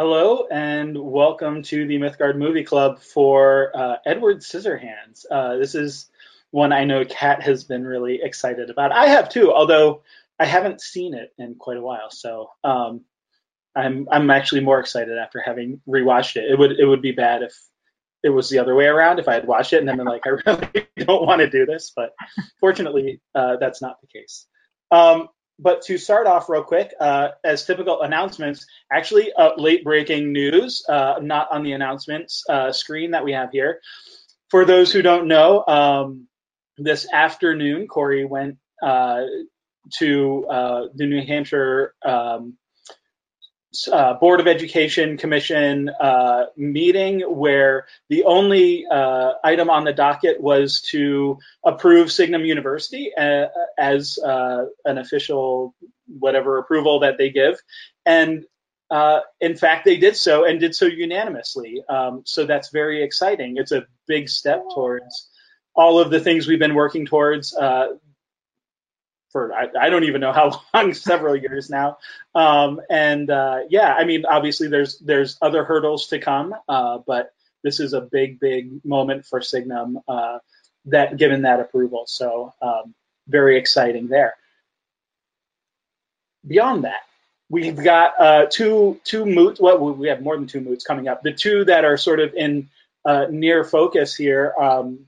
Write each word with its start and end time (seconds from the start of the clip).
Hello 0.00 0.46
and 0.50 0.96
welcome 0.96 1.62
to 1.64 1.86
the 1.86 1.98
Mythgard 1.98 2.38
Movie 2.38 2.64
Club 2.64 3.02
for 3.02 3.70
uh, 3.76 3.96
Edward 4.06 4.38
Scissorhands. 4.38 5.26
Uh, 5.30 5.56
this 5.56 5.74
is 5.74 6.08
one 6.52 6.72
I 6.72 6.84
know 6.84 7.04
Kat 7.04 7.42
has 7.42 7.64
been 7.64 7.86
really 7.86 8.18
excited 8.22 8.70
about. 8.70 8.92
I 8.92 9.08
have 9.08 9.28
too, 9.28 9.52
although 9.52 10.00
I 10.38 10.46
haven't 10.46 10.80
seen 10.80 11.12
it 11.12 11.34
in 11.36 11.54
quite 11.54 11.76
a 11.76 11.82
while. 11.82 12.10
So 12.10 12.48
um, 12.64 13.02
I'm 13.76 14.08
I'm 14.10 14.30
actually 14.30 14.62
more 14.62 14.80
excited 14.80 15.18
after 15.18 15.42
having 15.44 15.82
rewatched 15.86 16.36
it. 16.36 16.50
It 16.50 16.58
would 16.58 16.80
it 16.80 16.86
would 16.86 17.02
be 17.02 17.12
bad 17.12 17.42
if 17.42 17.54
it 18.22 18.30
was 18.30 18.48
the 18.48 18.58
other 18.58 18.74
way 18.74 18.86
around 18.86 19.18
if 19.18 19.28
I 19.28 19.34
had 19.34 19.46
watched 19.46 19.74
it 19.74 19.80
and 19.80 19.88
then 19.88 19.98
been 19.98 20.06
like 20.06 20.26
I 20.26 20.30
really 20.30 20.88
don't 20.96 21.26
want 21.26 21.40
to 21.42 21.50
do 21.50 21.66
this, 21.66 21.92
but 21.94 22.14
fortunately 22.58 23.20
uh, 23.34 23.56
that's 23.56 23.82
not 23.82 24.00
the 24.00 24.06
case. 24.06 24.46
Um, 24.90 25.28
but 25.60 25.82
to 25.82 25.98
start 25.98 26.26
off 26.26 26.48
real 26.48 26.64
quick, 26.64 26.92
uh, 26.98 27.28
as 27.44 27.64
typical 27.64 28.02
announcements, 28.02 28.66
actually 28.90 29.32
uh, 29.32 29.50
late 29.56 29.84
breaking 29.84 30.32
news, 30.32 30.82
uh, 30.88 31.16
not 31.20 31.48
on 31.52 31.62
the 31.62 31.72
announcements 31.72 32.44
uh, 32.48 32.72
screen 32.72 33.10
that 33.10 33.24
we 33.24 33.32
have 33.32 33.50
here. 33.52 33.80
For 34.48 34.64
those 34.64 34.90
who 34.90 35.02
don't 35.02 35.28
know, 35.28 35.64
um, 35.66 36.26
this 36.78 37.06
afternoon, 37.12 37.86
Corey 37.86 38.24
went 38.24 38.56
uh, 38.82 39.24
to 39.98 40.46
uh, 40.46 40.82
the 40.94 41.06
New 41.06 41.24
Hampshire 41.24 41.94
um, 42.04 42.56
uh, 43.92 44.14
Board 44.14 44.40
of 44.40 44.46
Education 44.46 45.16
Commission 45.16 45.88
uh, 46.00 46.46
meeting 46.56 47.20
where 47.20 47.86
the 48.08 48.24
only 48.24 48.86
uh, 48.90 49.32
item 49.44 49.70
on 49.70 49.84
the 49.84 49.92
docket 49.92 50.40
was 50.40 50.80
to 50.90 51.38
approve 51.64 52.10
Signum 52.10 52.44
University 52.44 53.12
uh, 53.16 53.46
as 53.78 54.18
uh, 54.18 54.64
an 54.84 54.98
official 54.98 55.74
whatever 56.06 56.58
approval 56.58 57.00
that 57.00 57.18
they 57.18 57.30
give. 57.30 57.60
And 58.04 58.44
uh, 58.90 59.20
in 59.40 59.56
fact, 59.56 59.84
they 59.84 59.96
did 59.96 60.16
so 60.16 60.44
and 60.44 60.58
did 60.58 60.74
so 60.74 60.86
unanimously. 60.86 61.82
Um, 61.88 62.22
so 62.24 62.46
that's 62.46 62.70
very 62.70 63.04
exciting. 63.04 63.56
It's 63.56 63.72
a 63.72 63.86
big 64.08 64.28
step 64.28 64.64
towards 64.74 65.28
all 65.76 66.00
of 66.00 66.10
the 66.10 66.18
things 66.18 66.48
we've 66.48 66.58
been 66.58 66.74
working 66.74 67.06
towards 67.06 67.54
for 69.30 69.52
I, 69.54 69.68
I, 69.78 69.90
don't 69.90 70.04
even 70.04 70.20
know 70.20 70.32
how 70.32 70.60
long, 70.74 70.92
several 70.92 71.36
years 71.36 71.70
now. 71.70 71.98
Um, 72.34 72.80
and 72.90 73.30
uh, 73.30 73.60
yeah, 73.68 73.94
I 73.94 74.04
mean, 74.04 74.24
obviously 74.26 74.68
there's 74.68 74.98
there's 74.98 75.38
other 75.40 75.64
hurdles 75.64 76.08
to 76.08 76.18
come, 76.18 76.54
uh, 76.68 76.98
but 77.06 77.32
this 77.62 77.80
is 77.80 77.92
a 77.92 78.00
big 78.00 78.40
big 78.40 78.84
moment 78.84 79.26
for 79.26 79.40
Signum 79.40 79.98
uh, 80.08 80.38
that 80.86 81.16
given 81.16 81.42
that 81.42 81.60
approval. 81.60 82.04
So 82.06 82.54
um, 82.60 82.94
very 83.28 83.58
exciting 83.58 84.08
there. 84.08 84.34
Beyond 86.46 86.84
that, 86.84 87.02
we've 87.48 87.76
got 87.76 88.20
uh, 88.20 88.46
two 88.50 89.00
two 89.04 89.26
moots. 89.26 89.60
Well, 89.60 89.78
we 89.78 90.08
have 90.08 90.22
more 90.22 90.36
than 90.36 90.46
two 90.46 90.60
moots 90.60 90.84
coming 90.84 91.08
up. 91.08 91.22
The 91.22 91.32
two 91.32 91.64
that 91.66 91.84
are 91.84 91.96
sort 91.96 92.20
of 92.20 92.34
in 92.34 92.68
uh, 93.04 93.26
near 93.30 93.64
focus 93.64 94.14
here 94.14 94.54
um, 94.58 95.06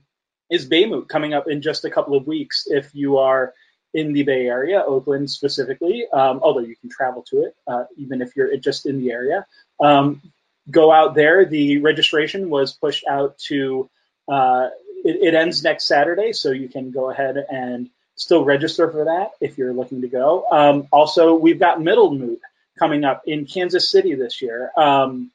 is 0.49 0.69
Baymoot 0.69 1.07
coming 1.07 1.33
up 1.33 1.47
in 1.47 1.61
just 1.61 1.85
a 1.85 1.89
couple 1.89 2.15
of 2.15 2.27
weeks. 2.27 2.65
If 2.67 2.93
you 2.93 3.17
are 3.17 3.53
in 3.93 4.13
the 4.13 4.23
Bay 4.23 4.47
Area, 4.47 4.83
Oakland 4.85 5.29
specifically, 5.29 6.05
um, 6.11 6.39
although 6.41 6.61
you 6.61 6.75
can 6.75 6.89
travel 6.89 7.23
to 7.29 7.43
it, 7.43 7.55
uh, 7.67 7.85
even 7.97 8.21
if 8.21 8.35
you're 8.35 8.55
just 8.57 8.85
in 8.85 8.99
the 8.99 9.11
area. 9.11 9.45
Um, 9.79 10.21
go 10.69 10.91
out 10.91 11.15
there. 11.15 11.45
The 11.45 11.79
registration 11.79 12.49
was 12.49 12.73
pushed 12.73 13.05
out 13.07 13.37
to, 13.49 13.89
uh, 14.27 14.69
it, 15.03 15.33
it, 15.33 15.33
ends 15.35 15.63
next 15.63 15.85
Saturday, 15.85 16.33
so 16.33 16.51
you 16.51 16.69
can 16.69 16.91
go 16.91 17.09
ahead 17.09 17.37
and 17.37 17.89
still 18.15 18.45
register 18.45 18.89
for 18.89 19.05
that 19.05 19.31
if 19.41 19.57
you're 19.57 19.73
looking 19.73 20.01
to 20.01 20.07
go. 20.07 20.45
Um, 20.51 20.87
also, 20.91 21.35
we've 21.35 21.59
got 21.59 21.81
Middle 21.81 22.13
Moot 22.13 22.39
coming 22.79 23.03
up 23.03 23.23
in 23.27 23.45
Kansas 23.45 23.89
City 23.89 24.15
this 24.15 24.41
year. 24.41 24.71
Um, 24.77 25.31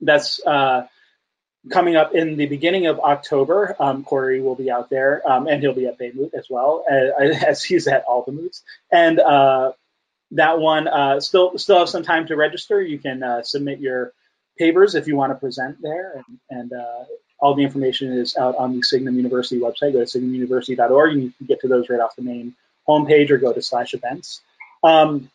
that's 0.00 0.44
uh, 0.44 0.86
coming 1.70 1.96
up 1.96 2.14
in 2.14 2.36
the 2.36 2.46
beginning 2.46 2.86
of 2.86 3.00
October, 3.00 3.76
um, 3.78 4.04
Corey 4.04 4.40
will 4.40 4.54
be 4.54 4.70
out 4.70 4.90
there, 4.90 5.22
um, 5.30 5.46
and 5.46 5.62
he'll 5.62 5.74
be 5.74 5.86
at 5.86 5.98
Baymoot 5.98 6.34
as 6.34 6.46
well, 6.48 6.84
as, 6.90 7.42
as 7.42 7.64
he's 7.64 7.86
at 7.86 8.04
all 8.04 8.22
the 8.22 8.32
moots. 8.32 8.62
And 8.90 9.18
uh, 9.20 9.72
that 10.32 10.58
one 10.58 10.88
uh, 10.88 11.20
still 11.20 11.56
still 11.58 11.78
have 11.78 11.88
some 11.88 12.02
time 12.02 12.26
to 12.26 12.36
register. 12.36 12.82
You 12.82 12.98
can 12.98 13.22
uh, 13.22 13.42
submit 13.42 13.80
your 13.80 14.12
papers 14.58 14.94
if 14.94 15.06
you 15.06 15.16
want 15.16 15.32
to 15.32 15.36
present 15.36 15.80
there, 15.80 16.12
and, 16.16 16.38
and 16.50 16.72
uh, 16.72 17.04
all 17.40 17.54
the 17.54 17.64
information 17.64 18.12
is 18.12 18.36
out 18.36 18.56
on 18.56 18.74
the 18.74 18.82
Signum 18.82 19.16
University 19.16 19.60
website. 19.60 19.92
Go 19.92 20.04
to 20.04 20.18
signumuniversity.org, 20.18 21.12
and 21.12 21.22
you 21.22 21.32
can 21.38 21.46
get 21.46 21.60
to 21.60 21.68
those 21.68 21.88
right 21.88 22.00
off 22.00 22.16
the 22.16 22.22
main 22.22 22.54
homepage, 22.86 23.30
or 23.30 23.38
go 23.38 23.52
to 23.52 23.62
slash 23.62 23.94
events. 23.94 24.40
Um, 24.82 25.30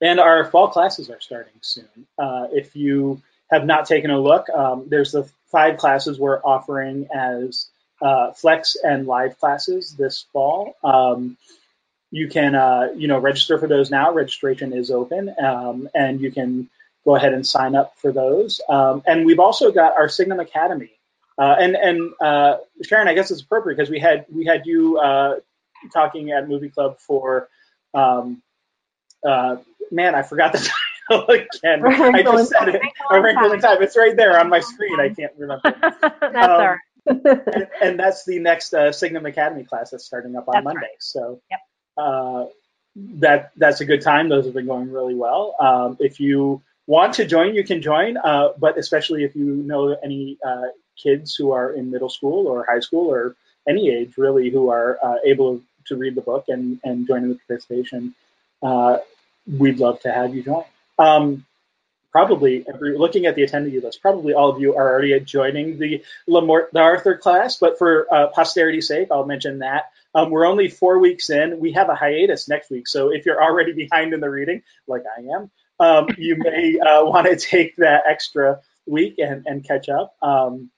and 0.00 0.18
our 0.18 0.50
fall 0.50 0.68
classes 0.68 1.10
are 1.10 1.20
starting 1.20 1.52
soon. 1.60 2.06
Uh, 2.18 2.48
if 2.52 2.74
you 2.74 3.22
have 3.52 3.66
not 3.66 3.86
taken 3.86 4.10
a 4.10 4.18
look, 4.18 4.48
um, 4.50 4.86
there's 4.88 5.12
the 5.12 5.28
five 5.52 5.76
classes 5.76 6.18
we're 6.18 6.40
offering 6.40 7.08
as 7.14 7.68
uh, 8.00 8.32
flex 8.32 8.76
and 8.82 9.06
live 9.06 9.38
classes 9.38 9.94
this 9.94 10.24
fall. 10.32 10.74
Um, 10.82 11.36
you 12.10 12.28
can, 12.28 12.54
uh, 12.54 12.88
you 12.96 13.08
know, 13.08 13.18
register 13.18 13.58
for 13.58 13.68
those 13.68 13.90
now. 13.90 14.12
Registration 14.12 14.72
is 14.72 14.90
open, 14.90 15.34
um, 15.42 15.88
and 15.94 16.20
you 16.20 16.32
can 16.32 16.68
go 17.04 17.14
ahead 17.16 17.34
and 17.34 17.46
sign 17.46 17.74
up 17.74 17.94
for 17.98 18.12
those. 18.12 18.60
Um, 18.68 19.02
and 19.06 19.26
we've 19.26 19.40
also 19.40 19.70
got 19.70 19.96
our 19.96 20.08
Signum 20.08 20.40
Academy. 20.40 20.90
Uh, 21.38 21.56
and 21.58 21.76
and 21.76 22.12
uh, 22.20 22.58
Sharon, 22.82 23.08
I 23.08 23.14
guess 23.14 23.30
it's 23.30 23.42
appropriate 23.42 23.76
because 23.76 23.90
we 23.90 23.98
had 23.98 24.26
we 24.32 24.44
had 24.44 24.66
you 24.66 24.98
uh, 24.98 25.36
talking 25.92 26.32
at 26.32 26.48
Movie 26.48 26.68
Club 26.68 26.98
for, 27.00 27.48
um, 27.94 28.42
uh, 29.26 29.56
man, 29.90 30.14
I 30.14 30.22
forgot 30.22 30.52
the 30.52 30.58
time. 30.70 30.74
again. 31.28 31.84
I 31.84 32.22
just 32.22 32.50
said 32.50 32.68
it. 32.68 32.82
A 33.10 33.20
wrinkle 33.20 33.52
in 33.52 33.60
time. 33.60 33.82
It's 33.82 33.96
right 33.96 34.16
there 34.16 34.38
on 34.38 34.48
my 34.48 34.60
screen. 34.60 35.00
I 35.00 35.08
can't 35.10 35.32
remember. 35.36 35.62
that's 36.20 36.36
um, 36.36 36.50
all 36.50 36.58
right. 36.58 36.78
and, 37.06 37.68
and, 37.82 37.98
that's 37.98 38.24
the 38.24 38.38
next 38.38 38.72
uh, 38.74 38.92
Signum 38.92 39.26
Academy 39.26 39.64
class 39.64 39.90
that's 39.90 40.04
starting 40.04 40.36
up 40.36 40.48
on 40.48 40.54
that's 40.54 40.64
Monday. 40.64 40.80
Right. 40.80 40.90
So 41.00 41.40
yep. 41.50 41.60
uh, 41.96 42.44
that 42.94 43.50
that's 43.56 43.80
a 43.80 43.84
good 43.84 44.02
time. 44.02 44.28
Those 44.28 44.44
have 44.44 44.54
been 44.54 44.66
going 44.66 44.90
really 44.90 45.14
well. 45.14 45.56
Um, 45.58 45.96
if 45.98 46.20
you 46.20 46.62
want 46.86 47.14
to 47.14 47.24
join, 47.24 47.54
you 47.54 47.64
can 47.64 47.82
join. 47.82 48.16
Uh, 48.18 48.50
but 48.58 48.78
especially 48.78 49.24
if 49.24 49.34
you 49.34 49.44
know 49.44 49.96
any 50.02 50.38
uh, 50.46 50.66
kids 50.96 51.34
who 51.34 51.52
are 51.52 51.72
in 51.72 51.90
middle 51.90 52.10
school 52.10 52.46
or 52.46 52.64
high 52.64 52.80
school 52.80 53.10
or 53.10 53.34
any 53.68 53.90
age 53.90 54.16
really 54.16 54.50
who 54.50 54.70
are 54.70 54.98
uh, 55.02 55.16
able 55.24 55.60
to 55.86 55.96
read 55.96 56.14
the 56.14 56.20
book 56.20 56.44
and, 56.48 56.80
and 56.84 57.06
join 57.06 57.24
in 57.24 57.30
the 57.30 57.38
participation, 57.46 58.14
uh, 58.62 58.98
we'd 59.58 59.78
love 59.78 60.00
to 60.00 60.12
have 60.12 60.34
you 60.34 60.42
join. 60.42 60.64
Um, 61.02 61.46
probably 62.12 62.64
every, 62.68 62.96
looking 62.96 63.26
at 63.26 63.34
the 63.34 63.42
attendee 63.42 63.82
list, 63.82 64.02
probably 64.02 64.34
all 64.34 64.50
of 64.50 64.60
you 64.60 64.76
are 64.76 64.92
already 64.92 65.18
joining 65.20 65.78
the 65.78 66.04
Le 66.26 66.42
Morte 66.42 66.72
d'Arthur 66.72 67.16
class, 67.16 67.56
but 67.56 67.78
for 67.78 68.06
uh, 68.14 68.28
posterity's 68.28 68.86
sake, 68.86 69.08
I'll 69.10 69.24
mention 69.24 69.60
that. 69.60 69.90
Um, 70.14 70.30
we're 70.30 70.46
only 70.46 70.68
four 70.68 70.98
weeks 70.98 71.30
in. 71.30 71.58
We 71.58 71.72
have 71.72 71.88
a 71.88 71.94
hiatus 71.94 72.48
next 72.48 72.70
week, 72.70 72.86
so 72.86 73.10
if 73.10 73.24
you're 73.24 73.42
already 73.42 73.72
behind 73.72 74.12
in 74.12 74.20
the 74.20 74.28
reading, 74.28 74.62
like 74.86 75.04
I 75.16 75.22
am, 75.34 75.50
um, 75.80 76.08
you 76.18 76.36
may 76.36 76.78
uh, 76.78 77.04
want 77.12 77.26
to 77.26 77.36
take 77.36 77.76
that 77.76 78.04
extra 78.06 78.60
week 78.86 79.18
and, 79.18 79.46
and 79.46 79.64
catch 79.64 79.88
up 79.88 80.14
um, 80.20 80.70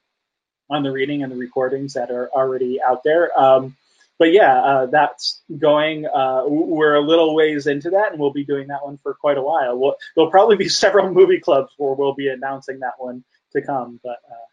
on 0.69 0.83
the 0.83 0.91
reading 0.91 1.21
and 1.21 1.31
the 1.31 1.37
recordings 1.37 1.93
that 1.93 2.11
are 2.11 2.29
already 2.29 2.81
out 2.81 3.03
there. 3.03 3.37
Um, 3.37 3.75
but 4.17 4.31
yeah, 4.31 4.55
uh, 4.55 4.85
that's 4.87 5.41
going. 5.57 6.05
Uh, 6.05 6.43
we're 6.47 6.95
a 6.95 7.01
little 7.01 7.35
ways 7.35 7.67
into 7.67 7.91
that, 7.91 8.11
and 8.11 8.19
we'll 8.19 8.31
be 8.31 8.45
doing 8.45 8.67
that 8.67 8.85
one 8.85 8.97
for 9.03 9.13
quite 9.13 9.37
a 9.37 9.41
while. 9.41 9.77
We'll, 9.77 9.95
there'll 10.15 10.31
probably 10.31 10.55
be 10.55 10.69
several 10.83 11.11
movie 11.11 11.39
clubs 11.39 11.71
where 11.77 11.93
we'll 11.93 12.13
be 12.13 12.29
announcing 12.29 12.79
that 12.79 12.93
one 12.97 13.23
to 13.53 13.61
come, 13.61 13.99
but 14.03 14.17
uh, 14.31 14.45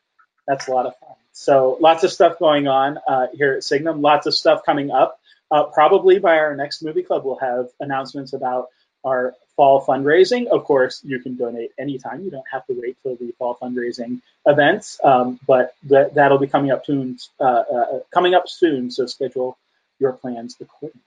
that's 0.47 0.69
a 0.69 0.73
lot 0.73 0.87
of 0.87 0.95
fun. 0.99 1.17
So 1.33 1.79
lots 1.81 2.05
of 2.05 2.13
stuff 2.13 2.39
going 2.39 2.69
on 2.69 2.99
uh, 3.09 3.29
here 3.33 3.55
at 3.55 3.65
Signum. 3.65 4.03
Lots 4.03 4.27
of 4.27 4.35
stuff 4.35 4.63
coming 4.67 4.91
up. 4.91 5.19
Uh, 5.51 5.65
probably 5.65 6.19
by 6.19 6.39
our 6.39 6.57
next 6.57 6.83
movie 6.83 7.03
club, 7.03 7.25
we'll 7.25 7.39
have 7.39 7.69
announcements 7.79 8.33
about 8.33 8.69
our 9.05 9.35
fall 9.57 9.85
fundraising. 9.85 10.47
Of 10.47 10.65
course, 10.65 11.01
you 11.05 11.21
can 11.21 11.37
donate 11.37 11.73
anytime. 11.79 12.25
You 12.25 12.31
don't 12.31 12.47
have 12.51 12.67
to 12.67 12.75
wait 12.81 12.97
till 13.03 13.17
the 13.17 13.33
fall 13.39 13.57
fundraising 13.61 14.21
events, 14.47 15.01
um, 15.05 15.39
but 15.47 15.75
that, 15.85 16.15
that'll 16.15 16.39
be 16.39 16.47
coming 16.47 16.71
up 16.71 16.85
soon. 16.87 17.19
Uh, 17.41 17.45
uh, 17.45 17.99
coming 18.13 18.35
up 18.35 18.49
soon, 18.49 18.91
so 18.91 19.07
schedule 19.07 19.59
your 19.99 20.13
plans 20.13 20.57
accordingly. 20.61 21.01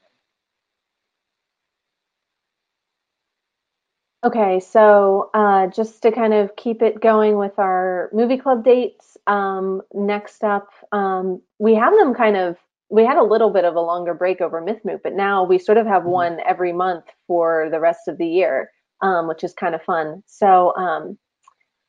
Okay, 4.26 4.60
so 4.60 5.30
uh, 5.36 5.68
just 5.68 6.02
to 6.02 6.12
kind 6.12 6.34
of 6.34 6.56
keep 6.56 6.82
it 6.82 7.00
going 7.00 7.38
with 7.38 7.60
our 7.60 8.10
movie 8.12 8.38
club 8.38 8.64
dates, 8.64 9.18
um, 9.28 9.84
next 9.94 10.44
up, 10.44 10.70
um, 10.92 11.44
we 11.60 11.76
have 11.76 11.94
them 11.94 12.16
kind 12.16 12.36
of 12.36 12.58
we 12.96 13.06
had 13.06 13.18
a 13.18 13.24
little 13.24 13.50
bit 13.50 13.66
of 13.66 13.76
a 13.76 13.82
longer 13.82 14.14
break 14.14 14.40
over 14.40 14.62
Mythmoot, 14.62 15.02
but 15.04 15.14
now 15.14 15.44
we 15.44 15.60
sort 15.60 15.78
of 15.78 15.86
have 15.86 16.04
mm-hmm. 16.04 16.12
one 16.12 16.40
every 16.48 16.72
month 16.72 17.04
for 17.28 17.68
the 17.70 17.80
rest 17.80 18.08
of 18.08 18.18
the 18.18 18.26
year, 18.26 18.72
um, 19.02 19.28
which 19.28 19.44
is 19.44 19.54
kind 19.54 19.76
of 19.76 19.84
fun. 19.84 20.24
So, 20.28 20.74
um, 20.78 21.18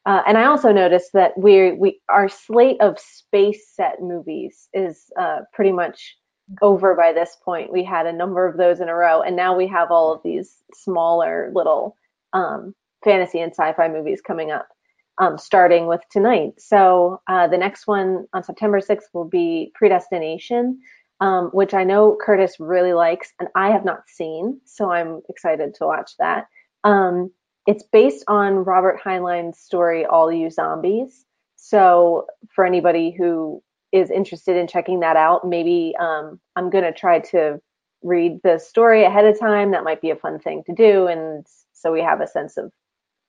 uh, 0.05 0.23
and 0.27 0.37
I 0.37 0.47
also 0.47 0.73
noticed 0.73 1.13
that 1.13 1.39
we 1.39 1.73
we 1.73 2.01
our 2.09 2.29
slate 2.29 2.81
of 2.81 2.99
space 2.99 3.71
set 3.73 4.01
movies 4.01 4.69
is 4.73 5.05
uh, 5.17 5.41
pretty 5.53 5.73
much 5.73 6.17
over 6.61 6.95
by 6.97 7.13
this 7.13 7.37
point. 7.45 7.73
We 7.73 7.85
had 7.85 8.07
a 8.07 8.13
number 8.13 8.45
of 8.45 8.57
those 8.57 8.81
in 8.81 8.89
a 8.89 8.95
row, 8.95 9.23
and 9.23 9.37
now 9.37 9.57
we 9.57 9.69
have 9.69 9.93
all 9.93 10.13
of 10.13 10.21
these 10.25 10.57
smaller 10.75 11.53
little 11.55 11.97
um, 12.33 12.75
fantasy 13.05 13.41
and 13.41 13.53
sci-fi 13.53 13.89
movies 13.89 14.21
coming 14.21 14.51
up, 14.51 14.69
um, 15.19 15.39
starting 15.39 15.87
with 15.87 16.03
tonight. 16.11 16.53
So 16.59 17.21
uh, 17.29 17.47
the 17.49 17.59
next 17.59 17.87
one 17.87 18.27
on 18.33 18.43
September 18.43 18.81
6th 18.81 19.07
will 19.13 19.25
be 19.25 19.73
Predestination, 19.75 20.79
um, 21.21 21.47
which 21.53 21.75
I 21.75 21.85
know 21.85 22.17
Curtis 22.21 22.57
really 22.61 22.93
likes, 22.93 23.33
and 23.41 23.49
I 23.55 23.71
have 23.71 23.85
not 23.85 24.09
seen, 24.09 24.61
so 24.65 24.91
I'm 24.91 25.23
excited 25.29 25.75
to 25.75 25.87
watch 25.87 26.13
that. 26.19 26.47
Um, 26.85 27.31
it's 27.67 27.85
based 27.93 28.25
on 28.29 28.57
Robert 28.57 29.01
Heinlein's 29.03 29.59
story, 29.59 30.05
All 30.05 30.31
You 30.31 30.51
Zombies. 30.51 31.25
So 31.57 32.27
for 32.55 32.65
anybody 32.65 33.11
who 33.11 33.63
is 33.93 34.11
interested 34.11 34.57
in 34.57 34.67
checking 34.69 35.01
that 35.01 35.17
out, 35.17 35.47
maybe 35.49 35.95
um, 35.99 36.39
I'm 36.55 36.71
going 36.71 36.85
to 36.85 36.93
try 36.93 37.19
to 37.21 37.61
read 38.03 38.41
the 38.45 38.59
story 38.59 39.05
ahead 39.05 39.25
of 39.25 39.41
time. 39.41 39.71
That 39.73 39.85
might 39.85 40.01
be 40.01 40.11
a 40.11 40.17
fun 40.17 40.39
thing 40.39 40.63
to 40.67 40.75
do, 40.75 41.07
and 41.07 41.47
so 41.73 41.93
we 41.93 42.03
have 42.03 42.21
a 42.21 42.27
sense 42.27 42.57
of 42.57 42.71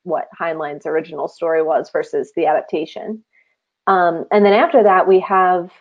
what 0.07 0.27
Heinlein's 0.37 0.85
original 0.85 1.27
story 1.27 1.61
was 1.61 1.89
versus 1.89 2.31
the 2.35 2.45
adaptation. 2.45 3.23
Um, 3.87 4.25
and 4.31 4.45
then 4.45 4.53
after 4.53 4.83
that, 4.83 5.07
we 5.07 5.19
have 5.21 5.71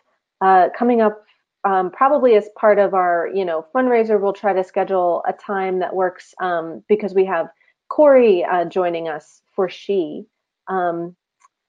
uh, 0.40 0.68
coming 0.76 1.00
up 1.00 1.24
um, 1.64 1.90
probably 1.90 2.34
as 2.36 2.48
part 2.56 2.78
of 2.78 2.94
our 2.94 3.28
you 3.34 3.44
know 3.44 3.66
fundraiser. 3.74 4.20
We'll 4.20 4.32
try 4.32 4.52
to 4.52 4.64
schedule 4.64 5.22
a 5.28 5.32
time 5.32 5.78
that 5.80 5.94
works 5.94 6.34
um, 6.40 6.82
because 6.88 7.14
we 7.14 7.24
have 7.24 7.48
Corey 7.88 8.44
uh, 8.44 8.64
joining 8.66 9.08
us 9.08 9.42
for 9.54 9.68
She 9.68 10.26
um, 10.68 11.16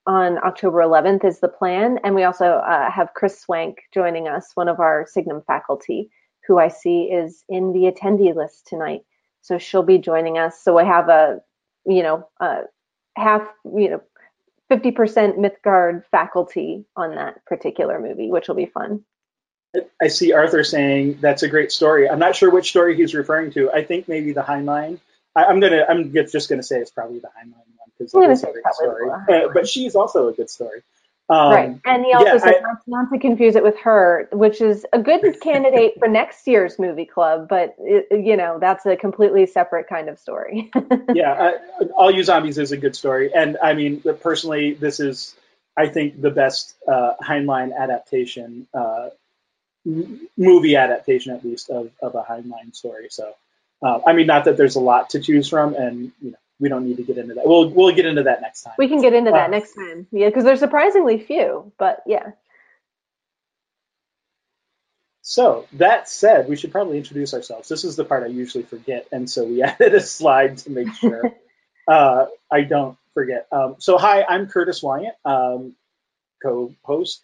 on 0.06 0.38
October 0.44 0.78
11th 0.78 1.24
is 1.24 1.40
the 1.40 1.48
plan, 1.48 1.98
and 2.04 2.14
we 2.14 2.24
also 2.24 2.62
uh, 2.66 2.90
have 2.90 3.14
Kris 3.14 3.40
Swank 3.40 3.78
joining 3.92 4.28
us, 4.28 4.52
one 4.54 4.68
of 4.68 4.80
our 4.80 5.06
Signum 5.08 5.42
faculty, 5.46 6.10
who 6.46 6.58
I 6.58 6.68
see 6.68 7.04
is 7.04 7.44
in 7.48 7.72
the 7.72 7.90
attendee 7.92 8.34
list 8.34 8.66
tonight. 8.66 9.02
So 9.42 9.58
she'll 9.58 9.82
be 9.82 9.98
joining 9.98 10.38
us. 10.38 10.62
So 10.62 10.76
we 10.76 10.84
have 10.84 11.08
a 11.08 11.40
you 11.86 12.02
know 12.02 12.28
uh, 12.40 12.62
half 13.16 13.46
you 13.64 13.90
know 13.90 14.02
50% 14.70 15.38
Mythgard 15.38 16.04
faculty 16.10 16.84
on 16.94 17.14
that 17.14 17.44
particular 17.46 17.98
movie, 17.98 18.30
which 18.30 18.48
will 18.48 18.54
be 18.54 18.66
fun. 18.66 19.04
I 20.00 20.08
see 20.08 20.32
Arthur 20.32 20.64
saying 20.64 21.18
that's 21.20 21.42
a 21.42 21.48
great 21.48 21.72
story. 21.72 22.08
I'm 22.08 22.18
not 22.18 22.36
sure 22.36 22.50
which 22.50 22.70
story 22.70 22.96
he's 22.96 23.14
referring 23.14 23.50
to. 23.52 23.70
I 23.70 23.84
think 23.84 24.08
maybe 24.08 24.32
the 24.32 24.42
Heinlein. 24.42 24.98
I, 25.36 25.44
am 25.44 25.60
gonna. 25.60 25.84
I'm 25.88 26.12
just 26.12 26.48
gonna 26.48 26.62
say 26.62 26.80
it's 26.80 26.90
probably 26.90 27.18
the 27.18 27.28
Heinlein 27.28 27.52
one 27.76 27.90
because 27.98 28.12
it's 28.14 28.42
a 28.42 28.52
great 28.52 28.64
story. 28.74 29.10
Uh, 29.10 29.48
but 29.52 29.68
she's 29.68 29.94
also 29.94 30.28
a 30.28 30.32
good 30.32 30.50
story. 30.50 30.82
Um, 31.30 31.50
right, 31.50 31.80
and 31.84 32.06
he 32.06 32.14
also 32.14 32.26
yeah, 32.26 32.38
said 32.38 32.54
I, 32.64 32.74
not, 32.86 33.12
to 33.12 33.18
confuse 33.18 33.54
it 33.54 33.62
with 33.62 33.76
her, 33.80 34.30
which 34.32 34.62
is 34.62 34.86
a 34.94 34.98
good 34.98 35.38
candidate 35.42 35.94
for 35.98 36.08
next 36.08 36.46
year's 36.46 36.78
movie 36.78 37.04
club, 37.04 37.48
but 37.48 37.74
it, 37.78 38.06
you 38.24 38.36
know 38.36 38.58
that's 38.58 38.86
a 38.86 38.96
completely 38.96 39.44
separate 39.44 39.88
kind 39.88 40.08
of 40.08 40.18
story. 40.18 40.70
yeah, 41.14 41.52
uh, 41.80 41.84
All 41.96 42.10
You 42.10 42.24
Zombies 42.24 42.56
is 42.56 42.72
a 42.72 42.78
good 42.78 42.96
story, 42.96 43.30
and 43.34 43.58
I 43.62 43.74
mean 43.74 44.02
personally, 44.20 44.72
this 44.72 45.00
is 45.00 45.34
I 45.76 45.88
think 45.88 46.20
the 46.20 46.30
best 46.30 46.74
uh, 46.88 47.12
Heinlein 47.22 47.76
adaptation 47.76 48.66
uh, 48.72 49.10
movie 49.84 50.76
adaptation 50.76 51.34
at 51.34 51.44
least 51.44 51.70
of, 51.70 51.90
of 52.02 52.14
a 52.14 52.22
Heinlein 52.22 52.74
story. 52.74 53.08
So, 53.10 53.32
uh, 53.82 54.00
I 54.06 54.12
mean, 54.12 54.26
not 54.26 54.44
that 54.46 54.56
there's 54.56 54.76
a 54.76 54.80
lot 54.80 55.10
to 55.10 55.20
choose 55.20 55.48
from, 55.48 55.74
and 55.74 56.12
you 56.20 56.32
know, 56.32 56.38
we 56.60 56.68
don't 56.68 56.86
need 56.86 56.96
to 56.96 57.02
get 57.02 57.18
into 57.18 57.34
that. 57.34 57.46
We'll 57.46 57.70
we'll 57.70 57.94
get 57.94 58.06
into 58.06 58.24
that 58.24 58.40
next 58.40 58.62
time. 58.62 58.74
We 58.78 58.88
can 58.88 59.00
get 59.00 59.12
into 59.12 59.30
that 59.30 59.46
uh, 59.46 59.50
next 59.50 59.74
time. 59.74 60.06
Yeah, 60.10 60.28
because 60.28 60.44
there's 60.44 60.60
surprisingly 60.60 61.18
few, 61.18 61.72
but 61.78 62.02
yeah. 62.06 62.32
So 65.22 65.66
that 65.74 66.08
said, 66.08 66.48
we 66.48 66.56
should 66.56 66.72
probably 66.72 66.96
introduce 66.96 67.34
ourselves. 67.34 67.68
This 67.68 67.84
is 67.84 67.96
the 67.96 68.04
part 68.04 68.22
I 68.22 68.26
usually 68.28 68.64
forget, 68.64 69.06
and 69.12 69.28
so 69.28 69.44
we 69.44 69.62
added 69.62 69.94
a 69.94 70.00
slide 70.00 70.58
to 70.58 70.70
make 70.70 70.92
sure 70.94 71.34
uh, 71.88 72.26
I 72.50 72.62
don't 72.62 72.96
forget. 73.14 73.46
Um, 73.52 73.76
so 73.78 73.98
hi, 73.98 74.24
I'm 74.28 74.46
Curtis 74.46 74.82
Weyant, 74.82 75.12
um, 75.24 75.74
co-host 76.42 77.22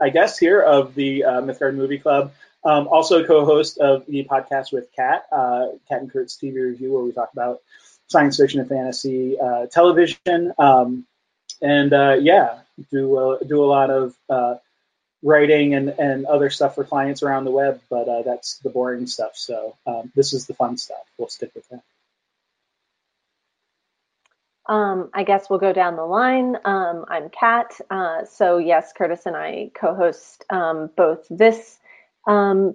I 0.00 0.10
guess, 0.10 0.38
here 0.38 0.60
of 0.60 0.94
the 0.94 1.24
uh, 1.24 1.40
Mythgard 1.40 1.74
Movie 1.74 1.98
Club. 1.98 2.32
Um, 2.64 2.88
also 2.88 3.24
co-host 3.24 3.78
of 3.78 4.06
the 4.06 4.24
podcast 4.24 4.72
with 4.72 4.88
Kat, 4.94 5.26
uh, 5.30 5.68
Kat 5.88 6.00
and 6.00 6.12
Curt's 6.12 6.36
TV 6.36 6.54
Review, 6.54 6.92
where 6.92 7.02
we 7.02 7.12
talk 7.12 7.30
about 7.32 7.60
science 8.08 8.36
fiction 8.36 8.60
and 8.60 8.68
fantasy 8.68 9.38
uh, 9.38 9.66
television. 9.66 10.52
Um, 10.58 11.06
and 11.62 11.92
uh, 11.92 12.16
yeah, 12.20 12.60
do 12.90 13.16
uh, 13.16 13.38
do 13.38 13.64
a 13.64 13.66
lot 13.66 13.90
of 13.90 14.14
uh, 14.28 14.56
writing 15.22 15.74
and, 15.74 15.88
and 15.88 16.26
other 16.26 16.50
stuff 16.50 16.74
for 16.74 16.84
clients 16.84 17.22
around 17.22 17.44
the 17.44 17.50
web, 17.50 17.80
but 17.90 18.08
uh, 18.08 18.22
that's 18.22 18.58
the 18.58 18.70
boring 18.70 19.06
stuff. 19.06 19.32
So 19.34 19.76
um, 19.86 20.12
this 20.14 20.32
is 20.32 20.46
the 20.46 20.54
fun 20.54 20.76
stuff. 20.76 21.02
We'll 21.18 21.28
stick 21.28 21.50
with 21.54 21.68
that. 21.70 21.82
Um, 24.68 25.10
I 25.14 25.22
guess 25.22 25.48
we'll 25.48 25.60
go 25.60 25.72
down 25.72 25.96
the 25.96 26.04
line. 26.04 26.56
Um, 26.64 27.04
I'm 27.08 27.30
Kat. 27.30 27.80
Uh, 27.88 28.24
so 28.24 28.58
yes, 28.58 28.92
Curtis 28.92 29.24
and 29.26 29.36
I 29.36 29.70
co-host 29.74 30.44
um, 30.50 30.90
both 30.96 31.24
this 31.30 31.78
um, 32.26 32.74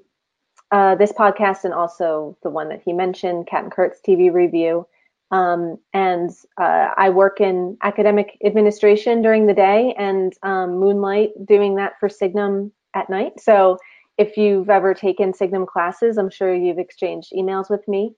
uh, 0.72 0.96
this 0.96 1.12
podcast 1.12 1.66
and 1.66 1.74
also 1.74 2.38
the 2.44 2.50
one 2.50 2.70
that 2.70 2.82
he 2.84 2.94
mentioned, 2.94 3.48
Kat 3.48 3.64
and 3.64 3.72
Curt's 3.72 4.00
TV 4.06 4.32
review. 4.32 4.88
Um, 5.32 5.78
and 5.94 6.30
uh, 6.60 6.90
I 6.98 7.10
work 7.10 7.40
in 7.40 7.78
academic 7.84 8.38
administration 8.46 9.22
during 9.22 9.48
the 9.48 9.54
day 9.54 9.96
and 9.98 10.34
um, 10.44 10.80
moonlight 10.80 11.30
doing 11.46 11.76
that 11.76 11.94
for 12.00 12.10
Signum 12.10 12.72
at 12.96 13.10
night. 13.10 13.40
So 13.40 13.78
if 14.18 14.36
you've 14.36 14.70
ever 14.70 14.94
taken 14.94 15.34
Signum 15.34 15.66
classes, 15.66 16.18
I'm 16.18 16.30
sure 16.30 16.54
you've 16.54 16.80
exchanged 16.80 17.32
emails 17.34 17.70
with 17.70 17.88
me. 17.88 18.14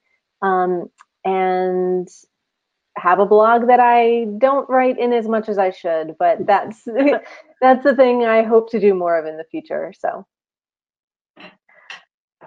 and 1.26 2.08
have 2.98 3.20
a 3.20 3.26
blog 3.26 3.68
that 3.68 3.80
I 3.80 4.26
don't 4.38 4.70
write 4.70 5.00
in 5.00 5.14
as 5.14 5.28
much 5.28 5.50
as 5.50 5.58
I 5.58 5.72
should, 5.72 6.16
but 6.20 6.46
that's 6.46 6.84
that's 7.62 7.84
the 7.84 7.96
thing 7.96 8.26
I 8.26 8.44
hope 8.44 8.70
to 8.72 8.80
do 8.80 8.94
more 8.94 9.18
of 9.18 9.26
in 9.26 9.38
the 9.38 9.46
future. 9.46 9.94
So. 9.98 10.26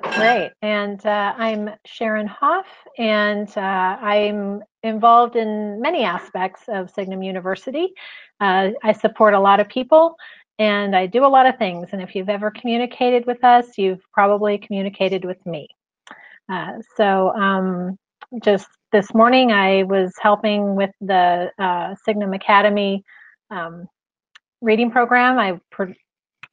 Great. 0.03 0.53
And 0.63 1.05
uh, 1.05 1.35
I'm 1.37 1.71
Sharon 1.85 2.27
Hoff, 2.27 2.67
and 2.99 3.49
uh, 3.57 3.61
I'm 4.01 4.63
involved 4.83 5.37
in 5.37 5.81
many 5.81 6.05
aspects 6.05 6.63
of 6.69 6.91
Signum 6.91 7.23
University. 7.23 7.93
Uh, 8.41 8.71
I 8.83 8.93
support 8.93 9.35
a 9.35 9.41
lot 9.41 9.61
of 9.61 9.69
people 9.69 10.17
and 10.59 10.97
I 10.97 11.07
do 11.07 11.25
a 11.25 11.29
lot 11.29 11.47
of 11.47 11.59
things. 11.59 11.89
And 11.93 12.01
if 12.01 12.15
you've 12.15 12.29
ever 12.29 12.51
communicated 12.51 13.27
with 13.27 13.43
us, 13.45 13.77
you've 13.77 14.01
probably 14.13 14.59
communicated 14.59 15.25
with 15.25 15.45
me. 15.45 15.69
Uh, 16.51 16.79
so 16.97 17.35
um, 17.35 17.99
just 18.43 18.69
this 18.93 19.13
morning 19.13 19.53
I 19.53 19.83
was 19.83 20.13
helping 20.21 20.77
with 20.77 20.93
the 21.01 21.51
uh, 21.59 21.95
Signum 22.05 22.33
Academy 22.33 23.05
um, 23.51 23.87
reading 24.61 24.91
program. 24.91 25.39
I 25.39 25.61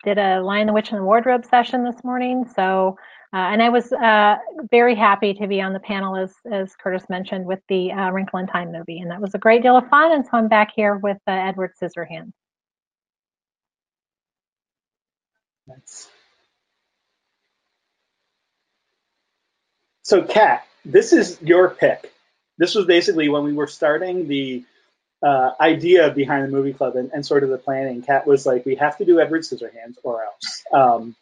did 0.03 0.17
a 0.17 0.41
Lion, 0.41 0.67
the 0.67 0.73
Witch, 0.73 0.91
and 0.91 0.99
the 0.99 1.05
Wardrobe 1.05 1.45
session 1.45 1.83
this 1.83 2.03
morning. 2.03 2.45
So, 2.55 2.97
uh, 3.33 3.37
and 3.37 3.63
I 3.63 3.69
was 3.69 3.91
uh, 3.91 4.35
very 4.69 4.93
happy 4.93 5.33
to 5.33 5.47
be 5.47 5.59
on 5.59 5.73
the 5.73 5.79
panel, 5.79 6.15
as, 6.15 6.31
as 6.51 6.75
Curtis 6.75 7.03
mentioned, 7.09 7.45
with 7.45 7.61
the 7.67 7.91
uh, 7.91 8.11
Wrinkle 8.11 8.37
in 8.37 8.45
Time 8.45 8.71
movie. 8.71 8.99
And 8.99 9.09
that 9.09 9.19
was 9.19 9.33
a 9.33 9.39
great 9.39 9.63
deal 9.63 9.75
of 9.75 9.87
fun. 9.89 10.11
And 10.11 10.23
so 10.23 10.31
I'm 10.33 10.47
back 10.47 10.71
here 10.75 10.95
with 10.97 11.17
uh, 11.27 11.31
Edward 11.31 11.71
Scissorhands. 11.81 12.31
Nice. 15.65 16.09
So, 20.03 20.21
Kat, 20.21 20.67
this 20.85 21.11
is 21.11 21.41
your 21.41 21.69
pick. 21.71 22.13
This 22.59 22.75
was 22.75 22.85
basically 22.85 23.29
when 23.29 23.43
we 23.43 23.53
were 23.53 23.67
starting 23.67 24.27
the 24.27 24.63
uh, 25.23 25.51
idea 25.59 26.11
behind 26.11 26.43
the 26.43 26.49
movie 26.49 26.73
club 26.73 26.97
and, 26.97 27.09
and, 27.13 27.25
sort 27.25 27.43
of 27.43 27.49
the 27.49 27.57
planning. 27.57 28.01
Kat 28.01 28.27
was 28.27 28.45
like, 28.45 28.65
"We 28.65 28.75
have 28.75 28.97
to 28.97 29.05
do 29.05 29.21
Edward 29.21 29.41
Scissorhands 29.41 29.95
or 30.03 30.21
else." 30.23 30.63
Um, 30.73 31.15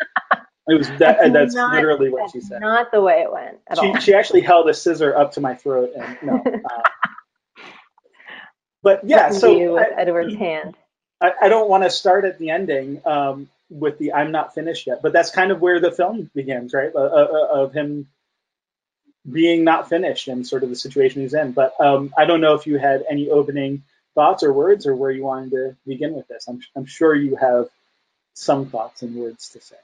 it 0.67 0.77
was 0.77 0.87
that, 0.89 0.99
that's, 0.99 1.33
that's 1.33 1.55
not, 1.55 1.73
literally 1.73 2.09
what 2.09 2.31
she 2.31 2.41
said. 2.41 2.61
Not 2.61 2.91
the 2.91 3.01
way 3.01 3.21
it 3.21 3.31
went 3.31 3.59
at 3.67 3.79
she, 3.79 3.87
all. 3.87 3.99
She 3.99 4.13
actually 4.13 4.41
held 4.41 4.69
a 4.69 4.73
scissor 4.73 5.15
up 5.15 5.33
to 5.33 5.41
my 5.41 5.55
throat 5.55 5.91
and 5.95 6.17
no. 6.21 6.43
Uh, 6.71 6.81
but 8.83 9.01
yeah, 9.03 9.31
so 9.31 9.73
with 9.73 9.83
I, 9.83 10.01
Edward's 10.01 10.35
hand. 10.35 10.75
I, 11.21 11.33
I 11.43 11.49
don't 11.49 11.69
want 11.69 11.83
to 11.83 11.89
start 11.89 12.25
at 12.25 12.39
the 12.39 12.49
ending 12.49 13.01
um, 13.05 13.47
with 13.69 13.99
the 13.99 14.13
"I'm 14.13 14.31
not 14.31 14.55
finished 14.55 14.87
yet," 14.87 15.01
but 15.03 15.13
that's 15.13 15.29
kind 15.29 15.51
of 15.51 15.61
where 15.61 15.79
the 15.79 15.91
film 15.91 16.31
begins, 16.33 16.73
right? 16.73 16.91
Uh, 16.93 16.99
uh, 16.99 17.27
uh 17.31 17.63
of 17.63 17.73
him 17.73 18.07
being 19.29 19.63
not 19.63 19.89
finished 19.89 20.27
and 20.27 20.47
sort 20.47 20.63
of 20.63 20.69
the 20.69 20.75
situation 20.75 21.21
he's 21.21 21.33
in. 21.33 21.51
But 21.51 21.79
um, 21.79 22.13
I 22.17 22.25
don't 22.25 22.41
know 22.41 22.55
if 22.55 22.65
you 22.65 22.79
had 22.79 23.03
any 23.09 23.29
opening 23.29 23.83
thoughts 24.15 24.43
or 24.43 24.51
words 24.51 24.87
or 24.87 24.95
where 24.95 25.11
you 25.11 25.23
wanted 25.23 25.51
to 25.51 25.75
begin 25.85 26.13
with 26.13 26.27
this. 26.27 26.47
I'm, 26.47 26.59
I'm 26.75 26.85
sure 26.85 27.15
you 27.15 27.35
have 27.35 27.69
some 28.33 28.67
thoughts 28.67 29.01
and 29.01 29.15
words 29.15 29.49
to 29.49 29.61
say. 29.61 29.75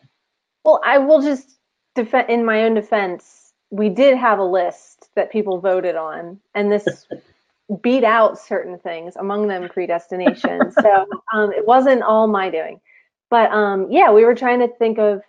Well, 0.68 0.82
I 0.84 0.98
will 0.98 1.22
just 1.22 1.60
defend 1.96 2.30
in 2.30 2.44
my 2.44 2.66
own 2.66 2.74
defense. 2.74 3.54
We 3.70 3.88
did 3.88 4.18
have 4.18 4.38
a 4.38 4.44
list 4.44 5.08
that 5.16 5.32
people 5.32 5.62
voted 5.62 5.96
on, 5.96 6.42
and 6.56 6.70
this 6.70 6.86
beat 7.82 8.04
out 8.04 8.38
certain 8.38 8.78
things, 8.78 9.16
among 9.16 9.48
them 9.48 9.70
predestination. 9.70 10.70
so 10.74 11.06
um, 11.34 11.54
it 11.54 11.66
wasn't 11.66 12.04
all 12.04 12.28
my 12.28 12.50
doing. 12.50 12.82
But 13.30 13.50
um, 13.54 13.88
yeah, 13.90 14.12
we 14.12 14.26
were 14.26 14.36
trying 14.36 14.60
to 14.60 14.68
think 14.68 15.00
of 15.00 15.22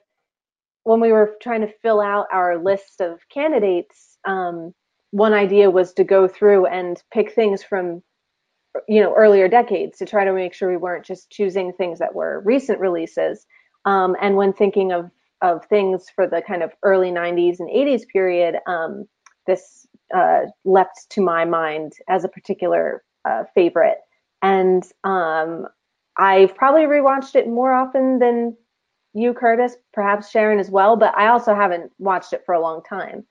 when 0.83 0.99
we 0.99 1.13
were 1.13 1.37
trying 1.41 1.61
to 1.61 1.73
fill 1.83 2.01
out 2.01 2.27
our 2.33 2.59
list 2.59 3.01
of 3.01 3.21
candidates, 3.33 4.19
um, 4.25 4.75
one 5.13 5.35
idea 5.35 5.71
was 5.71 5.93
to 5.93 6.03
go 6.03 6.27
through 6.27 6.67
and 6.67 7.01
pick 7.13 7.33
things 7.33 7.63
from 7.63 8.03
you 8.89 9.01
know 9.01 9.15
earlier 9.15 9.47
decades 9.47 9.99
to 9.99 10.05
try 10.05 10.25
to 10.25 10.33
make 10.33 10.53
sure 10.53 10.69
we 10.69 10.77
weren't 10.77 11.07
just 11.07 11.31
choosing 11.31 11.73
things 11.75 12.01
that 12.01 12.13
were 12.13 12.43
recent 12.45 12.81
releases 12.81 13.47
um, 13.85 14.17
and 14.21 14.37
when 14.37 14.53
thinking 14.53 14.93
of 14.93 15.11
of 15.43 15.65
things 15.67 16.07
for 16.15 16.27
the 16.27 16.43
kind 16.47 16.63
of 16.63 16.73
early 16.83 17.11
90s 17.11 17.61
and 17.61 17.69
80s 17.69 18.07
period 18.13 18.57
um, 18.67 19.07
this 19.47 19.87
uh, 20.15 20.43
leapt 20.65 21.09
to 21.11 21.21
my 21.21 21.45
mind 21.45 21.95
as 22.09 22.25
a 22.25 22.29
particular 22.29 23.03
uh, 23.25 23.45
favorite. 23.55 23.99
And 24.43 24.85
um, 25.05 25.67
i've 26.17 26.55
probably 26.57 26.83
rewatched 26.83 27.37
it 27.37 27.47
more 27.47 27.73
often 27.73 28.19
than 28.19 28.57
you 29.15 29.33
curtis 29.33 29.77
perhaps 29.93 30.31
sharon 30.31 30.59
as 30.59 30.69
well 30.69 30.97
but 30.97 31.17
i 31.17 31.29
also 31.29 31.55
haven't 31.55 31.93
watched 31.99 32.33
it 32.33 32.43
for 32.45 32.55
a 32.55 32.61
long 32.61 32.83
time. 32.83 33.25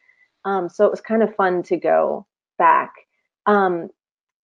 Um, 0.48 0.70
so 0.70 0.86
it 0.86 0.92
was 0.92 1.02
kind 1.02 1.22
of 1.22 1.36
fun 1.36 1.62
to 1.64 1.76
go 1.76 2.26
back. 2.58 2.94
Um, 3.48 3.90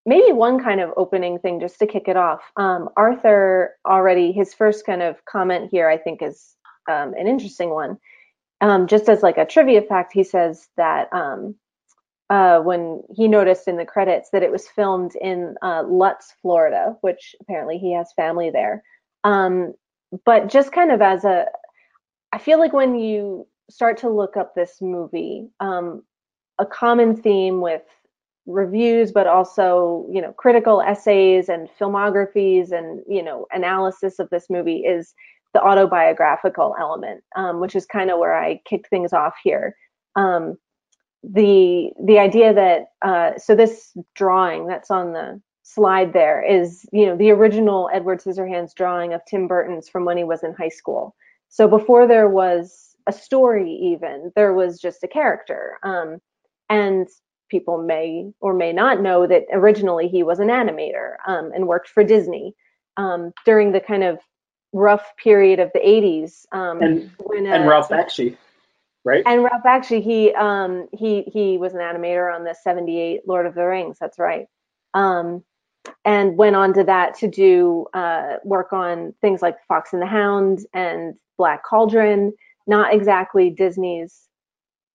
maybe 0.06 0.34
one 0.34 0.62
kind 0.62 0.82
of 0.82 0.92
opening 0.98 1.40
thing 1.40 1.62
just 1.62 1.80
to 1.80 1.88
kick 1.88 2.10
it 2.10 2.18
off. 2.18 2.42
Um, 2.58 2.90
Arthur 2.98 3.76
already, 3.86 4.34
his 4.34 4.54
first 4.54 4.86
kind 4.86 5.02
of 5.02 5.24
comment 5.26 5.70
here, 5.72 5.88
I 5.88 5.98
think, 5.98 6.22
is 6.22 6.56
um, 6.90 7.14
an 7.14 7.28
interesting 7.28 7.70
one. 7.70 7.98
Um, 8.62 8.88
just 8.88 9.10
as 9.10 9.22
like 9.24 9.38
a 9.38 9.46
trivia 9.46 9.82
fact, 9.82 10.14
he 10.14 10.24
says 10.24 10.70
that 10.78 11.12
um, 11.12 11.56
uh, 12.30 12.60
when 12.60 13.02
he 13.14 13.28
noticed 13.28 13.68
in 13.68 13.78
the 13.78 13.86
credits 13.86 14.30
that 14.32 14.44
it 14.44 14.52
was 14.52 14.68
filmed 14.68 15.16
in 15.16 15.56
uh, 15.62 15.84
Lutz, 15.86 16.34
Florida, 16.42 16.96
which 17.02 17.36
apparently 17.42 17.78
he 17.78 17.94
has 17.94 18.14
family 18.16 18.50
there. 18.50 18.84
Um, 19.24 19.74
but 20.26 20.50
just 20.50 20.72
kind 20.72 20.92
of 20.92 21.02
as 21.02 21.26
a, 21.26 21.46
I 22.32 22.38
feel 22.38 22.60
like 22.60 22.74
when 22.74 22.96
you 22.96 23.48
start 23.70 23.98
to 23.98 24.10
look 24.10 24.38
up 24.38 24.56
this 24.56 24.78
movie, 24.82 25.50
um, 25.60 26.04
a 26.60 26.66
common 26.66 27.16
theme 27.16 27.62
with 27.62 27.82
reviews 28.46 29.12
but 29.12 29.26
also 29.26 30.06
you 30.12 30.22
know 30.22 30.34
critical 30.34 30.82
essays 30.82 31.48
and 31.48 31.70
filmographies 31.80 32.74
and 32.74 33.02
you 33.08 33.24
know 33.24 33.46
analysis 33.52 34.20
of 34.20 34.30
this 34.32 34.50
movie 34.50 34.80
is 34.80 35.14
the 35.54 35.62
autobiographical 35.62 36.76
element 36.80 37.24
um, 37.36 37.60
which 37.60 37.76
is 37.76 37.86
kind 37.86 38.10
of 38.10 38.20
where 38.20 38.36
i 38.36 38.60
kicked 38.66 38.90
things 38.90 39.14
off 39.14 39.36
here. 39.44 39.76
Um, 40.16 40.58
the 41.24 41.92
the 42.04 42.20
idea 42.20 42.54
that 42.54 42.88
uh, 43.02 43.38
so 43.38 43.56
this 43.56 43.98
drawing 44.14 44.68
that's 44.68 44.92
on 44.92 45.14
the 45.14 45.42
slide 45.64 46.12
there 46.12 46.44
is 46.44 46.86
you 46.92 47.06
know 47.06 47.16
the 47.16 47.32
original 47.32 47.90
edward 47.94 48.20
scissorhands 48.20 48.76
drawing 48.76 49.14
of 49.14 49.22
tim 49.26 49.48
burton's 49.48 49.88
from 49.88 50.04
when 50.04 50.18
he 50.18 50.24
was 50.24 50.44
in 50.44 50.54
high 50.54 50.70
school. 50.70 51.16
So 51.48 51.68
before 51.68 52.08
there 52.08 52.28
was 52.28 52.96
a 53.08 53.14
story 53.14 53.72
even 53.72 54.32
there 54.36 54.54
was 54.54 54.80
just 54.80 55.04
a 55.04 55.08
character 55.08 55.78
um, 55.84 56.20
and 56.70 57.08
people 57.50 57.78
may 57.82 58.32
or 58.42 58.54
may 58.54 58.74
not 58.74 59.02
know 59.02 59.26
that 59.28 59.44
originally 59.54 60.08
he 60.08 60.24
was 60.24 60.40
an 60.40 60.48
animator 60.48 61.16
um, 61.28 61.52
and 61.54 61.68
worked 61.68 61.88
for 61.88 62.04
Disney. 62.04 62.54
Um, 62.96 63.32
during 63.44 63.72
the 63.72 63.80
kind 63.80 64.04
of 64.04 64.20
rough 64.74 65.16
period 65.18 65.60
of 65.60 65.72
the 65.74 65.80
80s. 65.80 66.46
Um, 66.52 66.82
and, 66.82 67.12
when, 67.20 67.48
uh, 67.48 67.52
and 67.52 67.68
Ralph 67.68 67.90
Bakshi, 67.90 68.36
right? 69.06 69.24
And 69.26 69.44
Ralph 69.44 69.64
Bakshi, 69.66 70.04
he 70.04 70.34
um, 70.34 70.88
he 70.92 71.24
he 71.24 71.58
was 71.58 71.74
an 71.74 71.80
animator 71.80 72.34
on 72.34 72.44
the 72.44 72.56
78 72.62 73.22
Lord 73.28 73.46
of 73.46 73.56
the 73.56 73.64
Rings. 73.64 73.98
That's 74.00 74.20
right. 74.20 74.48
Um, 74.94 75.44
and 76.06 76.38
went 76.38 76.56
on 76.56 76.74
to 76.74 76.84
that 76.84 77.16
to 77.20 77.28
do 77.28 77.86
uh, 77.94 78.38
work 78.44 78.74
on 78.74 79.14
things 79.22 79.42
like 79.42 79.58
Fox 79.68 79.94
and 79.94 80.02
the 80.02 80.08
Hound 80.08 80.66
and 80.74 81.16
Black 81.38 81.64
Cauldron. 81.64 82.34
Not 82.66 82.94
exactly 82.94 83.50
Disney's 83.50 84.22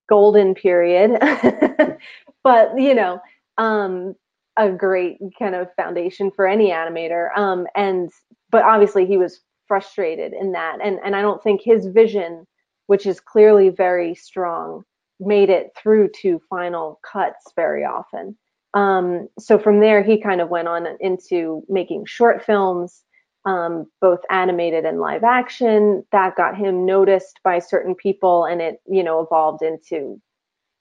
golden 0.08 0.54
period, 0.54 1.18
but 2.42 2.78
you 2.78 2.94
know, 2.94 3.20
um, 3.58 4.14
a 4.56 4.70
great 4.70 5.18
kind 5.38 5.54
of 5.54 5.68
foundation 5.75 6.30
for 6.30 6.47
any 6.47 6.70
animator. 6.70 7.37
Um, 7.37 7.66
and 7.75 8.11
but 8.50 8.64
obviously 8.64 9.06
he 9.06 9.18
was 9.18 9.40
frustrated 9.69 10.33
in 10.33 10.53
that, 10.53 10.79
and 10.83 10.99
and 11.05 11.15
I 11.15 11.23
don't 11.23 11.43
think 11.43 11.61
his 11.63 11.87
vision, 11.87 12.47
which 12.87 13.07
is 13.07 13.21
clearly 13.21 13.69
very 13.69 14.15
strong, 14.15 14.83
made 15.21 15.51
it 15.51 15.73
through 15.77 16.11
to 16.23 16.41
final 16.51 17.01
cuts 17.11 17.53
very 17.55 17.85
often. 17.85 18.37
Um, 18.75 19.29
so 19.39 19.59
from 19.59 19.81
there, 19.81 20.03
he 20.03 20.21
kind 20.21 20.41
of 20.41 20.49
went 20.49 20.69
on 20.69 20.87
into 21.01 21.63
making 21.69 22.05
short 22.07 22.45
films, 22.45 23.03
um, 23.45 23.87
both 24.01 24.21
animated 24.31 24.85
and 24.85 25.01
live 25.01 25.25
action. 25.25 26.05
That 26.13 26.37
got 26.37 26.57
him 26.57 26.85
noticed 26.87 27.41
by 27.45 27.59
certain 27.59 27.95
people, 27.95 28.45
and 28.45 28.61
it 28.61 28.81
you 28.87 29.03
know 29.03 29.21
evolved 29.21 29.63
into 29.63 30.21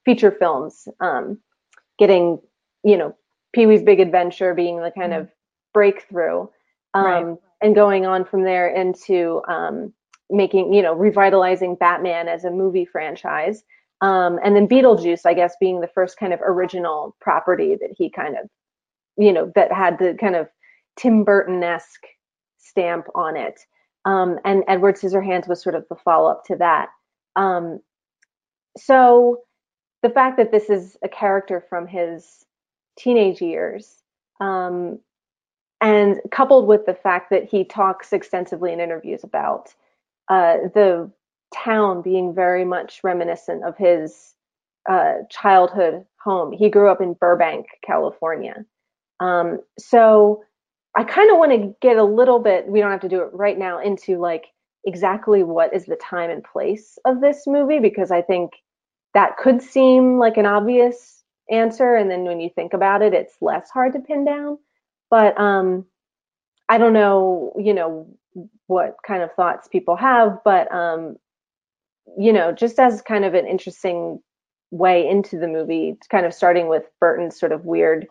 feature 0.04 0.30
films. 0.30 0.88
Um, 1.00 1.38
getting, 1.98 2.40
you 2.84 2.96
know, 2.96 3.14
Pee 3.52 3.66
Wee's 3.66 3.82
Big 3.82 4.00
Adventure 4.00 4.54
being 4.54 4.76
the 4.80 4.90
kind 4.90 5.12
mm-hmm. 5.12 5.22
of 5.22 5.28
breakthrough, 5.74 6.46
um, 6.94 7.04
right. 7.04 7.36
And 7.60 7.74
going 7.74 8.06
on 8.06 8.24
from 8.24 8.44
there 8.44 8.68
into 8.68 9.42
um, 9.48 9.92
making, 10.30 10.72
you 10.72 10.82
know, 10.82 10.94
revitalizing 10.94 11.76
Batman 11.76 12.28
as 12.28 12.44
a 12.44 12.50
movie 12.50 12.84
franchise. 12.84 13.62
Um, 14.00 14.38
and 14.44 14.54
then 14.54 14.68
Beetlejuice, 14.68 15.22
I 15.24 15.34
guess, 15.34 15.56
being 15.58 15.80
the 15.80 15.88
first 15.88 16.18
kind 16.18 16.32
of 16.32 16.40
original 16.42 17.16
property 17.20 17.76
that 17.80 17.90
he 17.96 18.10
kind 18.10 18.36
of, 18.36 18.48
you 19.16 19.32
know, 19.32 19.50
that 19.56 19.72
had 19.72 19.98
the 19.98 20.16
kind 20.20 20.36
of 20.36 20.48
Tim 20.96 21.24
Burton 21.24 21.62
esque 21.62 22.06
stamp 22.58 23.06
on 23.14 23.36
it. 23.36 23.58
Um, 24.04 24.38
and 24.44 24.62
Edward 24.68 24.96
Scissorhands 24.96 25.48
was 25.48 25.62
sort 25.62 25.74
of 25.74 25.84
the 25.90 25.96
follow 25.96 26.30
up 26.30 26.44
to 26.46 26.56
that. 26.56 26.88
Um, 27.34 27.80
so 28.76 29.40
the 30.02 30.10
fact 30.10 30.36
that 30.36 30.52
this 30.52 30.70
is 30.70 30.96
a 31.02 31.08
character 31.08 31.64
from 31.68 31.86
his 31.88 32.44
teenage 32.96 33.40
years, 33.40 34.02
um, 34.40 35.00
and 35.80 36.20
coupled 36.30 36.66
with 36.66 36.86
the 36.86 36.94
fact 36.94 37.30
that 37.30 37.44
he 37.44 37.64
talks 37.64 38.12
extensively 38.12 38.72
in 38.72 38.80
interviews 38.80 39.22
about 39.24 39.74
uh, 40.28 40.56
the 40.74 41.10
town 41.54 42.02
being 42.02 42.34
very 42.34 42.64
much 42.64 43.00
reminiscent 43.02 43.64
of 43.64 43.76
his 43.76 44.34
uh, 44.88 45.14
childhood 45.30 46.04
home. 46.22 46.52
He 46.52 46.68
grew 46.68 46.90
up 46.90 47.00
in 47.00 47.14
Burbank, 47.14 47.66
California. 47.84 48.64
Um, 49.20 49.60
so 49.78 50.42
I 50.96 51.04
kind 51.04 51.30
of 51.30 51.38
want 51.38 51.52
to 51.52 51.74
get 51.80 51.96
a 51.96 52.04
little 52.04 52.38
bit, 52.38 52.66
we 52.66 52.80
don't 52.80 52.90
have 52.90 53.00
to 53.00 53.08
do 53.08 53.22
it 53.22 53.30
right 53.32 53.58
now, 53.58 53.80
into 53.80 54.18
like 54.18 54.46
exactly 54.84 55.42
what 55.42 55.74
is 55.74 55.86
the 55.86 55.96
time 55.96 56.30
and 56.30 56.42
place 56.42 56.98
of 57.04 57.20
this 57.20 57.46
movie 57.46 57.78
because 57.78 58.10
I 58.10 58.22
think 58.22 58.52
that 59.14 59.36
could 59.36 59.60
seem 59.60 60.18
like 60.18 60.36
an 60.36 60.46
obvious 60.46 61.24
answer 61.50 61.94
and 61.94 62.10
then 62.10 62.24
when 62.24 62.40
you 62.40 62.50
think 62.54 62.74
about 62.74 63.02
it 63.02 63.14
it's 63.14 63.34
less 63.40 63.70
hard 63.70 63.92
to 63.94 64.00
pin 64.00 64.24
down 64.24 64.58
but 65.10 65.38
um 65.40 65.84
i 66.68 66.78
don't 66.78 66.92
know 66.92 67.52
you 67.58 67.74
know 67.74 68.06
what 68.66 68.96
kind 69.06 69.22
of 69.22 69.32
thoughts 69.32 69.68
people 69.68 69.96
have 69.96 70.38
but 70.44 70.70
um 70.72 71.16
you 72.18 72.32
know 72.32 72.52
just 72.52 72.78
as 72.78 73.02
kind 73.02 73.24
of 73.24 73.34
an 73.34 73.46
interesting 73.46 74.20
way 74.70 75.08
into 75.08 75.38
the 75.38 75.48
movie 75.48 75.96
kind 76.10 76.26
of 76.26 76.34
starting 76.34 76.68
with 76.68 76.84
burton's 77.00 77.38
sort 77.38 77.52
of 77.52 77.64
weird 77.64 78.06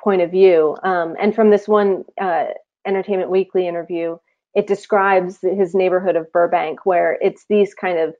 point 0.00 0.22
of 0.22 0.30
view 0.30 0.76
um 0.82 1.16
and 1.20 1.34
from 1.34 1.50
this 1.50 1.66
one 1.68 2.04
uh 2.20 2.46
entertainment 2.86 3.30
weekly 3.30 3.66
interview 3.66 4.16
it 4.54 4.66
describes 4.66 5.38
his 5.40 5.74
neighborhood 5.74 6.14
of 6.16 6.30
burbank 6.32 6.84
where 6.84 7.18
it's 7.22 7.46
these 7.48 7.74
kind 7.74 7.98
of 7.98 8.14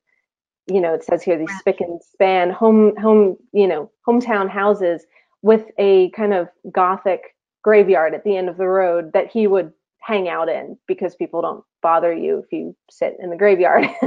you 0.69 0.81
know, 0.81 0.95
it 0.95 1.05
says 1.05 1.23
here 1.23 1.37
these 1.39 1.59
spick 1.59 1.81
and 1.81 2.01
span 2.03 2.51
home 2.51 2.97
home 2.97 3.37
you 3.53 3.67
know 3.67 3.91
hometown 4.07 4.49
houses 4.49 5.05
with 5.43 5.67
a 5.79 6.11
kind 6.11 6.33
of 6.33 6.49
gothic 6.71 7.35
graveyard 7.63 8.15
at 8.15 8.25
the 8.25 8.37
end 8.37 8.49
of 8.49 8.57
the 8.57 8.67
road 8.67 9.13
that 9.13 9.31
he 9.31 9.47
would 9.47 9.73
hang 10.01 10.29
out 10.29 10.49
in 10.49 10.77
because 10.89 11.15
people 11.15 11.41
don't 11.43 11.65
bother 11.81 12.13
you 12.13 12.39
if 12.39 12.53
you 12.53 12.77
sit 12.91 13.17
in 13.21 13.31
the 13.31 13.37
graveyard. 13.37 13.85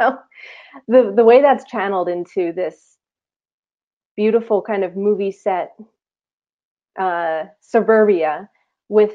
so 0.00 0.18
the 0.86 1.12
the 1.14 1.24
way 1.24 1.42
that's 1.42 1.64
channeled 1.64 2.08
into 2.08 2.52
this 2.52 2.96
beautiful 4.16 4.62
kind 4.62 4.84
of 4.84 4.96
movie 4.96 5.32
set 5.32 5.72
uh, 6.98 7.44
suburbia 7.60 8.48
with 8.88 9.12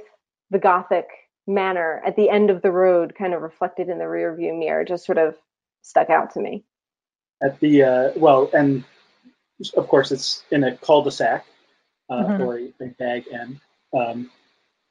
the 0.52 0.60
gothic 0.60 1.08
manor 1.48 2.02
at 2.06 2.16
the 2.16 2.30
end 2.30 2.50
of 2.50 2.62
the 2.62 2.72
road 2.72 3.14
kind 3.16 3.34
of 3.34 3.42
reflected 3.42 3.90
in 3.90 4.00
the 4.00 4.08
rear 4.08 4.36
view 4.36 4.54
mirror 4.54 4.84
just 4.84 5.06
sort 5.06 5.18
of 5.18 5.36
stuck 5.82 6.10
out 6.10 6.34
to 6.34 6.40
me. 6.40 6.64
At 7.42 7.60
the 7.60 7.84
uh, 7.84 8.12
well, 8.16 8.50
and 8.54 8.84
of 9.78 9.88
course 9.88 10.12
it's 10.12 10.44
in 10.52 10.64
a 10.64 10.76
cul-de-sac 10.78 11.46
uh, 12.10 12.24
mm-hmm. 12.24 12.44
or 12.44 12.60
a, 12.60 12.74
a 12.82 12.88
bag 13.00 13.26
end. 13.32 13.60
Um, 13.94 14.30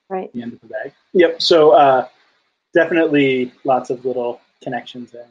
right. 0.09 0.33
The 0.33 0.43
end 0.43 0.55
of 0.55 0.61
the 0.61 0.69
bag. 0.69 0.93
Yep. 1.13 1.43
So 1.43 1.73
uh, 1.73 2.09
definitely 2.73 3.53
lots 3.65 3.91
of 3.91 4.05
little 4.05 4.41
connections 4.63 5.13
there. 5.13 5.29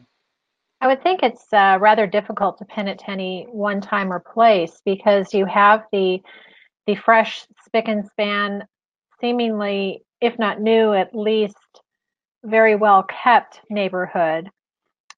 I 0.82 0.88
would 0.88 1.02
think 1.02 1.24
it's 1.24 1.52
uh, 1.54 1.78
rather 1.80 2.06
difficult 2.08 2.58
to 2.58 2.66
pin 2.66 2.88
it 2.88 3.00
to 3.00 3.10
any 3.10 3.48
one 3.50 3.80
time 3.80 4.12
or 4.12 4.20
place 4.20 4.82
because 4.86 5.34
you 5.34 5.46
have 5.46 5.84
the 5.92 6.22
the 6.86 6.96
fresh 6.96 7.46
spick 7.66 7.88
and 7.88 8.06
span, 8.06 8.68
seemingly, 9.22 10.04
if 10.20 10.38
not 10.38 10.60
new, 10.60 10.92
at 10.94 11.16
least 11.16 11.56
very 12.44 12.76
well 12.76 13.04
kept 13.04 13.62
neighborhood 13.70 14.50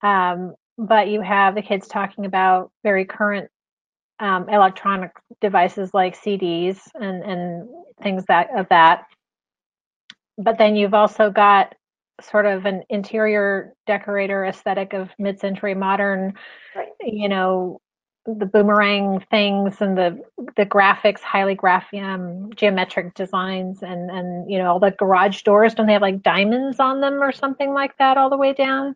um, 0.05 0.53
but 0.77 1.07
you 1.07 1.21
have 1.21 1.55
the 1.55 1.61
kids 1.61 1.87
talking 1.87 2.25
about 2.25 2.71
very 2.83 3.05
current 3.05 3.49
um, 4.19 4.47
electronic 4.49 5.11
devices 5.41 5.93
like 5.93 6.19
CDs 6.19 6.79
and, 6.95 7.23
and 7.23 7.69
things 8.01 8.25
that 8.27 8.49
of 8.55 8.67
that. 8.69 9.05
But 10.37 10.57
then 10.57 10.75
you've 10.75 10.93
also 10.93 11.29
got 11.29 11.75
sort 12.21 12.45
of 12.45 12.65
an 12.65 12.83
interior 12.89 13.73
decorator 13.87 14.45
aesthetic 14.45 14.93
of 14.93 15.09
mid-century 15.19 15.75
modern, 15.75 16.33
right. 16.75 16.89
you 17.01 17.27
know, 17.27 17.81
the 18.25 18.45
boomerang 18.45 19.23
things 19.29 19.81
and 19.81 19.97
the 19.97 20.19
the 20.57 20.65
graphics, 20.65 21.19
highly 21.19 21.53
graphic, 21.53 22.01
um, 22.01 22.49
geometric 22.55 23.13
designs, 23.13 23.83
and 23.83 24.09
and 24.09 24.49
you 24.49 24.57
know 24.57 24.71
all 24.71 24.79
the 24.79 24.91
garage 24.91 25.43
doors. 25.43 25.75
Don't 25.75 25.85
they 25.85 25.93
have 25.93 26.01
like 26.01 26.23
diamonds 26.23 26.79
on 26.79 27.01
them 27.01 27.21
or 27.21 27.31
something 27.31 27.73
like 27.73 27.95
that 27.97 28.17
all 28.17 28.29
the 28.29 28.37
way 28.37 28.53
down? 28.53 28.95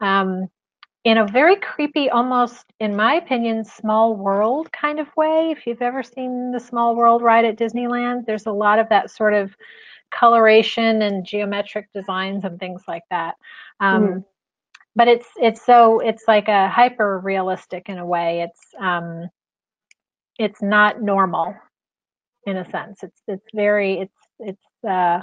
Um, 0.00 0.48
in 1.04 1.18
a 1.18 1.26
very 1.26 1.56
creepy, 1.56 2.10
almost, 2.10 2.66
in 2.78 2.94
my 2.94 3.14
opinion, 3.14 3.64
small 3.64 4.14
world 4.16 4.70
kind 4.72 5.00
of 5.00 5.08
way. 5.16 5.50
If 5.50 5.66
you've 5.66 5.82
ever 5.82 6.02
seen 6.02 6.52
the 6.52 6.60
Small 6.60 6.94
World 6.94 7.22
ride 7.22 7.46
at 7.46 7.56
Disneyland, 7.56 8.26
there's 8.26 8.46
a 8.46 8.52
lot 8.52 8.78
of 8.78 8.88
that 8.90 9.10
sort 9.10 9.32
of 9.32 9.54
coloration 10.10 11.02
and 11.02 11.24
geometric 11.24 11.88
designs 11.94 12.44
and 12.44 12.58
things 12.58 12.82
like 12.86 13.04
that. 13.10 13.36
Um, 13.80 14.06
mm. 14.06 14.24
But 14.94 15.08
it's 15.08 15.28
it's 15.36 15.64
so 15.64 16.00
it's 16.00 16.24
like 16.26 16.48
a 16.48 16.68
hyper 16.68 17.20
realistic 17.20 17.88
in 17.88 17.98
a 17.98 18.04
way. 18.04 18.42
It's 18.42 18.60
um, 18.78 19.30
it's 20.38 20.60
not 20.60 21.00
normal 21.00 21.54
in 22.44 22.56
a 22.56 22.70
sense. 22.70 23.02
It's 23.02 23.22
it's 23.26 23.46
very 23.54 24.00
it's 24.00 24.18
it's 24.40 24.84
uh, 24.86 25.20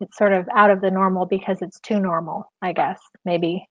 it's 0.00 0.18
sort 0.18 0.32
of 0.32 0.46
out 0.54 0.70
of 0.70 0.80
the 0.80 0.90
normal 0.90 1.24
because 1.24 1.62
it's 1.62 1.80
too 1.80 2.00
normal. 2.00 2.52
I 2.60 2.72
guess 2.72 2.98
maybe 3.24 3.66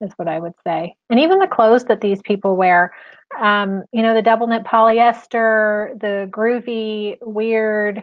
is 0.00 0.12
what 0.16 0.28
I 0.28 0.38
would 0.38 0.54
say. 0.66 0.94
And 1.10 1.18
even 1.20 1.38
the 1.38 1.46
clothes 1.46 1.84
that 1.84 2.00
these 2.00 2.20
people 2.22 2.56
wear, 2.56 2.92
um, 3.40 3.84
you 3.92 4.02
know, 4.02 4.14
the 4.14 4.22
double 4.22 4.46
knit 4.46 4.64
polyester, 4.64 5.98
the 6.00 6.28
groovy, 6.30 7.16
weird, 7.20 8.02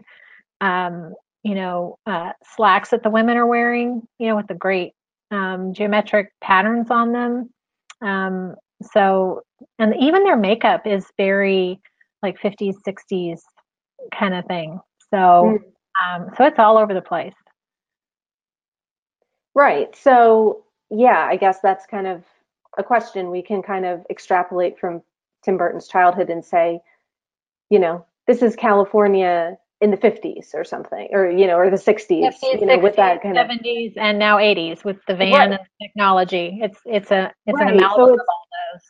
um, 0.62 1.14
you 1.44 1.56
know, 1.56 1.98
uh, 2.06 2.32
slacks 2.56 2.90
that 2.90 3.04
the 3.04 3.10
women 3.10 3.38
are 3.38 3.46
wearing, 3.46 4.02
you 4.20 4.28
know, 4.28 4.36
with 4.36 4.48
the 4.48 4.56
great 4.56 4.94
um, 5.32 5.74
geometric 5.74 6.32
patterns 6.42 6.90
on 6.90 7.12
them. 7.12 7.50
Um, 8.02 8.56
so, 8.82 9.44
and 9.80 9.96
even 10.00 10.24
their 10.24 10.38
makeup 10.38 10.86
is 10.86 11.06
very 11.18 11.80
like 12.22 12.40
50s, 12.40 12.76
60s 12.86 13.40
kind 14.14 14.34
of 14.34 14.46
thing. 14.46 14.80
So, 15.12 15.18
mm. 15.18 15.60
um, 16.04 16.30
so 16.38 16.46
it's 16.46 16.60
all 16.60 16.78
over 16.78 16.94
the 16.94 17.02
place. 17.02 17.34
Right. 19.54 19.96
So 19.96 20.65
yeah, 20.90 21.28
I 21.30 21.36
guess 21.36 21.60
that's 21.62 21.86
kind 21.86 22.08
of 22.08 22.24
a 22.78 22.84
question 22.84 23.32
we 23.32 23.42
can 23.42 23.62
kind 23.62 23.86
of 23.86 24.06
extrapolate 24.10 24.80
from 24.80 25.02
Tim 25.44 25.58
Burton's 25.58 25.88
childhood 25.88 26.30
and 26.30 26.44
say, 26.44 26.82
you 27.70 27.80
know, 27.80 28.06
this 28.28 28.42
is 28.42 28.56
California 28.56 29.58
in 29.82 29.92
the 29.92 29.98
50s 29.98 30.54
or 30.54 30.64
something, 30.64 31.08
or 31.12 31.30
you 31.30 31.48
know, 31.48 31.58
or 31.58 31.70
the 31.70 31.78
60s, 31.78 32.08
50s, 32.08 32.34
you 32.42 32.66
know, 32.66 32.78
60s, 32.78 32.82
with 32.82 32.96
that 32.96 33.22
kind 33.22 33.36
70s 33.36 33.92
of 33.92 33.98
and 33.98 34.20
now 34.20 34.38
80s 34.38 34.84
with 34.84 34.98
the 35.08 35.16
van 35.16 35.32
right. 35.34 35.52
and 35.52 35.60
technology. 35.82 36.60
It's 36.62 36.80
it's 36.86 37.12
a 37.12 37.32
it's 37.46 37.60
right. 37.60 37.72
an 37.72 37.78
amalgam 37.78 38.08
so 38.08 38.14
of 38.14 38.20
all 38.20 38.48
those. 38.74 38.82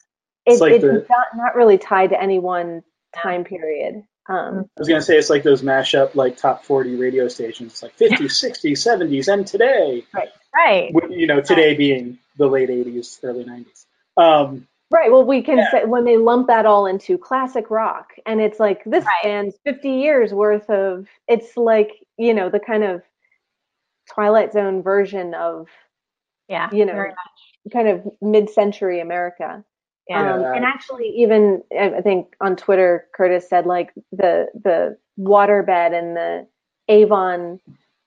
It's, 0.46 0.62
like 0.62 0.74
it's 0.74 0.84
the, 0.84 1.06
not 1.10 1.28
not 1.36 1.56
really 1.56 1.78
tied 1.78 2.12
to 2.12 2.22
any 2.22 2.40
one 2.40 2.84
time 3.16 3.44
period. 3.44 4.04
Um, 4.28 4.70
I 4.76 4.80
was 4.80 4.88
gonna 4.88 5.02
say 5.02 5.18
it's 5.18 5.30
like 5.30 5.44
those 5.44 5.62
mashup 5.62 6.16
like 6.16 6.38
top 6.38 6.66
40 6.66 6.96
radio 6.96 7.28
stations. 7.28 7.74
It's 7.74 7.84
like 7.84 7.98
50s, 7.98 8.20
60s, 8.22 8.72
70s, 8.72 9.32
and 9.32 9.46
today. 9.46 10.04
Right. 10.14 10.30
Right. 10.54 10.92
You 11.10 11.28
know, 11.28 11.42
today 11.42 11.70
right. 11.70 11.78
being 11.78 12.18
the 12.38 12.48
late 12.48 12.70
80s, 12.70 13.20
early 13.24 13.44
90s. 13.44 13.86
Um, 14.18 14.68
right. 14.90 15.12
Well, 15.12 15.26
we 15.26 15.44
can 15.44 15.58
yeah. 15.58 15.72
say 15.72 15.86
when 15.86 16.06
they 16.06 16.18
lump 16.18 16.48
that 16.48 16.66
all 16.66 16.86
into 16.86 17.18
classic 17.18 17.70
rock, 17.70 18.14
and 18.26 18.42
it's 18.42 18.60
like 18.60 18.84
this 18.86 19.06
right. 19.06 19.24
band's 19.24 19.56
50 19.64 19.90
years 19.90 20.34
worth 20.34 20.70
of. 20.70 21.08
It's 21.28 21.56
like 21.56 21.92
you 22.18 22.34
know 22.34 22.50
the 22.50 22.60
kind 22.60 22.84
of 22.84 23.04
Twilight 24.14 24.54
Zone 24.54 24.82
version 24.82 25.34
of. 25.34 25.68
Yeah. 26.48 26.70
You 26.72 26.86
know, 26.86 27.06
kind 27.74 27.88
of 27.88 28.08
mid-century 28.22 29.00
America. 29.00 29.64
Yeah. 30.08 30.36
Um, 30.36 30.44
and 30.44 30.66
actually, 30.66 31.10
even 31.10 31.64
I 31.80 32.02
think 32.02 32.36
on 32.40 32.56
Twitter, 32.56 33.08
Curtis 33.16 33.50
said 33.50 33.66
like 33.66 33.92
the 34.12 34.48
the 34.64 34.98
waterbed 35.20 35.98
and 35.98 36.16
the 36.16 36.48
Avon 36.88 37.60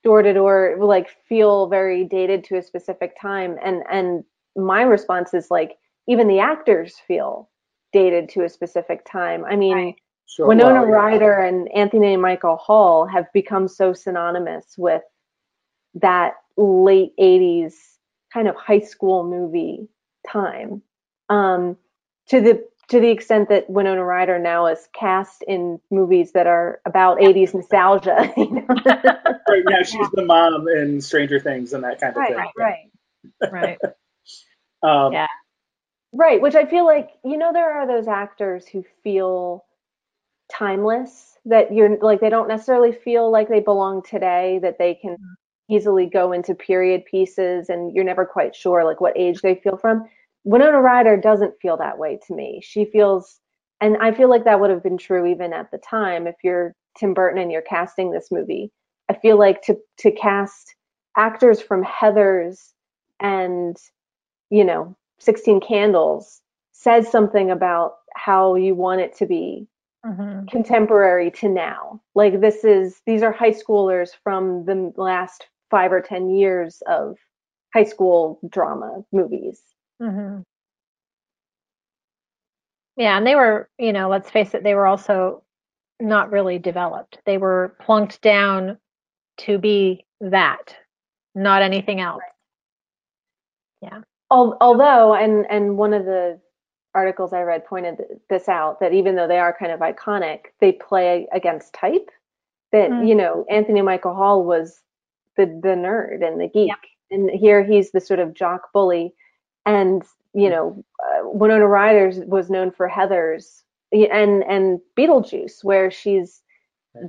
door 0.03 0.21
to 0.21 0.33
door 0.33 0.77
like 0.79 1.09
feel 1.27 1.67
very 1.67 2.05
dated 2.05 2.43
to 2.45 2.57
a 2.57 2.61
specific 2.61 3.19
time 3.19 3.57
and 3.63 3.83
and 3.91 4.23
my 4.55 4.81
response 4.81 5.33
is 5.33 5.51
like 5.51 5.77
even 6.07 6.27
the 6.27 6.39
actors 6.39 6.95
feel 7.07 7.49
dated 7.91 8.29
to 8.29 8.43
a 8.43 8.49
specific 8.49 9.05
time 9.05 9.43
i 9.45 9.55
mean 9.55 9.75
right. 9.75 9.95
sure, 10.25 10.47
winona 10.47 10.81
well, 10.81 10.85
ryder 10.85 11.33
and 11.33 11.69
anthony 11.73 12.15
michael 12.15 12.55
hall 12.55 13.05
have 13.05 13.25
become 13.33 13.67
so 13.67 13.91
synonymous 13.91 14.75
with 14.77 15.01
that 15.95 16.35
late 16.55 17.11
80s 17.19 17.73
kind 18.33 18.47
of 18.47 18.55
high 18.55 18.79
school 18.79 19.23
movie 19.23 19.87
time 20.31 20.81
um, 21.29 21.77
to 22.29 22.41
the 22.41 22.63
to 22.89 22.99
the 22.99 23.09
extent 23.09 23.49
that 23.49 23.69
Winona 23.69 24.03
Ryder 24.03 24.39
now 24.39 24.65
is 24.65 24.89
cast 24.93 25.43
in 25.47 25.79
movies 25.91 26.31
that 26.31 26.47
are 26.47 26.81
about 26.85 27.19
80s 27.19 27.53
nostalgia. 27.53 28.33
You 28.37 28.49
know? 28.49 28.65
right 28.67 29.63
now, 29.65 29.83
she's 29.83 30.09
the 30.13 30.23
mom 30.25 30.67
in 30.67 30.99
Stranger 30.99 31.39
Things 31.39 31.73
and 31.73 31.83
that 31.83 32.01
kind 32.01 32.15
of 32.15 32.17
right, 32.17 32.35
thing. 32.35 32.51
Right, 32.57 32.89
right, 33.51 33.51
right. 33.51 33.77
um, 34.83 35.13
yeah. 35.13 35.27
Right, 36.11 36.41
which 36.41 36.55
I 36.55 36.65
feel 36.65 36.85
like, 36.85 37.11
you 37.23 37.37
know, 37.37 37.53
there 37.53 37.71
are 37.71 37.85
those 37.85 38.07
actors 38.07 38.67
who 38.67 38.83
feel 39.03 39.65
timeless, 40.51 41.37
that 41.45 41.71
you're 41.71 41.95
like, 41.99 42.21
they 42.21 42.29
don't 42.29 42.47
necessarily 42.47 42.91
feel 42.91 43.31
like 43.31 43.49
they 43.49 43.59
belong 43.59 44.01
today, 44.01 44.59
that 44.63 44.79
they 44.79 44.95
can 44.95 45.11
mm-hmm. 45.11 45.75
easily 45.75 46.07
go 46.07 46.31
into 46.31 46.55
period 46.55 47.05
pieces 47.05 47.69
and 47.69 47.95
you're 47.95 48.03
never 48.03 48.25
quite 48.25 48.55
sure 48.55 48.83
like 48.83 48.99
what 48.99 49.15
age 49.15 49.41
they 49.41 49.53
feel 49.53 49.77
from 49.77 50.09
Winona 50.43 50.81
Ryder 50.81 51.17
doesn't 51.17 51.59
feel 51.61 51.77
that 51.77 51.97
way 51.97 52.19
to 52.27 52.33
me. 52.33 52.61
She 52.63 52.85
feels, 52.85 53.39
and 53.81 53.97
I 53.97 54.11
feel 54.11 54.29
like 54.29 54.45
that 54.45 54.59
would 54.59 54.69
have 54.69 54.83
been 54.83 54.97
true 54.97 55.25
even 55.25 55.53
at 55.53 55.71
the 55.71 55.77
time. 55.77 56.27
If 56.27 56.35
you're 56.43 56.73
Tim 56.97 57.13
Burton 57.13 57.41
and 57.41 57.51
you're 57.51 57.61
casting 57.61 58.11
this 58.11 58.31
movie, 58.31 58.71
I 59.09 59.13
feel 59.13 59.37
like 59.37 59.61
to 59.63 59.77
to 59.99 60.11
cast 60.11 60.75
actors 61.17 61.61
from 61.61 61.83
Heather's 61.83 62.73
and 63.19 63.75
you 64.49 64.63
know 64.63 64.95
16 65.19 65.59
Candles 65.61 66.41
says 66.71 67.11
something 67.11 67.51
about 67.51 67.95
how 68.15 68.55
you 68.55 68.73
want 68.73 69.01
it 69.01 69.15
to 69.17 69.25
be 69.25 69.67
mm-hmm. 70.05 70.45
contemporary 70.45 71.31
to 71.31 71.49
now. 71.49 72.01
Like 72.15 72.39
this 72.39 72.63
is 72.63 73.01
these 73.05 73.23
are 73.23 73.31
high 73.31 73.51
schoolers 73.51 74.09
from 74.23 74.65
the 74.65 74.93
last 74.95 75.47
five 75.69 75.91
or 75.91 76.01
ten 76.01 76.29
years 76.29 76.81
of 76.87 77.17
high 77.73 77.83
school 77.83 78.39
drama 78.49 79.03
movies 79.11 79.61
Mm-hmm. 80.01 80.41
Yeah, 82.97 83.17
and 83.17 83.25
they 83.25 83.35
were, 83.35 83.69
you 83.77 83.93
know, 83.93 84.09
let's 84.09 84.29
face 84.29 84.53
it, 84.53 84.63
they 84.63 84.75
were 84.75 84.87
also 84.87 85.43
not 85.99 86.31
really 86.31 86.59
developed. 86.59 87.19
They 87.25 87.37
were 87.37 87.75
plunked 87.79 88.21
down 88.21 88.77
to 89.39 89.57
be 89.57 90.05
that, 90.19 90.75
not 91.33 91.61
anything 91.61 92.01
else. 92.01 92.21
Yeah. 93.81 94.01
Although, 94.29 95.15
and 95.15 95.45
and 95.49 95.77
one 95.77 95.93
of 95.93 96.05
the 96.05 96.39
articles 96.93 97.33
I 97.33 97.41
read 97.41 97.65
pointed 97.65 98.01
this 98.29 98.49
out 98.49 98.79
that 98.79 98.93
even 98.93 99.15
though 99.15 99.27
they 99.27 99.39
are 99.39 99.55
kind 99.57 99.71
of 99.71 99.79
iconic, 99.79 100.39
they 100.59 100.73
play 100.73 101.27
against 101.31 101.73
type. 101.73 102.09
That 102.71 102.91
mm-hmm. 102.91 103.07
you 103.07 103.15
know, 103.15 103.45
Anthony 103.49 103.81
Michael 103.81 104.13
Hall 104.13 104.43
was 104.43 104.81
the 105.37 105.45
the 105.45 105.69
nerd 105.69 106.25
and 106.25 106.39
the 106.39 106.47
geek, 106.47 106.71
and 107.09 107.29
here 107.29 107.63
he's 107.63 107.91
the 107.91 108.01
sort 108.01 108.19
of 108.19 108.33
jock 108.33 108.71
bully 108.73 109.13
and 109.69 110.03
you 110.33 110.49
know 110.49 110.83
uh, 111.03 111.29
Winona 111.29 111.67
Ryder 111.67 112.25
was 112.25 112.49
known 112.49 112.71
for 112.71 112.87
Heather's 112.87 113.63
and 113.91 114.43
and 114.43 114.79
Beetlejuice, 114.97 115.63
where 115.63 115.91
she's 115.91 116.41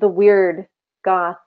the 0.00 0.08
weird 0.08 0.66
goth 1.04 1.38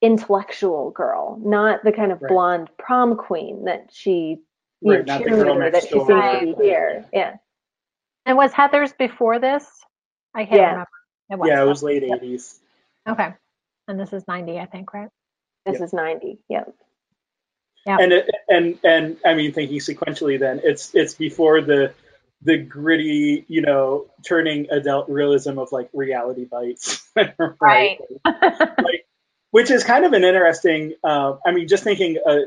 intellectual 0.00 0.90
girl, 0.90 1.40
not 1.44 1.82
the 1.84 1.92
kind 1.92 2.12
of 2.12 2.22
right. 2.22 2.28
blonde 2.28 2.68
prom 2.78 3.16
queen 3.16 3.64
that 3.64 3.90
she 3.92 4.38
you 4.80 4.92
right, 4.92 5.06
know, 5.06 5.18
cheerleader 5.18 5.72
that 5.72 5.82
she 5.82 5.88
seems 5.88 6.06
to 6.06 6.54
be 6.56 6.64
here. 6.64 7.04
Yeah. 7.12 7.36
And 8.26 8.36
was 8.36 8.52
Heather's 8.52 8.92
before 8.92 9.38
this? 9.38 9.66
I 10.34 10.44
can't 10.44 10.56
yeah. 10.56 10.70
remember. 10.70 10.88
It 11.30 11.38
was, 11.38 11.48
yeah, 11.48 11.62
it 11.62 11.66
was 11.66 11.82
late 11.82 12.04
eighties. 12.04 12.60
Okay. 13.08 13.34
And 13.88 13.98
this 13.98 14.12
is 14.12 14.24
ninety, 14.28 14.58
I 14.58 14.66
think, 14.66 14.94
right? 14.94 15.08
This 15.66 15.74
yep. 15.74 15.82
is 15.82 15.92
ninety. 15.92 16.38
Yep. 16.48 16.74
Yeah. 17.86 17.98
And 18.00 18.12
it, 18.12 18.30
and 18.48 18.78
and 18.84 19.16
I 19.24 19.34
mean, 19.34 19.52
thinking 19.52 19.78
sequentially, 19.78 20.38
then 20.38 20.60
it's 20.62 20.94
it's 20.94 21.14
before 21.14 21.60
the 21.60 21.94
the 22.42 22.56
gritty, 22.56 23.44
you 23.48 23.62
know, 23.62 24.06
turning 24.26 24.68
adult 24.70 25.08
realism 25.08 25.58
of 25.58 25.72
like 25.72 25.88
reality 25.92 26.44
bites, 26.44 27.08
right? 27.60 27.98
like, 28.24 29.06
which 29.50 29.70
is 29.70 29.84
kind 29.84 30.04
of 30.04 30.12
an 30.12 30.24
interesting. 30.24 30.94
Uh, 31.02 31.36
I 31.44 31.52
mean, 31.52 31.68
just 31.68 31.84
thinking. 31.84 32.18
Uh, 32.24 32.40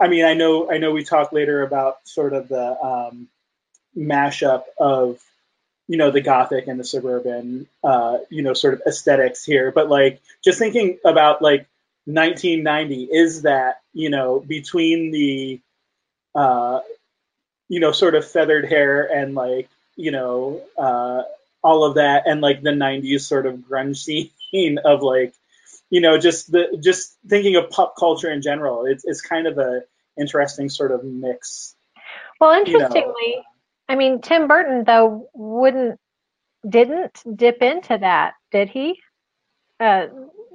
I 0.00 0.08
mean, 0.08 0.24
I 0.24 0.32
know 0.32 0.70
I 0.70 0.78
know 0.78 0.92
we 0.92 1.04
talk 1.04 1.32
later 1.32 1.62
about 1.62 2.08
sort 2.08 2.32
of 2.32 2.48
the 2.48 2.82
um, 2.82 3.28
mashup 3.96 4.64
of 4.78 5.20
you 5.88 5.96
know 5.96 6.10
the 6.10 6.20
gothic 6.20 6.68
and 6.68 6.78
the 6.78 6.84
suburban 6.84 7.66
uh, 7.82 8.18
you 8.30 8.42
know 8.42 8.54
sort 8.54 8.74
of 8.74 8.82
aesthetics 8.86 9.44
here 9.44 9.72
but 9.72 9.88
like 9.88 10.20
just 10.42 10.58
thinking 10.58 10.98
about 11.04 11.42
like 11.42 11.66
1990 12.14 13.04
is 13.04 13.42
that 13.42 13.80
you 13.92 14.10
know 14.10 14.40
between 14.40 15.10
the 15.10 15.60
uh, 16.34 16.80
you 17.68 17.80
know 17.80 17.92
sort 17.92 18.14
of 18.14 18.28
feathered 18.28 18.66
hair 18.66 19.04
and 19.04 19.34
like 19.34 19.68
you 19.96 20.10
know 20.10 20.62
uh, 20.78 21.22
all 21.62 21.84
of 21.84 21.96
that 21.96 22.26
and 22.26 22.40
like 22.40 22.62
the 22.62 22.70
90s 22.70 23.20
sort 23.22 23.46
of 23.46 23.56
grunge 23.56 23.96
scene 23.96 24.78
of 24.84 25.02
like 25.02 25.34
you 25.90 26.00
know 26.00 26.18
just 26.18 26.50
the 26.50 26.78
just 26.82 27.16
thinking 27.26 27.56
of 27.56 27.70
pop 27.70 27.94
culture 27.98 28.30
in 28.30 28.42
general 28.42 28.86
it's, 28.86 29.04
it's 29.04 29.20
kind 29.20 29.46
of 29.46 29.58
a 29.58 29.82
interesting 30.18 30.68
sort 30.68 30.92
of 30.92 31.04
mix 31.04 31.74
well 32.40 32.52
interestingly 32.52 33.14
you 33.26 33.36
know. 33.36 33.42
I 33.90 33.96
mean, 33.96 34.20
Tim 34.20 34.46
Burton 34.46 34.84
though 34.84 35.28
wouldn't 35.34 35.98
didn't 36.66 37.24
dip 37.34 37.60
into 37.60 37.98
that, 37.98 38.34
did 38.52 38.68
he? 38.68 39.00
Uh, 39.80 40.06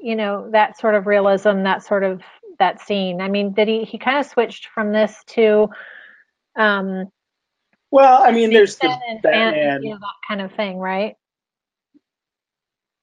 you 0.06 0.16
know, 0.16 0.48
that 0.52 0.78
sort 0.78 0.94
of 0.94 1.08
realism, 1.08 1.64
that 1.64 1.84
sort 1.84 2.04
of 2.04 2.22
that 2.60 2.80
scene. 2.80 3.22
I 3.22 3.28
mean, 3.28 3.54
did 3.54 3.68
he? 3.68 3.84
He 3.86 3.98
kind 3.98 4.20
of 4.20 4.28
switched 4.28 4.68
from 4.68 4.92
this 4.92 5.24
to. 5.30 5.68
Um, 6.56 7.08
well, 7.90 8.22
I 8.22 8.32
mean, 8.32 8.54
there's 8.54 8.76
the 8.76 8.96
Batman, 9.24 9.54
and, 9.56 9.84
you 9.84 9.90
know, 9.90 9.98
that 9.98 10.28
kind 10.28 10.42
of 10.42 10.52
thing, 10.52 10.78
right? 10.78 11.16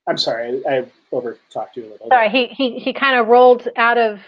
I'm 0.06 0.16
sorry, 0.16 0.62
I, 0.64 0.78
I 0.78 0.86
over 1.10 1.38
talked 1.50 1.76
you 1.76 1.86
a 1.86 1.90
little. 1.90 2.06
Sorry, 2.08 2.28
he 2.28 2.46
he 2.46 2.78
he 2.78 2.92
kind 2.92 3.18
of 3.18 3.26
rolled 3.26 3.66
out 3.76 3.98
of 3.98 4.20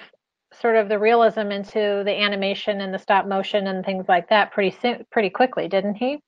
sort 0.61 0.75
of 0.75 0.89
the 0.89 0.99
realism 0.99 1.53
into 1.53 2.03
the 2.05 2.13
animation 2.13 2.81
and 2.81 2.93
the 2.93 2.99
stop 2.99 3.25
motion 3.25 3.69
and 3.69 3.85
things 3.85 4.07
like 4.09 4.31
that 4.31 4.51
pretty 4.51 4.77
soon 4.83 5.07
pretty 5.13 5.31
quickly, 5.31 5.69
didn't 5.69 5.95
he? 5.95 6.19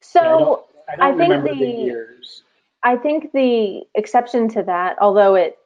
So 0.00 0.64
yeah, 0.88 0.94
I, 0.94 0.96
don't, 0.96 1.20
I, 1.20 1.26
don't 1.26 1.32
I 1.32 1.42
think 1.42 1.58
the, 1.60 1.64
the, 1.64 1.70
years. 1.84 2.42
I 2.82 2.96
think 2.96 3.32
the 3.32 3.82
exception 3.94 4.48
to 4.50 4.62
that, 4.64 4.96
although 5.00 5.34
it 5.34 5.58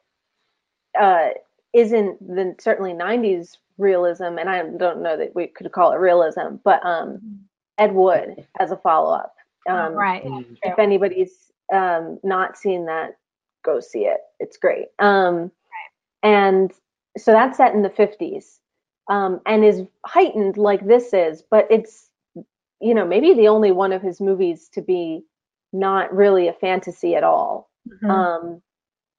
uh, 0.98 1.30
isn't 1.72 2.26
the 2.26 2.54
certainly 2.58 2.92
'90s 2.92 3.56
realism, 3.78 4.38
and 4.38 4.48
I 4.48 4.62
don't 4.62 5.02
know 5.02 5.16
that 5.16 5.34
we 5.34 5.46
could 5.46 5.70
call 5.72 5.92
it 5.92 5.96
realism, 5.96 6.56
but 6.64 6.84
um, 6.84 7.40
Ed 7.78 7.92
Wood 7.94 8.46
as 8.60 8.70
a 8.70 8.76
follow 8.76 9.14
up. 9.14 9.34
Um, 9.68 9.94
right. 9.94 10.22
If 10.62 10.78
anybody's 10.78 11.52
um, 11.72 12.18
not 12.22 12.56
seen 12.56 12.86
that, 12.86 13.16
go 13.64 13.80
see 13.80 14.04
it. 14.06 14.20
It's 14.40 14.56
great. 14.56 14.88
Um, 14.98 15.50
and 16.22 16.72
so 17.16 17.32
that's 17.32 17.56
set 17.56 17.74
in 17.74 17.82
the 17.82 17.90
50s 17.90 18.58
um, 19.08 19.40
and 19.46 19.64
is 19.64 19.82
heightened 20.06 20.56
like 20.56 20.86
this 20.86 21.12
is, 21.12 21.42
but 21.50 21.66
it's, 21.70 22.08
you 22.80 22.94
know, 22.94 23.06
maybe 23.06 23.34
the 23.34 23.48
only 23.48 23.72
one 23.72 23.92
of 23.92 24.02
his 24.02 24.20
movies 24.20 24.68
to 24.72 24.82
be 24.82 25.24
not 25.72 26.14
really 26.14 26.48
a 26.48 26.52
fantasy 26.52 27.14
at 27.14 27.24
all. 27.24 27.70
Mm-hmm. 27.88 28.10
Um, 28.10 28.62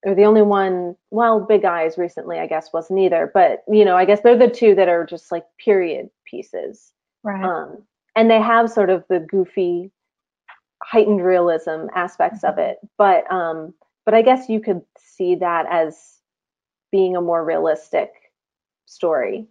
or 0.06 0.16
the 0.16 0.26
only 0.26 0.42
one, 0.42 0.96
well, 1.12 1.40
Big 1.40 1.64
Eyes 1.64 1.98
recently, 1.98 2.38
I 2.38 2.48
guess, 2.48 2.74
wasn't 2.74 3.00
either. 3.00 3.32
But, 3.34 3.64
you 3.70 3.86
know, 3.86 3.96
I 3.96 4.06
guess 4.06 4.22
they're 4.22 4.38
the 4.38 4.50
two 4.50 4.76
that 4.76 4.90
are 4.90 5.06
just 5.06 5.32
like 5.32 5.46
period 5.64 6.10
pieces. 6.30 6.92
Right. 7.24 7.44
Um, 7.44 7.84
and 8.16 8.30
they 8.30 8.42
have 8.42 8.70
sort 8.70 8.90
of 8.90 9.06
the 9.10 9.20
goofy, 9.20 9.92
heightened 10.84 11.24
realism 11.24 11.88
aspects 11.96 12.40
mm-hmm. 12.40 12.60
of 12.60 12.66
it. 12.66 12.78
But 12.98 13.32
um, 13.32 13.74
but 14.06 14.14
I 14.14 14.22
guess 14.22 14.50
you 14.50 14.60
could 14.60 14.82
see 14.98 15.36
that 15.36 15.66
as 15.70 16.20
being 16.92 17.16
a 17.16 17.22
more 17.22 17.44
realistic 17.44 18.12
story. 18.86 19.48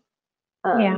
Um, 0.64 0.80
yeah. 0.80 0.96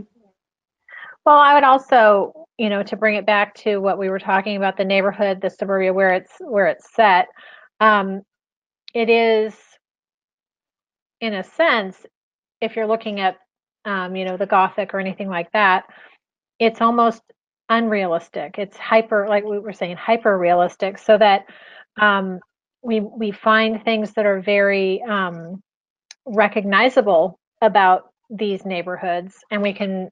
Well, 1.24 1.38
I 1.38 1.54
would 1.54 1.64
also, 1.64 2.46
you 2.58 2.68
know, 2.68 2.82
to 2.82 2.96
bring 2.96 3.14
it 3.16 3.26
back 3.26 3.54
to 3.56 3.78
what 3.78 3.98
we 3.98 4.10
were 4.10 4.18
talking 4.18 4.56
about, 4.56 4.76
the 4.76 4.84
neighborhood, 4.84 5.40
the 5.40 5.50
suburbia 5.50 5.92
where 5.92 6.12
it's 6.14 6.32
where 6.40 6.66
it's 6.66 6.92
set. 6.94 7.28
Um, 7.80 8.22
it 8.94 9.10
is, 9.10 9.54
in 11.20 11.34
a 11.34 11.44
sense, 11.44 11.96
if 12.60 12.76
you're 12.76 12.86
looking 12.86 13.20
at, 13.20 13.36
um, 13.84 14.16
you 14.16 14.24
know, 14.24 14.36
the 14.36 14.46
Gothic 14.46 14.94
or 14.94 15.00
anything 15.00 15.28
like 15.28 15.50
that, 15.52 15.84
it's 16.58 16.80
almost 16.80 17.22
unrealistic. 17.68 18.56
It's 18.58 18.76
hyper, 18.76 19.28
like 19.28 19.44
we 19.44 19.58
were 19.58 19.72
saying, 19.72 19.96
hyper 19.96 20.38
realistic, 20.38 20.98
so 20.98 21.18
that 21.18 21.46
um, 22.00 22.40
we 22.82 23.00
we 23.00 23.32
find 23.32 23.82
things 23.84 24.12
that 24.14 24.26
are 24.26 24.40
very 24.40 25.02
um, 25.04 25.62
recognizable 26.26 27.38
about 27.62 28.10
these 28.36 28.64
neighborhoods, 28.64 29.36
and 29.50 29.62
we 29.62 29.72
can 29.72 30.10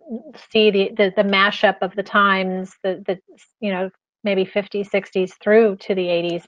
see 0.50 0.70
the, 0.70 0.90
the 0.96 1.12
the 1.16 1.28
mashup 1.28 1.78
of 1.82 1.94
the 1.96 2.02
times, 2.02 2.72
the 2.82 3.02
the 3.06 3.18
you 3.60 3.72
know 3.72 3.90
maybe 4.24 4.44
50s, 4.44 4.88
60s 4.88 5.32
through 5.42 5.76
to 5.76 5.94
the 5.94 6.06
80s, 6.06 6.44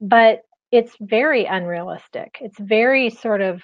but 0.00 0.40
it's 0.72 0.94
very 1.00 1.44
unrealistic. 1.44 2.38
It's 2.40 2.58
very 2.58 3.10
sort 3.10 3.40
of 3.40 3.62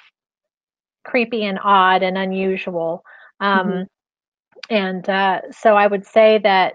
creepy 1.04 1.44
and 1.44 1.58
odd 1.62 2.02
and 2.02 2.16
unusual. 2.16 3.02
Um, 3.40 3.68
mm-hmm. 3.68 3.82
And 4.70 5.08
uh, 5.08 5.40
so 5.50 5.76
I 5.76 5.86
would 5.86 6.06
say 6.06 6.38
that, 6.38 6.74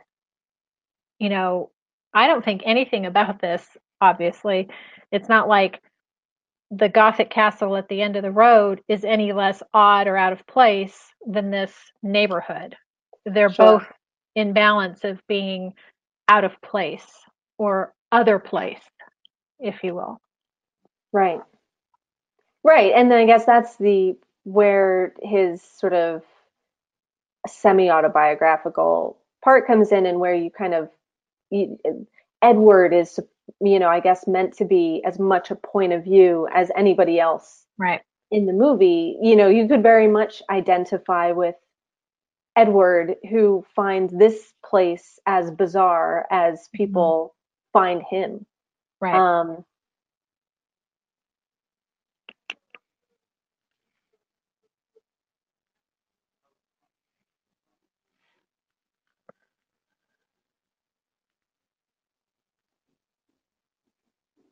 you 1.20 1.30
know, 1.30 1.72
I 2.14 2.28
don't 2.28 2.44
think 2.44 2.62
anything 2.66 3.06
about 3.06 3.40
this, 3.40 3.66
obviously, 4.02 4.68
it's 5.12 5.30
not 5.30 5.48
like 5.48 5.82
the 6.72 6.90
Gothic 6.90 7.30
castle 7.30 7.78
at 7.78 7.88
the 7.88 8.02
end 8.02 8.16
of 8.16 8.24
the 8.24 8.32
road 8.32 8.82
is 8.88 9.06
any 9.06 9.32
less 9.32 9.64
odd 9.74 10.08
or 10.08 10.18
out 10.18 10.34
of 10.34 10.46
place 10.48 10.98
than 11.26 11.50
this 11.50 11.74
neighborhood. 12.04 12.76
They're 13.26 13.52
sure. 13.52 13.80
both 13.80 13.92
in 14.36 14.54
balance 14.54 15.04
of 15.04 15.22
being 15.28 15.74
out 16.28 16.44
of 16.44 16.62
place 16.62 17.08
or 17.58 17.94
other 18.12 18.40
place, 18.40 18.82
if 19.60 19.84
you 19.84 19.96
will. 19.96 20.20
Right. 21.14 21.40
Right. 22.64 22.92
And 22.94 23.10
then 23.10 23.20
I 23.20 23.26
guess 23.26 23.46
that's 23.46 23.78
the 23.78 24.18
where 24.44 25.14
his 25.22 25.62
sort 25.62 25.94
of 25.94 26.24
semi 27.48 27.90
autobiographical 27.90 29.18
part 29.44 29.68
comes 29.68 29.92
in 29.92 30.06
and 30.06 30.20
where 30.20 30.34
you 30.34 30.50
kind 30.50 30.74
of 30.74 30.90
you, 31.50 31.78
Edward 32.42 32.94
is 32.94 33.20
you 33.62 33.80
know, 33.80 33.90
I 33.90 34.00
guess 34.00 34.28
meant 34.28 34.54
to 34.58 34.66
be 34.66 35.02
as 35.06 35.20
much 35.20 35.52
a 35.52 35.56
point 35.56 35.94
of 35.94 36.04
view 36.04 36.48
as 36.54 36.72
anybody 36.76 37.20
else. 37.20 37.66
Right. 37.78 38.02
In 38.32 38.46
the 38.46 38.54
movie, 38.54 39.18
you 39.22 39.36
know, 39.36 39.48
you 39.48 39.68
could 39.68 39.84
very 39.84 40.08
much 40.08 40.42
identify 40.50 41.32
with 41.32 41.56
Edward 42.56 43.16
who 43.30 43.64
finds 43.76 44.12
this 44.18 44.54
place 44.66 45.20
as 45.26 45.52
bizarre 45.52 46.26
as 46.32 46.60
mm-hmm. 46.60 46.78
people 46.78 47.36
mm-hmm. 47.36 47.80
find 47.80 48.04
him. 48.10 48.46
Right. 49.00 49.16
Um, 49.16 49.64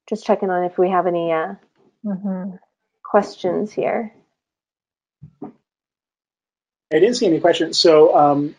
just 0.07 0.25
checking 0.25 0.49
on 0.49 0.63
if 0.63 0.77
we 0.77 0.89
have 0.89 1.07
any 1.07 1.31
uh, 1.31 1.55
mm-hmm. 2.05 2.55
questions 3.03 3.71
here. 3.71 4.13
I 5.43 6.99
didn't 6.99 7.15
see 7.15 7.25
any 7.25 7.39
questions. 7.39 7.79
So 7.79 8.15
um, 8.15 8.55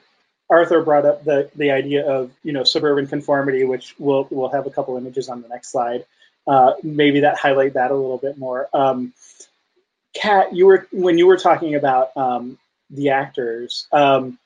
Arthur 0.50 0.82
brought 0.82 1.06
up 1.06 1.24
the 1.24 1.50
the 1.54 1.70
idea 1.70 2.06
of 2.06 2.30
you 2.42 2.52
know 2.52 2.64
suburban 2.64 3.06
conformity, 3.06 3.64
which 3.64 3.94
we'll 3.98 4.26
we'll 4.30 4.50
have 4.50 4.66
a 4.66 4.70
couple 4.70 4.96
images 4.96 5.28
on 5.28 5.42
the 5.42 5.48
next 5.48 5.70
slide. 5.70 6.04
Uh, 6.46 6.74
maybe 6.82 7.20
that 7.20 7.38
highlight 7.38 7.74
that 7.74 7.90
a 7.90 7.94
little 7.94 8.18
bit 8.18 8.38
more. 8.38 8.68
Um, 8.72 9.12
Kat, 10.14 10.54
you 10.54 10.66
were 10.66 10.86
when 10.92 11.18
you 11.18 11.26
were 11.26 11.36
talking 11.36 11.74
about 11.74 12.16
um, 12.16 12.58
the 12.90 13.10
actors. 13.10 13.86
Um, 13.92 14.38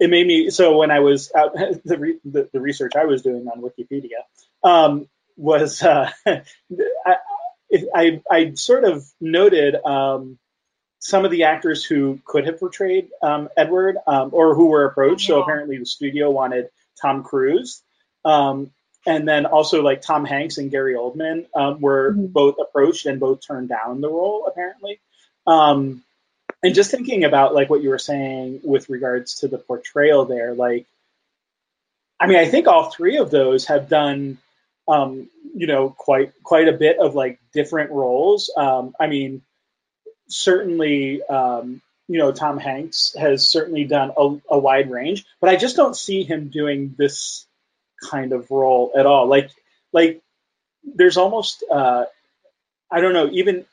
it 0.00 0.10
made 0.10 0.26
me 0.26 0.50
so 0.50 0.78
when 0.78 0.90
I 0.90 1.00
was 1.00 1.32
out 1.34 1.54
the, 1.84 1.98
re, 1.98 2.18
the, 2.24 2.48
the 2.52 2.60
research 2.60 2.92
I 2.96 3.04
was 3.04 3.22
doing 3.22 3.48
on 3.48 3.60
Wikipedia. 3.60 4.22
Um, 4.62 5.08
was 5.38 5.82
uh, 5.82 6.10
I, 6.26 7.16
I, 7.94 8.22
I 8.30 8.54
sort 8.54 8.84
of 8.84 9.06
noted 9.20 9.74
um, 9.76 10.38
some 10.98 11.24
of 11.24 11.30
the 11.30 11.44
actors 11.44 11.84
who 11.84 12.20
could 12.24 12.46
have 12.46 12.58
portrayed 12.58 13.08
um, 13.22 13.48
Edward 13.56 13.96
um, 14.06 14.30
or 14.32 14.54
who 14.54 14.66
were 14.66 14.84
approached. 14.84 15.28
Yeah. 15.28 15.36
So 15.36 15.42
apparently 15.42 15.78
the 15.78 15.86
studio 15.86 16.30
wanted 16.30 16.68
Tom 17.00 17.22
Cruise. 17.22 17.82
Um, 18.24 18.70
and 19.06 19.26
then 19.26 19.46
also 19.46 19.82
like 19.82 20.02
Tom 20.02 20.24
Hanks 20.24 20.58
and 20.58 20.70
Gary 20.70 20.94
Oldman 20.94 21.46
um, 21.54 21.80
were 21.80 22.12
mm-hmm. 22.12 22.26
both 22.26 22.56
approached 22.60 23.06
and 23.06 23.20
both 23.20 23.46
turned 23.46 23.68
down 23.68 24.00
the 24.00 24.08
role 24.08 24.46
apparently. 24.46 25.00
Um, 25.46 26.02
and 26.62 26.74
just 26.74 26.90
thinking 26.90 27.24
about 27.24 27.54
like 27.54 27.70
what 27.70 27.82
you 27.82 27.90
were 27.90 27.98
saying 27.98 28.60
with 28.64 28.90
regards 28.90 29.36
to 29.36 29.48
the 29.48 29.58
portrayal 29.58 30.24
there, 30.24 30.54
like, 30.54 30.86
I 32.20 32.26
mean, 32.26 32.38
I 32.38 32.46
think 32.46 32.66
all 32.66 32.90
three 32.90 33.18
of 33.18 33.30
those 33.30 33.66
have 33.66 33.88
done 33.88 34.38
um, 34.88 35.28
you 35.54 35.66
know, 35.66 35.90
quite 35.90 36.32
quite 36.42 36.68
a 36.68 36.72
bit 36.72 36.98
of 36.98 37.14
like 37.14 37.38
different 37.52 37.90
roles. 37.90 38.50
Um, 38.56 38.94
I 38.98 39.06
mean, 39.06 39.42
certainly, 40.28 41.22
um, 41.22 41.80
you 42.08 42.18
know, 42.18 42.32
Tom 42.32 42.58
Hanks 42.58 43.14
has 43.18 43.46
certainly 43.46 43.84
done 43.84 44.12
a, 44.16 44.36
a 44.50 44.58
wide 44.58 44.90
range, 44.90 45.24
but 45.40 45.50
I 45.50 45.56
just 45.56 45.76
don't 45.76 45.96
see 45.96 46.22
him 46.22 46.48
doing 46.48 46.94
this 46.96 47.46
kind 48.10 48.32
of 48.32 48.50
role 48.50 48.92
at 48.96 49.06
all. 49.06 49.26
Like, 49.26 49.50
like 49.92 50.22
there's 50.84 51.16
almost, 51.16 51.64
uh, 51.70 52.04
I 52.90 53.00
don't 53.00 53.12
know, 53.12 53.28
even 53.30 53.66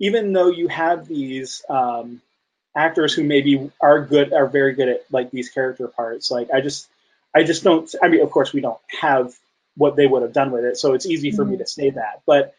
even 0.00 0.32
though 0.32 0.50
you 0.50 0.68
have 0.68 1.06
these 1.06 1.62
um, 1.68 2.20
actors 2.76 3.12
who 3.12 3.24
maybe 3.24 3.70
are 3.80 4.00
good, 4.00 4.32
are 4.32 4.46
very 4.46 4.74
good 4.74 4.88
at 4.88 5.04
like 5.10 5.30
these 5.30 5.50
character 5.50 5.88
parts. 5.88 6.30
Like, 6.30 6.50
I 6.50 6.60
just, 6.60 6.88
I 7.34 7.42
just 7.42 7.64
don't. 7.64 7.92
I 8.02 8.08
mean, 8.08 8.22
of 8.22 8.30
course, 8.30 8.52
we 8.52 8.60
don't 8.60 8.80
have 9.00 9.34
what 9.78 9.96
they 9.96 10.06
would 10.06 10.22
have 10.22 10.32
done 10.32 10.50
with 10.50 10.64
it, 10.64 10.76
so 10.76 10.92
it's 10.92 11.06
easy 11.06 11.30
for 11.30 11.42
mm-hmm. 11.42 11.52
me 11.52 11.58
to 11.58 11.66
say 11.66 11.90
that. 11.90 12.20
But 12.26 12.54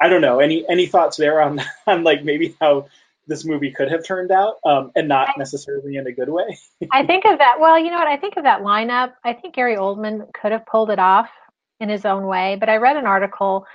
I 0.00 0.08
don't 0.08 0.20
know. 0.20 0.40
Any 0.40 0.68
any 0.68 0.86
thoughts 0.86 1.16
there 1.16 1.40
on 1.40 1.60
on 1.86 2.04
like 2.04 2.24
maybe 2.24 2.56
how 2.60 2.86
this 3.26 3.44
movie 3.44 3.70
could 3.70 3.90
have 3.90 4.04
turned 4.04 4.30
out, 4.30 4.56
um, 4.64 4.92
and 4.94 5.08
not 5.08 5.30
necessarily 5.38 5.96
in 5.96 6.06
a 6.06 6.12
good 6.12 6.28
way? 6.28 6.58
I 6.92 7.04
think 7.06 7.24
of 7.24 7.38
that. 7.38 7.58
Well, 7.58 7.78
you 7.78 7.90
know 7.90 7.96
what? 7.96 8.06
I 8.06 8.18
think 8.18 8.36
of 8.36 8.44
that 8.44 8.60
lineup. 8.60 9.14
I 9.24 9.32
think 9.32 9.54
Gary 9.54 9.76
Oldman 9.76 10.32
could 10.34 10.52
have 10.52 10.66
pulled 10.66 10.90
it 10.90 10.98
off 10.98 11.30
in 11.80 11.88
his 11.88 12.04
own 12.04 12.26
way. 12.26 12.56
But 12.60 12.68
I 12.68 12.76
read 12.76 12.96
an 12.96 13.06
article 13.06 13.66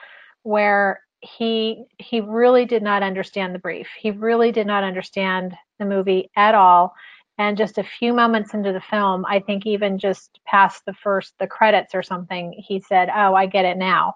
where 0.43 1.01
he 1.21 1.83
he 1.97 2.21
really 2.21 2.65
did 2.65 2.83
not 2.83 3.03
understand 3.03 3.53
the 3.53 3.59
brief. 3.59 3.87
He 3.99 4.11
really 4.11 4.51
did 4.51 4.67
not 4.67 4.83
understand 4.83 5.55
the 5.79 5.85
movie 5.85 6.29
at 6.35 6.55
all. 6.55 6.93
And 7.39 7.57
just 7.57 7.77
a 7.77 7.83
few 7.83 8.13
moments 8.13 8.53
into 8.53 8.73
the 8.73 8.81
film, 8.81 9.25
I 9.25 9.39
think 9.39 9.65
even 9.65 9.97
just 9.97 10.39
past 10.45 10.85
the 10.85 10.93
first 10.93 11.33
the 11.39 11.47
credits 11.47 11.95
or 11.95 12.03
something, 12.03 12.53
he 12.57 12.81
said, 12.81 13.09
"Oh, 13.09 13.33
I 13.33 13.45
get 13.45 13.65
it 13.65 13.77
now." 13.77 14.15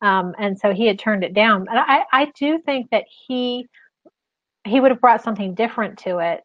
Um, 0.00 0.34
and 0.38 0.58
so 0.58 0.72
he 0.72 0.86
had 0.86 0.98
turned 0.98 1.22
it 1.22 1.34
down. 1.34 1.66
And 1.70 1.78
I, 1.78 2.04
I 2.12 2.32
do 2.34 2.58
think 2.58 2.90
that 2.90 3.04
he 3.26 3.68
he 4.64 4.80
would 4.80 4.90
have 4.90 5.00
brought 5.00 5.22
something 5.22 5.54
different 5.54 5.98
to 5.98 6.18
it, 6.18 6.42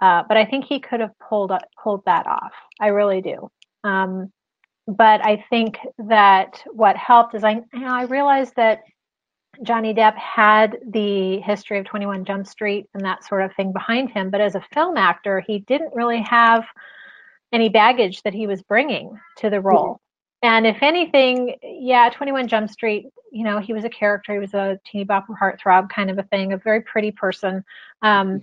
uh, 0.00 0.22
but 0.28 0.36
I 0.36 0.44
think 0.46 0.64
he 0.64 0.80
could 0.80 1.00
have 1.00 1.12
pulled 1.18 1.52
pulled 1.82 2.04
that 2.06 2.26
off. 2.26 2.52
I 2.80 2.88
really 2.88 3.20
do. 3.20 3.50
Um, 3.84 4.32
but 4.88 5.24
I 5.24 5.44
think 5.50 5.78
that 6.08 6.62
what 6.72 6.96
helped 6.96 7.34
is 7.34 7.44
I 7.44 7.62
you 7.72 7.80
know 7.80 7.94
I 7.94 8.04
realized 8.04 8.54
that 8.56 8.80
Johnny 9.62 9.94
Depp 9.94 10.16
had 10.16 10.78
the 10.88 11.38
history 11.40 11.78
of 11.78 11.86
21 11.86 12.24
Jump 12.24 12.46
Street 12.46 12.88
and 12.94 13.04
that 13.04 13.24
sort 13.24 13.42
of 13.42 13.54
thing 13.54 13.72
behind 13.72 14.10
him, 14.10 14.30
but 14.30 14.40
as 14.40 14.54
a 14.54 14.64
film 14.72 14.96
actor, 14.96 15.40
he 15.40 15.60
didn't 15.60 15.94
really 15.94 16.22
have 16.22 16.64
any 17.52 17.68
baggage 17.68 18.22
that 18.22 18.34
he 18.34 18.46
was 18.46 18.62
bringing 18.62 19.18
to 19.38 19.50
the 19.50 19.60
role. 19.60 20.00
And 20.42 20.66
if 20.66 20.82
anything, 20.82 21.56
yeah, 21.62 22.10
21 22.10 22.48
Jump 22.48 22.70
Street, 22.70 23.06
you 23.32 23.44
know, 23.44 23.58
he 23.58 23.72
was 23.72 23.84
a 23.84 23.88
character. 23.88 24.34
He 24.34 24.38
was 24.38 24.54
a 24.54 24.78
teeny 24.84 25.04
bopper 25.04 25.36
heartthrob 25.40 25.88
kind 25.88 26.10
of 26.10 26.18
a 26.18 26.22
thing, 26.24 26.52
a 26.52 26.58
very 26.58 26.82
pretty 26.82 27.10
person. 27.10 27.64
Um, 28.02 28.42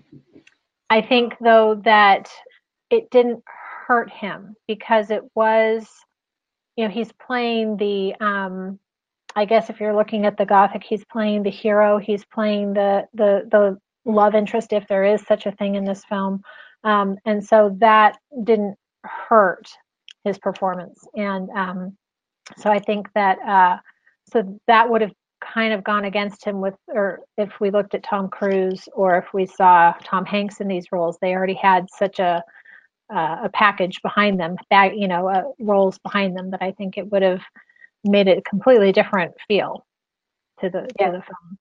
I 0.89 1.01
think, 1.01 1.35
though, 1.39 1.75
that 1.85 2.29
it 2.89 3.09
didn't 3.09 3.43
hurt 3.87 4.09
him 4.09 4.55
because 4.67 5.11
it 5.11 5.23
was, 5.35 5.87
you 6.75 6.85
know, 6.85 6.91
he's 6.91 7.11
playing 7.13 7.77
the, 7.77 8.15
um, 8.19 8.79
I 9.35 9.45
guess 9.45 9.69
if 9.69 9.79
you're 9.79 9.95
looking 9.95 10.25
at 10.25 10.37
the 10.37 10.45
Gothic, 10.45 10.83
he's 10.83 11.03
playing 11.05 11.43
the 11.43 11.49
hero. 11.49 11.97
He's 11.97 12.25
playing 12.25 12.73
the 12.73 13.07
the 13.13 13.47
the 13.51 13.77
love 14.05 14.35
interest, 14.35 14.73
if 14.73 14.87
there 14.87 15.05
is 15.05 15.21
such 15.21 15.45
a 15.45 15.51
thing 15.53 15.75
in 15.75 15.85
this 15.85 16.03
film. 16.05 16.41
Um, 16.83 17.17
and 17.25 17.43
so 17.43 17.75
that 17.79 18.17
didn't 18.43 18.75
hurt 19.03 19.69
his 20.23 20.37
performance. 20.37 21.05
And 21.15 21.49
um, 21.51 21.97
so 22.57 22.69
I 22.69 22.79
think 22.79 23.07
that 23.13 23.39
uh, 23.39 23.77
so 24.31 24.59
that 24.67 24.89
would 24.89 25.01
have 25.01 25.13
kind 25.41 25.73
of 25.73 25.83
gone 25.83 26.05
against 26.05 26.45
him 26.45 26.61
with, 26.61 26.75
or 26.87 27.19
if 27.37 27.59
we 27.59 27.69
looked 27.69 27.93
at 27.95 28.03
Tom 28.03 28.29
Cruise 28.29 28.87
or 28.93 29.17
if 29.17 29.33
we 29.33 29.45
saw 29.45 29.93
Tom 30.03 30.25
Hanks 30.25 30.61
in 30.61 30.67
these 30.67 30.91
roles, 30.91 31.17
they 31.21 31.33
already 31.33 31.53
had 31.53 31.87
such 31.89 32.19
a 32.19 32.43
uh, 33.13 33.37
a 33.43 33.49
package 33.49 34.01
behind 34.01 34.39
them, 34.39 34.55
that, 34.71 34.97
you 34.97 35.07
know, 35.07 35.29
uh, 35.29 35.43
roles 35.59 35.99
behind 35.99 36.35
them 36.35 36.49
that 36.49 36.61
I 36.61 36.71
think 36.71 36.97
it 36.97 37.11
would 37.11 37.21
have 37.21 37.41
made 38.03 38.27
it 38.27 38.37
a 38.37 38.41
completely 38.41 38.91
different 38.91 39.33
feel 39.47 39.85
to 40.59 40.69
the 40.69 40.87
yeah. 40.99 41.11
to 41.11 41.17
the 41.17 41.23
film. 41.23 41.57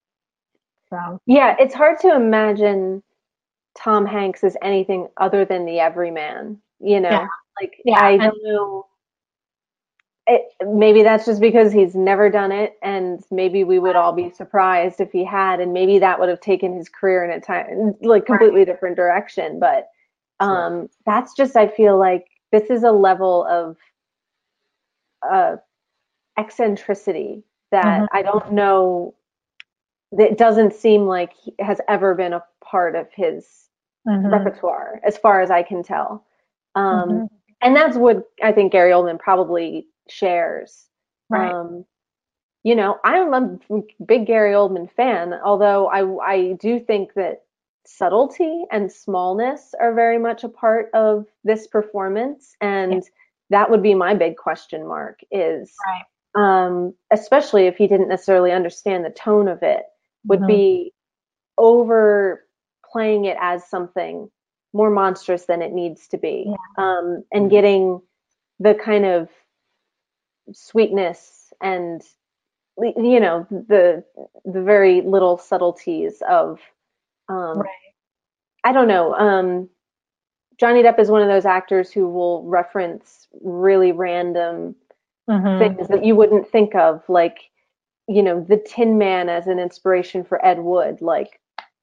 So 0.91 1.21
yeah, 1.27 1.57
it's 1.59 1.75
hard 1.75 1.99
to 2.01 2.15
imagine 2.15 3.03
Tom 3.77 4.07
Hanks 4.07 4.45
as 4.45 4.57
anything 4.63 5.09
other 5.17 5.45
than 5.45 5.65
the 5.65 5.81
everyman. 5.81 6.61
You 6.81 7.01
know, 7.01 7.11
yeah. 7.11 7.27
like 7.61 7.75
yeah. 7.85 8.05
I 8.05 8.17
don't 8.17 8.39
know. 8.43 8.87
It, 10.29 10.43
maybe 10.65 11.03
that's 11.03 11.27
just 11.27 11.41
because 11.41 11.73
he's 11.73 11.97
never 11.97 12.31
done 12.31 12.53
it, 12.53 12.75
and 12.83 13.21
maybe 13.31 13.65
we 13.65 13.79
would 13.81 13.97
all 13.97 14.13
be 14.13 14.31
surprised 14.31 15.01
if 15.01 15.11
he 15.11 15.25
had, 15.25 15.59
and 15.61 15.73
maybe 15.73 15.99
that 15.99 16.21
would 16.21 16.29
have 16.29 16.41
taken 16.41 16.77
his 16.77 16.89
career 16.89 17.25
in 17.25 17.31
a 17.31 17.41
time 17.41 17.95
like 18.03 18.27
completely 18.27 18.61
right. 18.61 18.67
different 18.67 18.97
direction. 18.97 19.59
But 19.59 19.89
um, 20.39 20.89
that's 21.07 21.35
just 21.35 21.57
I 21.57 21.69
feel 21.69 21.99
like 21.99 22.27
this 22.53 22.71
is 22.71 22.85
a 22.85 22.93
level 22.93 23.45
of 23.47 23.77
uh, 25.29 25.57
eccentricity 26.39 27.45
that 27.71 27.85
mm-hmm. 27.85 28.17
I 28.17 28.23
don't 28.23 28.53
know 28.53 29.15
that 30.13 30.39
doesn't 30.39 30.75
seem 30.75 31.07
like 31.07 31.33
has 31.59 31.81
ever 31.89 32.15
been 32.15 32.35
a 32.35 32.45
part 32.63 32.95
of 32.95 33.09
his 33.15 33.69
mm-hmm. 34.07 34.27
repertoire 34.27 35.01
as 35.05 35.17
far 35.17 35.41
as 35.41 35.51
I 35.51 35.63
can 35.63 35.83
tell. 35.83 36.27
Um, 36.75 37.09
mm-hmm. 37.09 37.25
And 37.63 37.77
that's 37.77 37.97
what 37.97 38.25
I 38.43 38.53
think 38.53 38.73
Gary 38.73 38.93
Oldman 38.93 39.19
probably 39.19 39.87
shares. 40.09 40.87
Right. 41.31 41.51
Um, 41.51 41.85
you 42.63 42.75
know, 42.75 42.99
I'm 43.05 43.33
a 43.33 43.59
big 44.05 44.27
Gary 44.27 44.53
Oldman 44.53 44.91
fan, 44.93 45.35
although 45.45 45.89
I, 45.89 46.25
I 46.25 46.53
do 46.61 46.79
think 46.79 47.15
that 47.15 47.43
subtlety 47.85 48.65
and 48.71 48.93
smallness 48.93 49.75
are 49.81 49.95
very 49.95 50.19
much 50.19 50.45
a 50.45 50.49
part 50.49 50.91
of 50.95 51.27
this 51.43 51.67
performance. 51.67 52.55
And 52.61 52.93
yeah. 52.93 53.01
that 53.51 53.71
would 53.71 53.83
be 53.83 53.95
my 53.95 54.15
big 54.15 54.37
question 54.37 54.87
mark 54.87 55.21
is 55.31 55.73
right 55.87 56.05
um, 56.35 56.95
especially 57.13 57.67
if 57.67 57.77
he 57.77 57.87
didn't 57.87 58.09
necessarily 58.09 58.53
understand 58.53 59.05
the 59.05 59.11
tone 59.11 59.49
of 59.49 59.63
it, 59.63 59.85
would 60.25 60.41
mm-hmm. 60.41 60.47
be 60.47 60.93
overplaying 61.59 63.25
it 63.25 63.37
as 63.41 63.69
something 63.69 64.31
more 64.73 64.91
monstrous 64.91 65.45
than 65.45 65.61
it 65.61 65.73
needs 65.73 66.09
to 66.09 66.19
be, 66.19 66.47
yeah. 66.47 66.85
um, 66.85 67.25
and 67.33 67.51
getting 67.51 68.01
the 68.59 68.75
kind 68.75 69.05
of 69.05 69.29
sweetness 70.53 71.53
and 71.61 72.03
you 72.79 73.21
know 73.21 73.47
the 73.51 74.03
the 74.45 74.63
very 74.63 75.03
little 75.03 75.39
subtleties 75.39 76.23
of 76.29 76.59
um, 77.29 77.59
right. 77.59 77.69
I 78.65 78.73
don't 78.73 78.89
know. 78.89 79.15
Um, 79.15 79.69
Johnny 80.59 80.83
Depp 80.83 80.99
is 81.01 81.11
one 81.11 81.23
of 81.23 81.29
those 81.29 81.47
actors 81.47 81.91
who 81.91 82.09
will 82.09 82.45
reference 82.45 83.27
really 83.43 83.93
random 83.93 84.77
mm-hmm. 85.33 85.59
things 85.59 85.89
that 85.89 86.05
you 86.05 86.15
wouldn't 86.17 86.49
think 86.49 86.75
of, 86.75 87.03
like, 87.09 87.39
you 88.09 88.23
know, 88.23 88.45
the 88.49 88.59
Tin 88.59 88.99
Man 88.99 89.29
as 89.29 89.47
an 89.47 89.59
inspiration 89.59 90.25
for 90.25 90.45
Ed 90.45 90.59
Wood. 90.59 91.01
Like, 91.01 91.41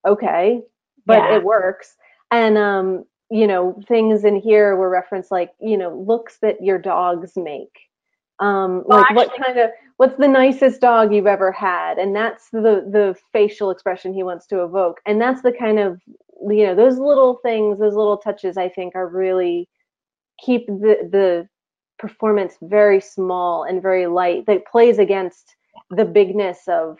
okay, 0.07 0.61
but 1.05 1.19
yeah. 1.19 1.37
it 1.37 1.43
works. 1.43 1.95
And, 2.31 2.57
um, 2.57 3.05
you 3.31 3.47
know, 3.47 3.79
things 3.87 4.23
in 4.23 4.39
here 4.39 4.75
were 4.75 4.89
referenced 4.89 5.31
like, 5.31 5.51
you 5.59 5.77
know, 5.77 5.95
looks 6.07 6.37
that 6.41 6.63
your 6.63 6.77
dogs 6.77 7.33
make. 7.35 7.77
Um, 8.39 8.83
like 8.87 9.01
actually, 9.01 9.15
what 9.15 9.45
kind 9.45 9.59
of 9.59 9.69
what's 9.97 10.17
the 10.17 10.27
nicest 10.27 10.79
dog 10.79 11.13
you've 11.13 11.27
ever 11.27 11.51
had? 11.51 11.97
And 11.97 12.15
that's 12.15 12.49
the 12.51 12.87
the 12.89 13.15
facial 13.33 13.69
expression 13.69 14.13
he 14.13 14.23
wants 14.23 14.47
to 14.47 14.63
evoke. 14.63 15.01
And 15.05 15.21
that's 15.21 15.41
the 15.41 15.51
kind 15.51 15.77
of 15.77 16.01
you 16.47 16.65
know, 16.65 16.75
those 16.75 16.97
little 16.97 17.39
things, 17.43 17.79
those 17.79 17.95
little 17.95 18.17
touches 18.17 18.57
I 18.57 18.69
think 18.69 18.95
are 18.95 19.07
really 19.07 19.67
keep 20.43 20.67
the 20.67 21.09
the 21.11 21.49
performance 21.99 22.55
very 22.61 23.01
small 23.01 23.63
and 23.63 23.81
very 23.81 24.07
light 24.07 24.45
that 24.47 24.65
plays 24.65 24.97
against 24.97 25.55
the 25.89 26.05
bigness 26.05 26.59
of 26.67 26.97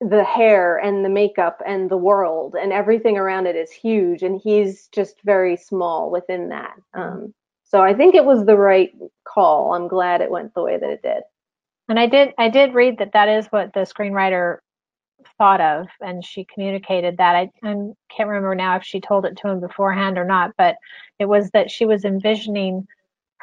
the 0.00 0.24
hair 0.24 0.76
and 0.78 1.04
the 1.04 1.08
makeup 1.08 1.62
and 1.66 1.90
the 1.90 1.96
world 1.96 2.54
and 2.60 2.72
everything 2.72 3.16
around 3.16 3.46
it 3.46 3.56
is 3.56 3.70
huge 3.70 4.22
and 4.22 4.40
he's 4.42 4.88
just 4.88 5.16
very 5.24 5.56
small 5.56 6.10
within 6.10 6.48
that. 6.50 6.74
Um, 6.94 7.32
so 7.64 7.82
i 7.82 7.94
think 7.94 8.14
it 8.14 8.24
was 8.24 8.44
the 8.44 8.56
right 8.56 8.92
call. 9.26 9.74
I'm 9.74 9.88
glad 9.88 10.20
it 10.20 10.30
went 10.30 10.54
the 10.54 10.62
way 10.62 10.78
that 10.78 10.90
it 10.90 11.02
did. 11.02 11.22
And 11.88 11.98
i 11.98 12.06
did 12.06 12.34
i 12.38 12.48
did 12.48 12.74
read 12.74 12.98
that 12.98 13.12
that 13.12 13.28
is 13.28 13.46
what 13.46 13.72
the 13.72 13.80
screenwriter 13.80 14.58
thought 15.38 15.60
of 15.60 15.86
and 16.00 16.24
she 16.24 16.44
communicated 16.44 17.16
that. 17.16 17.34
I, 17.34 17.50
I 17.62 17.74
can't 18.14 18.28
remember 18.28 18.54
now 18.54 18.76
if 18.76 18.84
she 18.84 19.00
told 19.00 19.24
it 19.24 19.38
to 19.38 19.48
him 19.48 19.60
beforehand 19.60 20.18
or 20.18 20.24
not 20.24 20.52
but 20.58 20.76
it 21.18 21.26
was 21.26 21.50
that 21.52 21.70
she 21.70 21.86
was 21.86 22.04
envisioning 22.04 22.86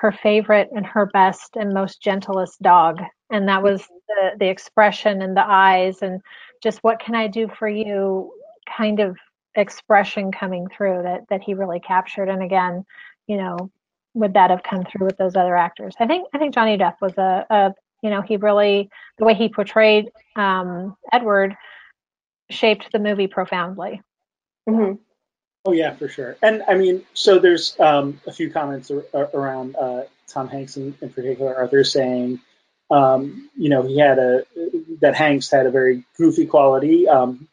her 0.01 0.11
favorite 0.11 0.67
and 0.75 0.85
her 0.85 1.05
best 1.05 1.55
and 1.55 1.73
most 1.73 2.01
gentlest 2.01 2.59
dog. 2.61 2.99
And 3.29 3.47
that 3.47 3.61
was 3.61 3.87
the 4.07 4.31
the 4.39 4.49
expression 4.49 5.21
and 5.21 5.37
the 5.37 5.45
eyes 5.45 6.01
and 6.01 6.21
just 6.63 6.79
what 6.83 6.99
can 6.99 7.15
i 7.15 7.27
do 7.27 7.47
for 7.47 7.67
you 7.67 8.31
kind 8.77 8.99
of 8.99 9.15
expression 9.55 10.31
coming 10.31 10.67
through 10.75 11.03
that 11.03 11.21
that 11.29 11.43
he 11.43 11.53
really 11.53 11.79
captured. 11.79 12.29
And 12.29 12.41
again 12.41 12.83
you 13.27 13.37
know 13.37 13.71
would 14.13 14.33
that 14.33 14.49
have 14.49 14.63
come 14.63 14.83
through 14.83 15.05
with 15.05 15.17
those 15.17 15.35
other 15.35 15.55
actors? 15.55 15.93
I 15.99 16.07
think 16.07 16.27
i 16.33 16.37
think 16.39 16.53
johnny 16.53 16.77
depp 16.77 16.95
was 16.99 17.17
a, 17.17 17.45
a 17.49 17.73
you 18.01 18.09
know 18.09 18.21
he 18.21 18.37
really 18.37 18.89
the 19.19 19.25
way 19.25 19.35
he 19.35 19.49
portrayed 19.49 20.09
um, 20.35 20.97
edward 21.13 21.55
shaped 22.49 22.91
the 22.91 22.99
movie 22.99 23.27
profoundly. 23.27 24.01
Mm-hmm. 24.67 24.95
Oh 25.65 25.73
yeah, 25.73 25.93
for 25.93 26.07
sure. 26.07 26.37
And 26.41 26.63
I 26.67 26.75
mean, 26.75 27.03
so 27.13 27.37
there's 27.39 27.79
um, 27.79 28.19
a 28.25 28.31
few 28.31 28.49
comments 28.49 28.89
ar- 28.91 29.29
around 29.33 29.75
uh, 29.75 30.03
Tom 30.27 30.47
Hanks 30.47 30.75
in, 30.77 30.95
in 31.01 31.09
particular. 31.09 31.55
Arthur 31.55 31.83
saying, 31.83 32.39
um, 32.89 33.49
you 33.55 33.69
know, 33.69 33.83
he 33.83 33.99
had 33.99 34.17
a 34.17 34.43
that 35.01 35.15
Hanks 35.15 35.51
had 35.51 35.67
a 35.67 35.71
very 35.71 36.03
goofy 36.17 36.47
quality, 36.47 37.07
um, 37.07 37.47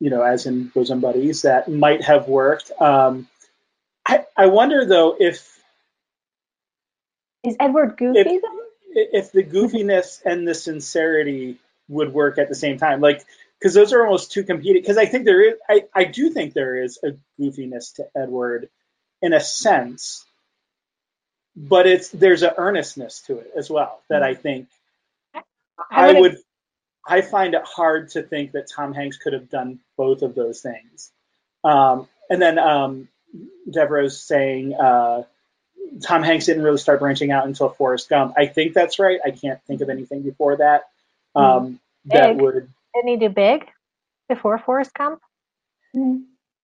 you 0.00 0.10
know, 0.10 0.22
as 0.22 0.44
in 0.46 0.68
bosom 0.68 1.00
buddies 1.00 1.42
that 1.42 1.68
might 1.68 2.04
have 2.04 2.28
worked. 2.28 2.70
Um, 2.78 3.26
I, 4.06 4.26
I 4.36 4.46
wonder 4.46 4.84
though 4.84 5.16
if 5.18 5.58
Is 7.42 7.56
Edward 7.58 7.96
goofy 7.96 8.18
If- 8.20 8.42
if 8.92 9.30
the 9.30 9.44
goofiness 9.44 10.20
and 10.24 10.46
the 10.46 10.54
sincerity 10.54 11.58
would 11.88 12.12
work 12.12 12.38
at 12.38 12.48
the 12.48 12.56
same 12.56 12.76
time 12.76 13.00
like 13.00 13.24
because 13.60 13.74
those 13.74 13.92
are 13.92 14.04
almost 14.04 14.32
two 14.32 14.42
competing 14.44 14.82
because 14.82 14.96
i 14.96 15.06
think 15.06 15.24
there 15.24 15.42
is 15.42 15.54
I, 15.68 15.84
I 15.94 16.04
do 16.04 16.30
think 16.30 16.54
there 16.54 16.82
is 16.82 16.98
a 17.04 17.12
goofiness 17.40 17.94
to 17.96 18.06
edward 18.16 18.68
in 19.22 19.32
a 19.32 19.40
sense 19.40 20.24
but 21.56 21.86
it's 21.86 22.08
there's 22.10 22.42
an 22.42 22.52
earnestness 22.56 23.20
to 23.26 23.38
it 23.38 23.50
as 23.56 23.68
well 23.70 24.00
that 24.08 24.22
i 24.22 24.34
think 24.34 24.68
i 25.90 26.12
would- 26.12 26.20
would 26.20 26.38
i 27.06 27.20
find 27.20 27.54
it 27.54 27.62
hard 27.64 28.10
to 28.10 28.22
think 28.22 28.52
that 28.52 28.68
tom 28.68 28.94
hanks 28.94 29.16
could 29.16 29.32
have 29.32 29.50
done 29.50 29.78
both 29.96 30.22
of 30.22 30.34
those 30.34 30.60
things 30.60 31.10
um, 31.62 32.08
and 32.30 32.40
then 32.40 32.58
um, 32.58 33.08
deborah's 33.70 34.18
saying 34.20 34.74
uh, 34.74 35.22
Tom 36.02 36.22
Hanks 36.22 36.46
didn't 36.46 36.62
really 36.62 36.78
start 36.78 37.00
branching 37.00 37.32
out 37.32 37.46
until 37.46 37.68
Forrest 37.68 38.08
Gump. 38.08 38.34
I 38.36 38.46
think 38.46 38.74
that's 38.74 38.98
right. 38.98 39.18
I 39.24 39.32
can't 39.32 39.60
think 39.64 39.80
of 39.80 39.88
anything 39.90 40.22
before 40.22 40.56
that. 40.58 40.84
Um, 41.34 41.80
that 42.06 42.36
would, 42.36 42.68
Didn't 42.94 43.08
he 43.08 43.16
do 43.16 43.28
big 43.28 43.66
before 44.28 44.58
Forrest 44.58 44.92
Gump? 44.94 45.20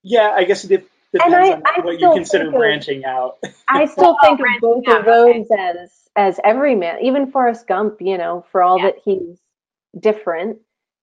yeah, 0.03 0.31
I 0.35 0.45
guess 0.45 0.65
it 0.65 0.69
dep- 0.69 0.87
depends 1.13 1.35
I- 1.35 1.53
on 1.55 1.63
I 1.65 1.81
what 1.85 1.99
you 2.01 2.13
consider 2.13 2.45
think 2.45 2.55
of- 2.55 2.59
branching 2.61 3.05
out. 3.05 3.39
I 3.69 3.85
still 3.87 4.17
think 4.23 4.41
of 4.41 4.47
both 4.61 4.85
yeah, 4.87 4.99
of 4.99 5.05
those 5.05 5.47
as 5.59 5.91
as 6.17 6.41
everyman. 6.45 7.03
Even 7.03 7.31
Forrest 7.31 7.67
Gump, 7.67 8.01
you 8.01 8.17
know, 8.19 8.45
for 8.51 8.63
all 8.63 8.79
Yeah. 8.79 8.87
that 8.87 8.97
he's 9.05 9.39
different, 9.99 10.59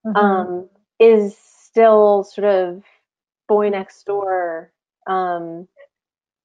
Mhm. 0.06 0.16
um, 0.16 0.68
is 0.98 1.36
still 1.36 2.24
sort 2.24 2.44
of 2.46 2.82
boy 3.48 3.68
next 3.68 4.04
door. 4.04 4.72
Um, 5.06 5.68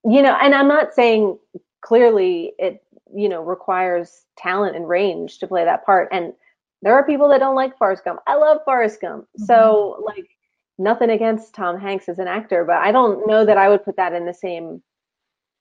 you 0.06 0.22
know, 0.22 0.34
and 0.40 0.54
I'm 0.54 0.68
not 0.68 0.94
saying 0.94 1.38
clearly 1.82 2.54
it, 2.60 2.84
you 3.14 3.30
know, 3.30 3.42
requires 3.42 4.26
talent 4.38 4.76
and 4.76 4.88
range 4.88 5.40
to 5.40 5.48
play 5.48 5.64
that 5.66 5.86
part. 5.86 6.10
And 6.12 6.34
there 6.82 6.94
are 6.94 7.06
people 7.06 7.30
that 7.30 7.40
don't 7.40 7.56
like 7.56 7.78
Forrest 7.78 8.06
Gump. 8.06 8.20
I 8.28 8.36
love 8.36 8.60
Forrest 8.66 9.02
Gump. 9.02 9.26
So 9.38 10.04
like 10.06 10.28
nothing 10.78 11.10
against 11.10 11.54
Tom 11.54 11.80
Hanks 11.80 12.08
as 12.10 12.20
an 12.20 12.28
actor, 12.28 12.64
but 12.66 12.78
I 12.78 12.92
don't 12.92 13.28
know 13.28 13.46
that 13.46 13.58
I 13.58 13.70
would 13.70 13.84
put 13.84 13.98
that 13.98 14.14
in 14.14 14.26
the 14.26 14.34
same 14.34 14.82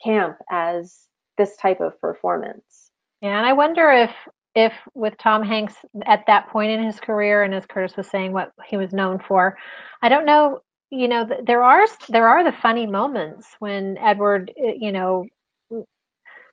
camp 0.02 0.38
as 0.50 1.07
this 1.37 1.57
type 1.57 1.81
of 1.81 2.00
performance. 2.00 2.90
Yeah, 3.20 3.37
and 3.37 3.46
I 3.46 3.52
wonder 3.52 3.90
if 3.90 4.11
if 4.54 4.72
with 4.94 5.16
Tom 5.18 5.42
Hanks 5.42 5.74
at 6.07 6.24
that 6.26 6.48
point 6.48 6.70
in 6.72 6.83
his 6.83 7.00
career, 7.00 7.42
and 7.42 7.54
as 7.54 7.66
Curtis 7.66 7.96
was 7.96 8.09
saying, 8.09 8.33
what 8.33 8.52
he 8.66 8.76
was 8.76 8.92
known 8.92 9.18
for, 9.18 9.57
I 10.02 10.09
don't 10.09 10.26
know. 10.26 10.61
You 10.90 11.09
know, 11.09 11.28
there 11.44 11.62
are 11.62 11.87
there 12.09 12.28
are 12.28 12.44
the 12.44 12.57
funny 12.62 12.87
moments 12.87 13.48
when 13.59 13.98
Edward, 13.98 14.52
uh, 14.59 14.72
you 14.78 14.92
know, 14.92 15.26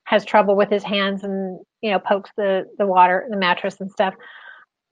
has 0.05 0.25
trouble 0.25 0.55
with 0.55 0.69
his 0.69 0.83
hands 0.83 1.23
and 1.23 1.59
you 1.81 1.91
know 1.91 1.99
pokes 1.99 2.31
the 2.37 2.65
the 2.77 2.85
water 2.85 3.25
the 3.29 3.37
mattress 3.37 3.79
and 3.79 3.91
stuff. 3.91 4.13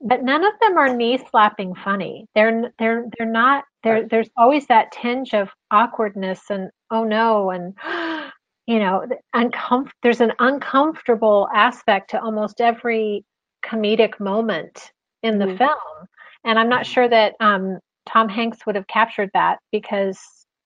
But 0.00 0.22
none 0.22 0.44
of 0.44 0.52
them 0.60 0.76
are 0.76 0.94
knee 0.94 1.18
slapping 1.30 1.74
funny. 1.74 2.26
They're 2.34 2.70
they're 2.78 3.06
they're 3.18 3.26
not. 3.30 3.64
There 3.82 4.06
there's 4.08 4.28
always 4.36 4.66
that 4.66 4.92
tinge 4.92 5.34
of 5.34 5.50
awkwardness 5.70 6.50
and 6.50 6.70
oh 6.90 7.04
no 7.04 7.50
and 7.50 7.74
you 8.66 8.78
know 8.78 9.06
uncomf- 9.34 9.90
there's 10.02 10.20
an 10.20 10.32
uncomfortable 10.38 11.48
aspect 11.54 12.10
to 12.10 12.20
almost 12.22 12.60
every 12.60 13.24
comedic 13.64 14.18
moment 14.20 14.90
in 15.22 15.38
the 15.38 15.46
Mhm. 15.46 15.58
film 15.58 16.06
and 16.44 16.58
i'm 16.58 16.68
not 16.68 16.84
sure 16.86 17.08
that 17.08 17.34
um, 17.40 17.78
tom 18.06 18.28
hanks 18.28 18.66
would 18.66 18.74
have 18.74 18.86
captured 18.86 19.30
that 19.34 19.58
because 19.72 20.18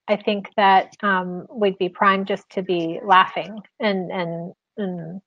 i 0.09 0.17
think 0.17 0.49
that 0.57 0.93
um, 1.03 1.47
we'd 1.51 1.79
be 1.79 1.89
primed 1.89 2.27
just 2.27 2.49
to 2.51 2.63
be 2.63 3.01
laughing 3.05 3.61
and 3.81 4.11
and, 4.11 4.53
and 4.77 5.21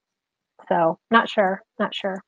so 0.67 0.97
not 1.11 1.29
sure 1.29 1.61
not 1.79 1.93
sure 1.95 2.21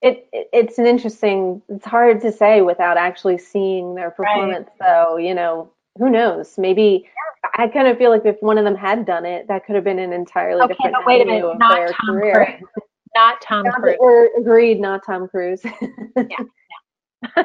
It, 0.00 0.28
it 0.32 0.48
it's 0.52 0.78
an 0.78 0.86
interesting. 0.86 1.60
It's 1.68 1.84
hard 1.84 2.20
to 2.22 2.32
say 2.32 2.62
without 2.62 2.96
actually 2.96 3.38
seeing 3.38 3.94
their 3.94 4.10
performance. 4.10 4.68
So 4.80 5.16
you 5.16 5.34
know, 5.34 5.70
who 5.98 6.08
knows? 6.10 6.56
Maybe 6.58 7.08
I 7.56 7.68
kind 7.68 7.88
of 7.88 7.98
feel 7.98 8.10
like 8.10 8.24
if 8.24 8.36
one 8.40 8.58
of 8.58 8.64
them 8.64 8.76
had 8.76 9.04
done 9.06 9.26
it, 9.26 9.48
that 9.48 9.66
could 9.66 9.74
have 9.74 9.84
been 9.84 9.98
an 9.98 10.12
entirely 10.12 10.62
Okay, 10.62 10.74
different 10.74 10.94
but 10.96 11.06
wait 11.06 11.22
a 11.22 11.24
minute, 11.24 11.44
of 11.44 11.58
not 11.58 11.74
their 11.74 11.88
Tom 11.88 12.16
career. 12.16 12.44
Cruise. 12.58 12.70
not 13.16 13.40
tom 13.40 13.64
Not 13.64 13.74
cruise 13.80 13.96
that 13.98 14.00
we're 14.04 14.26
agreed, 14.38 14.78
not 14.80 15.04
Tom 15.04 15.28
Cruise. 15.28 15.62
Yeah. 16.16 17.42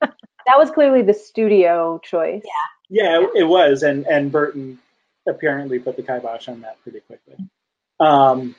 that 0.00 0.56
was 0.56 0.70
clearly 0.70 1.02
the 1.02 1.12
studio 1.12 2.00
choice. 2.02 2.42
yeah, 2.88 3.20
it, 3.20 3.30
it 3.36 3.44
was, 3.44 3.82
and 3.82 4.06
and 4.06 4.32
Burton 4.32 4.78
apparently 5.28 5.78
put 5.78 5.96
the 5.96 6.02
kibosh 6.02 6.48
on 6.48 6.62
that 6.62 6.82
pretty 6.82 7.00
quickly. 7.00 7.36
Um, 8.00 8.54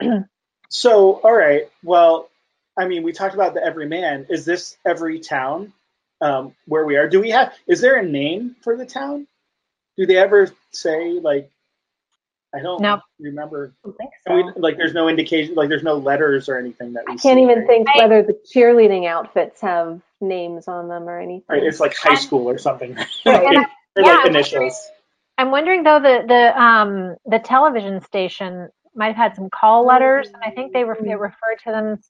so, 0.70 1.20
all 1.22 1.32
right, 1.36 1.68
well, 1.84 2.28
I 2.78 2.86
mean, 2.86 3.02
we 3.02 3.12
talked 3.12 3.34
about 3.34 3.54
the 3.54 3.62
every 3.64 3.86
man. 3.86 4.26
Is 4.28 4.44
this 4.44 4.76
every 4.84 5.18
town 5.20 5.72
um, 6.20 6.54
where 6.66 6.84
we 6.84 6.96
are? 6.96 7.08
Do 7.08 7.20
we 7.20 7.30
have? 7.30 7.54
Is 7.66 7.80
there 7.80 7.96
a 7.96 8.06
name 8.06 8.56
for 8.62 8.76
the 8.76 8.86
town? 8.86 9.26
Do 9.96 10.06
they 10.06 10.16
ever 10.16 10.50
say 10.72 11.12
like? 11.12 11.50
I 12.54 12.60
don't 12.60 12.80
No. 12.80 13.00
remember. 13.18 13.72
I 13.84 13.88
don't 13.88 13.96
think 13.98 14.10
I 14.28 14.34
mean, 14.34 14.52
like, 14.56 14.76
there's 14.76 14.94
no 14.94 15.08
indication, 15.08 15.54
like, 15.56 15.68
there's 15.68 15.82
no 15.82 15.96
letters 15.96 16.48
or 16.48 16.56
anything 16.56 16.92
that 16.94 17.04
we 17.06 17.14
I 17.14 17.16
can't 17.16 17.36
see, 17.38 17.42
even 17.42 17.58
right? 17.58 17.66
think 17.66 17.88
I- 17.88 17.98
whether 17.98 18.22
the 18.22 18.32
cheerleading 18.54 19.06
outfits 19.06 19.60
have 19.60 20.00
names 20.22 20.66
on 20.68 20.88
them 20.88 21.08
or 21.08 21.18
anything. 21.20 21.44
Right, 21.50 21.62
it's 21.62 21.80
like 21.80 21.94
high 21.96 22.14
school 22.14 22.48
or 22.48 22.56
something, 22.56 22.94
Right. 23.26 23.46
And 23.46 23.58
I- 23.58 23.62
or 23.96 24.02
yeah, 24.02 24.08
like 24.10 24.20
I'm 24.20 24.26
initials. 24.28 24.90
I'm 25.38 25.50
wondering 25.50 25.82
though 25.82 26.00
the 26.00 26.24
the 26.26 26.62
um 26.62 27.16
the 27.26 27.38
television 27.40 28.00
station 28.02 28.70
might 28.94 29.08
have 29.08 29.16
had 29.16 29.36
some 29.36 29.50
call 29.50 29.84
letters, 29.84 30.28
and 30.28 30.42
I 30.42 30.50
think 30.50 30.72
they 30.72 30.84
were 30.84 30.96
it 30.96 31.18
referred 31.18 31.58
to 31.64 31.72
them 31.72 32.00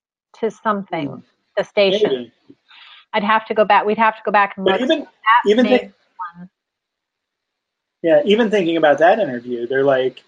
to 0.40 0.51
something. 0.51 1.09
Hmm. 1.09 1.20
The 1.57 1.64
station. 1.64 2.11
Maybe. 2.11 2.33
I'd 3.12 3.25
have 3.25 3.46
to 3.46 3.55
go 3.55 3.64
back. 3.64 3.87
We'd 3.87 3.99
have 3.99 4.16
to 4.16 4.22
go 4.25 4.31
back 4.33 4.57
and 4.57 4.66
But 4.66 4.81
look. 4.81 4.90
even 4.90 5.03
at 5.03 5.09
even 5.51 5.64
think, 5.64 5.92
yeah, 8.03 8.20
even 8.25 8.51
thinking 8.51 8.77
about 8.77 8.99
that 8.99 9.18
interview, 9.18 9.66
they're 9.66 9.85
like, 9.85 10.22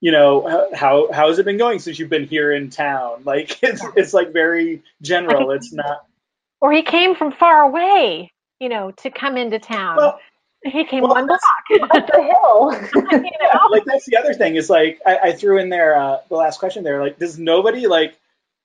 you 0.00 0.12
know, 0.12 0.68
how 0.72 1.10
how 1.12 1.28
has 1.28 1.38
it 1.40 1.44
been 1.44 1.58
going 1.58 1.80
since 1.80 1.98
you've 1.98 2.10
been 2.10 2.26
here 2.26 2.52
in 2.52 2.70
town? 2.70 3.22
Like 3.24 3.62
it's 3.62 3.82
it's 3.96 4.14
like 4.14 4.32
very 4.32 4.82
general. 5.00 5.50
It's 5.50 5.72
not 5.72 6.06
or 6.62 6.72
he 6.72 6.82
came 6.82 7.14
from 7.14 7.32
far 7.32 7.62
away, 7.62 8.32
you 8.60 8.68
know, 8.68 8.92
to 8.92 9.10
come 9.10 9.36
into 9.36 9.58
town. 9.58 9.96
well. 9.96 10.20
he 10.64 10.84
came 10.84 11.02
well, 11.02 11.10
one 11.10 11.26
block. 11.26 11.40
Up 11.90 12.06
the 12.06 12.22
hill. 12.22 13.02
you 13.20 13.30
Yeah, 13.40 13.58
like 13.70 13.84
that's 13.84 14.06
the 14.06 14.16
other 14.16 14.32
thing 14.32 14.54
is 14.54 14.70
like 14.70 15.00
I, 15.04 15.18
I 15.18 15.32
threw 15.32 15.58
in 15.58 15.68
there 15.68 15.96
uh, 15.96 16.18
the 16.28 16.36
last 16.36 16.60
question 16.60 16.84
there. 16.84 17.02
Like, 17.02 17.18
does 17.18 17.36
nobody 17.38 17.88
like 17.88 18.16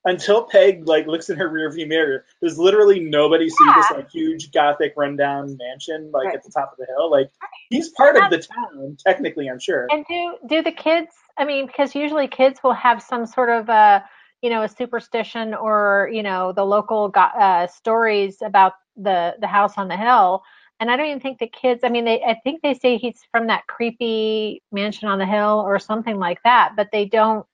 until 0.05 0.43
Peg 0.43 0.87
like 0.87 1.07
looks 1.07 1.29
in 1.29 1.37
her 1.37 1.49
rearview 1.49 1.87
mirror? 1.87 2.25
there's 2.41 2.57
literally 2.57 2.99
nobody 2.99 3.49
see 3.49 3.65
this 3.75 3.91
like 3.91 4.09
huge 4.09 4.51
gothic 4.51 4.93
rundown 4.95 5.57
mansion 5.57 6.09
like 6.11 6.25
Right. 6.27 6.35
at 6.35 6.43
the 6.43 6.51
top 6.51 6.71
of 6.71 6.77
the 6.77 6.85
hill? 6.85 7.09
Like 7.11 7.29
he's 7.69 7.89
part 7.89 8.15
of 8.15 8.29
the 8.29 8.37
town 8.39 8.97
technically, 9.05 9.47
I'm 9.49 9.59
sure. 9.59 9.87
And 9.91 10.05
do 10.07 10.37
do 10.47 10.61
the 10.63 10.71
kids? 10.71 11.11
I 11.37 11.45
mean, 11.45 11.67
because 11.67 11.93
usually 11.95 12.27
kids 12.27 12.59
will 12.63 12.73
have 12.73 13.01
some 13.01 13.25
sort 13.25 13.49
of 13.49 13.69
a 13.69 14.03
you 14.41 14.49
know 14.49 14.63
a 14.63 14.69
superstition 14.69 15.53
or 15.53 16.09
you 16.13 16.23
know 16.23 16.51
the 16.51 16.63
local 16.65 17.09
go- 17.09 17.21
uh, 17.21 17.67
stories 17.67 18.37
about 18.41 18.73
the 18.95 19.35
the 19.39 19.47
house 19.47 19.73
on 19.77 19.87
the 19.87 19.97
hill. 19.97 20.43
And 20.79 20.91
I 20.91 20.95
don't 20.95 21.07
even 21.07 21.19
think 21.19 21.39
the 21.39 21.47
kids. 21.47 21.83
I 21.83 21.89
mean, 21.89 22.05
they 22.05 22.21
I 22.23 22.39
think 22.43 22.61
they 22.61 22.75
say 22.75 22.97
he's 22.97 23.19
from 23.31 23.47
that 23.47 23.65
creepy 23.67 24.61
mansion 24.71 25.07
on 25.09 25.17
the 25.17 25.25
hill 25.25 25.63
or 25.65 25.79
something 25.79 26.17
like 26.19 26.41
that, 26.43 26.73
but 26.75 26.89
they 26.91 27.05
don't. 27.05 27.45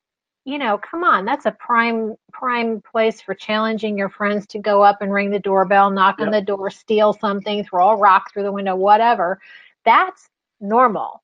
You 0.46 0.58
know, 0.60 0.78
come 0.78 1.04
on, 1.04 1.26
that's 1.26 1.46
a 1.46 1.52
prime 1.52 2.16
prime 2.32 2.82
place 2.82 3.22
for 3.22 3.34
challenging 3.34 3.98
your 3.98 4.10
friends 4.10 4.46
to 4.48 4.60
go 4.60 4.82
up 4.84 5.02
and 5.02 5.12
ring 5.14 5.30
the 5.32 5.40
doorbell, 5.40 5.90
knock 5.92 6.22
on 6.22 6.32
the 6.32 6.42
door, 6.42 6.70
steal 6.70 7.14
something, 7.14 7.64
throw 7.64 7.90
a 7.92 7.98
rock 7.98 8.32
through 8.32 8.44
the 8.44 8.52
window, 8.52 8.76
whatever. 8.76 9.40
That's 9.86 10.30
normal 10.60 11.22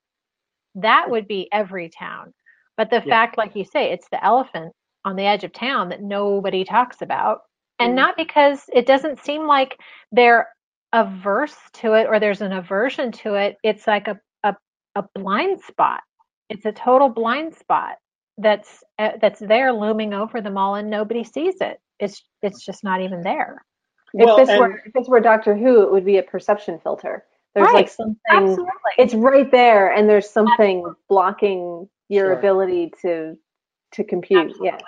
that 0.76 1.10
would 1.10 1.28
be 1.28 1.50
every 1.52 1.90
town. 1.90 2.34
But 2.78 2.90
the 2.90 3.02
Yeah. 3.04 3.16
fact, 3.16 3.38
like 3.38 3.56
you 3.56 3.66
say, 3.66 3.92
it's 3.92 4.08
the 4.10 4.24
elephant 4.24 4.74
on 5.06 5.16
the 5.16 5.24
edge 5.26 5.44
of 5.44 5.52
town 5.54 5.90
that 5.90 6.02
nobody 6.02 6.64
talks 6.64 7.02
about. 7.02 7.42
And 7.80 7.96
Mhm. 7.96 7.96
not 7.96 8.18
because 8.18 8.70
it 8.74 8.86
doesn't 8.86 9.20
seem 9.20 9.46
like 9.48 9.80
they're 10.12 10.50
averse 10.94 11.58
to 11.74 11.94
it 11.94 12.08
or 12.08 12.20
there's 12.20 12.42
an 12.42 12.54
aversion 12.54 13.12
to 13.12 13.36
it. 13.36 13.58
It's 13.64 13.88
like 13.88 14.08
a, 14.08 14.20
a, 14.44 14.56
a 14.96 15.04
blind 15.16 15.62
spot. 15.62 16.02
It's 16.50 16.66
a 16.66 16.72
total 16.72 17.10
blind 17.10 17.56
spot 17.56 17.98
that's 18.40 18.84
uh, 18.98 19.12
that's 19.22 19.40
there 19.40 19.72
looming 19.72 20.14
over 20.14 20.42
them 20.42 20.58
all 20.58 20.76
and 20.76 20.90
nobody 20.90 21.24
sees 21.24 21.56
it. 21.62 21.80
It's 22.00 22.24
it's 22.42 22.66
just 22.66 22.84
not 22.84 23.02
even 23.02 23.22
there. 23.22 23.64
if 24.14 24.36
this 24.36 24.58
were 24.58 24.82
if 24.86 24.94
this 24.94 25.08
were 25.08 25.20
Doctor 25.20 25.56
Who, 25.56 25.84
it 25.84 25.92
would 25.92 26.06
be 26.06 26.18
a 26.18 26.24
perception 26.24 26.80
filter. 26.80 27.26
There's 27.54 27.66
Right. 27.66 27.76
like 27.76 27.90
something. 27.90 28.16
Absolutely. 28.30 28.92
It's 28.98 29.14
right 29.14 29.50
there, 29.52 29.92
and 29.92 30.08
there's 30.10 30.30
something 30.30 30.94
blocking 31.08 31.90
your 32.08 32.28
Sure. 32.28 32.40
ability 32.40 32.94
to 33.02 33.38
to 33.94 34.04
compute. 34.04 34.40
Yeah. 34.40 34.52
Absolutely. 34.52 34.86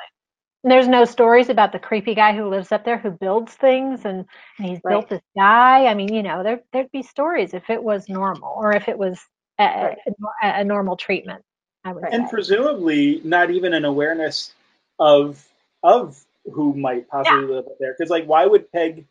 And 0.63 0.71
There's 0.71 0.87
no 0.87 1.05
stories 1.05 1.49
about 1.49 1.71
the 1.71 1.79
creepy 1.79 2.13
guy 2.13 2.35
who 2.35 2.47
lives 2.47 2.71
up 2.71 2.85
there 2.85 2.99
who 2.99 3.09
builds 3.11 3.55
things 3.55 4.05
and, 4.05 4.25
and 4.59 4.67
he's 4.67 4.79
Right. 4.83 4.91
built 4.91 5.09
this 5.09 5.21
guy. 5.35 5.87
I 5.87 5.95
mean, 5.95 6.13
you 6.13 6.21
know, 6.21 6.43
there 6.43 6.61
there'd 6.71 6.91
be 6.91 7.01
stories 7.01 7.53
if 7.55 7.69
it 7.69 7.83
was 7.83 8.07
normal 8.07 8.53
or 8.55 8.71
if 8.73 8.87
it 8.87 8.97
was 8.97 9.19
a, 9.59 9.63
Right. 9.63 9.97
a, 10.43 10.59
a 10.59 10.63
normal 10.63 10.97
treatment. 10.97 11.43
I 11.85 11.93
would 11.93 12.03
Right. 12.03 12.13
and 12.13 12.27
say. 12.27 12.29
presumably 12.29 13.21
not 13.23 13.51
even 13.51 13.73
an 13.73 13.85
awareness 13.85 14.53
of 14.99 15.43
of 15.83 16.19
who 16.53 16.73
might 16.75 17.07
possibly 17.09 17.45
live 17.45 17.67
up 17.67 17.77
there. 17.79 17.93
Because 17.97 18.09
like, 18.11 18.25
why 18.25 18.45
would 18.45 18.71
Peg 18.71 19.05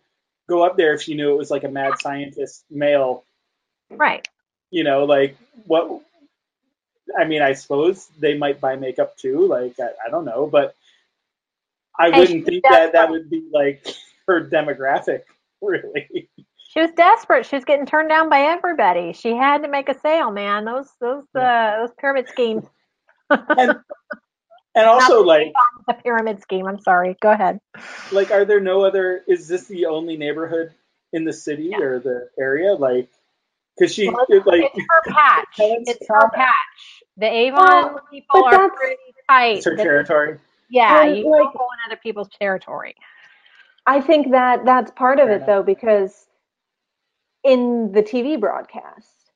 go 0.48 0.64
up 0.64 0.76
there 0.76 0.94
if 0.94 1.02
she 1.02 1.14
knew 1.14 1.32
it 1.32 1.38
was 1.38 1.50
like 1.50 1.64
a 1.64 1.68
mad 1.68 1.98
scientist 2.00 2.64
male? 2.70 3.24
Right. 3.90 4.26
You 4.70 4.84
know, 4.84 5.04
like 5.04 5.36
what? 5.66 6.02
I 7.18 7.24
mean, 7.24 7.42
I 7.42 7.54
suppose 7.54 8.06
they 8.18 8.36
might 8.38 8.60
buy 8.60 8.76
makeup 8.76 9.16
too. 9.16 9.46
Like, 9.46 9.78
I, 9.80 9.90
I 10.06 10.10
don't 10.10 10.24
know, 10.24 10.46
but 10.46 10.74
I 11.98 12.10
And 12.12 12.14
wouldn't 12.18 12.46
think 12.46 12.68
that 12.68 12.92
that 12.92 13.10
would 13.10 13.30
be 13.30 13.44
like 13.52 13.86
her 14.26 14.44
demographic, 14.48 15.22
really. 15.62 16.28
She 16.72 16.80
was 16.80 16.90
desperate. 16.96 17.46
She 17.46 17.56
was 17.56 17.64
getting 17.64 17.84
turned 17.84 18.08
down 18.08 18.28
by 18.28 18.42
everybody. 18.42 19.12
She 19.12 19.34
had 19.34 19.64
to 19.64 19.68
make 19.68 19.88
a 19.88 19.98
sale, 19.98 20.30
man. 20.30 20.64
Those 20.64 20.88
those 21.00 21.24
uh, 21.34 21.78
those 21.80 21.90
pyramid 21.98 22.28
schemes. 22.28 22.64
and 23.28 23.74
and 24.76 24.86
also 24.86 25.24
like 25.24 25.52
The 25.88 25.94
pyramid 25.94 26.40
scheme. 26.42 26.66
I'm 26.68 26.78
sorry. 26.80 27.16
Go 27.20 27.32
ahead. 27.32 27.58
like 28.12 28.30
are 28.30 28.44
there 28.44 28.60
no 28.60 28.82
other? 28.84 29.22
Is 29.26 29.48
this 29.48 29.66
the 29.66 29.86
only 29.86 30.16
neighborhood 30.16 30.72
in 31.12 31.24
the 31.24 31.32
city 31.32 31.74
or 31.74 31.98
the 31.98 32.28
area? 32.38 32.74
Like, 32.74 33.08
because 33.76 33.92
she 33.92 34.08
Well, 34.08 34.24
it, 34.28 34.46
like 34.46 34.70
It's 34.72 34.86
her 34.88 35.12
patch. 35.12 35.46
It's 35.58 36.06
her 36.08 36.30
patch. 36.30 37.02
The 37.16 37.26
Avon 37.26 37.58
Well, 37.94 38.00
people 38.12 38.44
are 38.44 38.70
pretty 38.70 38.96
tight. 39.28 39.56
it's 39.56 39.64
her 39.66 39.76
That- 39.76 39.82
territory. 39.82 40.38
Yeah, 40.70 41.02
And, 41.02 41.16
you 41.18 41.28
like- 41.28 41.40
don't 41.42 41.52
go 41.58 41.64
in 41.64 41.90
other 41.90 42.00
people's 42.00 42.28
territory. 42.40 42.94
I 43.86 44.00
think 44.00 44.30
that 44.30 44.64
that's 44.64 44.92
part 44.92 45.18
of 45.18 45.28
it 45.30 45.32
enough. 45.42 45.46
though, 45.48 45.62
because 45.64 46.28
in 47.44 47.92
the 47.92 48.02
TV 48.02 48.38
broadcast, 48.38 49.30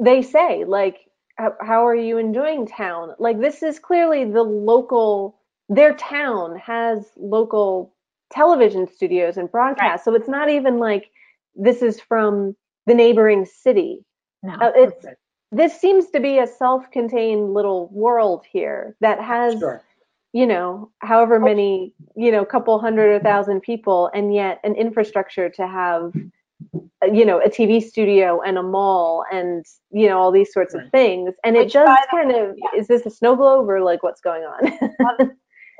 they 0.00 0.22
say 0.22 0.64
like, 0.64 0.98
"How- 1.36 1.56
"How 1.60 1.86
are 1.86 1.94
you 1.94 2.18
enjoying 2.18 2.66
town?" 2.66 3.14
Like 3.18 3.40
this 3.40 3.62
is 3.62 3.78
clearly 3.78 4.24
the 4.24 4.42
local. 4.42 5.38
Their 5.68 5.94
town 5.94 6.56
has 6.56 7.10
local 7.16 7.92
television 8.30 8.86
studios 8.86 9.36
and 9.36 9.50
broadcasts, 9.50 10.04
so 10.04 10.14
it's 10.14 10.28
not 10.28 10.48
even 10.48 10.78
like 10.78 11.10
this 11.54 11.82
is 11.82 12.00
from 12.00 12.56
the 12.86 12.94
neighboring 12.94 13.44
city. 13.44 14.04
No. 14.42 14.54
Uh, 14.54 14.72
it's 14.76 15.06
this 15.52 15.78
seems 15.80 16.10
to 16.10 16.20
be 16.20 16.38
a 16.38 16.46
self-contained 16.46 17.54
little 17.54 17.88
world 17.92 18.44
here 18.50 18.96
that 19.00 19.20
has 19.20 19.58
Sure. 19.58 19.80
you 20.32 20.46
know, 20.46 20.90
however 21.00 21.38
many, 21.40 21.94
you 22.16 22.30
know, 22.30 22.44
couple 22.44 22.78
hundred 22.78 23.10
or 23.14 23.20
thousand 23.20 23.60
people, 23.62 24.10
and 24.12 24.34
yet 24.34 24.60
an 24.64 24.74
infrastructure 24.74 25.48
to 25.48 25.66
have, 25.66 26.12
you 27.12 27.24
know, 27.24 27.40
a 27.40 27.48
TV 27.48 27.82
studio 27.82 28.40
and 28.40 28.58
a 28.58 28.62
mall 28.62 29.24
and, 29.32 29.64
you 29.90 30.08
know, 30.08 30.18
all 30.18 30.30
these 30.32 30.52
sorts 30.52 30.74
of 30.74 30.80
things. 30.90 31.34
And 31.44 31.56
Which 31.56 31.68
it 31.68 31.72
does 31.72 31.86
by 31.86 31.96
the- 32.10 32.16
kind 32.16 32.30
of, 32.34 32.56
is 32.76 32.86
this 32.88 33.04
a 33.06 33.10
snow 33.10 33.36
globe 33.36 33.68
or 33.68 33.80
like 33.80 34.02
what's 34.02 34.20
going 34.20 34.42
on? 34.44 34.78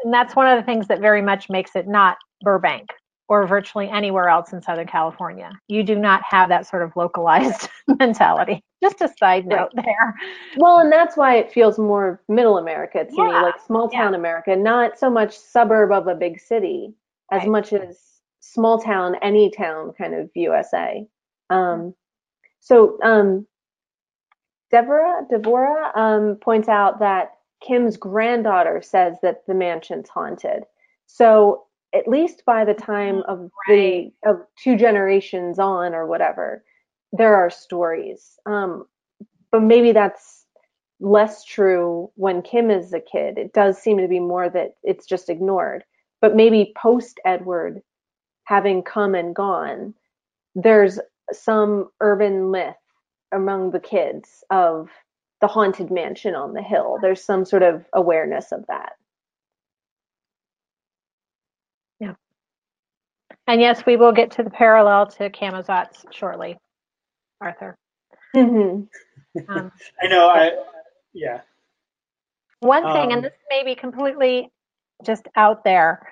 and 0.04 0.12
that's 0.12 0.36
one 0.36 0.46
of 0.46 0.56
the 0.58 0.62
things 0.64 0.86
that 0.88 1.00
very 1.00 1.22
much 1.22 1.48
makes 1.50 1.74
it 1.76 1.86
not 1.88 2.16
Burbank 2.42 2.90
or 3.28 3.44
virtually 3.46 3.88
anywhere 3.88 4.28
else 4.28 4.52
in 4.52 4.62
Southern 4.62 4.86
California. 4.86 5.50
You 5.68 5.82
do 5.82 5.96
not 5.96 6.22
have 6.28 6.48
that 6.50 6.66
sort 6.66 6.82
of 6.82 6.94
localized 6.94 7.68
mentality. 7.98 8.62
Just 8.82 9.00
a 9.00 9.08
side 9.18 9.46
note 9.46 9.70
there. 9.74 10.14
well, 10.58 10.78
and 10.78 10.92
that's 10.92 11.16
why 11.16 11.36
it 11.36 11.50
feels 11.50 11.78
more 11.78 12.20
middle 12.28 12.58
America 12.58 13.04
to 13.04 13.10
me, 13.10 13.32
like 13.32 13.54
small 13.66 13.88
town 13.88 14.14
America, 14.14 14.54
not 14.54 14.98
so 14.98 15.10
much 15.10 15.36
suburb 15.36 15.90
of 15.90 16.06
a 16.06 16.14
big 16.14 16.38
city 16.38 16.92
as 17.32 17.40
Right. 17.40 17.48
much 17.48 17.72
as 17.72 17.98
small 18.52 18.78
town, 18.80 19.16
any 19.22 19.50
town 19.50 19.92
kind 19.98 20.14
of 20.14 20.30
USA. 20.34 21.06
Um, 21.50 21.94
so, 22.60 22.98
um, 23.02 23.46
Deborah, 24.70 25.26
Deborah 25.30 25.92
um, 25.94 26.36
points 26.36 26.68
out 26.68 26.98
that 26.98 27.32
Kim's 27.60 27.96
granddaughter 27.96 28.82
says 28.82 29.16
that 29.22 29.46
the 29.46 29.54
mansion's 29.54 30.08
haunted. 30.08 30.64
So 31.06 31.64
at 31.94 32.08
least 32.08 32.44
by 32.44 32.64
the 32.64 32.74
time 32.74 33.22
of 33.28 33.50
Right. 33.68 34.12
the 34.24 34.30
of 34.30 34.42
two 34.62 34.76
generations 34.76 35.58
on 35.58 35.94
or 35.94 36.06
whatever, 36.06 36.64
there 37.12 37.36
are 37.36 37.48
stories. 37.48 38.38
Um, 38.44 38.86
but 39.52 39.62
maybe 39.62 39.92
that's 39.92 40.44
less 41.00 41.44
true 41.44 42.10
when 42.16 42.42
Kim 42.42 42.70
is 42.70 42.92
a 42.92 43.00
kid. 43.00 43.38
It 43.38 43.52
does 43.52 43.78
seem 43.78 43.98
to 43.98 44.08
be 44.08 44.20
more 44.20 44.48
that 44.50 44.76
it's 44.82 45.06
just 45.06 45.30
ignored. 45.30 45.84
But 46.20 46.34
maybe 46.34 46.72
post 46.76 47.20
Edward 47.24 47.82
having 48.46 48.82
come 48.82 49.14
and 49.14 49.34
gone, 49.34 49.94
there's 50.54 50.98
some 51.32 51.90
urban 52.00 52.50
myth 52.50 52.76
among 53.32 53.72
the 53.72 53.80
kids 53.80 54.42
of 54.50 54.88
the 55.40 55.46
haunted 55.48 55.90
mansion 55.90 56.34
on 56.34 56.54
the 56.54 56.62
hill. 56.62 56.98
There's 57.02 57.22
some 57.22 57.44
sort 57.44 57.62
of 57.62 57.84
awareness 57.92 58.52
of 58.52 58.64
that. 58.68 58.92
Yeah. 62.00 62.14
And 63.46 63.60
yes, 63.60 63.84
we 63.84 63.96
will 63.96 64.12
get 64.12 64.30
to 64.32 64.42
the 64.42 64.50
parallel 64.50 65.08
to 65.08 65.28
Camazotz 65.28 66.04
shortly, 66.12 66.56
Arthur. 67.40 67.76
Mhm. 68.34 68.88
Um, 69.48 69.72
I 70.02 70.06
know. 70.06 70.28
I 70.28 70.52
yeah. 71.12 71.40
One 72.60 72.84
thing, 72.84 73.06
Um, 73.06 73.12
and 73.12 73.24
this 73.24 73.34
may 73.50 73.64
be 73.64 73.74
completely 73.74 74.50
just 75.04 75.26
out 75.36 75.64
there, 75.64 76.08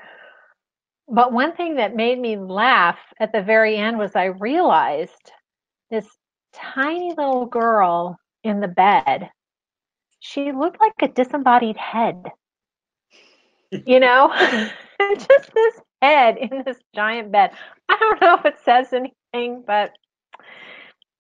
but 1.09 1.33
one 1.33 1.55
thing 1.55 1.77
that 1.77 1.95
made 1.95 2.19
me 2.19 2.37
laugh 2.37 2.99
at 3.21 3.33
the 3.33 3.43
very 3.43 3.77
end 3.77 3.99
was 3.99 4.17
I 4.17 4.27
realized 4.27 5.33
this 5.91 6.07
tiny 6.53 7.11
little 7.11 7.47
girl 7.47 8.19
in 8.43 8.61
the 8.61 8.69
bed, 8.69 9.31
she 10.21 10.53
looked 10.53 10.81
like 10.81 10.95
a 11.03 11.09
disembodied 11.09 11.77
head. 11.77 12.25
You 13.71 14.01
know? 14.01 14.33
just 15.17 15.53
this 15.55 15.81
head 16.01 16.37
in 16.39 16.63
this 16.65 16.79
giant 16.95 17.33
bed. 17.33 17.51
I 17.89 17.97
don't 17.99 18.21
know 18.21 18.37
if 18.37 18.45
it 18.47 18.59
says 18.65 18.93
anything, 18.93 19.65
but 19.67 19.93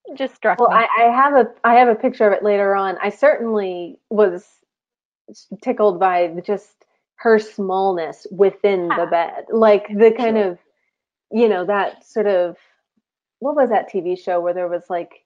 it 0.06 0.16
just 0.16 0.34
struck 0.34 0.58
Well, 0.60 0.70
me. 0.70 0.76
I, 0.76 1.04
I 1.04 1.16
have 1.16 1.34
a 1.34 1.46
I 1.64 1.74
have 1.74 1.88
a 1.88 1.94
picture 1.94 2.26
of 2.26 2.32
it 2.32 2.42
later 2.42 2.74
on. 2.74 2.96
I 3.02 3.10
certainly 3.10 3.98
was 4.10 4.46
tickled 5.62 5.98
by 5.98 6.28
just 6.44 6.83
her 7.24 7.38
smallness 7.38 8.26
within 8.30 8.88
the 8.88 9.06
bed, 9.10 9.46
like 9.50 9.88
the 9.88 10.12
kind 10.12 10.36
Sure. 10.36 10.50
of, 10.50 10.58
you 11.32 11.48
know, 11.48 11.64
that 11.64 12.04
sort 12.06 12.26
of 12.26 12.58
what 13.38 13.56
was 13.56 13.70
that 13.70 13.90
TV 13.90 14.14
show 14.22 14.40
where 14.40 14.52
there 14.52 14.68
was 14.68 14.90
like, 14.90 15.24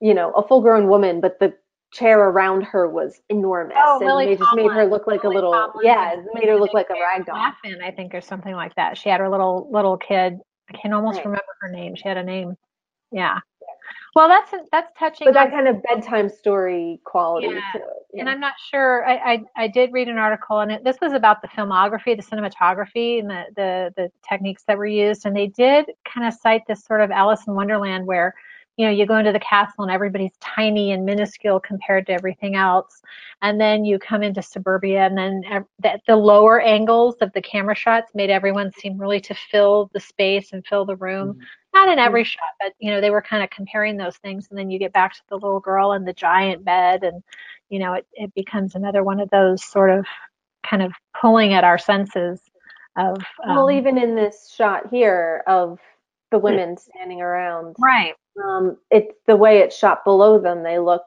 you 0.00 0.14
know, 0.14 0.30
a 0.32 0.46
full 0.46 0.60
grown 0.60 0.86
woman, 0.88 1.20
but 1.20 1.40
the 1.40 1.52
chair 1.92 2.20
around 2.20 2.62
her 2.62 2.88
was 2.88 3.20
enormous, 3.28 3.76
Oh, 3.76 3.98
and 3.98 4.06
Lily 4.06 4.26
they 4.26 4.36
just 4.36 4.54
made 4.54 4.70
her 4.70 4.86
look 4.86 5.08
like 5.08 5.24
a 5.24 5.28
little, 5.28 5.50
Tomlin 5.52 5.84
yeah, 5.84 6.14
made 6.32 6.48
her 6.48 6.56
look 6.60 6.72
like 6.74 6.90
a 6.90 6.94
rag 6.94 7.26
doll. 7.26 7.34
Laughlin, 7.34 7.82
I 7.82 7.90
think, 7.90 8.14
or 8.14 8.20
something 8.20 8.54
like 8.54 8.76
that. 8.76 8.96
She 8.96 9.08
had 9.08 9.18
her 9.18 9.28
little 9.28 9.68
little 9.72 9.96
kid. 9.96 10.38
I 10.70 10.76
can 10.76 10.92
almost 10.92 11.16
Right. 11.16 11.26
remember 11.26 11.56
her 11.60 11.70
name. 11.70 11.96
She 11.96 12.06
had 12.06 12.18
a 12.18 12.22
name. 12.22 12.56
Yeah. 13.10 13.40
Well, 14.14 14.28
that's 14.28 14.52
that's 14.70 14.92
touching. 14.96 15.24
But 15.26 15.34
that 15.34 15.50
kind 15.50 15.66
of 15.66 15.82
bedtime 15.82 16.28
story 16.28 17.00
quality 17.04 17.48
Yeah, 17.48 17.60
to 17.72 17.78
it. 17.78 18.05
And. 18.20 18.30
I'm 18.30 18.40
not 18.40 18.54
sure. 18.70 19.06
I, 19.06 19.14
I 19.32 19.44
I 19.56 19.68
did 19.68 19.92
read 19.92 20.08
an 20.08 20.18
article, 20.18 20.60
and 20.60 20.72
it, 20.72 20.84
this 20.84 20.96
was 21.00 21.12
about 21.12 21.42
the 21.42 21.48
filmography, 21.48 22.16
the 22.16 22.22
cinematography, 22.22 23.20
and 23.20 23.28
the 23.30 23.44
the 23.56 23.92
the 23.96 24.12
techniques 24.28 24.64
that 24.66 24.78
were 24.78 24.86
used. 24.86 25.26
And 25.26 25.36
they 25.36 25.48
did 25.48 25.86
kind 26.04 26.26
of 26.26 26.34
cite 26.34 26.62
this 26.66 26.84
sort 26.84 27.00
of 27.00 27.10
Alice 27.10 27.46
in 27.46 27.54
Wonderland, 27.54 28.06
where 28.06 28.34
you 28.76 28.84
know 28.86 28.92
you 28.92 29.06
go 29.06 29.16
into 29.16 29.32
the 29.32 29.40
castle 29.40 29.84
and 29.84 29.92
everybody's 29.92 30.36
tiny 30.40 30.92
and 30.92 31.04
minuscule 31.04 31.60
compared 31.60 32.06
to 32.06 32.12
everything 32.12 32.56
else, 32.56 33.02
and 33.42 33.60
then 33.60 33.84
you 33.84 33.98
come 33.98 34.22
into 34.22 34.42
suburbia, 34.42 35.06
and 35.06 35.16
then 35.16 35.42
the, 35.80 35.98
the 36.06 36.16
lower 36.16 36.60
angles 36.60 37.16
of 37.20 37.32
the 37.32 37.42
camera 37.42 37.74
shots 37.74 38.12
made 38.14 38.30
everyone 38.30 38.70
seem 38.72 38.98
really 38.98 39.20
to 39.20 39.34
fill 39.34 39.90
the 39.94 40.00
space 40.00 40.52
and 40.52 40.66
fill 40.66 40.84
the 40.84 40.96
room 40.96 41.34
Mhm. 41.34 41.40
not 41.74 41.88
in 41.88 41.98
every 41.98 42.24
shot, 42.24 42.54
but 42.60 42.72
you 42.78 42.90
know, 42.90 43.00
they 43.02 43.10
were 43.10 43.20
kind 43.20 43.42
of 43.44 43.50
comparing 43.50 43.96
those 43.98 44.16
things. 44.18 44.48
And 44.48 44.58
then 44.58 44.70
you 44.70 44.78
get 44.78 44.94
back 44.94 45.12
to 45.14 45.20
the 45.28 45.34
little 45.34 45.60
girl 45.60 45.92
and 45.92 46.06
the 46.08 46.12
giant 46.14 46.64
bed, 46.64 47.04
and 47.04 47.22
you 47.68 47.78
know, 47.78 47.94
it, 47.94 48.06
it 48.14 48.34
becomes 48.34 48.74
another 48.74 49.02
one 49.02 49.20
of 49.20 49.28
those 49.30 49.64
sort 49.64 49.90
of 49.90 50.06
kind 50.62 50.82
of 50.82 50.92
pulling 51.20 51.52
at 51.52 51.64
our 51.64 51.78
senses 51.78 52.40
of 52.96 53.18
um, 53.44 53.56
well, 53.56 53.70
even 53.70 53.98
in 53.98 54.14
this 54.14 54.50
shot 54.54 54.88
here 54.90 55.42
of 55.46 55.78
the 56.30 56.38
women 56.38 56.76
standing 56.76 57.20
around, 57.20 57.76
right. 57.78 58.14
Um, 58.44 58.76
it's 58.90 59.14
the 59.26 59.36
way 59.36 59.58
it's 59.60 59.76
shot 59.76 60.04
below 60.04 60.38
them. 60.38 60.62
They 60.62 60.78
look 60.78 61.04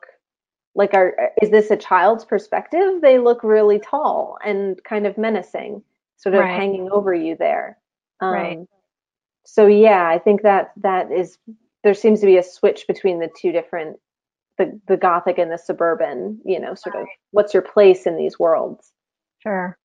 like 0.76 0.94
are 0.94 1.32
is 1.42 1.50
this 1.52 1.72
a 1.72 1.78
child's 1.78 2.26
perspective? 2.26 3.02
They 3.02 3.20
look 3.20 3.44
really 3.44 3.80
tall 3.80 4.38
and 4.46 4.82
kind 4.84 5.06
of 5.08 5.18
menacing, 5.18 5.84
sort 6.18 6.36
of 6.36 6.42
Right. 6.42 6.56
hanging 6.56 6.90
over 6.92 7.14
you 7.14 7.36
there. 7.38 7.78
Um, 8.22 8.34
Right. 8.34 8.60
So 9.46 9.68
yeah, 9.68 10.08
I 10.08 10.20
think 10.20 10.44
that 10.44 10.72
that 10.78 11.12
is 11.12 11.38
there 11.84 11.94
seems 11.94 12.20
to 12.22 12.26
be 12.26 12.38
a 12.38 12.44
switch 12.44 12.86
between 12.88 13.20
the 13.20 13.30
two 13.40 13.52
different 13.52 14.00
the 14.58 14.80
the 14.88 14.98
gothic 14.98 15.38
and 15.38 15.52
the 15.52 15.58
suburban 15.58 16.40
you 16.46 16.60
know 16.60 16.76
sort 16.76 16.96
of 16.96 17.08
what's 17.32 17.54
your 17.54 17.64
place 17.64 18.06
in 18.06 18.18
these 18.18 18.38
worlds 18.38 18.92
Sure. 19.42 19.78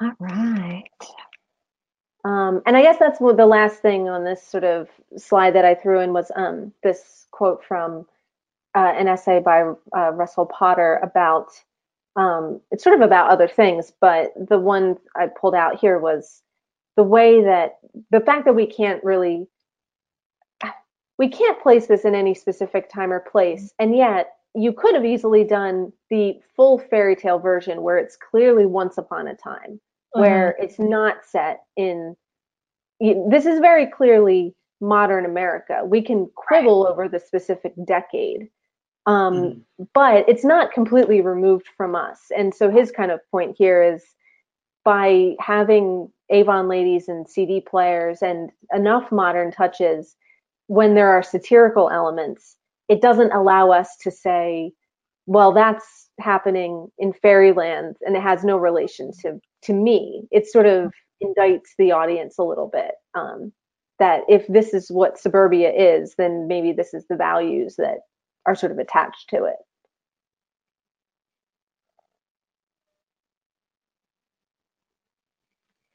All 0.00 0.12
right. 0.20 0.84
Um, 2.24 2.62
and 2.66 2.76
i 2.76 2.82
guess 2.82 2.98
that's 2.98 3.20
what 3.20 3.36
the 3.36 3.46
last 3.46 3.80
thing 3.80 4.08
on 4.08 4.24
this 4.24 4.42
sort 4.42 4.64
of 4.64 4.88
slide 5.16 5.54
that 5.54 5.64
i 5.64 5.74
threw 5.74 6.00
in 6.00 6.12
was 6.12 6.30
um, 6.36 6.72
this 6.82 7.26
quote 7.30 7.64
from 7.64 8.06
uh, 8.76 8.92
an 8.96 9.08
essay 9.08 9.40
by 9.40 9.62
uh, 9.96 10.10
russell 10.12 10.46
potter 10.46 11.00
about 11.02 11.48
um, 12.16 12.60
it's 12.70 12.82
sort 12.82 12.96
of 12.96 13.02
about 13.02 13.30
other 13.30 13.48
things 13.48 13.92
but 14.00 14.32
the 14.48 14.58
one 14.58 14.96
i 15.16 15.26
pulled 15.26 15.54
out 15.54 15.78
here 15.78 15.98
was 15.98 16.42
the 16.96 17.02
way 17.02 17.42
that 17.42 17.78
the 18.10 18.20
fact 18.20 18.44
that 18.44 18.54
we 18.54 18.66
can't 18.66 19.02
really 19.04 19.46
we 21.18 21.28
can't 21.28 21.62
place 21.62 21.86
this 21.86 22.06
in 22.06 22.14
any 22.14 22.34
specific 22.34 22.88
time 22.88 23.12
or 23.12 23.20
place 23.20 23.74
and 23.78 23.94
yet 23.94 24.36
you 24.54 24.72
could 24.72 24.94
have 24.94 25.04
easily 25.04 25.44
done 25.44 25.92
the 26.08 26.40
full 26.56 26.78
fairy 26.78 27.14
tale 27.14 27.38
version 27.38 27.82
where 27.82 27.98
it's 27.98 28.16
clearly 28.16 28.66
once 28.66 28.98
upon 28.98 29.28
a 29.28 29.34
time 29.36 29.78
where 30.12 30.56
it's 30.58 30.78
not 30.78 31.24
set 31.24 31.62
in 31.76 32.16
this 33.00 33.46
is 33.46 33.60
very 33.60 33.86
clearly 33.86 34.54
modern 34.80 35.24
america. 35.24 35.82
We 35.84 36.02
can 36.02 36.28
quibble 36.34 36.86
over 36.86 37.08
the 37.08 37.20
specific 37.20 37.72
decade 37.86 38.48
um, 39.06 39.34
Mhm. 39.34 39.64
but 39.94 40.28
it's 40.28 40.44
not 40.44 40.72
completely 40.72 41.20
removed 41.22 41.66
from 41.76 41.94
us. 41.96 42.30
And 42.36 42.54
so 42.54 42.70
his 42.70 42.90
kind 42.92 43.10
of 43.10 43.20
point 43.30 43.56
here 43.58 43.82
is 43.82 44.04
by 44.84 45.36
having 45.40 46.12
avon 46.30 46.68
ladies 46.68 47.08
and 47.08 47.28
cd 47.28 47.60
players 47.60 48.22
and 48.22 48.50
enough 48.72 49.10
modern 49.10 49.50
touches 49.50 50.16
when 50.68 50.94
there 50.94 51.10
are 51.10 51.22
satirical 51.22 51.90
elements 51.90 52.56
it 52.88 53.00
doesn't 53.02 53.32
allow 53.32 53.70
us 53.72 53.96
to 53.96 54.10
say 54.10 54.72
well 55.26 55.52
that's 55.52 56.08
happening 56.20 56.88
in 56.98 57.12
fairyland 57.12 57.96
and 58.02 58.16
it 58.16 58.22
has 58.22 58.44
no 58.44 58.56
relation 58.56 59.10
to 59.12 59.40
to 59.62 59.72
me 59.72 60.26
it 60.30 60.46
sort 60.46 60.66
of 60.66 60.92
indicts 61.22 61.70
the 61.78 61.92
audience 61.92 62.38
a 62.38 62.42
little 62.42 62.68
bit 62.68 62.92
um, 63.14 63.52
that 63.98 64.22
if 64.28 64.46
this 64.48 64.72
is 64.72 64.90
what 64.90 65.18
suburbia 65.18 65.70
is 65.70 66.14
then 66.16 66.48
maybe 66.48 66.72
this 66.72 66.94
is 66.94 67.06
the 67.08 67.16
values 67.16 67.76
that 67.76 67.98
are 68.46 68.54
sort 68.54 68.72
of 68.72 68.78
attached 68.78 69.28
to 69.28 69.44
it 69.44 69.56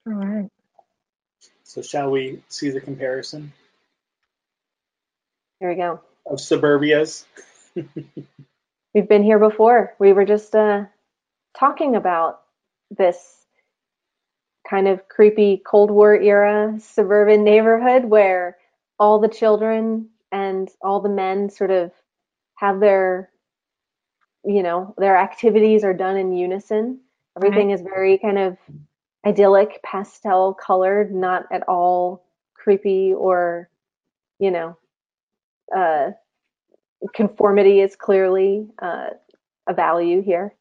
All 0.07 0.13
right. 0.13 0.51
So 1.63 1.81
shall 1.81 2.11
we 2.11 2.43
see 2.47 2.69
the 2.69 2.79
comparison 2.79 3.51
here 5.59 5.69
we 5.69 5.75
go 5.75 6.01
of 6.25 6.39
suburbias? 6.39 7.25
we've 8.93 9.07
been 9.07 9.23
here 9.23 9.39
before 9.39 9.93
we 9.99 10.13
were 10.13 10.25
just 10.25 10.55
uh, 10.55 10.85
talking 11.57 11.95
about 11.95 12.41
this 12.91 13.44
kind 14.69 14.87
of 14.87 15.07
creepy 15.07 15.61
cold 15.65 15.91
war 15.91 16.15
era 16.15 16.75
suburban 16.79 17.43
neighborhood 17.43 18.05
where 18.05 18.57
all 18.99 19.19
the 19.19 19.27
children 19.27 20.09
and 20.31 20.69
all 20.81 20.99
the 20.99 21.09
men 21.09 21.49
sort 21.49 21.71
of 21.71 21.91
have 22.55 22.79
their 22.79 23.29
you 24.43 24.63
know 24.63 24.93
their 24.97 25.17
activities 25.17 25.83
are 25.83 25.93
done 25.93 26.17
in 26.17 26.33
unison. 26.33 26.99
Everything 27.37 27.71
is 27.71 27.81
very 27.81 28.17
kind 28.17 28.37
of 28.37 28.57
idyllic 29.25 29.81
pastel 29.83 30.53
colored 30.53 31.13
not 31.13 31.45
at 31.51 31.63
all 31.67 32.23
creepy 32.53 33.13
or 33.13 33.69
you 34.39 34.51
know 34.51 34.77
uh 35.75 36.11
conformity 37.13 37.81
is 37.81 37.95
clearly 37.95 38.67
uh, 38.81 39.09
a 39.67 39.73
value 39.73 40.21
here 40.21 40.53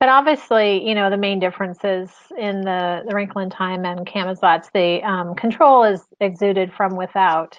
But 0.00 0.08
obviously, 0.10 0.86
you 0.86 0.94
know, 0.94 1.10
the 1.10 1.16
main 1.16 1.40
differences 1.40 2.10
in 2.36 2.60
the, 2.60 3.02
the 3.06 3.14
Wrinkle 3.14 3.40
in 3.40 3.50
Time 3.50 3.84
and 3.84 4.06
Camazotz, 4.06 4.70
the 4.72 5.02
um, 5.02 5.34
control 5.34 5.82
is 5.82 6.02
exuded 6.20 6.72
from 6.72 6.94
without, 6.94 7.58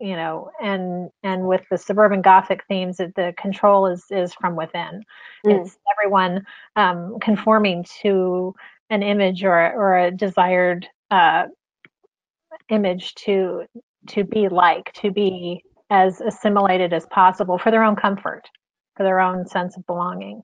you 0.00 0.16
know, 0.16 0.50
and 0.60 1.10
and 1.22 1.46
with 1.46 1.62
the 1.70 1.78
suburban 1.78 2.22
Gothic 2.22 2.64
themes, 2.66 2.96
the 2.96 3.34
control 3.38 3.86
is 3.86 4.04
is 4.10 4.34
from 4.34 4.56
within. 4.56 5.04
Mm. 5.46 5.60
It's 5.60 5.78
everyone 5.96 6.44
um, 6.74 7.18
conforming 7.20 7.84
to 8.02 8.52
an 8.90 9.04
image 9.04 9.44
or 9.44 9.54
or 9.54 9.96
a 9.96 10.10
desired 10.10 10.88
uh, 11.12 11.44
image 12.68 13.14
to 13.14 13.64
to 14.08 14.24
be 14.24 14.48
like, 14.48 14.92
to 14.94 15.12
be 15.12 15.62
as 15.90 16.20
assimilated 16.20 16.92
as 16.92 17.06
possible 17.06 17.58
for 17.58 17.70
their 17.70 17.84
own 17.84 17.94
comfort, 17.94 18.42
for 18.96 19.04
their 19.04 19.20
own 19.20 19.46
sense 19.46 19.76
of 19.76 19.86
belonging 19.86 20.42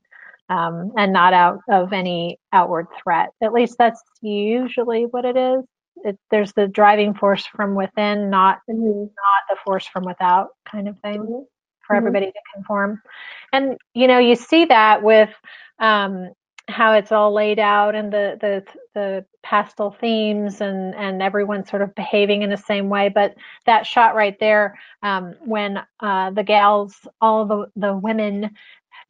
um, 0.49 0.91
and 0.97 1.13
not 1.13 1.33
out 1.33 1.59
of 1.69 1.93
any 1.93 2.39
outward 2.51 2.87
threat. 3.01 3.29
At 3.41 3.53
least 3.53 3.77
that's 3.77 4.01
usually 4.21 5.03
what 5.05 5.25
it 5.25 5.37
is. 5.37 5.63
It, 6.03 6.17
there's 6.31 6.53
the 6.53 6.67
driving 6.67 7.13
force 7.13 7.45
from 7.45 7.75
within, 7.75 8.29
not 8.29 8.59
Mhm. 8.69 9.03
not 9.05 9.43
the 9.49 9.55
force 9.63 9.85
from 9.87 10.03
without 10.05 10.49
kind 10.69 10.87
of 10.87 10.99
thing 10.99 11.21
Mhm. 11.21 11.45
for 11.81 11.95
Mhm. 11.95 11.97
everybody 11.97 12.25
to 12.31 12.39
conform. 12.55 13.01
And 13.53 13.77
you 13.93 14.07
know, 14.07 14.19
you 14.19 14.35
see 14.35 14.65
that 14.65 15.01
with 15.03 15.29
um, 15.79 16.31
how 16.69 16.93
it's 16.93 17.11
all 17.11 17.33
laid 17.33 17.59
out 17.59 17.93
and 17.95 18.11
the 18.11 18.37
the 18.41 18.63
the 18.95 19.25
pastel 19.43 19.91
themes 19.91 20.61
and 20.61 20.95
and 20.95 21.21
everyone 21.21 21.65
sort 21.65 21.81
of 21.81 21.93
behaving 21.95 22.41
in 22.41 22.49
the 22.49 22.57
same 22.57 22.89
way. 22.89 23.09
But 23.09 23.35
that 23.65 23.85
shot 23.85 24.15
right 24.15 24.37
there, 24.39 24.79
um, 25.03 25.35
when 25.45 25.81
uh, 25.99 26.31
the 26.31 26.43
gals, 26.43 26.95
all 27.21 27.45
the 27.45 27.67
the 27.75 27.95
women 27.95 28.51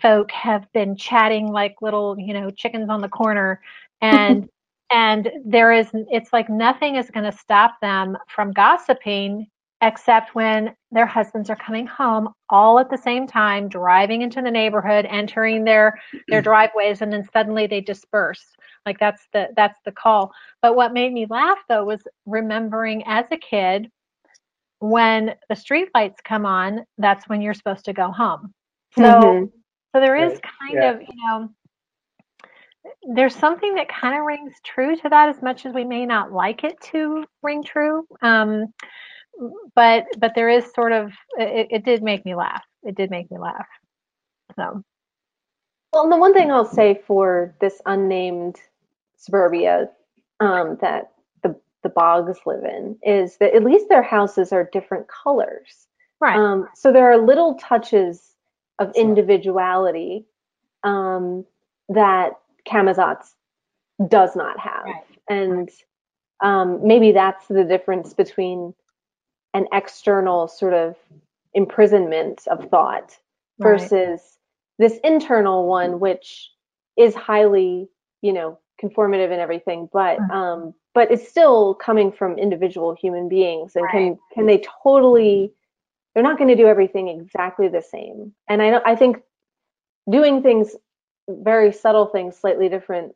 folk 0.02 0.32
have 0.32 0.66
been 0.74 0.96
chatting 0.96 1.48
like 1.52 1.76
little 1.82 2.16
you 2.20 2.34
know 2.34 2.50
chickens 2.52 2.90
on 2.90 3.02
the 3.02 3.10
corner. 3.10 3.62
And 4.02 4.48
and 4.92 5.32
there 5.46 5.72
is 5.72 5.90
it's 5.94 6.34
like 6.34 6.50
nothing 6.50 6.96
is 6.96 7.10
going 7.12 7.30
to 7.30 7.38
stop 7.38 7.76
them 7.82 8.18
from 8.28 8.52
gossiping 8.54 9.48
except 9.82 10.34
when 10.36 10.74
their 10.92 11.06
husbands 11.06 11.50
are 11.50 11.56
coming 11.58 11.86
home 11.86 12.30
all 12.50 12.80
at 12.80 12.90
the 12.90 12.98
same 12.98 13.28
time 13.28 13.68
driving 13.68 14.22
into 14.22 14.42
the 14.42 14.52
neighborhood 14.52 15.06
entering 15.10 15.64
their 15.64 16.00
their 16.30 16.42
driveways 16.42 17.02
and 17.02 17.12
then 17.12 17.24
suddenly 17.34 17.68
they 17.68 17.82
disperse. 17.82 18.44
Like 18.86 19.00
that's 19.00 19.28
the 19.34 19.48
that's 19.56 19.80
the 19.86 19.92
call. 19.92 20.32
But 20.62 20.76
what 20.76 20.94
made 20.94 21.14
me 21.14 21.26
laugh 21.30 21.60
though 21.70 21.86
was 21.86 22.02
remembering 22.26 23.04
as 23.08 23.26
a 23.32 23.38
kid 23.38 23.90
when 24.80 25.34
the 25.50 25.56
street 25.56 25.90
lights 25.96 26.22
come 26.24 26.46
on 26.46 26.86
that's 26.98 27.28
when 27.30 27.42
you're 27.42 27.54
supposed 27.54 27.86
to 27.86 27.94
go 27.94 28.12
home. 28.12 28.54
So 28.92 29.42
Mhm. 29.42 29.52
So 29.96 30.02
there 30.02 30.16
is 30.16 30.34
Right, 30.34 30.42
kind 30.60 30.84
yeah. 30.84 30.92
of, 30.92 31.02
you 31.02 31.16
know, 31.26 31.50
there's 33.16 33.36
something 33.36 33.76
that 33.76 33.90
kind 33.90 34.18
of 34.18 34.26
rings 34.26 34.54
true 34.64 34.96
to 34.98 35.10
that 35.10 35.30
as 35.30 35.42
much 35.42 35.66
as 35.66 35.74
we 35.74 35.84
may 35.86 36.06
not 36.06 36.32
like 36.32 36.64
it 36.64 36.80
to 36.92 37.26
ring 37.44 37.64
true. 37.64 38.06
Um, 38.22 38.74
but 39.76 40.06
but 40.20 40.34
there 40.36 40.50
is 40.50 40.72
sort 40.74 40.92
of 40.92 41.12
it, 41.38 41.68
it 41.72 41.86
did 41.86 42.04
make 42.04 42.26
me 42.26 42.36
laugh. 42.36 42.64
It 42.84 42.96
did 42.96 43.10
make 43.12 43.30
me 43.32 43.38
laugh. 43.40 43.68
So 44.56 44.84
Well, 45.94 46.04
and 46.04 46.12
the 46.12 46.18
one 46.18 46.34
thing 46.34 46.52
I'll 46.52 46.66
say 46.66 47.02
for 47.08 47.56
this 47.62 47.82
unnamed 47.86 48.58
suburbia 49.18 49.90
um, 50.40 50.78
that 50.82 51.12
the 51.44 51.56
the 51.84 51.90
Boggs 51.90 52.40
live 52.46 52.64
in 52.64 52.98
is 53.04 53.38
that 53.38 53.54
at 53.56 53.64
least 53.64 53.90
their 53.90 54.04
houses 54.04 54.52
are 54.52 54.70
different 54.72 55.08
colors. 55.08 55.88
right, 56.20 56.36
Um, 56.38 56.68
so 56.76 56.92
there 56.92 57.12
are 57.12 57.18
little 57.18 57.56
touches 57.56 58.33
of 58.80 58.92
individuality 58.96 60.26
um, 60.84 61.46
that 61.90 62.32
Camazotz 62.68 63.34
does 64.08 64.36
not 64.36 64.60
have, 64.60 64.86
Right. 64.86 65.04
and 65.30 65.70
um, 66.42 66.86
maybe 66.86 67.12
that's 67.12 67.48
the 67.48 67.64
difference 67.64 68.14
between 68.14 68.74
an 69.54 69.68
external 69.72 70.48
sort 70.48 70.74
of 70.74 70.96
imprisonment 71.54 72.48
of 72.48 72.68
thought 72.70 73.18
right, 73.60 73.70
versus 73.70 74.40
this 74.80 74.98
internal 75.04 75.68
one, 75.68 76.00
which 76.00 76.52
is 76.98 77.14
highly, 77.14 77.88
you 78.22 78.34
know, 78.34 78.58
conformative 78.82 79.32
and 79.32 79.40
everything, 79.40 79.88
but 79.94 80.18
Mhm. 80.20 80.32
um, 80.32 80.74
but 80.94 81.12
it's 81.12 81.28
still 81.28 81.76
coming 81.76 82.12
from 82.12 82.38
individual 82.38 82.94
human 82.94 83.30
beings, 83.30 83.76
and 83.76 83.88
can 83.90 84.20
can 84.34 84.46
they 84.48 84.60
totally? 84.84 85.54
They're 86.14 86.24
not 86.24 86.38
going 86.38 86.50
to 86.50 86.56
do 86.56 86.68
everything 86.68 87.08
exactly 87.08 87.68
the 87.68 87.82
same, 87.82 88.34
and 88.48 88.62
I 88.62 88.80
I 88.86 88.96
think 88.96 89.18
doing 90.10 90.42
things, 90.44 90.76
very 91.30 91.72
subtle 91.72 92.08
things, 92.08 92.38
slightly 92.38 92.70
different 92.70 93.14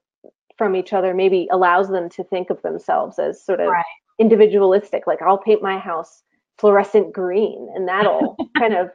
from 0.58 0.76
each 0.76 0.93
other, 0.93 1.14
maybe 1.14 1.48
allows 1.52 1.89
them 1.89 2.10
to 2.10 2.24
think 2.24 2.50
of 2.50 2.62
themselves 2.64 3.20
as 3.20 3.43
sort 3.43 3.60
of 3.60 3.70
Right. 3.70 3.84
individualistic. 4.20 5.06
Like 5.08 5.22
I'll 5.22 5.38
paint 5.38 5.62
my 5.62 5.78
house 5.78 6.24
fluorescent 6.60 7.14
green, 7.14 7.70
and 7.76 7.88
that'll 7.88 8.38
kind 8.58 8.74
of 8.76 8.89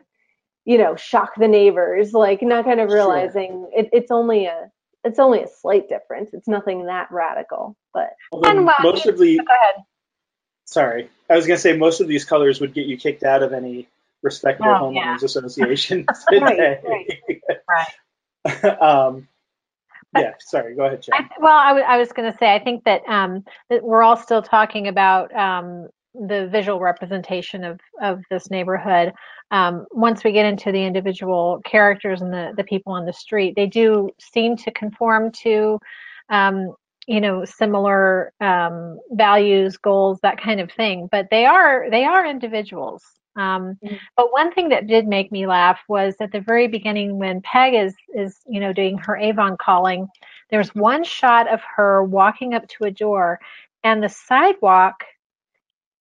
you 0.65 0.79
know 0.79 0.97
shock 0.97 1.33
the 1.37 1.49
neighbors 1.49 2.13
like 2.13 2.43
not 2.43 2.65
kind 2.65 2.81
of 2.81 2.89
Sure. 2.89 2.95
realizing 2.97 3.69
it, 3.75 3.89
it's 3.93 4.11
only 4.11 4.47
a 4.47 4.71
it's 5.05 5.19
only 5.19 5.43
a 5.43 5.49
slight 5.49 5.89
difference 5.89 6.31
it's 6.33 6.47
nothing 6.49 6.87
that 6.87 7.09
radical 7.11 7.77
but 7.93 8.11
Although 8.31 8.51
And 8.51 8.67
well, 8.67 8.77
most 8.83 9.07
of 9.07 9.19
the 9.19 9.39
go 9.39 9.45
ahead. 9.61 9.75
Sorry, 10.65 11.11
I 11.29 11.37
was 11.37 11.47
gonna 11.47 11.59
say 11.59 11.77
most 11.77 12.01
of 12.01 12.09
these 12.09 12.25
colors 12.25 12.61
would 12.61 12.75
get 12.75 12.87
you 12.87 12.97
kicked 12.97 13.23
out 13.23 13.43
of 13.43 13.53
any 13.53 13.89
respectable 14.23 14.71
Oh, 14.71 14.83
homeowners 14.91 15.21
yeah. 15.21 15.25
association 15.25 16.07
Right, 16.31 16.57
today. 16.57 17.11
Right. 18.45 18.81
um, 18.81 19.29
yeah, 20.17 20.33
sorry. 20.41 20.75
Go 20.75 20.85
ahead, 20.85 21.05
I, 21.13 21.21
Jen. 21.21 21.29
well, 21.41 21.57
I, 21.59 21.69
w- 21.69 21.87
I 21.87 21.97
was 21.97 22.13
going 22.13 22.31
to 22.31 22.37
say, 22.39 22.55
I 22.55 22.59
think 22.59 22.85
that 22.85 23.03
um, 23.09 23.45
that 23.71 23.83
we're 23.83 24.03
all 24.03 24.17
still 24.17 24.43
talking 24.43 24.89
about 24.89 25.35
um, 25.35 25.89
the 26.15 26.49
visual 26.49 26.81
representation 26.81 27.65
of, 27.65 27.81
of 28.01 28.21
this 28.31 28.51
neighborhood. 28.51 29.13
Um, 29.51 29.87
once 29.91 30.23
we 30.23 30.33
get 30.33 30.47
into 30.47 30.71
the 30.71 30.83
individual 30.85 31.61
characters 31.65 32.21
and 32.21 32.33
the, 32.33 32.53
the 32.57 32.65
people 32.65 32.93
on 32.93 33.07
the 33.07 33.13
street, 33.13 33.55
they 33.57 33.67
do 33.67 34.11
seem 34.19 34.57
to 34.59 34.71
conform 34.71 35.33
to, 35.43 35.79
um, 36.29 36.75
you 37.07 37.21
know, 37.21 37.45
similar 37.45 38.33
um, 38.41 38.99
values, 39.13 39.77
goals, 39.77 40.21
that 40.23 40.41
kind 40.41 40.61
of 40.61 40.71
thing. 40.73 41.09
But 41.11 41.29
they 41.31 41.47
are 41.47 41.91
they 41.91 42.05
are 42.05 42.27
individuals. 42.27 43.05
Um, 43.37 43.79
Mhm. 43.83 43.99
but 44.17 44.33
one 44.33 44.53
thing 44.53 44.69
that 44.71 44.87
did 44.87 45.07
make 45.07 45.33
me 45.33 45.47
laugh 45.47 45.81
was 45.89 46.15
at 46.21 46.33
the 46.33 46.41
very 46.41 46.69
beginning 46.69 47.19
when 47.19 47.41
Peg 47.43 47.75
is 47.75 47.95
is 48.15 48.41
you 48.47 48.61
know 48.61 48.73
doing 48.73 48.99
her 48.99 49.17
Avon 49.17 49.57
calling. 49.57 50.07
There's 50.51 50.75
one 50.75 51.03
shot 51.05 51.49
of 51.53 51.61
her 51.77 52.05
walking 52.05 52.55
up 52.55 52.67
to 52.69 52.85
a 52.85 52.91
door, 52.91 53.41
and 53.85 54.03
the 54.03 54.09
sidewalk 54.09 55.03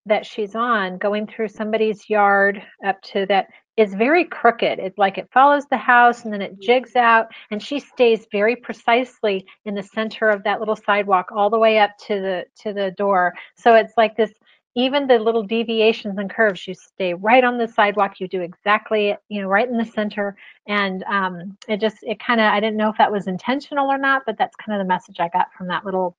that 0.06 0.26
she's 0.26 0.56
on, 0.56 0.98
going 0.98 1.28
through 1.28 1.48
somebody's 1.48 2.10
yard 2.10 2.62
up 2.86 3.02
to 3.04 3.26
that, 3.28 3.48
is 3.82 3.94
very 3.96 4.26
crooked. 4.26 4.78
It's 4.80 4.98
like 4.98 5.18
it 5.18 5.30
follows 5.32 5.66
the 5.66 5.78
house 5.78 6.24
and 6.24 6.32
then 6.34 6.42
it 6.42 6.60
jigs 6.60 6.96
out, 6.96 7.26
and 7.52 7.62
she 7.62 7.80
stays 7.80 8.28
very 8.32 8.56
precisely 8.56 9.46
in 9.66 9.74
the 9.76 9.84
center 9.84 10.30
of 10.30 10.44
that 10.44 10.60
little 10.60 10.76
sidewalk 10.76 11.28
all 11.36 11.50
the 11.50 11.60
way 11.66 11.80
up 11.80 11.92
to 12.08 12.14
the 12.26 12.46
to 12.62 12.74
the 12.74 12.92
door. 12.92 13.34
So 13.56 13.76
it's 13.76 13.94
like 13.98 14.16
this. 14.16 14.32
Even 14.74 15.06
the 15.06 15.20
little 15.20 15.44
deviations 15.44 16.18
and 16.18 16.30
curves, 16.30 16.66
you 16.66 16.74
stay 16.74 17.14
right 17.14 17.44
on 17.44 17.58
the 17.58 17.68
sidewalk. 17.68 18.22
You 18.22 18.28
do 18.30 18.40
exactly, 18.40 19.18
you 19.28 19.42
know, 19.42 19.50
right 19.50 19.68
in 19.68 19.78
the 19.78 19.84
center, 19.84 20.38
and 20.66 21.04
um, 21.04 21.58
it 21.68 21.82
just, 21.82 21.98
it 22.04 22.22
kind 22.22 22.40
of, 22.40 22.46
I 22.46 22.62
didn't 22.62 22.78
know 22.78 22.90
if 22.90 22.98
that 22.98 23.12
was 23.12 23.28
intentional 23.28 23.88
or 23.92 23.98
not, 23.98 24.22
but 24.26 24.38
that's 24.38 24.56
kind 24.56 24.80
of 24.80 24.86
the 24.86 24.88
message 24.88 25.18
I 25.20 25.28
got 25.28 25.48
from 25.58 25.68
that 25.68 25.84
little, 25.84 26.16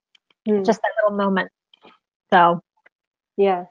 Hmm. 0.46 0.64
just 0.64 0.82
that 0.82 0.90
little 1.02 1.16
moment. 1.16 1.50
So 2.30 2.60
Yeah. 3.38 3.64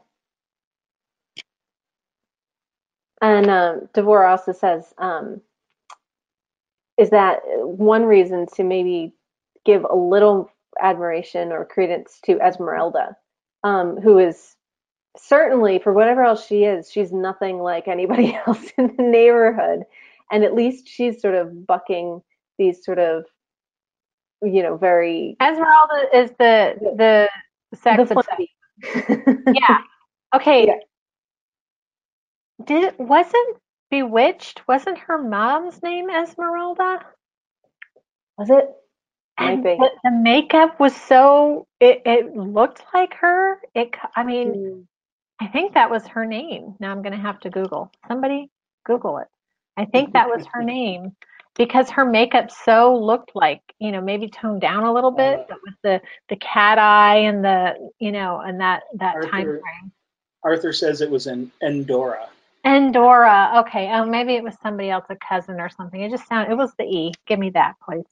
And 3.22 3.50
um, 3.50 3.90
Deborah 3.94 4.32
also 4.32 4.52
says, 4.52 4.94
um, 4.98 5.42
is 6.98 7.12
that 7.12 7.40
one 7.46 8.04
reason 8.04 8.48
to 8.56 8.64
maybe 8.64 9.14
give 9.66 9.86
a 9.90 9.96
little 9.96 10.52
admiration 10.82 11.52
or 11.52 11.66
credence 11.66 12.20
to 12.26 12.40
Esmeralda, 12.40 13.16
um, 13.64 13.98
who 14.02 14.18
is 14.18 14.56
certainly, 15.18 15.80
for 15.80 15.94
whatever 15.94 16.24
else 16.24 16.46
she 16.46 16.64
is, 16.64 16.92
she's 16.92 17.12
nothing 17.12 17.60
like 17.60 17.88
anybody 17.88 18.38
else 18.48 18.72
in 18.78 18.96
the 18.98 19.04
neighborhood. 19.04 19.84
And 20.32 20.44
at 20.44 20.56
least 20.56 20.88
she's 20.88 21.22
sort 21.22 21.36
of 21.36 21.68
bucking 21.68 22.22
these 22.58 22.84
sort 22.84 23.00
of, 23.00 23.26
you 24.42 24.64
know, 24.64 24.78
very 24.78 25.36
Esmeralda 25.42 26.06
is 26.16 26.32
the 26.40 26.76
the 26.98 27.30
sex 27.76 28.10
the 28.10 28.48
Yeah. 29.54 29.80
Okay. 30.34 30.68
Yeah. 30.68 30.74
Did 32.66 32.94
wasn't 32.98 33.58
Bewitched? 33.90 34.68
Wasn't 34.68 34.98
her 34.98 35.18
mom's 35.18 35.84
name 35.84 36.10
Esmeralda? 36.10 37.06
Was 38.38 38.50
it? 38.50 38.70
And 39.38 39.64
be. 39.64 39.76
the, 39.76 39.90
the 40.04 40.12
makeup 40.12 40.80
was 40.80 40.96
so 40.96 41.68
it, 41.80 42.02
it 42.06 42.36
looked 42.36 42.84
like 42.94 43.14
her. 43.16 43.60
It 43.76 43.96
I 44.16 44.24
mean, 44.24 44.54
Mm. 44.54 44.86
I 45.42 45.48
think 45.48 45.74
that 45.74 45.90
was 45.90 46.06
her 46.08 46.26
name. 46.26 46.76
Now 46.80 46.92
I'm 46.92 47.02
going 47.02 47.14
to 47.14 47.20
have 47.20 47.40
to 47.42 47.50
Google. 47.50 47.92
Somebody 48.08 48.50
Google 48.86 49.18
it. 49.18 49.28
I 49.76 49.86
think 49.86 50.14
that 50.14 50.30
was 50.30 50.46
her 50.54 50.62
name 50.80 51.16
because 51.58 51.90
her 51.90 52.06
makeup 52.06 52.52
so 52.52 52.96
looked 52.96 53.32
like, 53.36 53.62
you 53.80 53.92
know, 53.92 54.02
maybe 54.02 54.30
toned 54.30 54.62
down 54.62 54.84
a 54.84 54.94
little 54.94 55.12
bit, 55.12 55.48
but 55.50 55.58
with 55.66 55.74
the 55.84 56.02
the 56.30 56.36
cat 56.38 56.78
eye 56.78 57.18
and 57.18 57.44
the, 57.44 57.90
you 58.00 58.12
know, 58.12 58.40
and 58.40 58.62
that 58.62 58.84
that 59.00 59.16
time 59.24 59.48
Arthur- 59.48 59.62
frame. 59.62 59.92
Arthur 60.44 60.74
says 60.74 61.02
it 61.02 61.10
was 61.10 61.28
in 61.28 61.52
Endora. 61.62 62.30
Endora. 62.64 63.54
Okay. 63.60 63.90
Oh, 63.92 64.06
maybe 64.06 64.36
it 64.36 64.44
was 64.44 64.56
somebody 64.62 64.90
else, 64.90 65.06
a 65.10 65.16
cousin 65.16 65.60
or 65.60 65.70
something. 65.70 66.02
It 66.02 66.12
just 66.12 66.28
sounded. 66.28 66.52
It 66.52 66.58
was 66.58 66.74
the 66.78 66.84
E. 66.84 67.12
Give 67.26 67.40
me 67.40 67.50
that, 67.52 67.76
please. 67.84 68.06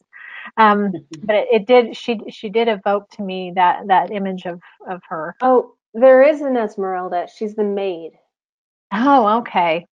Um, 0.58 0.92
but 1.24 1.36
it, 1.36 1.48
it 1.52 1.68
did. 1.68 1.96
She 1.96 2.20
she 2.30 2.50
did 2.50 2.68
evoke 2.68 3.10
to 3.12 3.22
me 3.22 3.52
that 3.56 3.88
that 3.88 4.12
image 4.12 4.46
of 4.46 4.62
of 4.88 5.02
her. 5.10 5.36
Oh, 5.42 5.74
there 5.94 6.24
is 6.24 6.42
an 6.42 6.58
Esmeralda. 6.58 7.28
She's 7.36 7.56
the 7.56 7.64
maid. 7.64 8.14
Oh, 8.92 9.40
okay. 9.40 9.86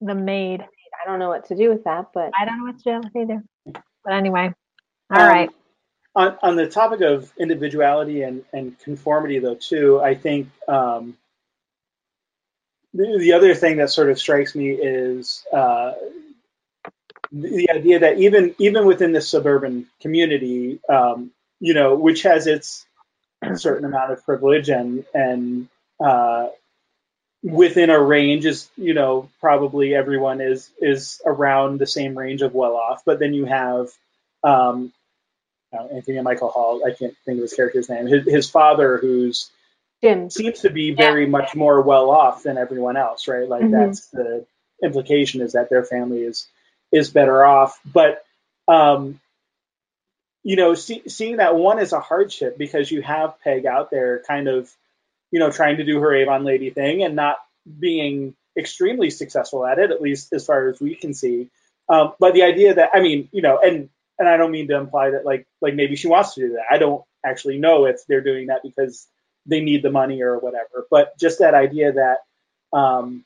The 0.00 0.14
maid. 0.14 0.62
I 0.62 1.08
don't 1.08 1.18
know 1.18 1.28
what 1.28 1.46
to 1.46 1.56
do 1.56 1.68
with 1.70 1.84
that, 1.84 2.06
but 2.12 2.32
I 2.38 2.44
don't 2.44 2.58
know 2.58 2.64
what 2.64 2.78
to 2.78 2.84
do 2.84 3.00
with 3.02 3.16
either. 3.16 3.42
But 4.04 4.12
anyway, 4.12 4.52
all 5.10 5.20
Um, 5.20 5.28
right. 5.28 5.50
On, 6.14 6.38
on 6.42 6.56
the 6.56 6.66
topic 6.68 7.02
of 7.02 7.30
individuality 7.38 8.22
and, 8.22 8.42
and 8.54 8.78
conformity, 8.78 9.38
though, 9.38 9.54
too, 9.54 10.00
I 10.00 10.14
think 10.14 10.48
um, 10.66 11.16
the, 12.96 13.18
the 13.18 13.32
other 13.32 13.54
thing 13.54 13.76
that 13.76 13.90
sort 13.90 14.10
of 14.10 14.18
strikes 14.18 14.54
me 14.54 14.70
is 14.70 15.44
uh, 15.52 15.92
the, 17.30 17.48
the 17.48 17.70
idea 17.70 17.98
that 18.00 18.18
even 18.18 18.54
even 18.58 18.86
within 18.86 19.12
this 19.12 19.28
suburban 19.28 19.86
community, 20.00 20.80
um, 20.88 21.30
you 21.60 21.74
know, 21.74 21.94
which 21.94 22.22
has 22.22 22.46
its 22.46 22.86
certain 23.54 23.84
amount 23.84 24.12
of 24.12 24.24
privilege 24.24 24.68
and 24.68 25.04
and 25.14 25.68
uh, 26.04 26.48
within 27.42 27.90
a 27.90 28.00
range 28.00 28.46
is 28.46 28.68
you 28.76 28.94
know 28.94 29.28
probably 29.40 29.94
everyone 29.94 30.40
is 30.40 30.70
is 30.80 31.20
around 31.24 31.78
the 31.78 31.86
same 31.86 32.16
range 32.16 32.42
of 32.42 32.54
well 32.54 32.76
off, 32.76 33.02
but 33.04 33.18
then 33.18 33.34
you 33.34 33.44
have 33.44 33.88
um, 34.42 34.92
Anthony 35.72 36.20
Michael 36.22 36.48
Hall. 36.48 36.82
I 36.86 36.92
can't 36.92 37.14
think 37.24 37.38
of 37.38 37.42
his 37.42 37.54
character's 37.54 37.88
name. 37.88 38.06
His, 38.06 38.24
his 38.26 38.50
father, 38.50 38.96
who's 38.98 39.50
Jim. 40.02 40.30
seems 40.30 40.60
to 40.60 40.70
be 40.70 40.92
very 40.92 41.26
much 41.26 41.54
more 41.54 41.80
well 41.82 42.10
off 42.10 42.42
than 42.42 42.58
everyone 42.58 42.96
else, 42.96 43.28
right? 43.28 43.48
Like 43.48 43.62
Mhm. 43.64 43.70
that's 43.70 44.08
the 44.08 44.46
implication 44.82 45.40
is 45.40 45.52
that 45.52 45.70
their 45.70 45.84
family 45.84 46.22
is 46.22 46.46
is 46.92 47.10
better 47.10 47.44
off. 47.44 47.80
But 47.84 48.24
um, 48.68 49.20
you 50.42 50.56
know, 50.56 50.74
see, 50.74 51.02
seeing 51.08 51.38
that 51.38 51.56
one 51.56 51.78
is 51.78 51.92
a 51.92 52.00
hardship 52.00 52.56
because 52.56 52.90
you 52.90 53.02
have 53.02 53.40
Peg 53.40 53.66
out 53.66 53.90
there, 53.90 54.22
kind 54.28 54.48
of, 54.48 54.72
you 55.32 55.40
know, 55.40 55.50
trying 55.50 55.78
to 55.78 55.84
do 55.84 56.00
her 56.00 56.14
Avon 56.14 56.44
lady 56.44 56.70
thing 56.70 57.02
and 57.02 57.16
not 57.16 57.38
being 57.78 58.34
extremely 58.56 59.10
successful 59.10 59.66
at 59.66 59.78
it, 59.78 59.90
at 59.90 60.00
least 60.00 60.32
as 60.32 60.46
far 60.46 60.68
as 60.68 60.80
we 60.80 60.94
can 60.94 61.14
see. 61.14 61.48
Um, 61.88 62.12
but 62.18 62.34
the 62.34 62.42
idea 62.42 62.74
that 62.74 62.90
I 62.94 63.00
mean, 63.00 63.28
you 63.32 63.42
know, 63.42 63.58
and 63.58 63.88
and 64.18 64.28
I 64.28 64.36
don't 64.36 64.50
mean 64.52 64.68
to 64.68 64.76
imply 64.76 65.10
that 65.10 65.24
like 65.24 65.46
like 65.60 65.74
maybe 65.74 65.96
she 65.96 66.08
wants 66.08 66.34
to 66.34 66.40
do 66.40 66.52
that. 66.54 66.64
I 66.70 66.78
don't 66.78 67.04
actually 67.24 67.58
know 67.58 67.86
if 67.86 68.06
they're 68.06 68.20
doing 68.20 68.46
that 68.48 68.62
because 68.62 69.06
they 69.46 69.60
need 69.60 69.82
the 69.82 69.90
money 69.90 70.22
or 70.22 70.38
whatever. 70.38 70.86
But 70.90 71.18
just 71.18 71.38
that 71.38 71.54
idea 71.54 71.92
that, 71.92 72.18
um, 72.76 73.24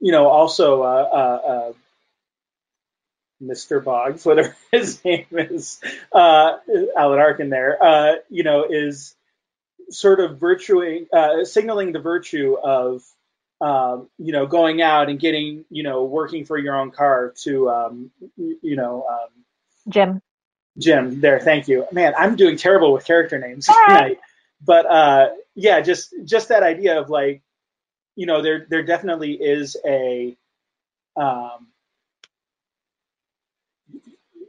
you 0.00 0.12
know, 0.12 0.28
also 0.28 0.82
uh, 0.82 1.08
uh, 1.12 1.48
uh, 1.48 1.72
Mr. 3.42 3.82
Boggs, 3.82 4.24
whatever 4.26 4.56
his 4.72 5.04
name 5.04 5.26
is, 5.32 5.80
uh, 6.12 6.56
Alan 6.96 7.18
Arkin 7.18 7.50
there, 7.50 7.82
uh, 7.82 8.14
you 8.28 8.42
know, 8.42 8.66
is 8.68 9.14
sort 9.90 10.20
of 10.20 10.38
virtuing, 10.38 11.06
uh, 11.12 11.44
signaling 11.44 11.92
the 11.92 11.98
virtue 11.98 12.56
of, 12.62 13.02
um, 13.60 14.08
you 14.18 14.32
know, 14.32 14.46
going 14.46 14.80
out 14.80 15.10
and 15.10 15.18
getting, 15.18 15.64
you 15.70 15.82
know, 15.82 16.04
working 16.04 16.44
for 16.44 16.56
your 16.56 16.76
own 16.76 16.90
car 16.90 17.34
to, 17.42 17.68
um, 17.68 18.10
you 18.36 18.76
know, 18.76 19.04
um, 19.10 19.28
Jim. 19.88 20.22
Jim 20.78 21.20
there. 21.20 21.40
Thank 21.40 21.68
you, 21.68 21.86
man. 21.92 22.14
I'm 22.16 22.36
doing 22.36 22.56
terrible 22.56 22.92
with 22.92 23.04
character 23.04 23.38
names 23.38 23.68
All 23.68 23.76
right. 23.86 24.18
But 24.64 24.86
uh, 24.86 25.30
yeah, 25.54 25.80
just 25.80 26.14
just 26.24 26.48
that 26.48 26.62
idea 26.62 27.00
of 27.00 27.10
like, 27.10 27.42
you 28.16 28.26
know, 28.26 28.42
there 28.42 28.66
there 28.68 28.82
definitely 28.82 29.32
is 29.32 29.76
a, 29.86 30.36
um, 31.16 31.68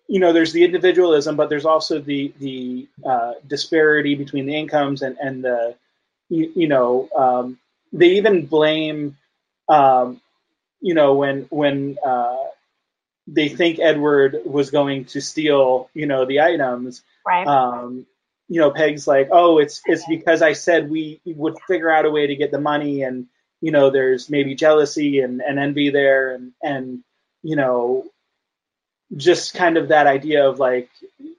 you 0.07 0.19
know, 0.19 0.33
there's 0.33 0.51
the 0.53 0.63
individualism, 0.63 1.35
but 1.35 1.49
there's 1.49 1.65
also 1.65 1.99
the 1.99 2.33
the 2.39 2.87
uh, 3.05 3.33
disparity 3.47 4.15
between 4.15 4.45
the 4.45 4.55
incomes 4.55 5.01
and 5.01 5.17
and 5.17 5.43
the, 5.43 5.75
you, 6.29 6.51
you 6.55 6.67
know, 6.67 7.09
um, 7.15 7.57
they 7.93 8.11
even 8.11 8.45
blame, 8.45 9.17
um, 9.69 10.19
you 10.81 10.93
know, 10.93 11.13
when 11.15 11.43
when 11.49 11.97
uh, 12.05 12.37
they 13.27 13.49
think 13.49 13.79
Edward 13.79 14.41
was 14.45 14.71
going 14.71 15.05
to 15.05 15.21
steal, 15.21 15.89
you 15.93 16.05
know, 16.05 16.25
the 16.25 16.41
items. 16.41 17.01
Right. 17.25 17.47
Um, 17.47 18.05
you 18.51 18.59
know, 18.59 18.69
Peg's 18.69 19.07
like, 19.07 19.29
oh, 19.31 19.59
it's 19.59 19.81
it's 19.85 20.05
because 20.09 20.41
I 20.41 20.51
said 20.51 20.89
we 20.89 21.21
would 21.23 21.57
figure 21.65 21.89
out 21.89 22.05
a 22.05 22.11
way 22.11 22.27
to 22.27 22.35
get 22.35 22.51
the 22.51 22.59
money, 22.59 23.03
and 23.03 23.27
you 23.61 23.71
know, 23.71 23.89
there's 23.89 24.29
maybe 24.29 24.55
jealousy 24.55 25.21
and, 25.21 25.41
and 25.41 25.57
envy 25.57 25.89
there, 25.89 26.35
and 26.35 26.51
and 26.61 27.01
you 27.43 27.55
know, 27.55 28.09
just 29.15 29.53
kind 29.53 29.77
of 29.77 29.87
that 29.87 30.05
idea 30.05 30.49
of 30.49 30.59
like, 30.59 30.89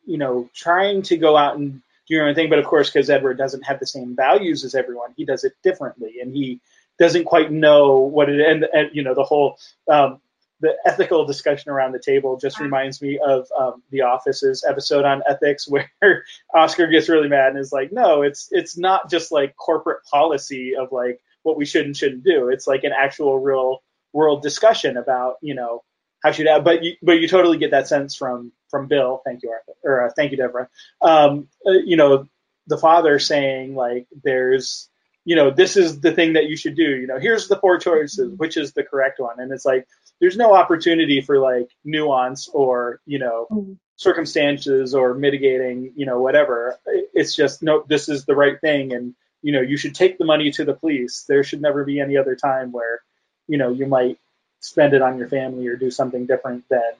you 0.06 0.16
know, 0.16 0.48
trying 0.54 1.02
to 1.02 1.18
go 1.18 1.36
out 1.36 1.58
and 1.58 1.82
do 2.08 2.14
your 2.14 2.26
own 2.26 2.34
thing. 2.34 2.48
But 2.48 2.60
of 2.60 2.64
course, 2.64 2.88
because 2.88 3.10
Edward 3.10 3.36
doesn't 3.36 3.66
have 3.66 3.78
the 3.78 3.86
same 3.86 4.16
values 4.16 4.64
as 4.64 4.74
everyone, 4.74 5.12
he 5.14 5.26
does 5.26 5.44
it 5.44 5.52
differently, 5.62 6.20
and 6.22 6.34
he 6.34 6.62
doesn't 6.98 7.24
quite 7.24 7.52
know 7.52 7.98
what 7.98 8.30
it 8.30 8.40
and, 8.40 8.64
and 8.72 8.88
you 8.94 9.02
know 9.02 9.14
the 9.14 9.22
whole 9.22 9.58
um, 9.86 10.18
the 10.62 10.76
ethical 10.86 11.26
discussion 11.26 11.70
around 11.70 11.92
the 11.92 11.98
table 11.98 12.38
just 12.38 12.60
reminds 12.60 13.02
me 13.02 13.18
of 13.18 13.48
um, 13.58 13.82
the 13.90 14.02
Office's 14.02 14.64
episode 14.66 15.04
on 15.04 15.22
ethics, 15.28 15.68
where 16.00 16.24
Oscar 16.54 16.86
gets 16.86 17.08
really 17.08 17.28
mad 17.28 17.50
and 17.50 17.58
is 17.58 17.72
like, 17.72 17.92
"No, 17.92 18.22
it's 18.22 18.48
it's 18.52 18.78
not 18.78 19.10
just 19.10 19.32
like 19.32 19.56
corporate 19.56 20.04
policy 20.04 20.74
of 20.76 20.92
like 20.92 21.20
what 21.42 21.56
we 21.56 21.66
should 21.66 21.84
and 21.84 21.96
shouldn't 21.96 22.24
do. 22.24 22.48
It's 22.48 22.66
like 22.66 22.84
an 22.84 22.92
actual 22.96 23.38
real 23.38 23.82
world 24.12 24.42
discussion 24.42 24.96
about 24.96 25.34
you 25.42 25.54
know 25.54 25.82
how 26.22 26.30
should 26.30 26.46
I, 26.46 26.60
But 26.60 26.84
you, 26.84 26.94
but 27.02 27.20
you 27.20 27.26
totally 27.26 27.58
get 27.58 27.72
that 27.72 27.88
sense 27.88 28.14
from 28.14 28.52
from 28.70 28.86
Bill. 28.86 29.20
Thank 29.24 29.42
you, 29.42 29.50
Arthur, 29.50 29.72
or 29.82 30.06
uh, 30.06 30.10
thank 30.14 30.30
you, 30.30 30.36
Deborah. 30.36 30.68
Um, 31.00 31.48
uh, 31.66 31.72
you 31.72 31.96
know, 31.96 32.28
the 32.68 32.78
father 32.78 33.18
saying 33.18 33.74
like, 33.74 34.06
"There's." 34.22 34.88
You 35.24 35.36
know, 35.36 35.52
this 35.52 35.76
is 35.76 36.00
the 36.00 36.10
thing 36.10 36.32
that 36.32 36.46
you 36.46 36.56
should 36.56 36.74
do. 36.74 36.82
You 36.82 37.06
know, 37.06 37.20
here's 37.20 37.46
the 37.46 37.54
four 37.54 37.78
choices, 37.78 38.34
which 38.36 38.56
is 38.56 38.72
the 38.72 38.82
correct 38.82 39.20
one. 39.20 39.38
And 39.38 39.52
it's 39.52 39.64
like, 39.64 39.86
there's 40.22 40.36
no 40.36 40.54
opportunity 40.54 41.20
for 41.20 41.40
like 41.40 41.68
nuance 41.84 42.48
or 42.48 43.00
you 43.06 43.18
know 43.18 43.48
mm-hmm. 43.50 43.72
circumstances 43.96 44.94
or 44.94 45.14
mitigating 45.14 45.92
you 45.96 46.06
know 46.06 46.20
whatever. 46.20 46.78
It's 46.86 47.34
just 47.34 47.60
no 47.60 47.84
this 47.88 48.08
is 48.08 48.24
the 48.24 48.36
right 48.36 48.58
thing. 48.60 48.94
And 48.94 49.16
you 49.42 49.52
know 49.52 49.60
you 49.60 49.76
should 49.76 49.96
take 49.96 50.18
the 50.18 50.24
money 50.24 50.52
to 50.52 50.64
the 50.64 50.74
police. 50.74 51.24
There 51.28 51.42
should 51.42 51.60
never 51.60 51.82
be 51.84 51.98
any 51.98 52.16
other 52.16 52.36
time 52.36 52.70
where 52.70 53.00
you 53.48 53.58
know 53.58 53.70
you 53.70 53.86
might 53.86 54.16
spend 54.60 54.94
it 54.94 55.02
on 55.02 55.18
your 55.18 55.26
family 55.26 55.66
or 55.66 55.74
do 55.74 55.90
something 55.90 56.26
different 56.26 56.68
than 56.70 56.92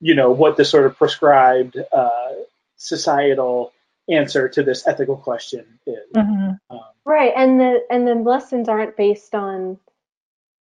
you 0.00 0.14
know 0.14 0.30
what 0.30 0.56
the 0.56 0.64
sort 0.64 0.86
of 0.86 0.96
prescribed 0.96 1.76
uh, 1.92 2.30
societal 2.76 3.74
answer 4.08 4.48
to 4.48 4.62
this 4.62 4.86
ethical 4.86 5.18
question 5.18 5.66
is. 5.86 6.10
Mm-hmm. 6.16 6.74
um, 6.74 6.84
right. 7.04 7.34
And 7.36 7.60
the 7.60 7.84
and 7.90 8.08
the 8.08 8.14
lessons 8.14 8.70
aren't 8.70 8.96
based 8.96 9.34
on 9.34 9.78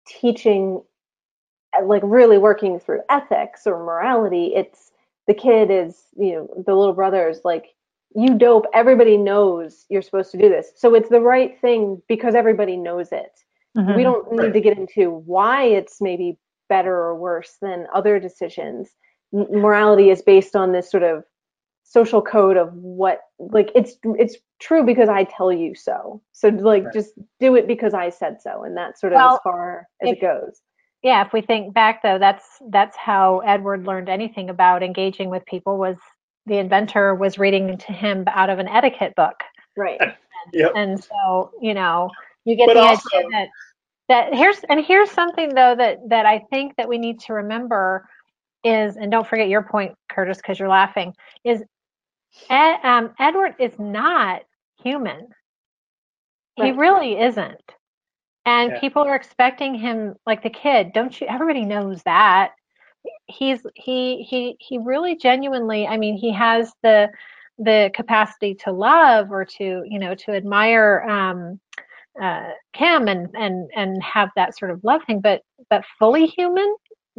teaching 0.08 0.82
like 1.84 2.02
really 2.04 2.38
working 2.38 2.80
through 2.80 3.02
ethics 3.10 3.66
or 3.66 3.80
morality 3.80 4.52
it's 4.56 4.92
the 5.28 5.34
kid 5.34 5.70
is 5.70 6.04
you 6.18 6.34
know 6.34 6.64
the 6.66 6.74
little 6.74 6.94
brother 6.94 7.30
is 7.30 7.42
like 7.44 7.76
you 8.16 8.38
dope 8.38 8.66
everybody 8.74 9.18
knows 9.18 9.86
you're 9.90 10.02
supposed 10.02 10.32
to 10.32 10.38
do 10.38 10.50
this 10.50 10.72
so 10.76 10.96
it's 10.96 11.10
the 11.10 11.22
right 11.22 11.60
thing 11.62 12.02
because 12.08 12.34
everybody 12.36 12.76
knows 12.76 13.12
it 13.12 13.40
mm-hmm. 13.78 13.96
we 13.96 14.04
don't 14.04 14.32
need 14.32 14.40
right. 14.40 14.54
to 14.54 14.62
get 14.62 14.78
into 14.78 15.12
why 15.26 15.64
it's 15.64 16.02
maybe 16.02 16.38
better 16.70 16.96
or 16.96 17.16
worse 17.16 17.58
than 17.62 17.86
other 17.94 18.20
decisions 18.20 18.90
morality 19.32 20.10
is 20.10 20.22
based 20.22 20.56
on 20.56 20.72
this 20.72 20.90
sort 20.90 21.04
of 21.04 21.24
social 21.84 22.22
code 22.22 22.56
of 22.56 22.72
what 22.74 23.22
like 23.40 23.72
it's 23.74 23.94
it's 24.18 24.38
true 24.60 24.86
because 24.86 25.10
I 25.10 25.24
tell 25.24 25.52
you 25.52 25.74
so. 25.74 26.22
So 26.34 26.50
like 26.50 26.86
right. 26.86 26.94
just 26.94 27.14
do 27.40 27.56
it 27.56 27.68
because 27.68 27.94
I 27.94 28.10
said 28.12 28.42
so 28.42 28.64
and 28.64 28.78
that's 28.78 29.02
sort 29.02 29.14
of 29.14 29.18
well, 29.18 29.34
as 29.36 29.40
far 29.44 29.88
as 30.02 30.10
if, 30.10 30.18
it 30.18 30.22
goes 30.22 30.62
yeah 31.04 31.26
if 31.26 31.34
we 31.34 31.42
think 31.42 31.74
back 31.74 32.02
though 32.04 32.20
that's 32.20 32.46
that's 32.70 32.98
how 32.98 33.40
edward 33.40 33.86
learned 33.86 34.10
anything 34.10 34.50
about 34.50 34.84
engaging 34.84 35.30
with 35.30 35.46
people 35.46 35.78
was 35.78 35.98
the 36.46 36.58
inventor 36.58 37.16
was 37.16 37.38
reading 37.38 37.78
to 37.78 37.94
him 37.94 38.24
out 38.28 38.50
of 38.50 38.60
an 38.60 38.68
etiquette 38.68 39.14
book 39.16 39.36
right 39.78 40.00
and, 40.02 40.14
yep. 40.54 40.72
and 40.76 41.04
so 41.04 41.52
you 41.62 41.74
know 41.74 42.10
you 42.46 42.56
get 42.56 42.68
but 42.68 42.74
the 42.74 42.80
also, 42.80 43.18
idea 43.18 43.30
that 43.32 43.48
that 44.08 44.34
here's 44.34 44.60
and 44.70 44.84
here's 44.84 45.12
something 45.12 45.50
though 45.50 45.76
that 45.76 45.98
that 46.10 46.26
i 46.26 46.40
think 46.50 46.76
that 46.76 46.90
we 46.90 46.98
need 46.98 47.20
to 47.20 47.34
remember 47.34 48.08
is 48.64 48.98
and 48.98 49.12
don't 49.12 49.28
forget 49.28 49.48
your 49.48 49.64
point 49.64 49.94
curtis 50.12 50.38
because 50.38 50.60
you're 50.60 50.68
laughing 50.68 51.14
is 51.46 51.64
Ed, 52.50 52.78
um, 52.84 53.12
edward 53.20 53.56
is 53.60 53.72
not 53.80 54.42
human 54.84 55.28
right. 56.58 56.66
he 56.66 56.72
really 56.72 57.20
isn't 57.20 57.62
and 58.46 58.72
yeah. 58.72 58.80
people 58.80 59.04
are 59.04 59.16
expecting 59.16 59.76
him 59.76 60.16
like 60.26 60.44
the 60.44 60.50
kid 60.50 60.92
don't 60.94 61.20
you 61.20 61.28
everybody 61.28 61.66
knows 61.66 62.02
that 62.04 62.52
he's 63.28 63.62
he 63.76 64.24
he 64.24 64.56
he 64.60 64.78
really 64.78 65.16
genuinely 65.16 65.88
i 65.88 65.98
mean 65.98 66.16
he 66.16 66.32
has 66.32 66.72
the 66.84 67.10
the 67.58 67.92
capacity 67.94 68.56
to 68.56 68.72
love 68.72 69.32
or 69.32 69.46
to 69.46 69.84
you 69.86 70.00
know 70.00 70.16
to 70.16 70.32
admire 70.32 71.06
um 71.10 71.60
uh 72.22 72.50
kim 72.74 73.08
and 73.08 73.30
and 73.36 73.70
and 73.76 74.02
have 74.02 74.30
that 74.36 74.58
sort 74.58 74.72
of 74.72 74.84
love 74.84 75.02
thing 75.06 75.20
but 75.20 75.42
but 75.70 75.84
fully 75.98 76.26
human 76.26 76.76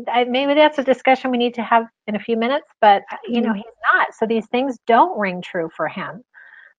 I, 0.09 0.25
maybe 0.25 0.55
that's 0.55 0.79
a 0.79 0.85
discussion 0.85 1.31
we 1.31 1.37
need 1.37 1.55
to 1.55 1.63
have 1.63 1.85
in 2.07 2.17
a 2.17 2.21
few 2.21 2.37
minutes 2.37 2.67
but 2.81 3.03
you 3.27 3.41
know 3.41 3.49
mm-hmm. 3.51 3.57
he's 3.57 3.93
not 3.93 4.15
so 4.15 4.27
these 4.27 4.47
things 4.47 4.79
don't 4.87 5.19
ring 5.19 5.43
true 5.43 5.71
for 5.77 5.89
him 5.89 6.23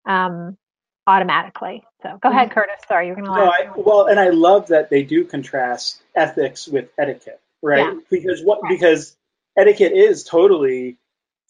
um 0.08 0.58
automatically. 1.08 1.84
So 2.04 2.18
go 2.22 2.30
ahead, 2.30 2.50
mm-hmm. 2.50 2.54
Curtis. 2.54 2.82
Sorry, 2.88 3.08
you're 3.08 3.16
going 3.16 3.26
to. 3.26 3.32
No, 3.32 3.46
I, 3.46 3.72
well, 3.76 4.08
and 4.08 4.20
I 4.20 4.30
love 4.30 4.68
that 4.68 4.90
they 4.90 5.04
do 5.04 5.26
contrast 5.26 6.02
ethics 6.16 6.68
with 6.68 6.90
etiquette, 6.98 7.42
right? 7.62 7.94
Yeah. 7.94 8.00
Because 8.10 8.42
what 8.44 8.62
right. 8.64 8.70
because 8.70 9.16
etiquette 9.58 9.94
is 9.94 10.24
totally 10.24 10.98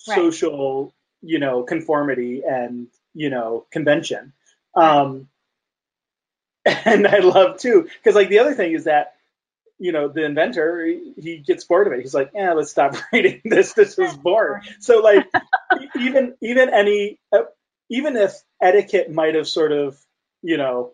right. 0.07 0.15
social, 0.15 0.93
you 1.21 1.39
know, 1.39 1.63
conformity 1.63 2.43
and 2.47 2.87
you 3.13 3.29
know 3.29 3.65
convention. 3.71 4.33
Um, 4.75 5.27
and 6.65 7.07
I 7.07 7.19
love 7.19 7.57
too 7.57 7.87
because 8.03 8.15
like 8.15 8.29
the 8.29 8.39
other 8.39 8.53
thing 8.53 8.73
is 8.73 8.85
that 8.85 9.15
you 9.79 9.91
know 9.91 10.07
the 10.07 10.23
inventor 10.23 10.85
he 10.85 11.43
gets 11.45 11.63
bored 11.63 11.87
of 11.87 11.93
it 11.93 12.01
he's 12.01 12.13
like 12.13 12.31
yeah 12.35 12.53
let's 12.53 12.69
stop 12.69 12.95
reading 13.13 13.41
this 13.43 13.73
this 13.73 13.97
is 13.97 14.15
boring 14.23 14.61
so 14.79 14.99
like 14.99 15.27
even 15.99 16.35
even 16.39 16.69
any 16.69 17.19
uh, 17.33 17.41
even 17.89 18.15
if 18.15 18.33
etiquette 18.61 19.11
might 19.11 19.35
have 19.35 19.47
sort 19.47 19.71
of, 19.71 19.97
you 20.41 20.57
know, 20.57 20.93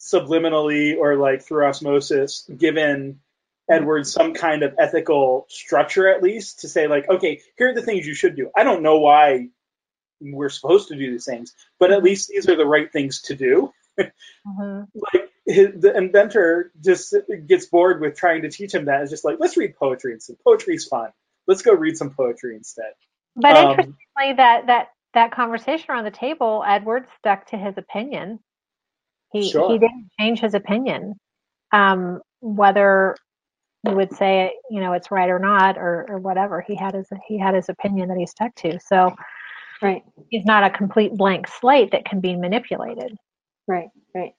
subliminally 0.00 0.96
or 0.96 1.16
like 1.16 1.42
through 1.42 1.66
osmosis 1.66 2.48
given 2.56 3.20
Edward 3.68 4.06
some 4.06 4.34
kind 4.34 4.62
of 4.62 4.74
ethical 4.78 5.46
structure 5.48 6.08
at 6.08 6.22
least 6.22 6.60
to 6.60 6.68
say 6.68 6.86
like, 6.86 7.08
okay, 7.08 7.40
here 7.56 7.70
are 7.70 7.74
the 7.74 7.82
things 7.82 8.06
you 8.06 8.14
should 8.14 8.36
do. 8.36 8.50
I 8.54 8.62
don't 8.62 8.82
know 8.82 8.98
why 8.98 9.48
we're 10.20 10.50
supposed 10.50 10.88
to 10.88 10.96
do 10.96 11.10
these 11.10 11.24
things, 11.24 11.54
but 11.78 11.90
at 11.90 12.02
least 12.02 12.28
these 12.28 12.48
are 12.48 12.56
the 12.56 12.66
right 12.66 12.92
things 12.92 13.22
to 13.22 13.34
do. 13.34 13.72
Mm-hmm. 13.98 14.82
like 15.12 15.30
his, 15.46 15.80
the 15.80 15.96
inventor 15.96 16.72
just 16.82 17.14
gets 17.46 17.66
bored 17.66 18.00
with 18.00 18.16
trying 18.16 18.42
to 18.42 18.50
teach 18.50 18.74
him 18.74 18.86
that. 18.86 19.02
It's 19.02 19.10
just 19.10 19.24
like, 19.24 19.38
let's 19.40 19.56
read 19.56 19.76
poetry 19.76 20.12
instead. 20.12 20.36
Poetry's 20.44 20.86
fun. 20.86 21.10
Let's 21.46 21.62
go 21.62 21.72
read 21.72 21.96
some 21.96 22.10
poetry 22.10 22.56
instead. 22.56 22.92
But 23.36 23.56
um, 23.56 23.70
interestingly, 23.70 24.32
that 24.36 24.66
that 24.66 24.88
that 25.16 25.32
conversation 25.32 25.86
around 25.88 26.04
the 26.04 26.10
table, 26.10 26.62
Edward 26.66 27.06
stuck 27.18 27.46
to 27.48 27.56
his 27.56 27.74
opinion. 27.78 28.38
He 29.32 29.50
sure. 29.50 29.72
he 29.72 29.78
didn't 29.78 30.10
change 30.20 30.40
his 30.40 30.54
opinion, 30.54 31.14
um, 31.72 32.20
whether 32.40 33.16
he 33.82 33.94
would 33.94 34.14
say 34.14 34.52
you 34.70 34.80
know 34.80 34.92
it's 34.92 35.10
right 35.10 35.30
or 35.30 35.38
not 35.38 35.78
or, 35.78 36.06
or 36.08 36.18
whatever. 36.18 36.60
He 36.60 36.76
had 36.76 36.94
his 36.94 37.08
he 37.26 37.38
had 37.38 37.54
his 37.54 37.68
opinion 37.70 38.08
that 38.08 38.18
he 38.18 38.26
stuck 38.26 38.54
to. 38.56 38.78
So, 38.78 39.16
right, 39.80 40.04
he's 40.28 40.44
not 40.44 40.64
a 40.64 40.70
complete 40.70 41.14
blank 41.14 41.48
slate 41.48 41.92
that 41.92 42.04
can 42.04 42.20
be 42.20 42.36
manipulated. 42.36 43.16
Right, 43.66 43.88
right. 44.14 44.34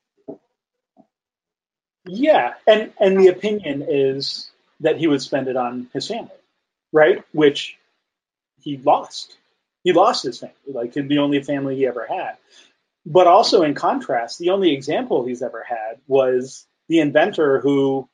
Yeah, 2.05 2.53
and 2.67 2.93
and 2.99 3.19
the 3.19 3.27
opinion 3.27 3.83
is 3.89 4.51
that 4.81 4.97
he 4.97 5.07
would 5.07 5.23
spend 5.23 5.47
it 5.47 5.57
on 5.57 5.89
his 5.91 6.07
family, 6.07 6.29
right? 6.93 7.23
Which 7.33 7.77
he 8.61 8.77
lost 8.77 9.37
he 9.87 9.93
lost 9.93 10.25
his 10.25 10.37
family, 10.37 10.53
like 10.67 10.91
the 10.91 11.19
only 11.19 11.41
family 11.41 11.77
he 11.77 11.87
ever 11.87 12.05
had. 12.05 12.35
But 13.05 13.25
also 13.25 13.63
in 13.63 13.73
contrast, 13.73 14.37
the 14.37 14.49
only 14.49 14.73
example 14.73 15.25
he's 15.25 15.41
ever 15.41 15.63
had 15.63 15.99
was 16.09 16.67
the 16.89 16.99
inventor 16.99 17.61
who 17.61 18.09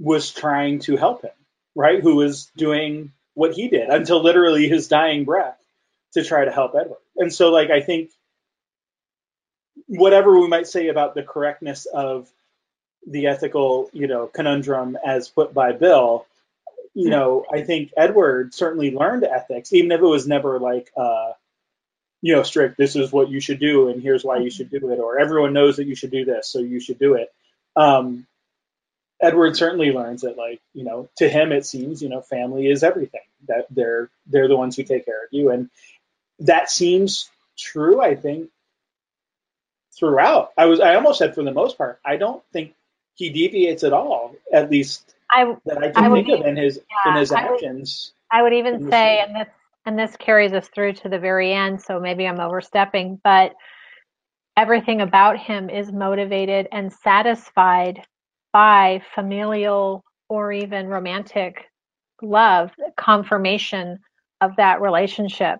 was 0.00 0.32
trying 0.32 0.80
to 0.80 0.96
help 0.96 1.22
him, 1.22 1.30
right? 1.76 2.02
Who 2.02 2.16
was 2.16 2.50
doing 2.56 3.12
what 3.34 3.54
he 3.54 3.68
did 3.68 3.90
until 3.90 4.24
literally 4.24 4.68
his 4.68 4.88
dying 4.88 5.22
breath 5.22 5.56
to 6.14 6.24
try 6.24 6.46
to 6.46 6.50
help 6.50 6.74
Edward. 6.74 6.98
And 7.16 7.32
so, 7.32 7.52
like, 7.52 7.70
I 7.70 7.80
think 7.80 8.10
whatever 9.86 10.36
we 10.36 10.48
might 10.48 10.66
say 10.66 10.88
about 10.88 11.14
the 11.14 11.22
correctness 11.22 11.86
of 11.86 12.28
the 13.06 13.28
ethical, 13.28 13.88
you 13.92 14.08
know, 14.08 14.26
conundrum 14.26 14.98
as 15.06 15.28
put 15.28 15.54
by 15.54 15.70
Bill, 15.70 16.26
you 16.94 17.10
know, 17.10 17.44
I 17.52 17.62
think 17.62 17.92
Edward 17.96 18.54
certainly 18.54 18.92
learned 18.92 19.24
ethics, 19.24 19.72
even 19.72 19.90
if 19.92 20.00
it 20.00 20.04
was 20.04 20.28
never 20.28 20.60
like, 20.60 20.90
uh, 20.96 21.32
you 22.22 22.34
know, 22.34 22.42
strict. 22.42 22.78
This 22.78 22.96
is 22.96 23.12
what 23.12 23.28
you 23.28 23.40
should 23.40 23.58
do, 23.58 23.88
and 23.88 24.02
here's 24.02 24.24
why 24.24 24.38
you 24.38 24.50
should 24.50 24.70
do 24.70 24.90
it, 24.90 24.98
or 24.98 25.18
everyone 25.18 25.52
knows 25.52 25.76
that 25.76 25.86
you 25.86 25.94
should 25.94 26.12
do 26.12 26.24
this, 26.24 26.48
so 26.48 26.60
you 26.60 26.80
should 26.80 26.98
do 26.98 27.14
it. 27.14 27.32
Um, 27.76 28.26
Edward 29.20 29.56
certainly 29.56 29.90
learns 29.90 30.22
that, 30.22 30.36
like, 30.36 30.60
you 30.72 30.84
know, 30.84 31.08
to 31.16 31.28
him 31.28 31.52
it 31.52 31.66
seems, 31.66 32.02
you 32.02 32.08
know, 32.08 32.20
family 32.20 32.68
is 32.68 32.82
everything. 32.82 33.20
That 33.48 33.66
they're 33.70 34.08
they're 34.26 34.48
the 34.48 34.56
ones 34.56 34.76
who 34.76 34.84
take 34.84 35.04
care 35.04 35.22
of 35.22 35.28
you, 35.32 35.50
and 35.50 35.68
that 36.40 36.70
seems 36.70 37.28
true. 37.58 38.00
I 38.00 38.14
think 38.14 38.50
throughout. 39.98 40.52
I 40.56 40.66
was 40.66 40.80
I 40.80 40.94
almost 40.94 41.18
said 41.18 41.34
for 41.34 41.42
the 41.42 41.52
most 41.52 41.76
part. 41.76 42.00
I 42.04 42.16
don't 42.16 42.42
think 42.52 42.74
he 43.14 43.30
deviates 43.30 43.84
at 43.84 43.92
all. 43.92 44.34
At 44.52 44.70
least 44.70 45.13
I 45.34 45.56
that 45.66 45.78
I 45.78 45.90
can 45.90 46.04
I 46.04 46.22
think 46.22 46.28
of 46.28 46.46
in 46.46 46.56
his 46.56 46.80
yeah, 47.04 47.12
in 47.12 47.18
his 47.18 47.32
actions. 47.32 48.12
I 48.30 48.42
would, 48.42 48.52
I 48.52 48.58
would 48.60 48.66
even 48.66 48.90
say, 48.90 49.18
and 49.20 49.34
this 49.34 49.48
and 49.86 49.98
this 49.98 50.16
carries 50.16 50.52
us 50.52 50.68
through 50.68 50.94
to 50.94 51.08
the 51.08 51.18
very 51.18 51.52
end, 51.52 51.82
so 51.82 52.00
maybe 52.00 52.26
I'm 52.26 52.40
overstepping, 52.40 53.20
but 53.22 53.54
everything 54.56 55.00
about 55.00 55.38
him 55.38 55.68
is 55.68 55.92
motivated 55.92 56.68
and 56.72 56.92
satisfied 56.92 58.00
by 58.52 59.02
familial 59.14 60.04
or 60.28 60.52
even 60.52 60.86
romantic 60.86 61.64
love, 62.22 62.70
confirmation 62.96 63.98
of 64.40 64.54
that 64.56 64.80
relationship 64.80 65.58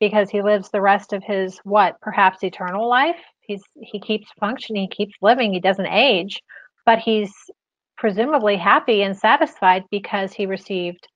because 0.00 0.30
he 0.30 0.42
lives 0.42 0.68
the 0.70 0.80
rest 0.80 1.12
of 1.12 1.22
his 1.22 1.58
what 1.64 2.00
perhaps 2.00 2.42
eternal 2.42 2.88
life 2.88 3.20
he's 3.40 3.62
he 3.80 4.00
keeps 4.00 4.28
functioning 4.40 4.82
he 4.82 4.88
keeps 4.88 5.14
living 5.20 5.52
he 5.52 5.60
doesn't 5.60 5.86
age 5.86 6.40
but 6.86 6.98
he's 6.98 7.32
presumably 8.02 8.56
happy 8.56 9.02
and 9.02 9.16
satisfied 9.16 9.84
because 9.88 10.32
he 10.32 10.44
received 10.44 11.06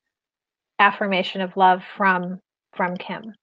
affirmation 0.78 1.40
of 1.40 1.56
love 1.56 1.82
from 1.96 2.38
from 2.76 2.96
kim. 2.96 3.34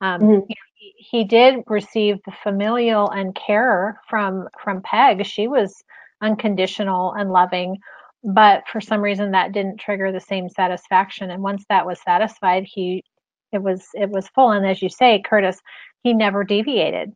Um, 0.00 0.20
mm-hmm. 0.20 0.40
he, 0.76 0.92
he, 0.98 1.24
did 1.24 1.64
receive 1.66 2.18
the 2.24 2.32
familial 2.44 3.10
and 3.10 3.34
care 3.34 4.00
from 4.08 4.46
from 4.62 4.80
peg. 4.82 5.26
She 5.26 5.48
was 5.48 5.74
unconditional 6.22 7.12
and 7.14 7.32
loving 7.32 7.76
but 8.22 8.62
for 8.68 8.80
some 8.80 9.02
reason 9.02 9.32
that 9.32 9.52
didn't 9.52 9.80
trigger 9.80 10.12
the 10.12 10.20
same 10.20 10.48
satisfaction. 10.48 11.30
And 11.30 11.42
once 11.42 11.64
that 11.68 11.84
was 11.84 12.00
satisfied 12.00 12.64
he 12.64 13.02
it 13.50 13.60
was 13.60 13.88
it 13.94 14.08
was 14.08 14.28
full. 14.28 14.52
And 14.52 14.64
as 14.64 14.80
you 14.80 14.88
say 14.88 15.20
curtis 15.20 15.58
he 16.04 16.14
never 16.14 16.44
deviated. 16.44 17.10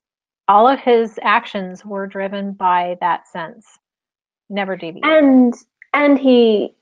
All 0.48 0.66
of 0.66 0.80
his 0.80 1.20
actions 1.22 1.84
were 1.84 2.08
driven 2.08 2.52
by 2.52 2.96
that 3.00 3.28
sense 3.28 3.64
never 4.50 4.76
deviated 4.76 5.04
and 5.04 5.54
and 5.92 6.18
he 6.18 6.74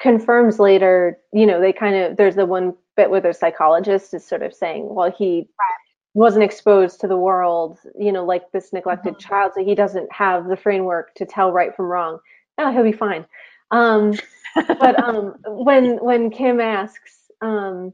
confirms 0.00 0.58
later 0.58 1.18
you 1.32 1.46
know 1.46 1.60
they 1.60 1.72
kind 1.72 1.94
of 1.94 2.16
there's 2.16 2.36
the 2.36 2.46
one 2.46 2.74
bit 2.96 3.10
where 3.10 3.20
the 3.20 3.32
psychologist 3.32 4.14
is 4.14 4.26
sort 4.26 4.42
of 4.42 4.54
saying 4.54 4.92
well 4.94 5.10
he 5.10 5.48
right. 5.58 5.78
wasn't 6.14 6.42
exposed 6.42 7.00
to 7.00 7.08
the 7.08 7.16
world 7.16 7.78
you 7.98 8.12
know 8.12 8.24
like 8.24 8.50
this 8.52 8.72
neglected 8.72 9.14
mm-hmm. 9.14 9.28
child 9.28 9.52
so 9.54 9.64
he 9.64 9.74
doesn't 9.74 10.10
have 10.12 10.48
the 10.48 10.56
framework 10.56 11.14
to 11.14 11.24
tell 11.24 11.52
right 11.52 11.74
from 11.74 11.86
wrong 11.86 12.18
oh 12.58 12.72
he'll 12.72 12.82
be 12.82 12.92
fine 12.92 13.24
um 13.70 14.14
but 14.54 15.02
um 15.04 15.34
when 15.46 15.96
when 15.96 16.30
kim 16.30 16.60
asks 16.60 17.30
um 17.40 17.92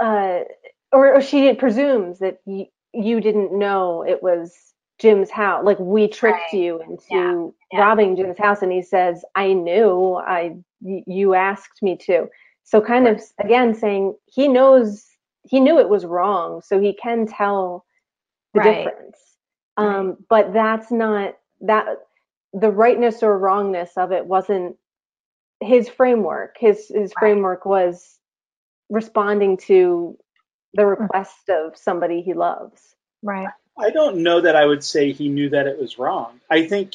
uh, 0.00 0.40
or, 0.92 1.14
or 1.14 1.20
she 1.22 1.52
presumes 1.54 2.18
that 2.18 2.40
y- 2.44 2.68
you 2.92 3.20
didn't 3.20 3.56
know 3.56 4.04
it 4.06 4.22
was 4.22 4.54
Jim's 4.98 5.30
house. 5.30 5.64
Like 5.64 5.78
we 5.78 6.08
tricked 6.08 6.52
right. 6.52 6.60
you 6.60 6.80
into 6.82 7.04
yeah. 7.10 7.48
Yeah. 7.74 7.80
robbing 7.80 8.16
Jim's 8.16 8.38
house, 8.38 8.62
and 8.62 8.72
he 8.72 8.82
says, 8.82 9.24
"I 9.34 9.52
knew. 9.52 10.14
I 10.14 10.56
you 10.80 11.34
asked 11.34 11.82
me 11.82 11.96
to." 12.06 12.28
So 12.62 12.80
kind 12.80 13.04
right. 13.04 13.16
of 13.16 13.22
again 13.44 13.74
saying 13.74 14.14
he 14.26 14.48
knows 14.48 15.06
he 15.42 15.60
knew 15.60 15.78
it 15.78 15.88
was 15.88 16.06
wrong, 16.06 16.62
so 16.62 16.80
he 16.80 16.94
can 16.94 17.26
tell 17.26 17.84
the 18.54 18.60
right. 18.60 18.84
difference. 18.84 19.18
Um, 19.76 20.16
but 20.28 20.52
that's 20.52 20.92
not 20.92 21.36
that 21.62 21.86
the 22.52 22.70
rightness 22.70 23.22
or 23.22 23.36
wrongness 23.36 23.90
of 23.96 24.12
it 24.12 24.26
wasn't 24.26 24.76
his 25.60 25.88
framework. 25.88 26.56
His 26.58 26.88
his 26.94 27.12
framework 27.18 27.66
was 27.66 28.18
responding 28.88 29.56
to 29.56 30.16
the 30.74 30.82
mm. 30.82 30.98
request 30.98 31.48
of 31.48 31.76
somebody 31.76 32.22
he 32.22 32.34
loves. 32.34 32.94
Right. 33.22 33.48
I 33.78 33.90
don't 33.90 34.18
know 34.18 34.40
that 34.40 34.54
I 34.54 34.66
would 34.66 34.84
say 34.84 35.10
he 35.12 35.28
knew 35.28 35.48
that 35.50 35.66
it 35.66 35.78
was 35.78 35.98
wrong. 35.98 36.40
I 36.50 36.66
think 36.66 36.94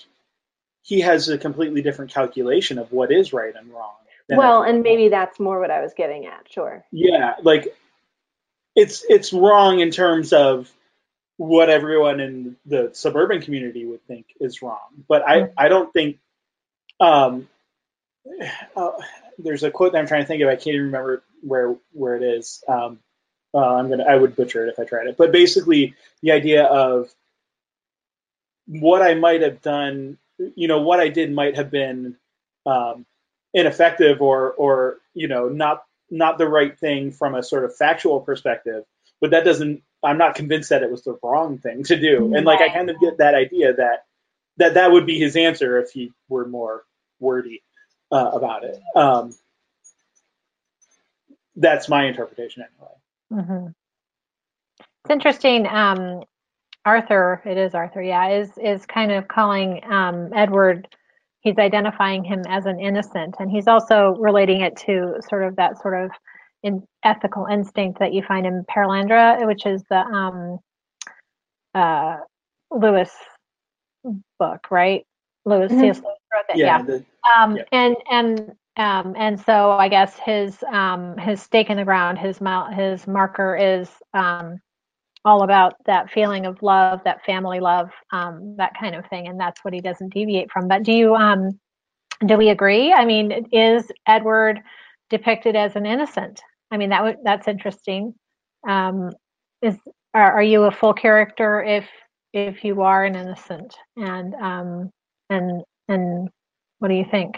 he 0.82 1.02
has 1.02 1.30
a 1.30 1.38
completely 1.38 1.82
different 1.82 2.12
calculation 2.12 2.80
of 2.80 2.92
what 2.92 3.12
is 3.12 3.34
right 3.34 3.54
and 3.56 3.72
wrong. 3.72 3.94
Well, 4.32 4.62
and 4.62 4.84
maybe 4.84 5.10
that's 5.10 5.40
more 5.40 5.60
what 5.60 5.72
I 5.72 5.82
was 5.82 5.94
getting 5.96 6.28
at. 6.28 6.52
Sure. 6.52 6.86
Yeah, 6.92 7.36
like 7.42 7.76
it's 8.76 9.04
it's 9.10 9.34
wrong 9.34 9.80
in 9.80 9.92
terms 9.92 10.34
of 10.34 10.72
what 11.38 11.70
everyone 11.70 12.20
in 12.20 12.56
the 12.66 12.92
suburban 12.94 13.42
community 13.42 13.86
would 13.86 14.06
think 14.06 14.28
is 14.40 14.62
wrong, 14.62 15.04
but 15.08 15.28
I 15.28 15.38
mm-hmm. 15.40 15.54
I 15.58 15.68
don't 15.68 15.92
think 15.92 16.20
um, 17.00 17.48
uh, 18.76 18.92
there's 19.38 19.64
a 19.64 19.72
quote 19.72 19.94
that 19.94 20.00
I'm 20.00 20.08
trying 20.08 20.22
to 20.22 20.28
think 20.28 20.42
of. 20.42 20.50
I 20.50 20.56
can't 20.56 20.76
even 20.76 20.86
remember 20.88 21.24
where 21.42 21.76
where 21.92 22.16
it 22.16 22.24
is. 22.24 22.64
Um, 22.68 23.00
uh, 23.54 23.76
I'm 23.76 23.90
gonna 23.90 24.04
I 24.04 24.16
would 24.16 24.36
butcher 24.36 24.68
it 24.68 24.70
if 24.70 24.80
I 24.80 24.84
tried 24.84 25.08
it, 25.08 25.18
but 25.18 25.32
basically 25.32 25.96
the 26.22 26.32
idea 26.32 26.66
of 26.66 27.10
what 28.68 29.02
I 29.02 29.16
might 29.16 29.42
have 29.42 29.62
done, 29.62 30.18
you 30.56 30.68
know, 30.68 30.82
what 30.82 31.00
I 31.00 31.10
did 31.10 31.32
might 31.32 31.56
have 31.56 31.72
been 31.72 32.16
um, 32.66 33.06
ineffective 33.54 34.22
or 34.22 34.52
or 34.54 34.98
you 35.14 35.28
know 35.28 35.50
not 35.50 35.84
not 36.10 36.38
the 36.38 36.48
right 36.48 36.78
thing 36.78 37.12
from 37.12 37.36
a 37.36 37.44
sort 37.44 37.66
of 37.66 37.76
factual 37.76 38.20
perspective, 38.20 38.84
but 39.22 39.32
that 39.32 39.46
doesn't. 39.46 39.84
I'm 40.02 40.18
not 40.18 40.36
convinced 40.36 40.70
that 40.70 40.82
it 40.82 40.90
was 40.90 41.04
the 41.04 41.20
wrong 41.22 41.58
thing 41.58 41.84
to 41.84 42.00
do, 42.00 42.34
and 42.36 42.46
like 42.46 42.62
I 42.62 42.70
kind 42.70 42.90
of 42.90 43.00
get 43.00 43.18
that 43.18 43.36
idea 43.36 43.74
that 43.74 44.06
that 44.58 44.76
that 44.76 44.92
would 44.92 45.06
be 45.06 45.20
his 45.20 45.36
answer 45.36 45.80
if 45.80 45.92
he 45.92 46.12
were 46.30 46.48
more 46.48 46.84
wordy 47.20 47.62
uh, 48.12 48.32
about 48.34 48.64
it. 48.64 48.80
Um, 48.96 49.36
that's 51.56 51.90
my 51.90 52.06
interpretation 52.06 52.64
anyway. 52.64 53.44
Mm-hmm. 53.44 53.68
It's 54.80 55.12
interesting. 55.12 55.68
Um, 55.68 56.24
Arthur, 56.86 57.42
it 57.46 57.58
is 57.58 57.76
Arthur, 57.76 58.02
yeah, 58.02 58.30
is 58.30 58.52
is 58.58 58.86
kind 58.86 59.12
of 59.12 59.28
calling 59.28 59.82
um, 59.90 60.30
Edward. 60.36 60.88
He's 61.42 61.58
identifying 61.58 62.24
him 62.24 62.42
as 62.48 62.66
an 62.66 62.80
innocent, 62.80 63.36
and 63.40 63.50
he's 63.50 63.68
also 63.68 64.16
relating 64.20 64.62
it 64.62 64.76
to 64.78 65.16
sort 65.28 65.44
of 65.44 65.56
that 65.56 65.82
sort 65.82 66.04
of 66.04 66.12
in 66.64 66.84
ethical 67.04 67.46
instinct 67.46 68.00
that 68.00 68.14
you 68.14 68.22
find 68.24 68.46
in 68.46 68.66
Perelandra, 68.66 69.46
which 69.46 69.66
is 69.66 69.84
the 69.90 70.00
um, 70.00 70.60
uh, 71.74 72.18
Lewis 72.72 73.12
book, 74.38 74.72
right? 74.72 75.06
Lewis 75.46 75.72
mm-hmm. 75.72 75.82
C.S. 75.82 75.98
Lewis 75.98 76.18
wrote 76.34 76.46
that, 76.50 76.58
yeah. 76.58 76.66
yeah. 76.66 76.84
The, 76.84 77.06
um, 77.38 77.58
yeah. 77.58 77.64
And 77.72 77.96
and 78.12 78.52
um, 78.78 79.14
and 79.18 79.40
so 79.40 79.72
I 79.72 79.90
guess 79.90 80.18
his 80.18 80.64
um, 80.72 81.18
his 81.18 81.42
stake 81.42 81.70
in 81.70 81.78
the 81.78 81.86
ground, 81.86 82.18
his 82.18 82.40
his 82.74 83.08
marker 83.08 83.56
is 83.56 83.90
um, 84.14 84.60
all 85.26 85.44
about 85.44 85.74
that 85.86 86.10
feeling 86.10 86.46
of 86.46 86.62
love, 86.62 87.02
that 87.04 87.24
family 87.26 87.60
love, 87.60 87.90
um, 88.12 88.56
that 88.58 88.74
kind 88.80 88.96
of 88.96 89.06
thing, 89.08 89.28
and 89.28 89.40
that's 89.40 89.64
what 89.64 89.74
he 89.74 89.82
doesn't 89.82 90.14
deviate 90.14 90.52
from. 90.52 90.68
But 90.68 90.84
do 90.84 90.92
you 90.92 91.16
um, 91.16 91.60
do 92.26 92.38
we 92.38 92.50
agree? 92.50 92.92
I 92.92 93.06
mean, 93.06 93.48
is 93.52 93.92
Edward 94.08 94.60
depicted 95.10 95.56
as 95.56 95.76
an 95.76 95.86
innocent? 95.86 96.42
I 96.72 96.78
mean, 96.78 96.90
that 96.90 97.04
would 97.04 97.18
that's 97.24 97.48
interesting. 97.48 98.14
Um, 98.68 99.12
is 99.62 99.78
are, 100.14 100.34
are 100.34 100.44
you 100.44 100.64
a 100.64 100.72
full 100.72 100.94
character 100.94 101.64
if 101.64 101.88
if 102.34 102.64
you 102.64 102.82
are 102.82 103.06
an 103.06 103.16
innocent? 103.16 103.76
And 103.98 104.36
um, 104.36 104.92
and 105.30 105.64
and 105.88 106.30
what 106.80 106.88
do 106.88 106.96
you 106.96 107.06
think? 107.10 107.38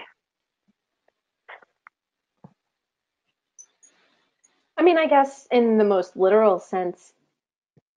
I 4.77 4.83
mean, 4.83 4.97
I 4.97 5.05
guess 5.05 5.47
in 5.51 5.77
the 5.77 5.83
most 5.83 6.15
literal 6.15 6.59
sense, 6.59 7.13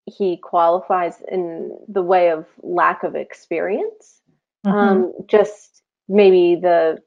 he 0.06 0.36
qualifies 0.36 1.22
in 1.30 1.76
the 1.88 2.02
way 2.02 2.30
of 2.30 2.46
lack 2.62 3.02
of 3.02 3.14
experience. 3.14 4.20
Mm-hmm. 4.66 4.76
Um, 4.76 5.12
just 5.26 5.82
maybe 6.08 6.56
the 6.56 7.02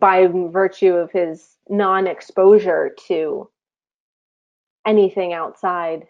by 0.00 0.26
virtue 0.26 0.94
of 0.94 1.12
his 1.12 1.56
non-exposure 1.68 2.96
to 3.06 3.48
anything 4.86 5.32
outside 5.32 6.06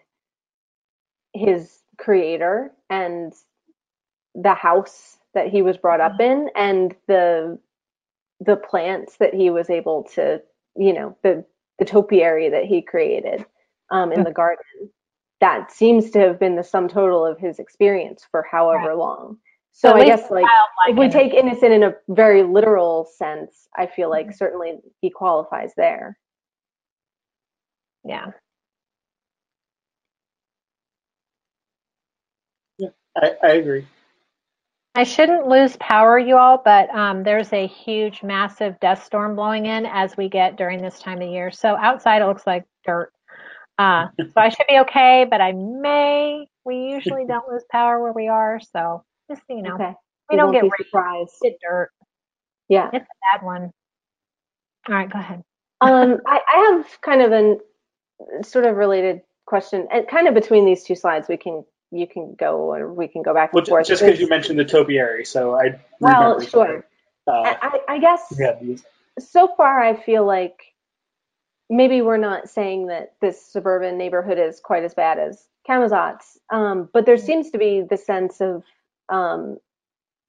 his 1.33 1.79
creator 1.97 2.71
and 2.89 3.33
the 4.33 4.53
house 4.53 5.17
that 5.35 5.47
he 5.47 5.61
was 5.61 5.77
brought 5.77 6.01
up 6.01 6.13
mm-hmm. 6.13 6.21
in 6.21 6.49
and 6.55 6.95
the 7.07 7.59
the 8.39 8.55
plants 8.55 9.17
that 9.17 9.33
he 9.33 9.49
was 9.49 9.69
able 9.69 10.03
to 10.03 10.41
you 10.75 10.93
know 10.93 11.15
the 11.21 11.45
the 11.79 11.85
topiary 11.85 12.49
that 12.49 12.65
he 12.65 12.81
created 12.81 13.45
um, 13.91 14.11
in 14.11 14.23
the 14.23 14.31
garden. 14.31 14.65
That 15.43 15.73
seems 15.73 16.09
to 16.11 16.19
have 16.19 16.39
been 16.39 16.55
the 16.55 16.63
sum 16.63 16.87
total 16.87 17.25
of 17.25 17.37
his 17.37 17.59
experience 17.59 18.25
for 18.31 18.47
however 18.49 18.91
right. 18.91 18.97
long. 18.97 19.39
So, 19.73 19.89
so 19.89 19.97
I 19.97 20.05
guess 20.05 20.31
like 20.31 20.45
if 20.87 20.97
we 20.97 21.09
take 21.09 21.33
innocent 21.33 21.73
in 21.73 21.83
a 21.83 21.95
very 22.07 22.43
literal 22.43 23.09
sense, 23.17 23.67
I 23.75 23.87
feel 23.87 24.09
like 24.09 24.27
mm-hmm. 24.27 24.35
certainly 24.37 24.79
he 25.01 25.09
qualifies 25.09 25.73
there. 25.75 26.17
Yeah. 28.05 28.27
Yeah, 32.77 32.89
I, 33.17 33.31
I 33.43 33.49
agree. 33.49 33.85
I 34.95 35.03
shouldn't 35.03 35.49
lose 35.49 35.75
power, 35.75 36.17
you 36.17 36.37
all, 36.37 36.61
but 36.63 36.89
um, 36.95 37.23
there's 37.23 37.51
a 37.51 37.67
huge, 37.67 38.23
massive 38.23 38.79
dust 38.79 39.05
storm 39.05 39.35
blowing 39.35 39.65
in 39.65 39.85
as 39.87 40.15
we 40.15 40.29
get 40.29 40.55
during 40.55 40.81
this 40.81 40.99
time 40.99 41.21
of 41.21 41.27
year. 41.27 41.51
So 41.51 41.75
outside 41.75 42.21
it 42.21 42.27
looks 42.27 42.47
like 42.47 42.63
dirt. 42.85 43.11
Uh, 43.77 44.07
so 44.19 44.31
I 44.35 44.49
should 44.49 44.67
be 44.67 44.79
okay, 44.79 45.25
but 45.29 45.41
I 45.41 45.51
may. 45.53 46.47
We 46.65 46.91
usually 46.91 47.25
don't 47.25 47.47
lose 47.49 47.63
power 47.69 48.01
where 48.01 48.13
we 48.13 48.27
are, 48.27 48.59
so 48.59 49.03
just 49.29 49.41
you 49.49 49.61
know, 49.61 49.75
okay. 49.75 49.93
we, 50.29 50.37
don't 50.37 50.51
get 50.51 50.63
surprised. 50.77 51.33
Get 51.41 51.57
dirt. 51.61 51.91
Yeah, 52.69 52.89
it's 52.93 53.05
a 53.05 53.37
bad 53.37 53.45
one. 53.45 53.71
All 54.87 54.95
right, 54.95 55.11
go 55.11 55.19
ahead. 55.19 55.43
um, 55.81 56.19
I, 56.25 56.39
I 56.47 56.71
have 56.71 57.01
kind 57.01 57.21
of 57.21 57.31
an 57.31 57.59
sort 58.43 58.65
of 58.65 58.77
related 58.77 59.21
question, 59.45 59.87
and 59.91 60.07
kind 60.07 60.27
of 60.27 60.33
between 60.33 60.65
these 60.65 60.83
two 60.83 60.95
slides, 60.95 61.27
we 61.27 61.37
can 61.37 61.65
you 61.91 62.07
can 62.07 62.35
go 62.35 62.73
or 62.73 62.91
we 62.91 63.07
can 63.07 63.21
go 63.21 63.33
back 63.33 63.51
and 63.53 63.57
Well, 63.57 63.65
forth. 63.65 63.87
just 63.87 64.01
because 64.01 64.19
you 64.19 64.27
mentioned 64.27 64.57
the 64.57 64.65
topiary, 64.65 65.25
so 65.25 65.55
I 65.55 65.79
Well, 65.99 66.39
sure. 66.41 66.85
Uh, 67.27 67.55
I, 67.61 67.79
I 67.87 67.99
guess 67.99 68.21
we 68.37 68.43
had 68.43 68.59
these. 68.59 68.83
so 69.19 69.53
far 69.55 69.81
I 69.81 69.95
feel 69.95 70.25
like 70.25 70.72
maybe 71.69 72.01
we're 72.01 72.17
not 72.17 72.49
saying 72.49 72.87
that 72.87 73.13
this 73.21 73.43
suburban 73.45 73.97
neighborhood 73.97 74.37
is 74.39 74.59
quite 74.59 74.83
as 74.83 74.93
bad 74.93 75.19
as 75.19 75.47
Camazotz, 75.67 76.37
um, 76.51 76.89
but 76.93 77.05
there 77.05 77.17
seems 77.17 77.49
to 77.51 77.57
be 77.57 77.81
the 77.81 77.97
sense 77.97 78.41
of, 78.41 78.63
um, 79.09 79.57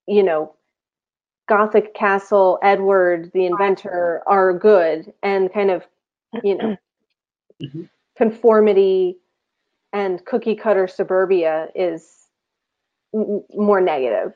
you 0.07 0.23
know, 0.23 0.55
Gothic 1.49 1.95
Castle, 1.95 2.59
Edward, 2.63 3.31
the 3.35 3.47
inventor 3.47 4.23
are 4.27 4.53
good, 4.53 5.13
and 5.23 5.53
kind 5.53 5.71
of, 5.71 5.87
you 6.43 6.57
know, 6.57 6.77
Mhm. 7.63 7.89
conformity 8.17 9.19
and 9.93 10.25
cookie 10.27 10.57
cutter 10.57 10.89
suburbia 10.89 11.69
is 11.75 12.29
m- 13.15 13.45
more 13.55 13.81
negative. 13.81 14.35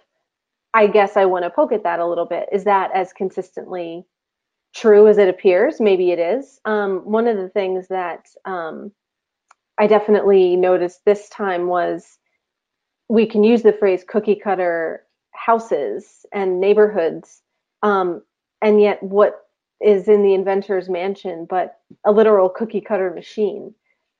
I 0.74 0.86
guess 0.88 1.16
I 1.16 1.24
want 1.26 1.44
to 1.44 1.50
poke 1.50 1.72
at 1.72 1.82
that 1.84 2.00
a 2.00 2.06
little 2.06 2.26
bit. 2.26 2.48
Is 2.52 2.64
that 2.64 2.90
as 2.92 3.12
consistently 3.12 4.06
true 4.78 5.08
as 5.08 5.18
it 5.18 5.28
appears? 5.28 5.80
Maybe 5.80 6.10
it 6.10 6.18
is. 6.18 6.60
Um, 6.64 6.98
one 7.00 7.26
of 7.26 7.36
the 7.36 7.48
things 7.48 7.88
that 7.88 8.28
um, 8.44 8.92
I 9.78 9.86
definitely 9.86 10.56
noticed 10.56 11.04
this 11.04 11.28
time 11.28 11.66
was 11.66 12.18
we 13.08 13.26
can 13.26 13.44
use 13.44 13.62
the 13.62 13.72
phrase 13.72 14.04
cookie 14.06 14.36
cutter 14.36 15.04
houses 15.32 16.26
and 16.32 16.60
neighborhoods, 16.60 17.42
um, 17.82 18.22
and 18.60 18.80
yet 18.80 19.02
what 19.02 19.46
is 19.80 20.08
in 20.08 20.22
the 20.22 20.34
inventor's 20.34 20.88
mansion 20.88 21.46
but 21.48 21.78
a 22.04 22.12
literal 22.12 22.48
cookie 22.48 22.80
cutter 22.80 23.10
machine? 23.10 23.74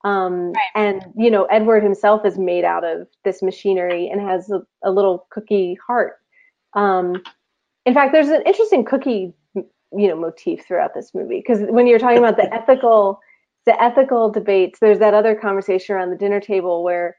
Um, 0.05 0.53
Right. 0.53 0.65
And 0.75 1.03
you 1.17 1.31
know, 1.31 1.45
Edward 1.45 1.83
himself 1.83 2.25
is 2.25 2.39
made 2.39 2.65
out 2.65 2.85
of 2.85 3.09
this 3.25 3.43
machinery 3.43 4.09
and 4.09 4.21
has 4.21 4.51
a, 4.51 4.63
a 4.85 4.91
little 4.91 5.27
cookie 5.31 5.77
heart. 5.85 6.15
Um, 6.75 7.17
in 7.85 7.95
fact, 7.95 8.13
there's 8.13 8.29
an 8.29 8.43
interesting 8.47 8.85
cookie, 8.85 9.33
you 9.97 10.09
know, 10.09 10.17
motif 10.17 10.67
throughout 10.67 10.95
this 10.95 11.13
movie 11.15 11.39
because 11.47 11.61
when 11.71 11.87
you're 11.87 11.99
talking 11.99 12.19
about 12.19 12.37
the 12.37 12.53
ethical, 12.55 13.21
the 13.67 13.81
ethical 13.83 14.31
debates, 14.31 14.79
there's 14.81 14.99
that 15.01 15.15
other 15.15 15.35
conversation 15.35 15.95
around 15.97 16.11
the 16.11 16.17
dinner 16.17 16.41
table 16.41 16.85
where 16.85 17.17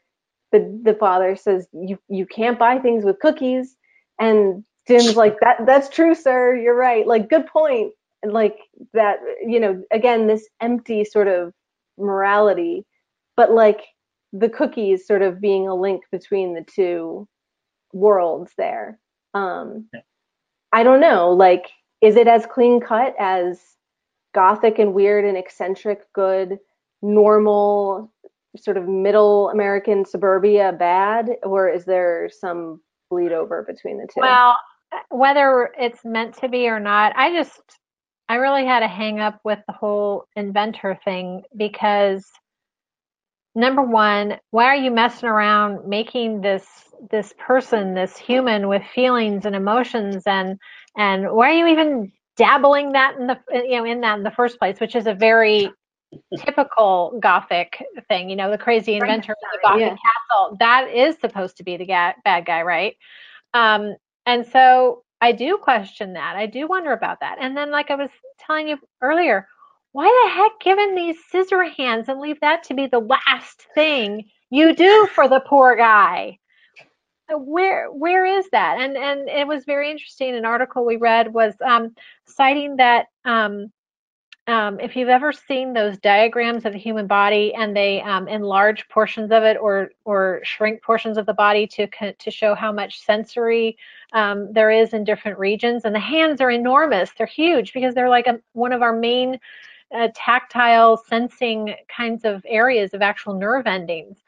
the 0.52 0.80
the 0.84 0.94
father 0.94 1.36
says 1.36 1.68
you 1.72 1.98
you 2.08 2.26
can't 2.26 2.58
buy 2.58 2.78
things 2.78 3.04
with 3.04 3.20
cookies, 3.20 3.76
and 4.20 4.64
Jim's 4.88 5.16
like 5.16 5.38
that 5.40 5.66
that's 5.66 5.88
true, 5.90 6.14
sir. 6.14 6.54
You're 6.56 6.76
right. 6.76 7.06
Like 7.06 7.30
good 7.30 7.46
point. 7.46 7.92
And 8.22 8.32
like 8.32 8.58
that, 8.94 9.18
you 9.46 9.60
know, 9.60 9.82
again, 9.92 10.26
this 10.26 10.48
empty 10.60 11.04
sort 11.04 11.28
of 11.28 11.54
morality, 11.98 12.84
but 13.36 13.52
like 13.52 13.80
the 14.32 14.48
cookies 14.50 15.06
sort 15.06 15.22
of 15.22 15.40
being 15.40 15.68
a 15.68 15.74
link 15.74 16.02
between 16.12 16.54
the 16.54 16.64
two 16.74 17.28
worlds 17.92 18.52
there. 18.58 18.98
Um. 19.34 19.88
I 20.72 20.82
don't 20.84 21.00
know, 21.00 21.30
like, 21.32 21.66
is 22.00 22.16
it 22.16 22.26
as 22.26 22.46
clean 22.46 22.80
cut 22.80 23.14
as 23.18 23.60
gothic 24.34 24.78
and 24.78 24.94
weird 24.94 25.24
and 25.24 25.36
eccentric 25.36 26.10
good, 26.12 26.58
normal, 27.02 28.12
sort 28.56 28.76
of 28.76 28.88
middle 28.88 29.50
American 29.50 30.04
suburbia 30.04 30.72
bad, 30.72 31.30
or 31.42 31.68
is 31.68 31.84
there 31.84 32.30
some 32.40 32.80
bleed 33.10 33.32
over 33.32 33.62
between 33.62 33.98
the 33.98 34.06
two? 34.06 34.20
Well, 34.20 34.56
whether 35.10 35.72
it's 35.78 36.04
meant 36.04 36.36
to 36.38 36.48
be 36.48 36.68
or 36.68 36.80
not, 36.80 37.12
I 37.16 37.32
just, 37.32 37.60
I 38.28 38.36
really 38.36 38.64
had 38.64 38.82
a 38.82 38.88
hang 38.88 39.20
up 39.20 39.40
with 39.44 39.58
the 39.66 39.72
whole 39.72 40.26
inventor 40.36 40.98
thing 41.04 41.42
because 41.56 42.26
number 43.54 43.82
one, 43.82 44.38
why 44.50 44.66
are 44.66 44.76
you 44.76 44.90
messing 44.90 45.28
around 45.28 45.88
making 45.88 46.40
this 46.40 46.66
this 47.10 47.32
person, 47.38 47.94
this 47.94 48.16
human 48.18 48.68
with 48.68 48.82
feelings 48.94 49.46
and 49.46 49.56
emotions 49.56 50.22
and 50.26 50.58
and 50.96 51.30
why 51.30 51.50
are 51.50 51.58
you 51.58 51.66
even 51.66 52.12
dabbling 52.36 52.92
that 52.92 53.16
in 53.16 53.26
the 53.26 53.38
you 53.52 53.76
know 53.76 53.84
in 53.84 54.00
that 54.00 54.18
in 54.18 54.24
the 54.24 54.30
first 54.30 54.58
place, 54.58 54.80
which 54.80 54.94
is 54.94 55.06
a 55.06 55.14
very 55.14 55.70
typical 56.38 57.18
gothic 57.20 57.84
thing, 58.08 58.30
you 58.30 58.36
know, 58.36 58.50
the 58.50 58.58
crazy 58.58 58.94
inventor 58.94 59.32
of 59.32 59.38
the 59.52 59.58
gothic 59.62 59.80
yeah. 59.80 59.88
castle. 59.88 60.56
That 60.58 60.88
is 60.90 61.16
supposed 61.20 61.56
to 61.58 61.64
be 61.64 61.76
the 61.76 61.86
ga- 61.86 62.14
bad 62.24 62.46
guy, 62.46 62.62
right? 62.62 62.96
Um, 63.54 63.94
and 64.26 64.46
so 64.46 65.04
I 65.20 65.32
do 65.32 65.58
question 65.58 66.14
that. 66.14 66.36
I 66.36 66.46
do 66.46 66.66
wonder 66.66 66.92
about 66.92 67.20
that. 67.20 67.38
And 67.40 67.56
then, 67.56 67.70
like 67.70 67.90
I 67.90 67.94
was 67.94 68.10
telling 68.38 68.68
you 68.68 68.78
earlier, 69.00 69.46
why 69.92 70.06
the 70.24 70.34
heck 70.34 70.52
give 70.60 70.78
him 70.78 70.94
these 70.94 71.16
scissor 71.30 71.64
hands 71.64 72.08
and 72.08 72.20
leave 72.20 72.40
that 72.40 72.64
to 72.64 72.74
be 72.74 72.86
the 72.86 73.00
last 73.00 73.66
thing 73.74 74.28
you 74.50 74.74
do 74.74 75.08
for 75.14 75.28
the 75.28 75.40
poor 75.40 75.76
guy? 75.76 76.38
Where 77.36 77.90
where 77.90 78.24
is 78.24 78.48
that? 78.50 78.78
And 78.80 78.96
and 78.96 79.28
it 79.28 79.46
was 79.46 79.64
very 79.64 79.90
interesting. 79.90 80.34
An 80.34 80.44
article 80.44 80.84
we 80.84 80.96
read 80.96 81.32
was 81.32 81.54
um, 81.64 81.94
citing 82.26 82.76
that 82.76 83.06
um, 83.24 83.72
um, 84.46 84.80
if 84.80 84.96
you've 84.96 85.08
ever 85.08 85.32
seen 85.32 85.72
those 85.72 85.98
diagrams 85.98 86.64
of 86.64 86.72
the 86.72 86.78
human 86.78 87.06
body 87.06 87.54
and 87.54 87.76
they 87.76 88.00
um, 88.02 88.26
enlarge 88.26 88.88
portions 88.88 89.30
of 89.30 89.44
it 89.44 89.56
or 89.60 89.90
or 90.04 90.40
shrink 90.42 90.82
portions 90.82 91.18
of 91.18 91.26
the 91.26 91.34
body 91.34 91.66
to 91.68 91.86
to 92.14 92.30
show 92.30 92.54
how 92.54 92.72
much 92.72 93.04
sensory 93.04 93.76
um, 94.12 94.52
there 94.52 94.70
is 94.70 94.92
in 94.92 95.04
different 95.04 95.38
regions, 95.38 95.84
and 95.84 95.94
the 95.94 96.00
hands 96.00 96.40
are 96.40 96.50
enormous. 96.50 97.10
They're 97.16 97.26
huge 97.26 97.72
because 97.72 97.94
they're 97.94 98.08
like 98.08 98.26
a, 98.26 98.40
one 98.52 98.72
of 98.72 98.82
our 98.82 98.96
main 98.96 99.38
uh, 99.94 100.08
tactile 100.14 100.96
sensing 100.96 101.74
kinds 101.94 102.24
of 102.24 102.44
areas 102.46 102.94
of 102.94 103.02
actual 103.02 103.34
nerve 103.34 103.66
endings. 103.66 104.18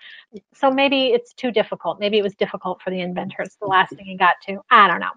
So 0.54 0.70
maybe 0.70 1.08
it's 1.08 1.32
too 1.34 1.50
difficult. 1.50 2.00
Maybe 2.00 2.18
it 2.18 2.22
was 2.22 2.34
difficult 2.34 2.82
for 2.82 2.90
the 2.90 3.00
inventor. 3.00 3.42
It's 3.42 3.56
the 3.56 3.66
last 3.66 3.94
thing 3.96 4.06
he 4.06 4.16
got 4.16 4.36
to. 4.46 4.58
I 4.70 4.88
don't 4.88 5.00
know. 5.00 5.12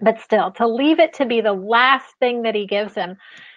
But 0.00 0.20
still, 0.20 0.50
to 0.52 0.66
leave 0.66 0.98
it 1.00 1.12
to 1.14 1.26
be 1.26 1.40
the 1.40 1.52
last 1.52 2.14
thing 2.18 2.42
that 2.42 2.54
he 2.54 2.66
gives 2.66 2.94
him 2.94 3.16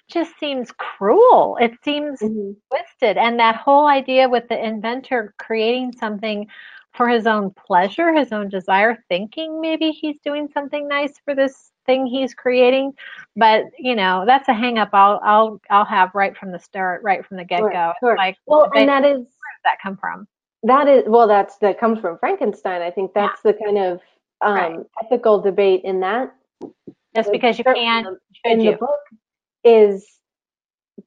just 0.09 0.37
seems 0.39 0.71
cruel. 0.73 1.57
It 1.59 1.73
seems 1.83 2.19
Mhm. 2.21 2.55
twisted. 2.69 3.17
And 3.17 3.39
that 3.39 3.55
whole 3.55 3.87
idea 3.87 4.29
with 4.29 4.47
the 4.47 4.63
inventor 4.63 5.33
creating 5.39 5.93
something 5.93 6.47
for 6.93 7.07
his 7.09 7.27
own 7.27 7.51
pleasure, 7.51 8.13
his 8.13 8.31
own 8.31 8.49
desire, 8.49 9.03
thinking 9.09 9.59
maybe 9.61 9.91
he's 9.91 10.19
doing 10.21 10.47
something 10.53 10.87
nice 10.87 11.17
for 11.19 11.35
this 11.35 11.71
thing 11.85 12.05
he's 12.05 12.33
creating. 12.33 12.93
But 13.35 13.65
you 13.77 13.95
know, 13.95 14.23
that's 14.25 14.47
a 14.49 14.53
hang 14.53 14.77
up 14.77 14.89
I'll 14.93 15.19
I'll 15.23 15.61
I'll 15.69 15.85
have 15.85 16.13
right 16.15 16.35
from 16.37 16.51
the 16.51 16.59
start, 16.59 17.01
right 17.03 17.25
from 17.25 17.37
the 17.37 17.45
get 17.45 17.59
go. 17.61 17.69
Sure, 17.69 17.93
sure. 17.99 18.17
Like 18.17 18.37
Well, 18.45 18.69
and 18.75 18.89
that 18.89 19.03
is 19.03 19.17
where 19.17 19.21
does 19.23 19.63
that 19.63 19.77
come 19.81 19.97
from? 19.97 20.27
that 20.63 20.87
is 20.87 21.03
well, 21.07 21.27
that's 21.27 21.57
that 21.57 21.79
comes 21.79 21.99
from 21.99 22.17
Frankenstein. 22.17 22.81
I 22.81 22.89
think 22.91 23.13
that's 23.13 23.41
the 23.41 23.53
kind 23.53 23.77
of 23.77 24.01
um, 24.41 24.53
Right. 24.55 24.79
ethical 25.03 25.39
debate 25.39 25.81
in 25.83 25.99
that 26.01 26.33
Just 27.15 27.31
because 27.31 27.57
you 27.57 27.63
Certainly 27.63 27.85
can, 27.85 28.17
in 28.45 28.59
should 28.61 28.73
the 28.73 28.77
book 28.77 28.99
is, 29.63 30.05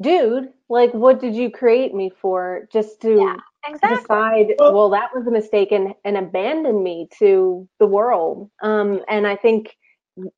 dude, 0.00 0.48
like, 0.68 0.92
what 0.94 1.20
did 1.20 1.34
you 1.34 1.50
create 1.50 1.94
me 1.94 2.10
for? 2.10 2.68
Just 2.72 3.00
to 3.02 3.16
Yeah, 3.18 3.36
Exactly. 3.66 3.96
decide, 3.98 4.46
Well- 4.58 4.72
well, 4.74 4.88
that 4.90 5.10
was 5.14 5.26
a 5.26 5.30
mistake, 5.30 5.72
and 5.72 5.94
and 6.04 6.16
abandon 6.16 6.82
me 6.82 7.08
to 7.18 7.68
the 7.78 7.86
world. 7.86 8.50
Um, 8.62 9.02
and 9.08 9.26
I 9.26 9.36
think 9.36 9.76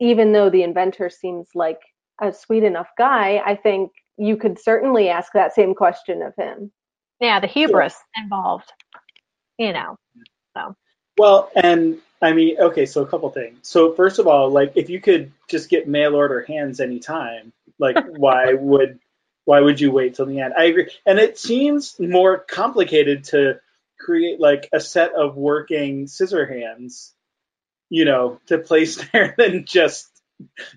even 0.00 0.32
though 0.32 0.50
the 0.50 0.62
inventor 0.62 1.10
seems 1.10 1.48
like 1.54 1.80
a 2.20 2.32
sweet 2.32 2.64
enough 2.64 2.88
guy, 2.98 3.42
I 3.44 3.56
think 3.56 3.92
you 4.16 4.36
could 4.36 4.58
certainly 4.58 5.08
ask 5.08 5.32
that 5.32 5.54
same 5.54 5.74
question 5.74 6.22
of 6.22 6.34
him. 6.36 6.70
Yeah, 7.20 7.40
the 7.40 7.46
hubris 7.46 7.96
involved. 8.16 8.72
You 9.58 9.72
know. 9.72 9.96
So. 10.56 10.74
Well, 11.18 11.50
and 11.54 11.98
I 12.22 12.32
mean, 12.32 12.56
okay, 12.58 12.86
so 12.86 13.02
a 13.02 13.06
couple 13.06 13.30
things. 13.30 13.58
So 13.62 13.92
first 13.92 14.18
of 14.18 14.26
all, 14.26 14.50
like 14.50 14.72
if 14.76 14.90
you 14.90 15.00
could 15.00 15.32
just 15.48 15.68
get 15.68 15.88
mail 15.88 16.14
order 16.14 16.42
hands 16.42 16.80
anytime, 16.80 17.52
like 17.78 17.96
why 18.06 18.54
would 18.54 18.98
why 19.44 19.60
would 19.60 19.80
you 19.80 19.90
wait 19.90 20.14
till 20.14 20.26
the 20.26 20.40
end? 20.40 20.54
I 20.56 20.64
agree. 20.64 20.90
And 21.06 21.18
it 21.18 21.38
seems 21.38 21.98
more 21.98 22.38
complicated 22.38 23.24
to 23.24 23.60
create 23.98 24.40
like 24.40 24.68
a 24.72 24.80
set 24.80 25.14
of 25.14 25.36
working 25.36 26.06
scissor 26.06 26.46
hands, 26.46 27.14
you 27.90 28.04
know, 28.06 28.40
to 28.46 28.58
place 28.58 28.96
there 29.12 29.34
than 29.36 29.66
just 29.66 30.08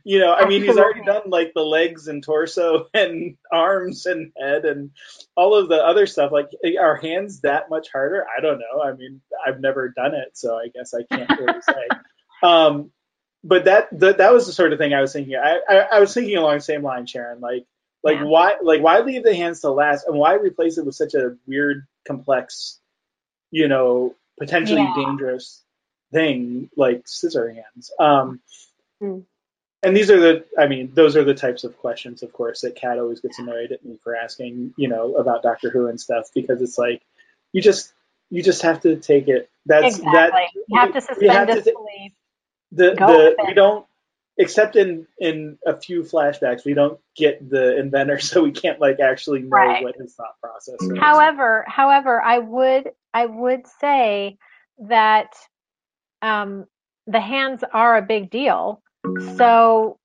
you 0.04 0.20
know, 0.20 0.34
I 0.34 0.48
mean, 0.48 0.62
he's 0.62 0.78
already 0.78 1.04
done 1.06 1.24
like 1.28 1.54
the 1.54 1.64
legs 1.64 2.08
and 2.08 2.24
torso 2.24 2.88
and 2.94 3.38
arms 3.52 4.06
and 4.06 4.32
head 4.38 4.66
and 4.66 4.92
all 5.36 5.56
of 5.56 5.70
the 5.70 5.78
other 5.78 6.06
stuff. 6.06 6.32
Like, 6.32 6.50
are 6.80 6.96
hands 6.98 7.42
that 7.42 7.70
much 7.70 7.90
harder? 7.92 8.26
I 8.38 8.42
don't 8.42 8.60
know. 8.60 8.82
I 8.84 8.94
mean, 8.94 9.22
I've 9.46 9.62
never 9.62 9.90
done 9.90 10.16
it, 10.16 10.38
so 10.38 10.56
I 10.58 10.68
guess 10.74 10.94
I 10.94 11.04
can't 11.04 11.32
really 11.38 11.62
say. 11.62 11.96
Um, 12.42 12.92
but 13.44 13.66
that, 13.66 13.88
that 14.00 14.18
that 14.18 14.34
was 14.34 14.48
the 14.48 14.54
sort 14.54 14.74
of 14.74 14.80
thing 14.80 14.94
I 14.94 15.02
was 15.02 15.14
thinking. 15.14 15.36
I, 15.36 15.60
I, 15.68 15.76
I 15.94 16.00
was 16.00 16.14
thinking 16.14 16.38
along 16.38 16.56
the 16.56 16.62
same 16.62 16.84
line, 16.84 17.06
Sharon. 17.06 17.40
Like, 17.40 17.66
like 18.04 18.18
Yeah. 18.18 18.26
why 18.26 18.56
like 18.62 18.82
why 18.82 19.00
leave 19.00 19.24
the 19.24 19.36
hands 19.36 19.62
to 19.62 19.72
last, 19.72 20.08
and 20.08 20.18
why 20.18 20.34
replace 20.36 20.78
it 20.78 20.86
with 20.86 20.96
such 20.96 21.14
a 21.14 21.36
weird, 21.48 21.88
complex, 22.06 22.80
you 23.52 23.68
know, 23.70 24.16
potentially 24.40 24.84
Yeah. 24.84 24.94
dangerous 24.94 25.63
thing 26.14 26.70
like 26.78 27.04
scissor 27.08 27.52
hands? 27.54 27.92
Um, 28.00 28.40
Hmm. 29.02 29.20
and 29.82 29.98
these 29.98 30.10
are 30.10 30.20
the, 30.20 30.46
I 30.58 30.68
mean, 30.68 30.92
those 30.94 31.18
are 31.18 31.26
the 31.26 31.34
types 31.34 31.66
of 31.66 31.78
questions, 31.78 32.24
of 32.24 32.32
course, 32.32 32.62
that 32.62 32.76
Kat 32.76 33.00
always 33.00 33.20
gets 33.20 33.38
annoyed 33.40 33.74
at 33.74 33.84
me 33.84 34.00
for 34.02 34.16
asking, 34.16 34.74
you 34.78 34.88
know, 34.88 35.16
about 35.16 35.44
Doctor 35.44 35.70
Who 35.70 35.88
and 35.88 36.00
stuff, 36.00 36.30
because 36.34 36.62
it's 36.62 36.78
like, 36.78 37.02
you 37.52 37.62
just, 37.62 37.92
you 38.30 38.42
just 38.42 38.62
have 38.62 38.82
to 38.84 38.96
take 38.96 39.28
it. 39.28 39.50
That's 39.66 39.98
exactly. 39.98 40.12
that. 40.14 40.50
you 40.70 40.80
have 40.80 40.94
to 40.94 41.02
suspend 41.02 41.32
have 41.32 41.48
to 41.50 41.56
disbelief. 41.56 42.14
The 42.72 42.96
Go 42.96 43.08
the 43.08 43.36
we 43.48 43.54
don't, 43.54 43.86
except 44.38 44.76
in 44.76 45.06
in 45.20 45.58
a 45.66 45.78
few 45.78 46.02
flashbacks, 46.04 46.66
we 46.66 46.74
don't 46.74 47.00
get 47.16 47.48
the 47.50 47.78
inventor, 47.78 48.20
so 48.30 48.42
we 48.44 48.52
can't 48.52 48.80
like 48.80 49.00
actually 49.00 49.42
know 49.42 49.50
Right. 49.58 49.84
what 49.84 49.96
his 49.96 50.14
thought 50.16 50.40
process 50.42 50.82
is. 50.82 50.98
However, 50.98 51.66
however, 51.68 52.22
I 52.22 52.40
would 52.40 52.92
I 53.14 53.26
would 53.26 53.68
say 53.80 54.38
that 54.80 55.34
um, 56.24 56.66
the 57.06 57.20
hands 57.20 57.64
are 57.74 57.98
a 57.98 58.02
big 58.02 58.32
deal. 58.32 58.82
So 59.38 60.00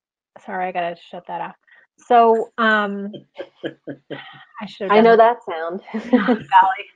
sorry, 0.44 0.66
I 0.66 0.72
gotta 0.72 0.96
shut 1.10 1.24
that 1.28 1.40
off. 1.40 1.56
So 1.98 2.52
um, 2.58 3.12
I 4.60 4.66
should. 4.66 4.90
I 4.90 5.00
know 5.00 5.16
that 5.16 5.38
sound. 5.48 5.80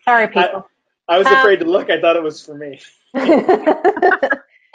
Sorry, 0.05 0.29
people. 0.29 0.69
I 1.09 1.19
was 1.19 1.27
Um, 1.27 1.35
afraid 1.35 1.61
to 1.61 1.65
look. 1.65 1.91
I 1.91 2.01
thought 2.01 2.17
it 2.17 2.23
was 2.23 2.45
for 2.45 2.55
me. 2.57 2.81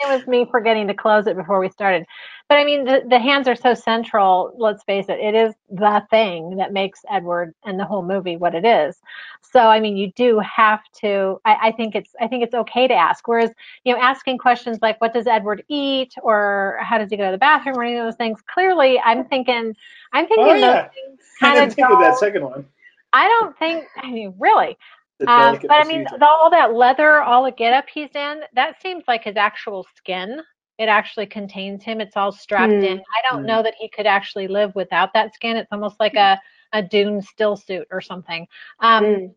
it 0.00 0.08
was 0.08 0.26
me 0.26 0.46
forgetting 0.50 0.86
to 0.88 0.94
close 0.94 1.26
it 1.26 1.36
before 1.36 1.60
we 1.60 1.68
started. 1.70 2.06
But 2.48 2.58
I 2.58 2.64
mean, 2.64 2.84
the, 2.84 3.02
the 3.08 3.18
hands 3.18 3.48
are 3.48 3.56
so 3.56 3.74
central. 3.74 4.54
Let's 4.56 4.82
face 4.84 5.06
it, 5.08 5.18
it 5.20 5.34
is 5.34 5.54
the 5.70 6.02
thing 6.10 6.56
that 6.56 6.72
makes 6.72 7.00
Edward 7.10 7.54
and 7.64 7.78
the 7.78 7.84
whole 7.84 8.02
movie 8.02 8.36
what 8.36 8.54
it 8.54 8.64
is. 8.64 8.96
So 9.42 9.60
I 9.60 9.80
mean, 9.80 9.96
you 9.96 10.12
do 10.12 10.38
have 10.40 10.80
to. 11.00 11.40
I, 11.44 11.68
I 11.68 11.72
think 11.72 11.94
it's. 11.94 12.10
I 12.20 12.28
think 12.28 12.44
it's 12.44 12.54
okay 12.54 12.86
to 12.88 12.94
ask. 12.94 13.26
Whereas, 13.26 13.50
you 13.84 13.94
know, 13.94 14.00
asking 14.00 14.38
questions 14.38 14.78
like, 14.82 15.00
"What 15.00 15.12
does 15.14 15.26
Edward 15.26 15.64
eat?" 15.68 16.14
or 16.22 16.78
"How 16.82 16.98
does 16.98 17.10
he 17.10 17.16
go 17.16 17.26
to 17.26 17.32
the 17.32 17.38
bathroom?" 17.38 17.78
or 17.78 17.84
any 17.84 17.96
of 17.96 18.04
those 18.06 18.16
things. 18.16 18.40
Clearly, 18.52 19.00
I'm 19.00 19.24
thinking. 19.24 19.74
I'm 20.12 20.26
thinking 20.26 20.44
Oh, 20.44 20.54
those 20.54 20.60
yeah. 20.60 20.88
things 20.88 21.20
kind 21.40 21.58
of 21.58 21.74
think 21.74 21.90
of 21.90 21.98
that 22.00 22.18
second 22.18 22.44
one. 22.44 22.66
I 23.12 23.26
don't 23.26 23.58
think. 23.58 23.86
I 23.96 24.10
mean, 24.10 24.34
really. 24.38 24.76
The 25.18 25.26
Um, 25.26 25.34
delicate 25.34 25.68
but 25.68 25.74
I 25.80 25.84
mean, 25.84 26.04
the, 26.04 26.26
all 26.26 26.50
that 26.50 26.74
leather, 26.74 27.22
all 27.22 27.44
the 27.44 27.50
get 27.52 27.72
up 27.74 27.86
he's 27.92 28.14
in, 28.14 28.42
that 28.54 28.80
seems 28.80 29.04
like 29.08 29.24
his 29.24 29.36
actual 29.36 29.86
skin. 29.96 30.40
It 30.78 30.88
actually 30.88 31.26
contains 31.26 31.82
him. 31.84 32.00
It's 32.00 32.16
all 32.16 32.32
strapped 32.32 32.82
Hmm. 32.82 32.84
in. 32.84 32.98
I 32.98 33.30
don't 33.30 33.42
Hmm. 33.42 33.46
know 33.46 33.62
that 33.62 33.74
he 33.78 33.88
could 33.88 34.06
actually 34.06 34.46
live 34.48 34.74
without 34.74 35.12
that 35.14 35.34
skin. 35.34 35.56
It's 35.56 35.72
almost 35.72 35.98
like 36.00 36.16
a, 36.16 36.40
a 36.72 36.82
Dune 36.82 37.20
still 37.20 37.56
suit 37.56 37.86
or 37.90 38.00
something. 38.00 38.46
Um, 38.80 39.04
Mm. 39.04 39.34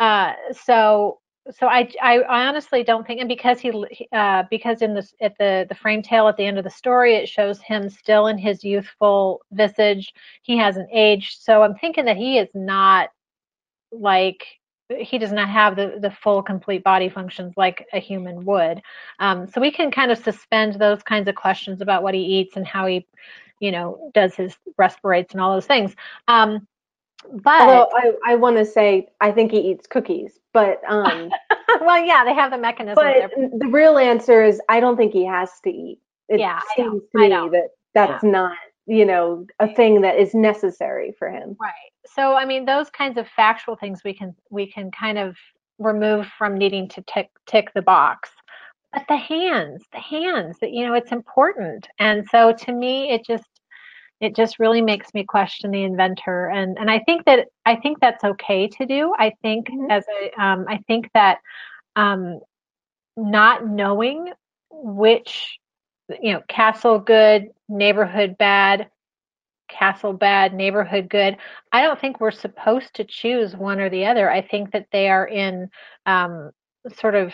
uh, 0.00 0.32
so, 0.52 1.20
so 1.50 1.66
I, 1.66 1.88
I, 2.02 2.20
I 2.20 2.46
honestly 2.48 2.82
don't 2.84 3.06
think, 3.06 3.20
and 3.20 3.28
because 3.28 3.60
he, 3.60 3.70
uh, 4.12 4.44
because 4.50 4.82
in 4.82 4.94
this 4.94 5.14
at 5.20 5.36
the 5.38 5.66
the 5.68 5.74
frame 5.74 6.02
tale 6.02 6.28
at 6.28 6.36
the 6.36 6.44
end 6.46 6.58
of 6.58 6.64
the 6.64 6.70
story, 6.70 7.14
it 7.16 7.28
shows 7.28 7.60
him 7.62 7.88
still 7.88 8.26
in 8.28 8.38
his 8.38 8.64
youthful 8.64 9.42
visage. 9.52 10.12
He 10.42 10.56
hasn't 10.58 10.88
aged, 10.92 11.42
so 11.42 11.62
I'm 11.62 11.74
thinking 11.76 12.04
that 12.06 12.16
he 12.16 12.38
is 12.38 12.48
not 12.54 13.10
like 13.92 14.44
he 14.96 15.18
does 15.18 15.32
not 15.32 15.48
have 15.48 15.76
the, 15.76 15.98
the 16.00 16.10
full 16.10 16.42
complete 16.42 16.82
body 16.82 17.08
functions 17.08 17.54
like 17.56 17.86
a 17.92 17.98
human 17.98 18.44
would. 18.44 18.80
Um, 19.18 19.46
so 19.46 19.60
we 19.60 19.70
can 19.70 19.90
kind 19.90 20.10
of 20.10 20.18
suspend 20.18 20.74
those 20.74 21.02
kinds 21.02 21.28
of 21.28 21.34
questions 21.34 21.80
about 21.80 22.02
what 22.02 22.14
he 22.14 22.20
eats 22.20 22.56
and 22.56 22.66
how 22.66 22.86
he, 22.86 23.06
you 23.60 23.70
know, 23.70 24.10
does 24.14 24.34
his 24.34 24.56
respirates 24.78 25.32
and 25.34 25.40
all 25.40 25.52
those 25.54 25.66
things. 25.66 25.94
Um, 26.26 26.66
but 27.30 27.60
Although 27.60 27.88
I, 27.94 28.32
I 28.32 28.34
want 28.36 28.56
to 28.56 28.64
say 28.64 29.08
I 29.20 29.32
think 29.32 29.50
he 29.50 29.58
eats 29.58 29.86
cookies, 29.86 30.38
but 30.52 30.80
um, 30.88 31.30
well, 31.80 32.02
yeah, 32.02 32.24
they 32.24 32.32
have 32.32 32.50
the 32.50 32.58
mechanism. 32.58 33.04
but 33.04 33.30
the 33.58 33.66
real 33.66 33.98
answer 33.98 34.42
is 34.44 34.60
I 34.68 34.80
don't 34.80 34.96
think 34.96 35.12
he 35.12 35.26
has 35.26 35.50
to 35.64 35.70
eat. 35.70 35.98
It 36.28 36.40
Yeah, 36.40 36.60
seems 36.76 37.02
to 37.12 37.18
me 37.18 37.28
that 37.28 37.70
that's 37.94 38.22
not 38.22 38.56
you 38.88 39.04
know 39.06 39.46
a 39.60 39.68
thing 39.74 40.00
that 40.02 40.18
is 40.18 40.34
necessary 40.34 41.14
for 41.18 41.30
him. 41.30 41.56
Right. 41.60 41.72
So 42.06 42.34
I 42.34 42.44
mean, 42.44 42.64
those 42.64 42.90
kinds 42.90 43.18
of 43.18 43.28
factual 43.28 43.76
things 43.76 44.00
we 44.04 44.14
can 44.14 44.34
we 44.50 44.70
can 44.70 44.90
kind 44.90 45.18
of 45.18 45.36
remove 45.78 46.26
from 46.38 46.56
needing 46.58 46.88
to 46.90 47.02
tick 47.02 47.30
tick 47.46 47.72
the 47.74 47.82
box. 47.82 48.30
But 48.92 49.04
the 49.08 49.16
hands, 49.18 49.84
the 49.92 50.00
hands, 50.00 50.56
that 50.60 50.72
you 50.72 50.86
know, 50.86 50.94
it's 50.94 51.12
important. 51.12 51.86
And 51.98 52.26
so 52.30 52.52
to 52.52 52.72
me, 52.72 53.10
it 53.12 53.24
just 53.26 53.44
it 54.20 54.34
just 54.34 54.58
really 54.58 54.80
makes 54.80 55.14
me 55.14 55.24
question 55.24 55.70
the 55.70 55.84
inventor. 55.84 56.48
And 56.48 56.78
and 56.78 56.90
I 56.90 57.00
think 57.00 57.24
that 57.26 57.48
I 57.66 57.76
think 57.76 58.00
that's 58.00 58.24
okay 58.24 58.66
to 58.68 58.86
do. 58.86 59.14
I 59.18 59.32
think 59.42 59.68
Mhm. 59.68 59.90
as 59.90 60.04
a 60.22 60.42
um, 60.42 60.64
I 60.68 60.78
think 60.88 61.10
that 61.14 61.38
um, 61.96 62.40
not 63.16 63.66
knowing 63.66 64.32
which 64.70 65.58
you 66.22 66.32
know 66.32 66.42
castle 66.48 66.98
good 66.98 67.50
neighborhood 67.68 68.36
bad 68.38 68.88
castle 69.68 70.12
bad 70.14 70.54
neighborhood 70.54 71.08
good. 71.10 71.36
I 71.72 71.82
don't 71.82 72.00
think 72.00 72.20
we're 72.20 72.30
supposed 72.30 72.94
to 72.94 73.04
choose 73.04 73.54
one 73.56 73.80
or 73.80 73.90
the 73.90 74.06
other. 74.06 74.30
I 74.30 74.40
think 74.42 74.72
that 74.72 74.86
they 74.92 75.08
are 75.08 75.26
in 75.26 75.70
um, 76.06 76.50
sort 77.00 77.14
of 77.14 77.32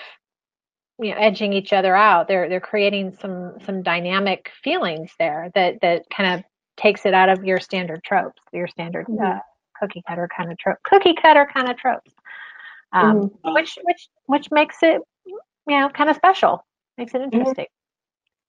you 0.98 1.10
know 1.10 1.16
edging 1.20 1.52
each 1.52 1.72
other 1.72 1.94
out. 1.96 2.28
They're 2.28 2.48
they're 2.48 2.60
creating 2.60 3.16
some 3.20 3.54
some 3.64 3.82
dynamic 3.82 4.50
feelings 4.62 5.12
there 5.18 5.50
that 5.54 5.80
that 5.82 6.04
kind 6.10 6.38
of 6.38 6.44
takes 6.76 7.06
it 7.06 7.14
out 7.14 7.28
of 7.28 7.44
your 7.44 7.60
standard 7.60 8.02
tropes 8.02 8.40
your 8.52 8.66
standard 8.68 9.06
uh, 9.08 9.12
Mhm. 9.14 9.40
cookie 9.80 10.02
cutter 10.08 10.28
kind 10.36 10.50
of 10.50 10.58
trope 10.58 10.78
cookie 10.84 11.14
cutter 11.14 11.48
kind 11.52 11.68
of 11.70 11.76
tropes. 11.76 12.12
Um, 12.92 13.30
Mhm. 13.44 13.54
which 13.54 13.78
which 13.84 14.08
which 14.26 14.50
makes 14.50 14.82
it 14.82 15.00
you 15.26 15.80
know 15.80 15.88
kind 15.88 16.10
of 16.10 16.16
special 16.16 16.64
makes 16.98 17.14
it 17.14 17.22
interesting 17.22 17.66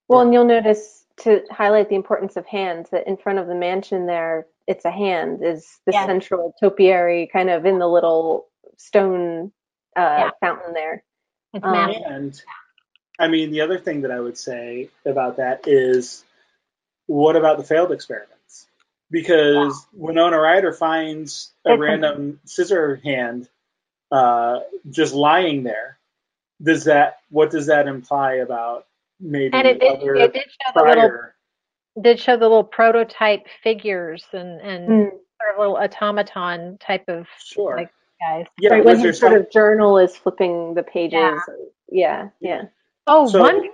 Well, 0.08 0.22
and 0.22 0.34
you'll 0.34 0.46
notice 0.46 1.06
to 1.18 1.42
highlight 1.50 1.90
the 1.90 1.96
importance 1.96 2.36
of 2.36 2.46
hands 2.46 2.90
that 2.92 3.08
in 3.08 3.18
front 3.18 3.40
of 3.40 3.48
the 3.48 3.56
mansion 3.56 4.06
there, 4.06 4.48
it's 4.68 4.86
a 4.86 4.92
hand 4.92 5.44
is 5.44 5.80
the 5.86 5.94
Yes. 5.94 6.06
central 6.06 6.54
topiary 6.60 7.28
kind 7.32 7.50
of 7.50 7.66
in 7.66 7.80
the 7.80 7.88
little 7.88 8.48
stone 8.78 9.52
uh, 9.96 10.00
Yeah. 10.20 10.32
fountain 10.42 10.74
there. 10.74 11.04
it's 11.54 11.64
Um, 11.64 11.72
magic. 11.72 12.02
And 12.06 12.42
I 13.18 13.28
mean, 13.30 13.52
the 13.52 13.62
other 13.62 13.80
thing 13.80 14.02
that 14.02 14.12
I 14.12 14.20
would 14.20 14.38
say 14.38 14.90
about 15.06 15.38
that 15.38 15.68
is, 15.68 16.26
what 17.08 17.36
about 17.38 17.58
the 17.58 17.64
failed 17.64 17.92
experiments? 17.94 18.68
Because 19.10 19.88
Winona 19.94 20.38
Ryder 20.40 20.74
finds 20.74 21.54
a 21.64 21.78
random 21.78 22.42
scissor 22.44 22.98
hand 22.98 23.48
uh, 24.12 24.62
just 24.90 25.14
lying 25.14 25.64
there. 25.64 25.98
Does 26.62 26.86
that? 26.86 27.20
What 27.30 27.52
does 27.52 27.68
that 27.68 27.88
imply 27.88 28.36
about 28.36 28.86
maybe 29.20 29.54
and 29.54 29.68
it 29.68 29.80
did, 29.80 29.98
other 30.00 30.16
it 30.16 30.34
did 30.34 30.44
show 30.44 30.72
the 30.76 30.84
little 30.84 31.12
did 32.02 32.20
show 32.20 32.36
the 32.36 32.42
little 32.48 32.64
prototype 32.64 33.46
figures 33.64 34.26
and 34.34 34.60
and 34.62 34.88
Mm. 34.90 35.10
sort 35.12 35.54
of 35.54 35.60
little 35.60 35.78
automaton 35.78 36.78
type 36.80 37.04
of 37.08 37.28
Sure. 37.40 37.78
like 37.78 37.92
guys. 38.22 38.46
yeah. 38.60 38.72
right, 38.72 38.84
was 38.84 38.94
when 38.96 38.98
there 39.00 39.08
his 39.08 39.20
sort 39.20 39.32
some? 39.34 39.42
of 39.42 39.52
journal 39.52 39.98
is 39.98 40.16
flipping 40.16 40.74
the 40.74 40.84
pages. 40.84 41.40
Yeah, 41.90 42.30
yeah. 42.40 42.64
Oh, 43.08 43.28
So- 43.28 43.40
one 43.42 43.62
thing 43.62 43.72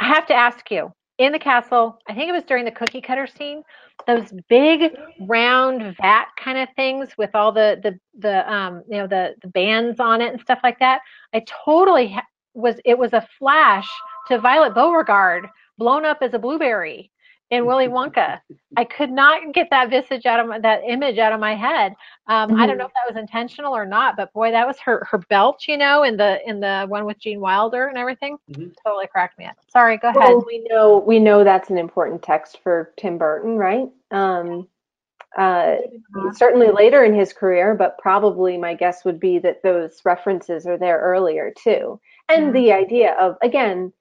I 0.00 0.04
have 0.06 0.26
to 0.26 0.34
ask 0.34 0.70
you. 0.70 0.92
In 1.18 1.32
the 1.32 1.38
castle, 1.40 1.98
I 2.08 2.14
think 2.14 2.28
it 2.28 2.32
was 2.32 2.44
during 2.44 2.64
the 2.64 2.70
cookie 2.70 3.00
cutter 3.00 3.26
scene, 3.26 3.64
those 4.06 4.32
big 4.48 4.96
round 5.22 5.96
vat 5.96 6.26
kind 6.38 6.56
of 6.58 6.68
things 6.76 7.08
with 7.18 7.34
all 7.34 7.50
the 7.50 7.80
the 7.82 7.98
the 8.16 8.48
um 8.52 8.84
you 8.88 8.98
know 8.98 9.08
the 9.08 9.34
the 9.42 9.48
bands 9.48 9.98
on 9.98 10.20
it 10.20 10.30
and 10.32 10.40
stuff 10.40 10.60
like 10.62 10.78
that. 10.78 11.00
I 11.34 11.44
totally 11.64 12.12
ha- 12.12 12.24
was 12.54 12.76
it 12.84 12.96
was 12.96 13.12
a 13.14 13.26
flash 13.36 13.88
to 14.28 14.38
Violet 14.38 14.74
Beauregarde 14.74 15.48
blown 15.78 16.04
up 16.04 16.18
as 16.22 16.34
a 16.34 16.38
blueberry 16.38 17.10
in 17.50 17.64
Willy 17.64 17.88
Wonka. 17.88 18.40
I 18.76 18.84
could 18.84 19.10
not 19.10 19.54
get 19.54 19.68
that 19.70 19.88
visage 19.88 20.26
out 20.26 20.38
of 20.38 20.48
my, 20.48 20.58
that 20.58 20.82
image 20.86 21.18
out 21.18 21.32
of 21.32 21.40
my 21.40 21.54
head. 21.54 21.94
Um, 22.26 22.54
I 22.56 22.66
don't 22.66 22.76
know 22.76 22.84
if 22.84 22.92
that 22.92 23.14
was 23.14 23.16
intentional 23.18 23.74
or 23.74 23.86
not, 23.86 24.16
but 24.16 24.30
boy, 24.34 24.50
that 24.50 24.66
was 24.66 24.78
her 24.80 25.06
her 25.10 25.18
belt, 25.18 25.66
you 25.66 25.78
know, 25.78 26.02
in 26.02 26.16
the 26.18 26.46
in 26.46 26.60
the 26.60 26.84
one 26.88 27.06
with 27.06 27.18
Gene 27.18 27.40
Wilder 27.40 27.86
and 27.86 27.96
everything. 27.96 28.36
Mhm. 28.50 28.74
Totally 28.84 29.06
cracked 29.06 29.38
me 29.38 29.46
up. 29.46 29.56
Sorry, 29.68 29.96
go 29.96 30.08
ahead. 30.08 30.20
Well, 30.20 30.44
we 30.46 30.58
know 30.68 30.98
we 30.98 31.18
know 31.18 31.42
that's 31.42 31.70
an 31.70 31.78
important 31.78 32.22
text 32.22 32.58
for 32.62 32.92
Tim 32.98 33.16
Burton, 33.16 33.56
right? 33.56 33.88
Um, 34.10 34.68
uh, 35.36 35.76
certainly 36.34 36.70
later 36.70 37.04
in 37.04 37.14
his 37.14 37.32
career, 37.32 37.74
but 37.74 37.96
probably 37.98 38.58
my 38.58 38.74
guess 38.74 39.04
would 39.04 39.20
be 39.20 39.38
that 39.38 39.62
those 39.62 40.00
references 40.04 40.66
are 40.66 40.76
there 40.78 40.98
earlier 40.98 41.50
too. 41.56 41.98
And 42.28 42.46
Yeah. 42.46 42.52
the 42.52 42.72
idea 42.72 43.12
of 43.14 43.38
again, 43.42 43.92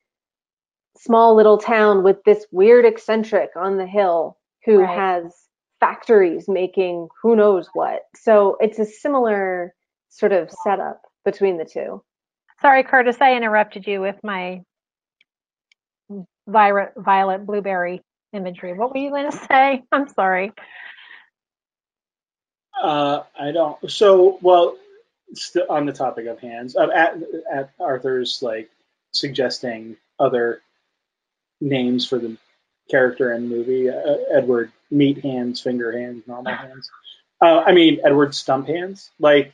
small 1.00 1.36
little 1.36 1.58
town 1.58 2.04
with 2.04 2.24
this 2.24 2.46
weird 2.52 2.86
eccentric 2.86 3.52
on 3.56 3.78
the 3.78 3.86
hill 3.88 4.38
who 4.66 4.80
Right. 4.82 4.98
has 4.98 5.34
factories 5.80 6.48
making 6.48 7.08
who 7.22 7.36
knows 7.36 7.70
what. 7.74 8.04
So 8.16 8.58
it's 8.60 8.80
a 8.80 8.86
similar 8.86 9.74
sort 10.10 10.32
of 10.32 10.50
setup 10.64 11.02
between 11.24 11.58
the 11.58 11.66
two. 11.66 12.04
Sorry, 12.62 12.84
Curtis, 12.84 13.18
I 13.22 13.36
interrupted 13.36 13.86
you 13.86 14.02
with 14.02 14.20
my 14.24 14.64
violet, 16.48 16.94
violet 16.96 17.46
blueberry 17.46 18.02
imagery. 18.34 18.74
What 18.74 18.92
were 18.94 19.00
you 19.00 19.12
going 19.12 19.30
to 19.32 19.38
say? 19.38 19.84
I'm 19.92 20.08
sorry. 20.10 20.52
Uh, 22.82 23.24
I 23.40 23.52
don't. 23.52 23.90
So, 23.92 24.38
well, 24.42 24.78
st- 25.34 25.68
on 25.70 25.86
the 25.86 25.94
topic 25.94 26.28
of 26.28 26.40
hands, 26.40 26.76
uh, 26.76 26.90
at, 26.94 27.18
at 27.52 27.72
Arthur's 27.80 28.42
like 28.42 28.70
suggesting 29.12 29.98
other 30.20 30.62
names 31.60 32.08
for 32.08 32.20
the 32.20 32.38
character 32.90 33.34
in 33.34 33.50
the 33.50 33.56
movie, 33.56 33.90
uh, 33.90 34.16
Edward 34.32 34.72
Meat 34.92 35.24
Hands, 35.24 35.60
Finger 35.60 35.92
Hands, 35.98 36.24
Normal 36.28 36.54
Hands. 36.54 36.90
Uh, 37.42 37.60
I 37.60 37.74
mean, 37.74 38.00
Edward 38.04 38.34
Stump 38.34 38.68
Hands. 38.68 39.12
Like, 39.20 39.54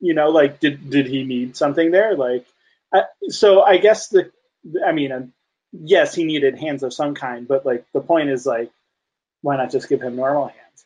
you 0.00 0.14
know, 0.14 0.30
like 0.30 0.60
did 0.60 0.90
did 0.90 1.06
he 1.06 1.24
need 1.24 1.56
something 1.56 1.90
there? 1.90 2.16
Like, 2.16 2.46
I, 2.92 3.02
so 3.28 3.62
I 3.62 3.78
guess 3.78 4.08
the, 4.08 4.30
I 4.84 4.92
mean, 4.92 5.12
um, 5.12 5.32
yes, 5.72 6.14
he 6.14 6.24
needed 6.24 6.58
hands 6.58 6.82
of 6.82 6.92
some 6.92 7.14
kind, 7.14 7.46
but 7.46 7.66
like 7.66 7.84
the 7.92 8.00
point 8.00 8.30
is 8.30 8.46
like, 8.46 8.70
why 9.42 9.56
not 9.56 9.70
just 9.70 9.88
give 9.88 10.00
him 10.00 10.16
normal 10.16 10.48
hands? 10.48 10.84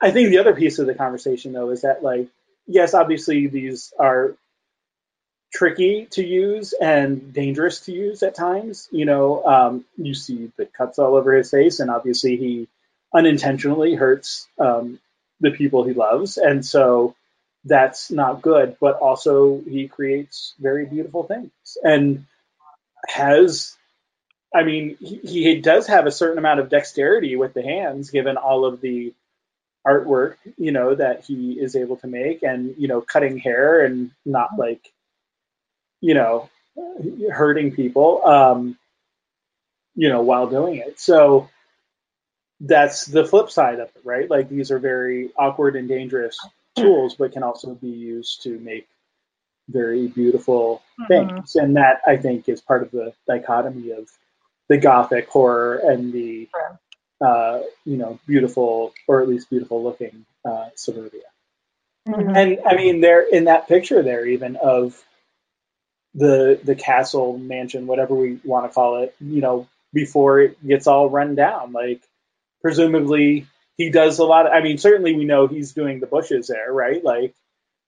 I 0.00 0.10
think 0.10 0.30
the 0.30 0.38
other 0.38 0.54
piece 0.54 0.78
of 0.78 0.86
the 0.86 0.94
conversation 0.94 1.52
though 1.52 1.70
is 1.70 1.82
that 1.82 2.02
like, 2.02 2.28
yes, 2.66 2.94
obviously 2.94 3.46
these 3.48 3.92
are 3.98 4.36
tricky 5.52 6.06
to 6.06 6.24
use 6.24 6.72
and 6.72 7.32
dangerous 7.32 7.80
to 7.80 7.92
use 7.92 8.22
at 8.22 8.34
times. 8.34 8.88
You 8.90 9.04
know, 9.04 9.44
um, 9.44 9.84
you 9.96 10.14
see 10.14 10.52
the 10.56 10.66
cuts 10.66 10.98
all 10.98 11.16
over 11.16 11.34
his 11.34 11.50
face, 11.50 11.80
and 11.80 11.90
obviously 11.90 12.36
he 12.36 12.68
unintentionally 13.14 13.94
hurts 13.94 14.46
um, 14.58 14.98
the 15.40 15.50
people 15.50 15.84
he 15.84 15.94
loves, 15.94 16.36
and 16.36 16.64
so 16.64 17.14
that's 17.64 18.10
not 18.10 18.42
good. 18.42 18.76
But 18.80 18.98
also, 18.98 19.60
he 19.60 19.88
creates 19.88 20.54
very 20.58 20.86
beautiful 20.86 21.24
things 21.24 21.50
and 21.82 22.26
has. 23.06 23.74
I 24.54 24.62
mean, 24.62 24.96
he, 24.98 25.16
he 25.16 25.60
does 25.60 25.88
have 25.88 26.06
a 26.06 26.10
certain 26.10 26.38
amount 26.38 26.60
of 26.60 26.70
dexterity 26.70 27.36
with 27.36 27.52
the 27.52 27.62
hands, 27.62 28.10
given 28.10 28.38
all 28.38 28.64
of 28.64 28.80
the 28.80 29.12
artwork, 29.86 30.36
you 30.56 30.72
know, 30.72 30.94
that 30.94 31.24
he 31.24 31.52
is 31.52 31.76
able 31.76 31.96
to 31.98 32.06
make, 32.06 32.42
and 32.42 32.74
you 32.78 32.88
know, 32.88 33.00
cutting 33.00 33.38
hair 33.38 33.84
and 33.84 34.10
not 34.24 34.50
like 34.58 34.92
you 36.00 36.14
know, 36.14 36.48
hurting 37.30 37.72
people, 37.72 38.24
um, 38.24 38.78
you 39.94 40.08
know, 40.08 40.22
while 40.22 40.46
doing 40.48 40.76
it. 40.76 41.00
So 41.00 41.48
that's 42.60 43.06
the 43.06 43.24
flip 43.24 43.50
side 43.50 43.80
of 43.80 43.88
it, 43.88 44.02
right? 44.04 44.28
Like 44.28 44.48
these 44.48 44.70
are 44.70 44.78
very 44.78 45.30
awkward 45.36 45.76
and 45.76 45.88
dangerous 45.88 46.38
tools, 46.76 47.14
but 47.16 47.32
can 47.32 47.42
also 47.42 47.74
be 47.74 47.88
used 47.88 48.42
to 48.42 48.58
make 48.58 48.88
very 49.68 50.08
beautiful 50.08 50.82
mm-hmm. 51.00 51.06
things. 51.06 51.56
And 51.56 51.76
that 51.76 52.00
I 52.06 52.16
think 52.16 52.48
is 52.48 52.60
part 52.60 52.82
of 52.82 52.90
the 52.90 53.12
dichotomy 53.26 53.90
of 53.90 54.08
the 54.68 54.78
gothic 54.78 55.28
horror 55.28 55.76
and 55.76 56.12
the, 56.12 56.48
uh, 57.20 57.60
you 57.84 57.96
know, 57.96 58.18
beautiful 58.26 58.92
or 59.06 59.22
at 59.22 59.28
least 59.28 59.50
beautiful 59.50 59.82
looking 59.82 60.24
uh, 60.44 60.68
suburbia. 60.74 61.22
Mm-hmm. 62.08 62.36
And 62.36 62.58
I 62.66 62.74
mean, 62.74 63.00
there 63.00 63.20
in 63.20 63.44
that 63.44 63.68
picture 63.68 64.02
there 64.02 64.26
even 64.26 64.56
of 64.56 65.02
the 66.18 66.60
the 66.64 66.74
castle 66.74 67.38
mansion, 67.38 67.86
whatever 67.86 68.14
we 68.14 68.40
want 68.44 68.68
to 68.68 68.74
call 68.74 69.02
it, 69.02 69.14
you 69.20 69.40
know, 69.40 69.68
before 69.92 70.40
it 70.40 70.66
gets 70.66 70.86
all 70.86 71.08
run 71.08 71.34
down. 71.34 71.72
Like 71.72 72.02
presumably 72.60 73.46
he 73.76 73.90
does 73.90 74.18
a 74.18 74.24
lot 74.24 74.46
of, 74.46 74.52
I 74.52 74.60
mean, 74.60 74.78
certainly 74.78 75.14
we 75.14 75.24
know 75.24 75.46
he's 75.46 75.72
doing 75.72 76.00
the 76.00 76.06
bushes 76.06 76.48
there, 76.48 76.72
right? 76.72 77.02
Like 77.02 77.34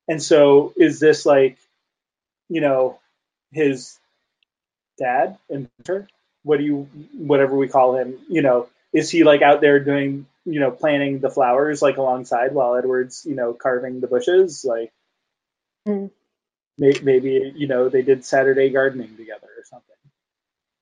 and 0.09 0.23
so 0.23 0.73
is 0.77 1.01
this 1.01 1.27
like, 1.27 1.59
you 2.49 2.61
know, 2.61 2.99
his 3.53 3.99
dad, 4.99 5.37
inventor? 5.49 6.09
What 6.45 6.59
do 6.59 6.65
you 6.65 6.89
whatever 7.15 7.57
we 7.57 7.69
call 7.69 7.97
him, 7.97 8.19
you 8.29 8.43
know, 8.43 8.69
is 8.93 9.11
he 9.11 9.25
like 9.25 9.43
out 9.43 9.61
there 9.61 9.81
doing, 9.81 10.27
you 10.45 10.61
know, 10.61 10.71
planting 10.71 11.19
the 11.19 11.31
flowers 11.31 11.83
like 11.83 11.97
alongside 11.97 12.53
while 12.55 12.77
Edward's, 12.77 13.27
you 13.27 13.35
know, 13.35 13.55
carving 13.55 14.01
the 14.01 14.07
bushes? 14.07 14.65
Like 14.65 14.93
mm 15.89 16.11
maybe 16.81 17.53
you 17.55 17.69
know 17.69 17.89
they 17.89 18.03
did 18.03 18.25
Saturday 18.25 18.71
gardening 18.71 19.17
together 19.17 19.49
or 19.57 19.65
something. 19.65 19.97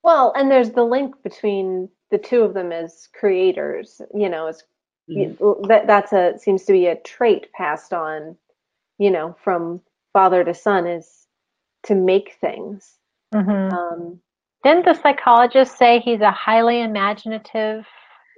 Well, 0.02 0.32
and 0.36 0.50
there's 0.50 0.70
the 0.70 0.84
link 0.84 1.22
between 1.22 1.88
the 2.10 2.18
two 2.18 2.42
of 2.42 2.54
them 2.54 2.72
as 2.72 3.08
creators. 3.12 4.00
You 4.14 4.28
know, 4.28 4.46
as 4.46 4.62
mm-hmm. 5.10 5.66
that 5.66 5.86
that's 5.86 6.12
a 6.12 6.38
seems 6.38 6.64
to 6.64 6.72
be 6.72 6.86
a 6.86 6.96
trait 6.96 7.52
passed 7.52 7.92
on, 7.92 8.36
you 8.98 9.10
know, 9.10 9.36
from 9.42 9.80
father 10.12 10.44
to 10.44 10.54
son 10.54 10.86
is 10.86 11.26
to 11.84 11.94
make 11.94 12.36
things. 12.40 12.94
Mm-hmm. 13.34 13.74
Um, 13.74 14.20
Didn't 14.64 14.84
the 14.84 14.94
psychologist 14.94 15.76
say 15.76 16.00
he's 16.00 16.20
a 16.20 16.30
highly 16.30 16.80
imaginative 16.80 17.86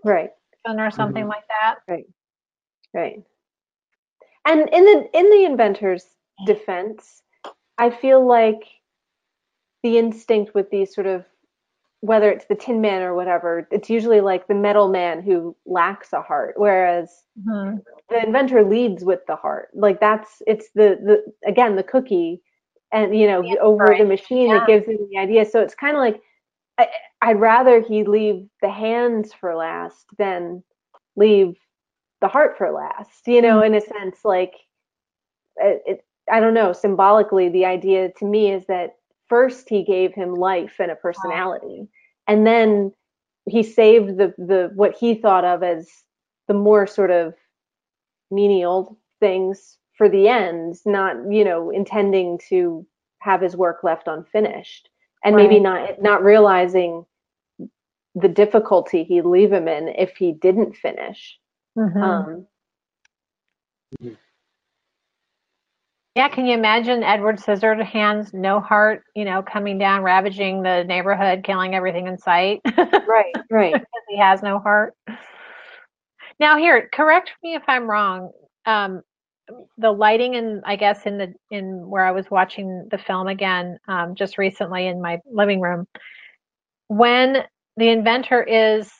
right 0.04 0.30
son 0.66 0.80
or 0.80 0.90
something 0.90 1.22
mm-hmm. 1.22 1.30
like 1.30 1.44
that? 1.60 1.76
Right, 1.86 2.06
right. 2.94 3.22
And 4.46 4.68
in 4.70 4.84
the 4.84 5.10
in 5.12 5.30
the 5.30 5.44
inventor's 5.44 6.04
defense, 6.46 7.22
I 7.80 7.90
feel 7.90 8.24
like 8.24 8.62
the 9.82 9.96
instinct 9.96 10.54
with 10.54 10.70
these 10.70 10.94
sort 10.94 11.06
of 11.06 11.24
whether 12.02 12.30
it's 12.30 12.46
the 12.46 12.54
tin 12.54 12.80
man 12.80 13.02
or 13.02 13.14
whatever, 13.14 13.68
it's 13.70 13.90
usually 13.90 14.20
like 14.20 14.46
the 14.46 14.54
metal 14.54 14.88
man 14.88 15.22
who 15.22 15.54
lacks 15.66 16.12
a 16.14 16.22
heart, 16.22 16.54
whereas 16.56 17.24
mm-hmm. 17.38 17.76
the 18.08 18.24
inventor 18.24 18.64
leads 18.64 19.04
with 19.04 19.20
the 19.26 19.36
heart. 19.36 19.68
Like 19.74 20.00
that's 20.00 20.42
it's 20.46 20.70
the 20.74 20.98
the 21.02 21.48
again 21.48 21.76
the 21.76 21.82
cookie, 21.82 22.42
and 22.92 23.16
you 23.16 23.26
know 23.26 23.42
yeah, 23.42 23.56
over 23.60 23.84
right. 23.84 23.98
the 23.98 24.06
machine 24.06 24.50
yeah. 24.50 24.62
it 24.62 24.66
gives 24.66 24.86
him 24.86 24.98
the 25.10 25.18
idea. 25.18 25.44
So 25.44 25.60
it's 25.60 25.74
kind 25.74 25.96
of 25.96 26.00
like 26.00 26.20
I, 26.78 26.88
I'd 27.22 27.40
rather 27.40 27.80
he 27.80 28.04
leave 28.04 28.46
the 28.62 28.70
hands 28.70 29.32
for 29.32 29.54
last 29.54 30.06
than 30.18 30.62
leave 31.16 31.56
the 32.20 32.28
heart 32.28 32.56
for 32.56 32.70
last. 32.70 33.26
You 33.26 33.42
know, 33.42 33.60
mm-hmm. 33.60 33.74
in 33.74 33.82
a 33.82 33.86
sense, 33.86 34.18
like 34.24 34.54
it 35.56 36.04
I 36.30 36.40
don't 36.40 36.54
know, 36.54 36.72
symbolically, 36.72 37.48
the 37.48 37.64
idea 37.64 38.10
to 38.18 38.24
me 38.24 38.52
is 38.52 38.64
that 38.66 38.96
first 39.28 39.68
he 39.68 39.82
gave 39.84 40.14
him 40.14 40.34
life 40.34 40.74
and 40.78 40.90
a 40.90 40.96
personality, 40.96 41.88
and 42.26 42.46
then 42.46 42.92
he 43.46 43.62
saved 43.62 44.18
the 44.18 44.34
the 44.38 44.70
what 44.74 44.96
he 44.96 45.14
thought 45.14 45.44
of 45.44 45.62
as 45.62 45.88
the 46.48 46.54
more 46.54 46.86
sort 46.86 47.10
of 47.10 47.34
menial 48.30 48.98
things 49.20 49.78
for 49.96 50.08
the 50.08 50.28
end, 50.28 50.76
not 50.86 51.16
you 51.30 51.44
know 51.44 51.70
intending 51.70 52.38
to 52.48 52.86
have 53.18 53.40
his 53.40 53.56
work 53.56 53.82
left 53.82 54.08
unfinished, 54.08 54.88
and 55.24 55.36
right. 55.36 55.42
maybe 55.42 55.60
not 55.60 56.00
not 56.00 56.24
realizing 56.24 57.04
the 58.14 58.28
difficulty 58.28 59.04
he'd 59.04 59.24
leave 59.24 59.52
him 59.52 59.68
in 59.68 59.88
if 59.88 60.16
he 60.16 60.32
didn't 60.32 60.76
finish. 60.76 61.38
Mm-hmm. 61.78 62.02
Um, 62.02 62.46
mm-hmm. 64.02 64.14
Yeah, 66.16 66.28
can 66.28 66.44
you 66.44 66.54
imagine 66.54 67.04
Edward 67.04 67.36
Scissorhands, 67.36 68.34
no 68.34 68.58
heart, 68.58 69.04
you 69.14 69.24
know, 69.24 69.42
coming 69.42 69.78
down, 69.78 70.02
ravaging 70.02 70.62
the 70.62 70.82
neighborhood, 70.82 71.44
killing 71.44 71.74
everything 71.74 72.08
in 72.08 72.18
sight? 72.18 72.60
right, 72.76 73.32
right. 73.48 73.74
because 73.74 73.86
he 74.08 74.18
has 74.18 74.42
no 74.42 74.58
heart. 74.58 74.94
Now, 76.40 76.58
here, 76.58 76.88
correct 76.92 77.30
me 77.44 77.54
if 77.54 77.62
I'm 77.68 77.88
wrong. 77.88 78.32
Um, 78.66 79.02
the 79.78 79.92
lighting, 79.92 80.34
and 80.34 80.62
I 80.64 80.74
guess 80.74 81.06
in 81.06 81.18
the 81.18 81.32
in 81.50 81.88
where 81.88 82.04
I 82.04 82.10
was 82.10 82.28
watching 82.30 82.88
the 82.90 82.98
film 82.98 83.28
again 83.28 83.78
um, 83.86 84.14
just 84.16 84.36
recently 84.36 84.88
in 84.88 85.00
my 85.00 85.20
living 85.30 85.60
room, 85.60 85.86
when 86.88 87.44
the 87.76 87.88
inventor 87.88 88.42
is 88.42 88.90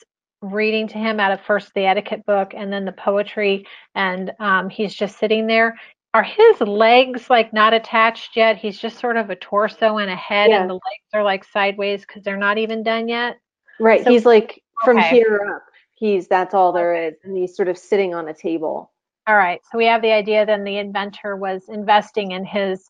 reading 0.41 0.87
to 0.87 0.97
him 0.97 1.19
out 1.19 1.31
of 1.31 1.41
first 1.41 1.71
the 1.75 1.85
etiquette 1.85 2.25
book 2.25 2.53
and 2.55 2.71
then 2.71 2.85
the 2.85 2.91
poetry, 2.93 3.65
and 3.95 4.31
um, 4.39 4.69
he's 4.69 4.93
just 4.95 5.19
sitting 5.19 5.47
there 5.47 5.75
are 6.13 6.23
his 6.23 6.59
legs 6.61 7.29
like 7.29 7.53
not 7.53 7.73
attached 7.73 8.35
yet? 8.35 8.57
He's 8.57 8.79
just 8.79 8.99
sort 8.99 9.17
of 9.17 9.29
a 9.29 9.35
torso 9.35 9.97
and 9.97 10.09
a 10.09 10.15
head, 10.15 10.49
yeah. 10.49 10.61
and 10.61 10.69
the 10.69 10.73
legs 10.73 11.09
are 11.13 11.23
like 11.23 11.45
sideways 11.45 12.01
because 12.01 12.23
they're 12.23 12.37
not 12.37 12.57
even 12.57 12.83
done 12.83 13.07
yet. 13.07 13.39
Right. 13.79 14.03
So, 14.03 14.11
he's 14.11 14.25
like 14.25 14.61
from 14.83 14.97
okay. 14.97 15.09
here 15.09 15.55
up. 15.55 15.63
He's 15.95 16.27
that's 16.27 16.53
all 16.53 16.73
there 16.73 16.95
is, 16.95 17.13
and 17.23 17.37
he's 17.37 17.55
sort 17.55 17.67
of 17.69 17.77
sitting 17.77 18.13
on 18.13 18.27
a 18.27 18.33
table. 18.33 18.91
All 19.27 19.37
right. 19.37 19.61
So 19.71 19.77
we 19.77 19.85
have 19.85 20.01
the 20.01 20.11
idea 20.11 20.45
then 20.45 20.63
the 20.63 20.77
inventor 20.77 21.35
was 21.35 21.69
investing 21.69 22.31
in 22.31 22.43
his 22.43 22.89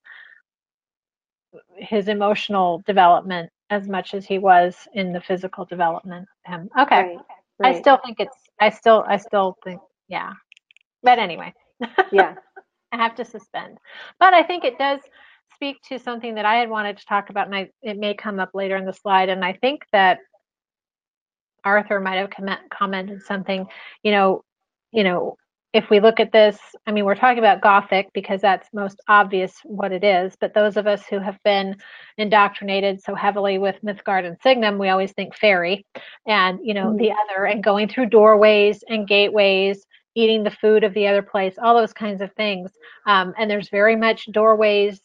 his 1.76 2.08
emotional 2.08 2.82
development 2.88 3.52
as 3.70 3.88
much 3.88 4.14
as 4.14 4.26
he 4.26 4.40
was 4.40 4.76
in 4.94 5.12
the 5.12 5.22
physical 5.22 5.66
development 5.66 6.28
of 6.46 6.52
him. 6.52 6.70
Okay. 6.80 7.02
Right. 7.02 7.18
Right. 7.60 7.76
I 7.76 7.80
still 7.80 8.00
think 8.04 8.20
it's 8.20 8.36
I 8.60 8.70
still 8.70 9.04
I 9.08 9.18
still 9.18 9.58
think 9.64 9.82
yeah. 10.08 10.34
But 11.04 11.20
anyway. 11.20 11.54
yeah. 12.12 12.36
I 12.92 12.98
have 12.98 13.16
to 13.16 13.26
suspend. 13.26 13.78
But 14.20 14.34
I 14.34 14.44
think 14.44 14.64
it 14.64 14.78
does 14.78 15.00
speak 15.56 15.78
to 15.90 16.00
something 16.00 16.36
that 16.36 16.46
I 16.46 16.56
had 16.56 16.70
wanted 16.70 16.98
to 16.98 17.06
talk 17.06 17.30
about, 17.30 17.48
and 17.48 17.56
I, 17.56 17.70
it 17.82 17.98
may 17.98 18.14
come 18.14 18.40
up 18.40 18.52
later 18.54 18.76
in 18.76 18.86
the 18.86 18.94
slide. 18.94 19.30
And 19.30 19.46
I 19.46 19.54
think 19.54 19.84
that 19.92 20.20
Arthur 21.64 22.00
might 22.00 22.16
have 22.16 22.32
comment, 22.32 22.62
commented 22.72 23.22
something. 23.22 23.68
You 24.04 24.12
know, 24.12 24.44
you 24.92 25.04
know, 25.04 25.38
if 25.74 25.90
we 25.90 26.02
look 26.02 26.20
at 26.20 26.34
this, 26.34 26.58
I 26.86 26.92
mean, 26.92 27.06
we're 27.06 27.16
talking 27.16 27.40
about 27.40 27.62
Gothic 27.62 28.10
because 28.14 28.42
that's 28.42 28.68
most 28.74 29.00
obvious 29.08 29.54
what 29.64 29.94
it 29.94 30.04
is. 30.04 30.36
But 30.40 30.54
those 30.54 30.76
of 30.76 30.86
us 30.86 31.06
who 31.06 31.20
have 31.20 31.38
been 31.46 31.78
indoctrinated 32.18 33.02
so 33.02 33.16
heavily 33.16 33.58
with 33.58 33.78
Mythgard 33.82 34.26
and 34.26 34.38
Signum, 34.44 34.78
we 34.78 34.90
always 34.90 35.14
think 35.14 35.36
fairy, 35.36 35.86
and 36.28 36.60
you 36.64 36.74
know, 36.74 36.88
mm-hmm. 36.88 36.98
the 36.98 37.12
other, 37.12 37.46
and 37.46 37.64
going 37.64 37.88
through 37.88 38.08
doorways 38.08 38.84
and 38.90 39.08
gateways 39.08 39.86
eating 40.16 40.44
the 40.44 40.52
food 40.52 40.84
of 40.84 40.94
the 40.94 41.08
other 41.08 41.22
place, 41.22 41.56
all 41.62 41.76
those 41.76 41.94
kinds 41.94 42.22
of 42.22 42.34
things. 42.34 42.72
Um, 43.06 43.34
and 43.38 43.50
there's 43.50 43.70
very 43.70 43.96
much 43.96 44.32
doorways 44.32 45.00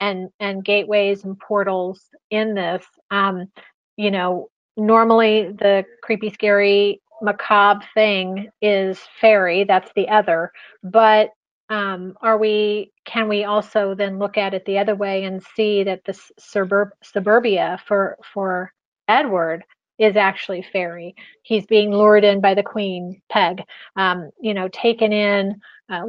and 0.00 0.28
and 0.40 0.64
gateways 0.64 1.24
and 1.24 1.38
portals 1.38 2.02
in 2.30 2.54
this. 2.54 2.84
Um, 3.10 3.50
you 3.96 4.10
know, 4.10 4.50
normally 4.76 5.52
the 5.52 5.84
creepy, 6.02 6.30
scary, 6.30 7.00
macabre 7.22 7.84
thing 7.94 8.50
is 8.60 9.00
fairy. 9.20 9.64
That's 9.64 9.90
the 9.94 10.08
other. 10.08 10.52
But 10.82 11.30
um, 11.68 12.16
are 12.22 12.38
we? 12.38 12.92
Can 13.04 13.28
we 13.28 13.44
also 13.44 13.94
then 13.94 14.18
look 14.18 14.38
at 14.38 14.54
it 14.54 14.64
the 14.66 14.78
other 14.78 14.94
way 14.94 15.24
and 15.24 15.42
see 15.56 15.82
that 15.84 16.04
this 16.04 16.30
suburb, 16.38 16.90
suburbia 17.02 17.80
for 17.86 18.18
for 18.32 18.72
Edward 19.08 19.64
is 19.98 20.16
actually 20.16 20.66
fairy. 20.72 21.14
He's 21.42 21.66
being 21.66 21.90
lured 21.90 22.24
in 22.24 22.40
by 22.40 22.54
the 22.54 22.62
queen, 22.62 23.20
Peg. 23.30 23.62
Um, 23.96 24.30
you 24.40 24.54
know, 24.54 24.68
taken 24.68 25.12
in, 25.12 25.60
uh, 25.88 26.02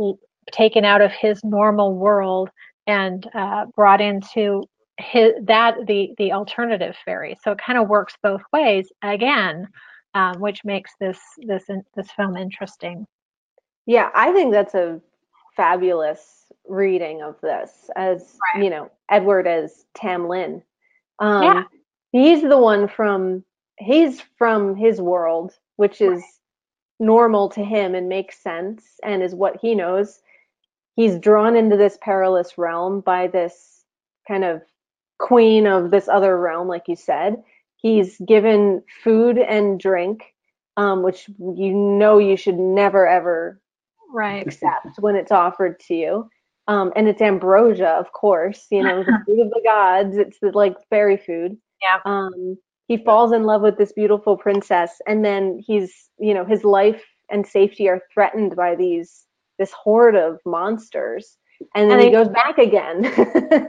taken 0.51 0.85
out 0.85 1.01
of 1.01 1.11
his 1.11 1.43
normal 1.43 1.95
world 1.95 2.49
and 2.85 3.29
uh, 3.33 3.65
brought 3.75 4.01
into 4.01 4.63
his 4.97 5.33
that 5.43 5.75
the 5.85 6.13
the 6.17 6.31
alternative 6.31 6.95
fairy. 7.05 7.37
So 7.43 7.51
it 7.51 7.59
kind 7.59 7.77
of 7.77 7.87
works 7.87 8.15
both 8.21 8.41
ways 8.51 8.91
again, 9.03 9.67
um, 10.13 10.39
which 10.39 10.63
makes 10.65 10.91
this 10.99 11.19
this 11.37 11.65
this 11.95 12.11
film 12.11 12.35
interesting. 12.35 13.05
Yeah, 13.85 14.09
I 14.15 14.31
think 14.31 14.51
that's 14.51 14.73
a 14.73 14.99
fabulous 15.55 16.51
reading 16.67 17.21
of 17.21 17.39
this 17.41 17.89
as 17.95 18.37
right. 18.53 18.63
you 18.63 18.69
know 18.69 18.91
Edward 19.09 19.47
as 19.47 19.85
Tam 19.95 20.27
Lin. 20.27 20.61
Um, 21.19 21.43
yeah. 21.43 21.63
He's 22.11 22.41
the 22.41 22.57
one 22.57 22.87
from 22.87 23.43
he's 23.77 24.21
from 24.37 24.75
his 24.75 24.99
world, 24.99 25.53
which 25.75 26.01
is 26.01 26.23
normal 26.99 27.49
to 27.49 27.63
him 27.63 27.95
and 27.95 28.09
makes 28.09 28.41
sense 28.41 28.83
and 29.03 29.21
is 29.21 29.35
what 29.35 29.57
he 29.61 29.75
knows. 29.75 30.19
He's 30.95 31.19
drawn 31.19 31.55
into 31.55 31.77
this 31.77 31.97
perilous 32.01 32.57
realm 32.57 33.01
by 33.01 33.27
this 33.27 33.83
kind 34.27 34.43
of 34.43 34.61
queen 35.19 35.67
of 35.67 35.91
this 35.91 36.07
other 36.07 36.39
realm, 36.39 36.67
like 36.67 36.87
you 36.87 36.95
said. 36.95 37.43
He's 37.77 38.17
given 38.27 38.83
food 39.03 39.37
and 39.37 39.79
drink, 39.79 40.33
um, 40.75 41.03
which 41.03 41.29
you 41.37 41.73
know 41.73 42.17
you 42.17 42.35
should 42.35 42.57
never 42.57 43.07
ever 43.07 43.61
right. 44.11 44.45
accept 44.45 44.97
when 44.99 45.15
it's 45.15 45.31
offered 45.31 45.79
to 45.81 45.95
you. 45.95 46.29
Um, 46.67 46.91
and 46.95 47.07
it's 47.07 47.21
ambrosia, 47.21 47.89
of 47.91 48.11
course, 48.11 48.65
you 48.71 48.83
know, 48.83 49.03
the 49.03 49.19
food 49.25 49.39
of 49.39 49.49
the 49.51 49.61
gods. 49.63 50.17
It's 50.17 50.39
the, 50.39 50.51
like 50.51 50.75
fairy 50.89 51.15
food. 51.15 51.57
Yeah. 51.81 51.99
Um, 52.03 52.57
he 52.87 52.97
falls 52.97 53.31
in 53.31 53.43
love 53.43 53.61
with 53.61 53.77
this 53.77 53.91
beautiful 53.91 54.37
princess 54.37 54.91
and 55.07 55.23
then 55.23 55.61
he's 55.65 56.09
you 56.19 56.33
know 56.33 56.45
his 56.45 56.63
life 56.63 57.03
and 57.29 57.45
safety 57.45 57.87
are 57.87 58.01
threatened 58.13 58.55
by 58.55 58.75
these 58.75 59.25
this 59.59 59.71
horde 59.71 60.15
of 60.15 60.39
monsters 60.45 61.37
and 61.75 61.89
then 61.89 61.99
and 61.99 62.01
he, 62.01 62.07
he 62.07 62.11
goes 62.11 62.29
back 62.29 62.57
again 62.57 63.01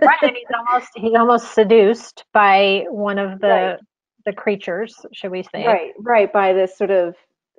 right 0.03 0.23
and 0.23 0.36
he's 0.36 0.47
almost 0.57 0.90
he's 0.95 1.15
almost 1.15 1.53
seduced 1.55 2.24
by 2.32 2.85
one 2.90 3.19
of 3.19 3.40
the 3.40 3.49
right. 3.49 3.78
the 4.27 4.32
creatures 4.32 4.95
should 5.12 5.31
we 5.31 5.43
say 5.43 5.66
right 5.66 5.93
right 5.99 6.32
by 6.32 6.53
this 6.53 6.77
sort 6.77 6.90
of 6.90 7.15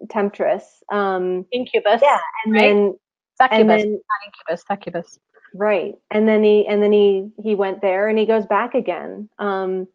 temptress 0.09 0.81
um 0.91 1.45
incubus 1.51 2.01
yeah 2.01 2.19
and 2.45 2.53
right? 2.53 2.61
then 2.61 2.97
succubus 3.37 3.59
and 3.59 3.69
then, 3.69 3.91
not 3.91 4.27
incubus 4.27 4.63
succubus 4.67 5.19
right 5.55 5.95
and 6.11 6.27
then 6.27 6.43
he 6.43 6.65
and 6.67 6.81
then 6.81 6.91
he 6.91 7.27
he 7.43 7.55
went 7.55 7.81
there 7.81 8.07
and 8.07 8.19
he 8.19 8.25
goes 8.25 8.45
back 8.45 8.75
again 8.75 9.27
um 9.39 9.87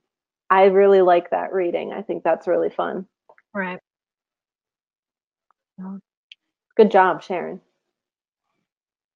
I 0.50 0.64
really 0.64 1.02
like 1.02 1.30
that 1.30 1.52
reading. 1.52 1.92
I 1.92 2.02
think 2.02 2.22
that's 2.22 2.46
really 2.46 2.70
fun. 2.70 3.06
Right. 3.52 3.78
Good 6.76 6.90
job, 6.90 7.22
Sharon. 7.22 7.60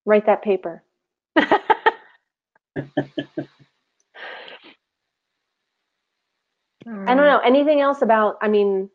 Write 0.05 0.27
that 0.27 0.43
paper. 0.43 0.83
I 1.37 1.51
don't 6.87 7.17
know. 7.17 7.41
Anything 7.45 7.81
else 7.81 8.03
about, 8.03 8.39
I 8.41 8.49
mean, 8.49 8.91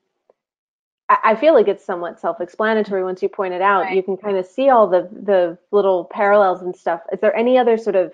I 1.09 1.35
feel 1.35 1.53
like 1.53 1.67
it's 1.67 1.85
somewhat 1.85 2.19
self-explanatory 2.19 3.03
once 3.03 3.21
you 3.21 3.29
point 3.29 3.53
it 3.53 3.61
out. 3.61 3.83
Right. 3.83 3.95
You 3.95 4.01
can 4.01 4.17
kind 4.17 4.37
of 4.37 4.45
see 4.45 4.69
all 4.69 4.87
the 4.87 5.09
the 5.11 5.57
little 5.71 6.05
parallels 6.05 6.61
and 6.61 6.75
stuff. 6.75 7.01
Is 7.11 7.19
there 7.19 7.35
any 7.35 7.57
other 7.57 7.77
sort 7.77 7.95
of 7.95 8.13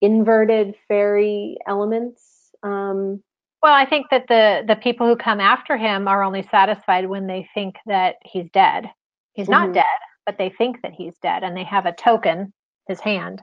inverted 0.00 0.76
fairy 0.88 1.58
elements 1.66 2.35
um, 2.66 3.22
well, 3.62 3.74
I 3.74 3.86
think 3.86 4.06
that 4.10 4.26
the 4.28 4.64
the 4.66 4.76
people 4.76 5.06
who 5.06 5.16
come 5.16 5.40
after 5.40 5.76
him 5.76 6.08
are 6.08 6.22
only 6.22 6.46
satisfied 6.50 7.08
when 7.08 7.26
they 7.26 7.48
think 7.54 7.76
that 7.86 8.16
he's 8.22 8.48
dead. 8.52 8.90
He's 9.34 9.48
not 9.48 9.64
mm-hmm. 9.64 9.74
dead, 9.74 9.84
but 10.24 10.38
they 10.38 10.50
think 10.50 10.82
that 10.82 10.92
he's 10.92 11.14
dead, 11.22 11.42
and 11.42 11.56
they 11.56 11.64
have 11.64 11.86
a 11.86 11.92
token, 11.92 12.52
his 12.88 13.00
hand, 13.00 13.42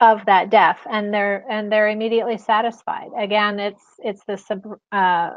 of 0.00 0.24
that 0.26 0.50
death, 0.50 0.78
and 0.90 1.12
they're 1.12 1.44
and 1.50 1.70
they're 1.70 1.88
immediately 1.88 2.38
satisfied. 2.38 3.10
Again, 3.18 3.58
it's 3.58 3.82
it's 3.98 4.22
this 4.26 4.44
uh, 4.92 5.30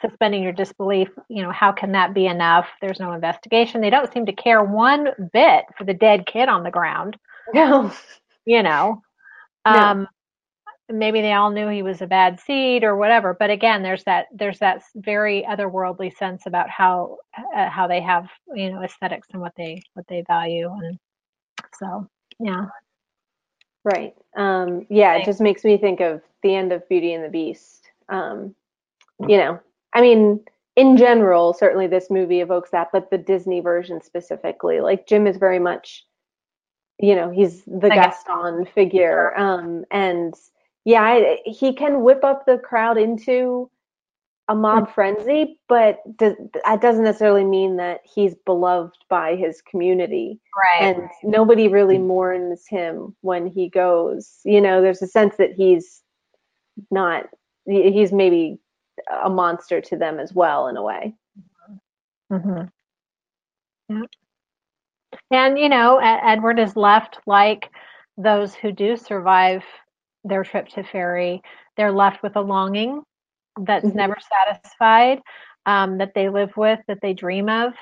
suspending 0.00 0.42
your 0.42 0.52
disbelief. 0.52 1.08
You 1.28 1.42
know, 1.42 1.52
how 1.52 1.72
can 1.72 1.92
that 1.92 2.14
be 2.14 2.26
enough? 2.26 2.66
There's 2.80 3.00
no 3.00 3.12
investigation. 3.12 3.80
They 3.80 3.90
don't 3.90 4.12
seem 4.12 4.26
to 4.26 4.32
care 4.32 4.62
one 4.62 5.08
bit 5.32 5.64
for 5.76 5.84
the 5.84 5.94
dead 5.94 6.26
kid 6.26 6.48
on 6.48 6.62
the 6.62 6.70
ground. 6.70 7.16
No, 7.54 7.92
you 8.44 8.64
know. 8.64 9.02
Um, 9.64 10.00
no 10.00 10.06
maybe 10.90 11.20
they 11.20 11.32
all 11.32 11.50
knew 11.50 11.68
he 11.68 11.82
was 11.82 12.00
a 12.00 12.06
bad 12.06 12.38
seed 12.38 12.84
or 12.84 12.96
whatever 12.96 13.34
but 13.34 13.50
again 13.50 13.82
there's 13.82 14.04
that 14.04 14.26
there's 14.32 14.58
that 14.58 14.82
very 14.96 15.44
otherworldly 15.48 16.14
sense 16.16 16.46
about 16.46 16.68
how 16.70 17.16
uh, 17.56 17.68
how 17.68 17.86
they 17.86 18.00
have 18.00 18.28
you 18.54 18.70
know 18.70 18.82
aesthetics 18.82 19.28
and 19.32 19.40
what 19.40 19.52
they 19.56 19.82
what 19.94 20.06
they 20.08 20.22
value 20.26 20.70
and 20.84 20.98
so 21.78 22.08
yeah. 22.38 22.66
Right. 23.84 24.14
Um 24.36 24.86
yeah 24.90 25.14
it 25.14 25.24
just 25.24 25.40
makes 25.40 25.64
me 25.64 25.76
think 25.78 26.00
of 26.00 26.22
the 26.42 26.54
end 26.54 26.72
of 26.72 26.88
beauty 26.88 27.14
and 27.14 27.24
the 27.24 27.28
beast. 27.28 27.90
Um 28.08 28.54
you 29.26 29.36
know 29.36 29.58
i 29.94 30.00
mean 30.00 30.40
in 30.76 30.96
general 30.96 31.54
certainly 31.54 31.86
this 31.86 32.10
movie 32.10 32.40
evokes 32.40 32.70
that 32.70 32.88
but 32.92 33.10
the 33.10 33.18
disney 33.18 33.60
version 33.60 34.02
specifically 34.02 34.80
like 34.80 35.06
jim 35.06 35.26
is 35.26 35.36
very 35.36 35.58
much 35.58 36.04
you 36.98 37.14
know 37.14 37.30
he's 37.30 37.62
the 37.64 37.88
gaston 37.88 38.66
figure 38.74 39.36
um 39.38 39.84
and 39.90 40.34
yeah, 40.86 41.34
he 41.44 41.74
can 41.74 42.02
whip 42.02 42.22
up 42.22 42.46
the 42.46 42.58
crowd 42.58 42.96
into 42.96 43.68
a 44.48 44.54
mob 44.54 44.86
mm. 44.88 44.94
frenzy, 44.94 45.58
but 45.68 45.98
that 46.20 46.80
doesn't 46.80 47.02
necessarily 47.02 47.44
mean 47.44 47.76
that 47.78 48.02
he's 48.04 48.36
beloved 48.46 48.96
by 49.10 49.34
his 49.34 49.60
community. 49.62 50.38
Right. 50.56 50.94
And 50.94 51.08
nobody 51.24 51.66
really 51.66 51.98
mm. 51.98 52.06
mourns 52.06 52.68
him 52.68 53.16
when 53.22 53.48
he 53.48 53.68
goes. 53.68 54.38
You 54.44 54.60
know, 54.60 54.80
there's 54.80 55.02
a 55.02 55.08
sense 55.08 55.34
that 55.38 55.54
he's 55.54 56.02
not, 56.92 57.24
he's 57.66 58.12
maybe 58.12 58.60
a 59.24 59.28
monster 59.28 59.80
to 59.80 59.96
them 59.96 60.20
as 60.20 60.34
well, 60.34 60.68
in 60.68 60.76
a 60.76 60.82
way. 60.82 61.16
Mm-hmm. 62.32 62.60
mm-hmm. 63.90 64.02
Yeah. 65.32 65.46
And, 65.46 65.58
you 65.58 65.68
know, 65.68 65.98
Edward 65.98 66.60
is 66.60 66.76
left 66.76 67.18
like 67.26 67.70
those 68.16 68.54
who 68.54 68.70
do 68.70 68.96
survive 68.96 69.64
their 70.28 70.44
trip 70.44 70.68
to 70.68 70.82
Fairy, 70.82 71.42
they're 71.76 71.92
left 71.92 72.22
with 72.22 72.36
a 72.36 72.40
longing 72.40 73.02
that's 73.60 73.86
mm-hmm. 73.86 73.96
never 73.96 74.16
satisfied, 74.46 75.20
um, 75.66 75.98
that 75.98 76.12
they 76.14 76.28
live 76.28 76.56
with, 76.56 76.80
that 76.88 76.98
they 77.02 77.14
dream 77.14 77.48
of. 77.48 77.72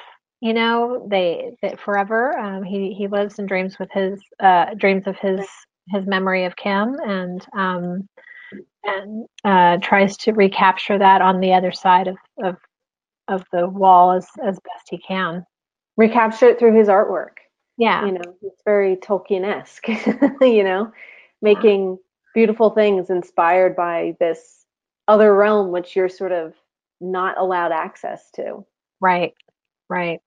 You 0.41 0.53
know, 0.53 1.07
they 1.11 1.57
that 1.63 1.81
forever. 1.81 2.39
Um, 2.39 2.63
he 2.65 2.93
he 2.93 3.09
lives 3.09 3.39
and 3.39 3.49
dreams 3.49 3.79
with 3.79 3.91
his 3.93 4.21
uh, 4.41 4.75
dreams 4.75 5.07
of 5.07 5.17
his 5.17 5.41
his 5.89 6.07
memory 6.07 6.45
of 6.45 6.57
Kim, 6.57 6.97
and 7.05 7.47
um, 7.57 8.09
and 8.85 9.27
uh, 9.45 9.79
tries 9.79 10.17
to 10.19 10.33
recapture 10.33 10.99
that 10.99 11.23
on 11.23 11.41
the 11.41 11.55
other 11.55 11.73
side 11.73 12.09
of 12.09 12.17
of 12.43 12.57
of 13.29 13.45
the 13.53 13.67
wall 13.69 14.13
as 14.13 14.29
as 14.45 14.59
best 14.61 14.89
he 14.91 14.99
can. 14.99 15.47
Recapture 15.97 16.49
it 16.49 16.59
through 16.59 16.77
his 16.77 16.89
artwork. 16.89 17.39
Yeah, 17.79 18.05
you 18.05 18.13
know, 18.13 18.37
it's 18.43 18.63
very 18.65 18.97
Tolkien-esque. 18.97 19.89
you 20.43 20.63
know, 20.63 20.93
making 21.41 21.99
beautiful 22.35 22.71
things 22.71 23.11
inspired 23.11 23.77
by 23.77 24.17
this 24.21 24.67
other 25.09 25.35
realm 25.35 25.71
which 25.71 25.97
you're 25.97 26.09
sort 26.09 26.33
of 26.33 26.55
not 27.01 27.39
allowed 27.39 27.73
access 27.73 28.31
to. 28.33 28.65
Right. 29.01 29.35
Right. 29.89 30.21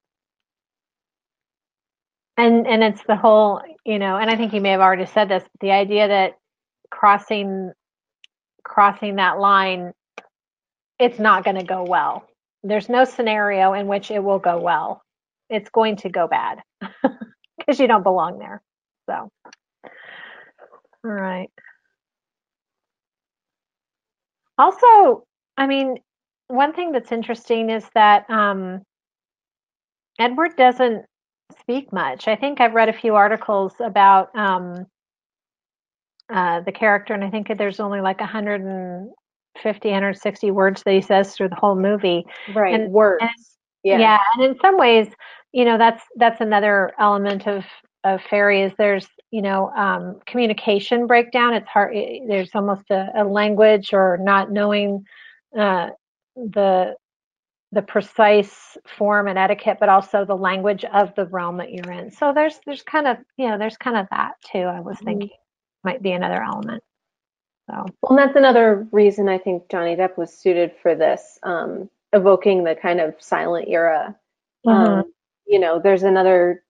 And 2.37 2.67
and 2.67 2.83
it's 2.83 3.03
the 3.03 3.15
whole, 3.15 3.61
you 3.85 3.97
know, 3.99 4.17
and 4.17 4.29
I 4.29 4.35
think 4.35 4.53
you 4.53 4.61
may 4.61 4.71
have 4.71 4.81
already 4.81 5.07
said 5.07 5.29
this, 5.29 5.43
the 5.59 5.71
idea 5.71 6.07
that 6.07 6.37
crossing 6.91 7.71
crossing 8.63 9.15
that 9.15 9.39
line 9.39 9.93
it's 10.99 11.19
not 11.19 11.43
going 11.43 11.57
to 11.57 11.63
go 11.63 11.83
well. 11.83 12.27
There's 12.63 12.89
no 12.89 13.05
scenario 13.05 13.73
in 13.73 13.87
which 13.87 14.11
it 14.11 14.23
will 14.23 14.39
go 14.39 14.59
well. 14.59 15.01
It's 15.49 15.69
going 15.69 15.97
to 15.97 16.09
go 16.09 16.27
bad 16.27 16.59
because 17.57 17.79
you 17.79 17.87
don't 17.87 18.03
belong 18.03 18.39
there. 18.39 18.61
So, 19.09 19.29
all 21.05 21.11
right. 21.11 21.49
Also, 24.57 25.23
I 25.57 25.67
mean, 25.67 25.97
one 26.47 26.73
thing 26.73 26.91
that's 26.91 27.11
interesting 27.11 27.69
is 27.69 27.85
that 27.93 28.29
um, 28.29 28.81
Edward 30.19 30.55
doesn't 30.57 31.05
speak 31.59 31.91
much. 31.93 32.27
I 32.27 32.35
think 32.35 32.59
I've 32.61 32.73
read 32.73 32.89
a 32.89 32.93
few 32.93 33.15
articles 33.15 33.73
about 33.83 34.35
um, 34.35 34.85
uh, 36.33 36.61
the 36.61 36.71
character, 36.71 37.13
and 37.13 37.23
I 37.23 37.29
think 37.29 37.47
there's 37.57 37.79
only 37.79 38.01
like 38.01 38.19
150 38.19 39.09
150, 39.59 39.89
160 39.89 40.51
words 40.51 40.83
that 40.83 40.93
he 40.93 41.01
says 41.01 41.35
through 41.35 41.49
the 41.49 41.55
whole 41.55 41.75
movie. 41.75 42.25
Right, 42.53 42.73
And- 42.79 42.91
words. 42.91 43.21
and- 43.21 43.31
yeah. 43.83 43.99
yeah 43.99 44.17
and 44.33 44.43
in 44.43 44.59
some 44.59 44.77
ways 44.77 45.07
you 45.53 45.63
know 45.63 45.77
that's 45.77 46.03
that's 46.17 46.41
another 46.41 46.91
element 46.99 47.47
of 47.47 47.63
of 48.03 48.19
fairy 48.29 48.63
is 48.63 48.73
there's 48.77 49.07
you 49.31 49.41
know 49.41 49.69
um, 49.71 50.19
communication 50.25 51.07
breakdown 51.07 51.53
it's 51.53 51.67
hard 51.67 51.95
i- 51.95 52.21
there's 52.27 52.51
almost 52.55 52.89
a, 52.91 53.09
a 53.15 53.23
language 53.23 53.93
or 53.93 54.17
not 54.21 54.51
knowing 54.51 55.05
uh, 55.57 55.89
the 56.35 56.95
the 57.73 57.81
precise 57.81 58.77
form 58.97 59.27
and 59.27 59.37
etiquette 59.37 59.77
but 59.79 59.89
also 59.89 60.23
the 60.25 60.35
language 60.35 60.85
of 60.85 61.13
the 61.15 61.25
realm 61.27 61.57
that 61.57 61.71
you're 61.73 61.91
in 61.91 62.09
so 62.11 62.33
there's 62.33 62.59
there's 62.65 62.83
kind 62.83 63.07
of 63.07 63.17
you 63.37 63.49
know 63.49 63.57
there's 63.57 63.77
kind 63.77 63.97
of 63.97 64.07
that 64.11 64.33
too 64.51 64.59
i 64.59 64.79
was 64.79 64.97
Mhm. 64.99 65.05
thinking 65.05 65.29
might 65.83 66.01
be 66.01 66.11
another 66.13 66.41
element 66.41 66.81
so 67.69 67.85
Well, 68.01 68.11
and 68.11 68.19
that's 68.19 68.37
another 68.37 68.87
reason 68.91 69.27
I 69.29 69.37
think 69.37 69.69
Johnny 69.69 69.95
Depp 69.95 70.17
was 70.17 70.33
suited 70.33 70.71
for 70.81 70.95
this, 70.95 71.37
um, 71.43 71.89
evoking 72.13 72.63
the 72.63 72.75
kind 72.75 73.01
of 73.01 73.15
silent 73.21 73.67
era. 73.67 74.15
Mhm. 74.65 74.99
Um, 74.99 75.13
you 75.45 75.59
know, 75.59 75.79
there's 75.79 76.03
another 76.03 76.63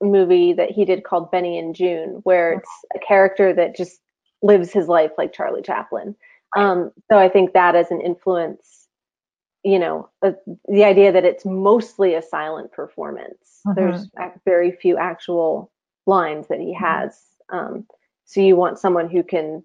movie 0.00 0.52
that 0.52 0.70
he 0.70 0.84
did 0.84 1.04
called 1.04 1.30
Benny 1.30 1.58
and 1.58 1.74
Joon, 1.74 2.20
where 2.24 2.54
it's 2.54 2.70
a 2.94 2.98
character 2.98 3.52
that 3.52 3.76
just 3.76 4.00
lives 4.42 4.72
his 4.72 4.88
life 4.88 5.12
like 5.18 5.32
Charlie 5.32 5.62
Chaplin. 5.62 6.14
Um, 6.56 6.90
so 7.10 7.18
I 7.18 7.28
think 7.28 7.52
that 7.52 7.76
as 7.76 7.90
an 7.90 8.00
influence, 8.00 8.88
you 9.62 9.78
know, 9.78 10.08
uh, 10.22 10.32
the 10.68 10.84
idea 10.84 11.12
that 11.12 11.24
it's 11.24 11.44
mostly 11.44 12.14
a 12.14 12.22
silent 12.22 12.72
performance. 12.72 13.60
Mhm. 13.66 13.74
There's 13.74 14.10
very 14.44 14.72
few 14.72 14.96
actual 14.96 15.70
lines 16.06 16.48
that 16.48 16.60
he 16.60 16.72
has. 16.72 17.20
Um, 17.50 17.86
so 18.24 18.40
you 18.40 18.56
want 18.56 18.78
someone 18.78 19.08
who 19.10 19.22
can 19.22 19.62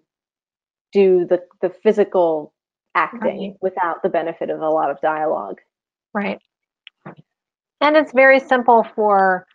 do 0.91 1.25
the 1.25 1.43
the 1.61 1.69
physical 1.69 2.53
acting 2.93 3.51
Right. 3.51 3.57
without 3.61 4.03
the 4.03 4.09
benefit 4.09 4.49
of 4.49 4.61
a 4.61 4.69
lot 4.69 4.89
of 4.89 4.99
dialogue. 5.01 5.59
Right. 6.13 6.41
And 7.81 7.97
it's 7.97 8.13
very 8.13 8.39
simple 8.39 8.83
for 8.95 9.45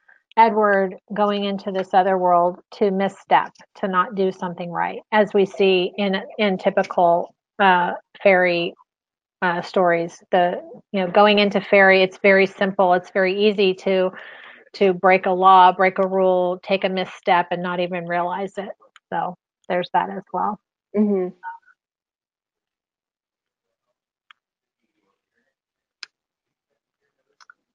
Edward 0.40 0.96
going 1.12 1.44
into 1.44 1.70
this 1.70 1.92
other 1.92 2.16
world 2.16 2.60
to 2.72 2.90
misstep, 2.90 3.52
to 3.76 3.88
not 3.88 4.14
do 4.14 4.32
something 4.32 4.70
right, 4.70 5.00
as 5.12 5.34
we 5.34 5.44
see 5.44 5.92
in 5.98 6.16
in 6.38 6.56
typical 6.56 7.34
uh, 7.58 7.92
fairy 8.22 8.74
uh, 9.42 9.60
stories. 9.60 10.22
The 10.32 10.62
you 10.92 11.00
know 11.00 11.10
going 11.10 11.38
into 11.40 11.60
fairy, 11.60 12.02
it's 12.02 12.18
very 12.22 12.46
simple. 12.46 12.94
It's 12.94 13.10
very 13.10 13.48
easy 13.48 13.74
to 13.74 14.10
to 14.74 14.94
break 14.94 15.26
a 15.26 15.30
law, 15.30 15.72
break 15.72 15.98
a 15.98 16.08
rule, 16.08 16.58
take 16.62 16.84
a 16.84 16.88
misstep, 16.88 17.48
and 17.50 17.62
not 17.62 17.80
even 17.80 18.06
realize 18.06 18.54
it. 18.56 18.70
So 19.12 19.34
there's 19.68 19.90
that 19.92 20.10
as 20.10 20.22
well. 20.32 20.58
hmm 20.96 21.28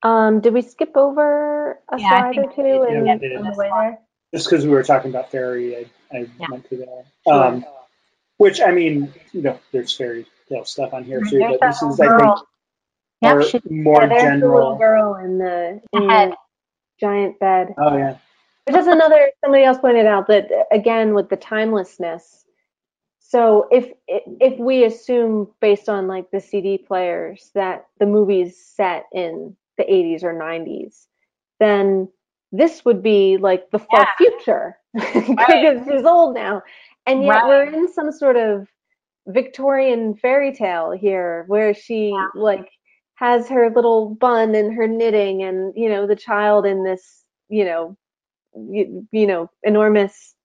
Um, 0.06 0.40
did 0.40 0.54
we 0.54 0.62
skip 0.62 0.96
over 0.96 1.80
a 1.90 2.00
Yeah, 2.00 2.10
slide 2.10 2.38
or 2.38 2.46
two 2.56 2.62
did. 2.64 2.90
in, 2.90 3.06
Yeah, 3.08 3.18
we 3.20 3.36
on 3.36 3.44
the 3.44 3.58
way 3.58 3.70
there? 3.72 4.00
just 4.34 4.50
because 4.50 4.64
we 4.64 4.72
were 4.72 4.84
talking 4.84 5.10
about 5.10 5.32
fairy, 5.32 5.76
I, 5.78 6.16
I 6.16 6.28
Yeah. 6.40 6.48
went 6.48 6.70
to 6.70 6.78
there. 6.78 7.04
Sure. 7.28 7.44
Um, 7.44 7.66
which 8.38 8.62
I 8.62 8.72
mean, 8.72 9.14
you 9.34 9.42
know, 9.42 9.60
there's 9.72 9.96
fairy 9.96 10.28
tale 10.48 10.66
stuff 10.66 10.94
on 10.94 11.06
here 11.06 11.22
too, 11.22 11.40
There's 11.40 11.52
but 11.54 11.62
this 11.62 11.82
that 11.82 11.92
is 11.92 12.00
I 12.00 12.06
think 12.06 12.20
girl. 12.20 12.48
Yep, 13.22 13.32
more, 13.34 13.42
she- 13.44 13.62
more 13.70 14.02
yeah, 14.02 14.08
there's 14.10 14.42
the 14.42 14.48
little 14.48 14.78
girl 14.78 15.16
in 15.16 15.38
the, 15.40 15.82
in 15.94 16.08
Head. 16.10 16.30
the 16.32 16.38
giant 17.00 17.40
bed. 17.40 17.74
Oh 17.78 17.98
yeah, 17.98 18.18
Which 18.68 18.76
is 18.78 18.88
another, 18.88 19.32
somebody 19.44 19.64
else 19.64 19.80
pointed 19.80 20.06
out 20.06 20.28
that 20.28 20.52
again 20.72 21.14
with 21.16 21.30
the 21.30 21.38
timelessness. 21.38 22.46
So 23.20 23.68
if 23.72 23.92
if 24.08 24.60
we 24.60 24.86
assume 24.86 25.50
based 25.60 25.90
on 25.90 26.08
like 26.08 26.30
the 26.32 26.40
CD 26.40 26.78
players 26.78 27.52
that 27.56 27.88
the 28.00 28.06
movie's 28.06 28.58
set 28.58 29.06
in 29.14 29.56
the 29.78 29.84
80s 29.92 30.24
or 30.24 30.34
90s, 30.34 31.08
then 31.60 32.08
this 32.52 32.86
would 32.86 33.02
be 33.04 33.38
like 33.38 33.70
the 33.72 33.80
far 33.80 34.06
Yeah. 34.06 34.16
future 34.18 34.78
because 34.94 35.86
she's 35.88 36.06
old 36.06 36.36
now, 36.36 36.62
and 37.06 37.24
yet 37.24 37.44
Right. 37.44 37.44
we're 37.46 37.66
in 37.66 37.92
some 37.92 38.12
sort 38.12 38.38
of 38.38 38.68
Victorian 39.28 40.16
fairy 40.16 40.54
tale 40.54 40.92
here 40.92 41.46
where 41.48 41.74
she 41.74 42.12
Yeah. 42.20 42.28
like 42.34 42.70
has 43.16 43.48
her 43.50 43.70
little 43.70 44.16
bun 44.16 44.56
and 44.56 44.74
her 44.74 44.88
knitting 44.88 45.44
and 45.44 45.74
you 45.76 45.90
know 45.90 46.06
the 46.08 46.16
child 46.16 46.66
in 46.66 46.84
this 46.84 47.24
you 47.50 47.66
know 47.66 47.98
you, 48.56 49.08
you 49.12 49.28
know 49.28 49.50
enormous 49.64 50.36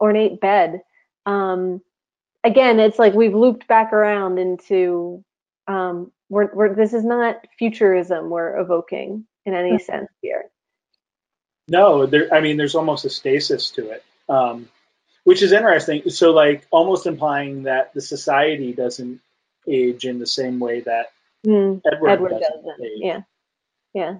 ornate 0.00 0.40
bed 0.40 0.80
um 1.26 1.80
again 2.44 2.80
it's 2.80 2.98
like 2.98 3.14
we've 3.14 3.34
looped 3.34 3.66
back 3.68 3.92
around 3.92 4.38
into 4.38 5.24
um 5.68 6.10
we're, 6.30 6.54
we're 6.54 6.74
this 6.74 6.94
is 6.94 7.04
not 7.04 7.46
futurism 7.58 8.30
we're 8.30 8.58
evoking 8.58 9.26
in 9.44 9.54
any 9.54 9.72
Mhm. 9.72 9.82
sense 9.82 10.08
here 10.22 10.50
no, 11.68 12.06
there. 12.06 12.32
I 12.34 12.40
mean, 12.40 12.56
there's 12.56 12.74
almost 12.74 13.04
a 13.04 13.10
stasis 13.10 13.70
to 13.72 13.90
it, 13.90 14.04
um, 14.28 14.68
which 15.24 15.40
is 15.40 15.52
interesting. 15.52 16.10
So 16.10 16.32
like 16.32 16.66
almost 16.72 17.06
implying 17.06 17.62
that 17.64 17.94
the 17.94 18.00
society 18.00 18.72
doesn't 18.72 19.20
age 19.68 20.04
in 20.04 20.18
the 20.18 20.26
same 20.26 20.58
way 20.58 20.80
that 20.80 21.12
Mm, 21.46 21.80
Edward, 21.90 22.10
edward 22.10 22.30
doesn't, 22.32 22.66
doesn't 22.66 22.98
yeah 22.98 23.20
yeah 23.94 24.16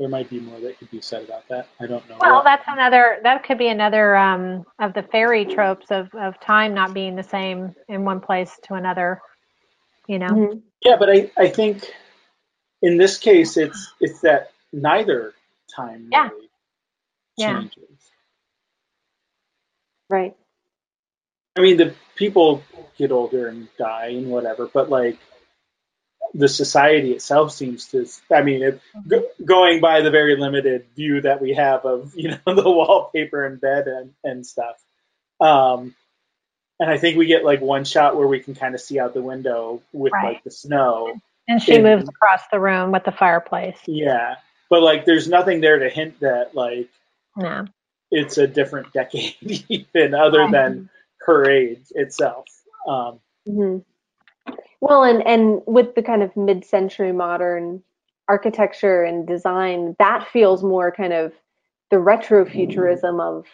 There 0.00 0.10
might 0.10 0.30
be 0.30 0.40
more 0.40 0.60
that 0.60 0.78
could 0.80 0.90
be 0.90 1.02
said 1.02 1.24
about 1.24 1.48
that. 1.50 1.68
I 1.80 1.86
don't 1.86 2.08
know. 2.08 2.16
Well, 2.20 2.36
what. 2.36 2.44
that's 2.44 2.64
another. 2.68 3.18
That 3.22 3.44
could 3.44 3.58
be 3.58 3.68
another 3.68 4.16
um, 4.16 4.64
of 4.80 4.94
the 4.94 5.04
fairy 5.04 5.46
tropes 5.46 5.88
of 5.92 6.08
of 6.14 6.40
time 6.40 6.74
not 6.74 6.94
being 6.94 7.16
the 7.16 7.22
same 7.22 7.74
in 7.88 8.04
one 8.04 8.20
place 8.20 8.58
to 8.64 8.74
another. 8.74 9.22
You 10.08 10.18
know. 10.20 10.36
Mhm. 10.36 10.62
Yeah, 10.84 10.96
but 10.98 11.10
I, 11.10 11.30
I 11.38 11.48
think 11.48 11.84
in 12.82 12.98
this 12.98 13.18
case 13.18 13.56
it's 13.56 13.92
it's 14.00 14.20
that 14.22 14.52
neither 14.72 15.34
time 15.74 16.08
Yeah. 16.12 16.30
really 16.30 16.50
Yeah. 17.36 17.56
changes. 17.56 18.12
right 20.10 20.34
I 21.56 21.60
mean, 21.62 21.76
the 21.76 21.94
people 22.16 22.62
get 22.98 23.12
older 23.12 23.48
and 23.48 23.68
die 23.78 24.08
and 24.08 24.30
whatever, 24.30 24.68
but 24.72 24.90
like 24.90 25.18
the 26.34 26.48
society 26.48 27.12
itself 27.12 27.52
seems 27.52 27.86
to. 27.88 28.06
I 28.32 28.42
mean, 28.42 28.62
it, 28.62 28.80
go, 29.06 29.24
going 29.44 29.80
by 29.80 30.00
the 30.00 30.10
very 30.10 30.36
limited 30.36 30.86
view 30.96 31.20
that 31.22 31.40
we 31.40 31.54
have 31.54 31.84
of 31.84 32.14
you 32.14 32.30
know 32.30 32.38
the 32.54 32.70
wallpaper 32.70 33.44
and 33.44 33.60
bed 33.60 33.86
and 33.88 34.12
and 34.24 34.46
stuff. 34.46 34.76
Um, 35.40 35.94
and 36.78 36.90
I 36.90 36.98
think 36.98 37.16
we 37.18 37.26
get 37.26 37.44
like 37.44 37.60
one 37.60 37.84
shot 37.84 38.16
where 38.16 38.26
we 38.26 38.40
can 38.40 38.54
kind 38.54 38.74
of 38.74 38.80
see 38.80 38.98
out 38.98 39.12
the 39.14 39.22
window 39.22 39.82
with 39.92 40.12
Right. 40.12 40.34
like 40.34 40.44
the 40.44 40.50
snow. 40.50 41.20
And 41.48 41.62
she 41.62 41.74
in- 41.74 41.82
moves 41.82 42.08
across 42.08 42.42
the 42.52 42.60
room 42.60 42.92
with 42.92 43.04
the 43.04 43.12
fireplace. 43.12 43.78
Yeah, 43.86 44.36
but 44.70 44.82
like 44.82 45.04
there's 45.04 45.28
nothing 45.28 45.60
there 45.60 45.78
to 45.80 45.88
hint 45.90 46.20
that 46.20 46.54
like 46.54 46.88
No. 47.36 47.66
it's 48.10 48.38
a 48.38 48.46
different 48.46 48.92
decade 48.94 49.34
even 49.68 50.14
other 50.14 50.48
than 50.50 50.88
her 51.26 51.50
age 51.50 51.82
itself. 51.90 52.46
Um, 52.86 53.20
hmm 53.46 53.78
Well, 54.80 55.04
and 55.04 55.26
and 55.26 55.60
with 55.66 55.94
the 55.94 56.02
kind 56.02 56.22
of 56.22 56.36
mid-century 56.36 57.12
modern 57.12 57.82
architecture 58.28 59.02
and 59.02 59.26
design, 59.26 59.96
that 59.98 60.26
feels 60.32 60.62
more 60.62 60.90
kind 60.92 61.12
of 61.12 61.32
the 61.90 61.96
retrofuturism 61.96 63.20
of 63.20 63.46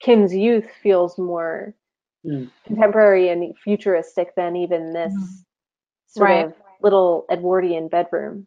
Kim's 0.00 0.34
youth 0.34 0.66
feels 0.82 1.18
more 1.18 1.74
Mm. 2.26 2.50
contemporary 2.64 3.28
and 3.28 3.56
futuristic 3.58 4.34
than 4.34 4.56
even 4.56 4.92
this 4.92 5.12
Mhm. 5.14 5.44
sort 6.08 6.28
Right. 6.30 6.44
of 6.46 6.54
little 6.82 7.24
Edwardian 7.30 7.86
bedroom. 7.88 8.46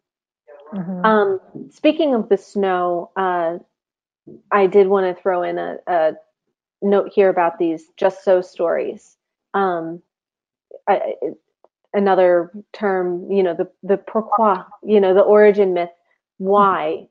Mhm. 0.72 1.04
Um, 1.06 1.70
speaking 1.70 2.14
of 2.14 2.28
the 2.28 2.36
snow, 2.36 3.10
uh, 3.16 3.58
I 4.50 4.66
did 4.66 4.88
want 4.88 5.06
to 5.16 5.20
throw 5.22 5.42
in 5.42 5.58
a, 5.58 5.78
a 5.86 6.16
note 6.82 7.12
here 7.14 7.30
about 7.30 7.58
these 7.58 7.88
just 7.96 8.24
so 8.24 8.42
stories. 8.42 9.16
Um, 9.54 10.02
I, 10.86 11.16
I- 11.22 11.32
another 11.94 12.50
term, 12.72 13.30
you 13.30 13.42
know, 13.42 13.54
the 13.54 13.70
the 13.82 13.96
pourquoi, 13.98 14.64
you 14.82 15.00
know, 15.00 15.14
the 15.14 15.20
origin 15.22 15.74
myth. 15.74 15.90
Why? 16.38 17.08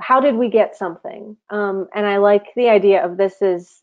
How 0.00 0.20
did 0.20 0.36
we 0.36 0.48
get 0.48 0.76
something? 0.76 1.36
Um, 1.50 1.88
and 1.94 2.06
I 2.06 2.18
like 2.18 2.46
the 2.56 2.68
idea 2.70 3.04
of 3.04 3.16
this 3.16 3.42
is, 3.42 3.82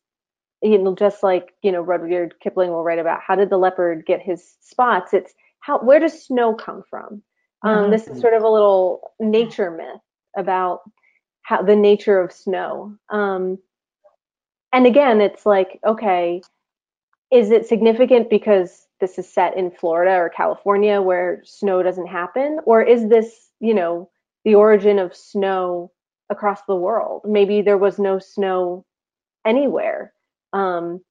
you 0.62 0.78
know, 0.78 0.96
just 0.96 1.24
like 1.24 1.54
you 1.62 1.72
know, 1.72 1.82
Rudyard 1.82 2.36
Kipling 2.42 2.70
will 2.72 2.84
write 2.84 3.00
about 3.00 3.22
how 3.26 3.36
did 3.36 3.50
the 3.50 3.58
leopard 3.58 4.06
get 4.06 4.22
his 4.22 4.58
spots? 4.62 5.14
It's 5.14 5.34
how 5.60 5.80
where 5.80 6.00
does 6.00 6.24
snow 6.26 6.54
come 6.56 6.84
from? 6.90 7.22
Um, 7.64 7.88
Mhm. 7.88 7.92
This 7.92 8.08
is 8.08 8.20
sort 8.20 8.34
of 8.34 8.44
a 8.44 8.50
little 8.50 9.14
nature 9.20 9.72
myth 9.72 10.02
about 10.38 10.82
how 11.44 11.62
the 11.62 11.76
nature 11.76 12.20
of 12.22 12.32
snow. 12.32 12.96
Um, 13.10 13.60
and 14.74 14.86
again, 14.86 15.22
it's 15.22 15.46
like, 15.46 15.80
okay, 15.86 16.42
is 17.32 17.52
it 17.52 17.68
significant 17.68 18.30
because 18.30 18.88
this 19.00 19.20
is 19.20 19.32
set 19.32 19.56
in 19.58 19.72
Florida 19.72 20.16
or 20.16 20.30
California 20.30 21.02
where 21.02 21.42
snow 21.44 21.84
doesn't 21.84 22.08
happen? 22.08 22.60
Or 22.66 22.82
is 22.82 23.10
this, 23.10 23.52
you 23.60 23.74
know, 23.74 24.10
the 24.46 24.56
origin 24.56 24.98
of 24.98 25.16
snow 25.16 25.92
across 26.30 26.62
the 26.68 26.76
world? 26.76 27.22
Maybe 27.26 27.62
there 27.62 27.78
was 27.78 28.00
no 28.00 28.20
snow 28.20 28.86
anywhere. 29.46 30.14
Um, 30.54 31.02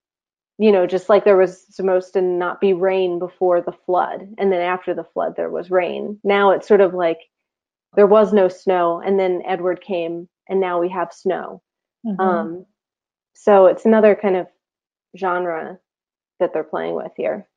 you 0.58 0.72
know, 0.72 0.86
just 0.86 1.10
like 1.10 1.24
there 1.24 1.36
was 1.36 1.66
supposed 1.74 2.14
to 2.14 2.22
not 2.22 2.60
be 2.60 2.72
rain 2.72 3.18
before 3.18 3.60
the 3.60 3.72
flood, 3.84 4.26
and 4.38 4.50
then 4.50 4.62
after 4.62 4.94
the 4.94 5.04
flood 5.04 5.34
there 5.36 5.50
was 5.50 5.70
rain. 5.70 6.18
Now 6.24 6.50
it's 6.50 6.66
sort 6.66 6.80
of 6.80 6.94
like 6.94 7.18
there 7.94 8.06
was 8.06 8.32
no 8.32 8.48
snow, 8.48 9.02
and 9.04 9.20
then 9.20 9.42
Edward 9.46 9.82
came, 9.82 10.28
and 10.48 10.58
now 10.58 10.80
we 10.80 10.88
have 10.88 11.12
snow. 11.12 11.62
Mhm. 12.06 12.18
Um, 12.18 12.66
so 13.34 13.66
it's 13.66 13.84
another 13.84 14.14
kind 14.14 14.36
of 14.36 14.46
genre 15.16 15.78
that 16.40 16.52
they're 16.52 16.64
playing 16.64 16.94
with 16.94 17.12
here. 17.16 17.48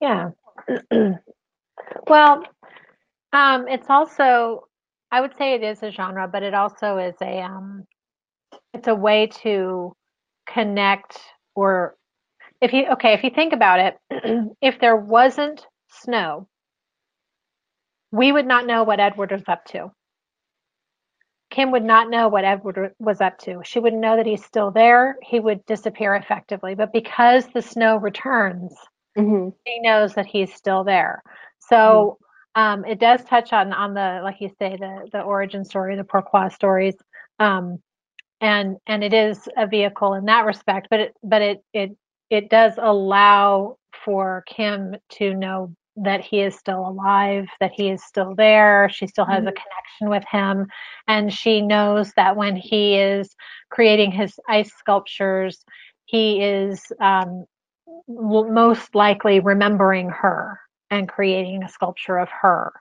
Yeah. 0.00 0.30
well, 2.08 2.42
um, 3.32 3.68
it's 3.68 3.88
also, 3.88 4.64
I 5.10 5.20
would 5.20 5.34
say 5.38 5.54
it 5.54 5.62
is 5.62 5.82
a 5.82 5.90
genre, 5.90 6.28
but 6.28 6.42
it 6.42 6.54
also 6.54 6.98
is 6.98 7.14
a, 7.22 7.40
um, 7.40 7.84
it's 8.74 8.88
a 8.88 8.94
way 8.94 9.28
to 9.42 9.94
connect 10.46 11.18
or 11.54 11.96
if 12.60 12.72
you, 12.72 12.86
okay, 12.92 13.12
if 13.12 13.24
you 13.24 13.30
think 13.30 13.52
about 13.52 13.80
it, 13.80 13.98
if 14.62 14.80
there 14.80 14.96
wasn't 14.96 15.66
snow, 15.90 16.48
we 18.12 18.30
would 18.30 18.46
not 18.46 18.66
know 18.66 18.84
what 18.84 19.00
Edward 19.00 19.32
was 19.32 19.42
up 19.48 19.64
to. 19.66 19.90
Kim 21.52 21.70
would 21.72 21.84
not 21.84 22.10
know 22.10 22.28
what 22.28 22.44
Edward 22.46 22.94
was 22.98 23.20
up 23.20 23.38
to. 23.40 23.62
She 23.64 23.80
wouldn't 23.80 24.02
know 24.02 24.16
that 24.16 24.26
he's 24.26 24.44
still 24.44 24.72
there. 24.72 25.18
He 25.22 25.40
would 25.40 25.64
disappear 25.66 26.16
effectively. 26.16 26.74
But 26.74 26.92
because 26.92 27.46
the 27.48 27.62
snow 27.62 27.98
returns, 27.98 28.74
hmm 29.16 29.50
she 29.66 29.80
knows 29.80 30.14
that 30.14 30.26
he's 30.26 30.54
still 30.54 30.84
there. 30.84 31.22
So 31.60 32.18
um, 32.56 32.84
it 32.86 33.00
does 33.00 33.24
touch 33.24 33.52
on 33.52 33.72
on 33.72 33.94
the 33.94 34.20
like 34.24 34.40
you 34.40 34.50
say 34.58 34.76
the 34.78 35.08
the 35.12 35.22
origin 35.22 35.64
story, 35.64 35.96
the 35.96 36.04
pourquoi 36.04 36.48
stories, 36.50 36.96
um, 37.38 37.78
and 38.40 38.78
and 38.86 39.04
it 39.04 39.14
is 39.14 39.48
a 39.56 39.66
vehicle 39.66 40.14
in 40.14 40.26
that 40.26 40.46
respect. 40.46 40.88
But 40.90 41.00
it 41.00 41.16
but 41.22 41.42
it 41.42 41.64
it 41.74 41.96
it 42.30 42.50
does 42.50 42.74
allow 42.78 43.78
for 44.04 44.44
Kim 44.48 44.96
to 45.12 45.34
know 45.34 45.74
that 45.96 46.20
he 46.22 46.40
is 46.40 46.56
still 46.56 46.86
alive, 46.88 47.48
that 47.60 47.72
he 47.72 47.90
is 47.90 48.02
still 48.04 48.34
there. 48.34 48.88
She 48.92 49.06
still 49.06 49.26
has 49.26 49.44
a 49.46 49.52
Mhm. 49.52 49.52
connection 49.52 50.08
with 50.10 50.24
him, 50.30 50.66
and 51.08 51.32
she 51.32 51.60
knows 51.60 52.12
that 52.16 52.36
when 52.36 52.56
he 52.56 52.96
is 52.96 53.34
creating 53.70 54.12
his 54.12 54.38
ice 54.48 54.72
sculptures, 54.74 55.64
he 56.06 56.42
is 56.42 56.92
um, 57.00 57.44
most 58.08 58.94
likely 58.94 59.40
remembering 59.40 60.08
her 60.10 60.60
and 60.90 61.08
creating 61.08 61.62
a 61.62 61.68
sculpture 61.68 62.18
of 62.18 62.28
her. 62.30 62.72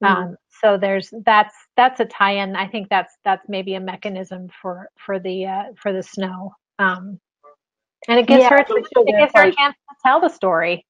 Mhm. 0.00 0.28
Um, 0.28 0.36
so 0.62 0.76
there's 0.78 1.12
that's 1.24 1.54
that's 1.76 2.00
a 2.00 2.04
tie-in. 2.04 2.56
I 2.56 2.66
think 2.68 2.88
that's 2.88 3.14
that's 3.24 3.48
maybe 3.48 3.74
a 3.74 3.80
mechanism 3.80 4.48
for 4.60 4.88
for 4.98 5.18
the 5.18 5.46
uh, 5.46 5.64
for 5.76 5.92
the 5.92 6.02
snow. 6.02 6.54
Um, 6.78 7.20
and 8.08 8.18
it 8.18 8.26
gives 8.26 8.44
Yeah, 8.44 8.48
her 8.48 8.58
it 8.58 9.16
gives 9.18 9.32
her 9.34 9.42
a 9.44 9.52
chance 9.52 9.76
to 9.88 9.96
tell 10.04 10.20
the 10.20 10.28
story. 10.28 10.86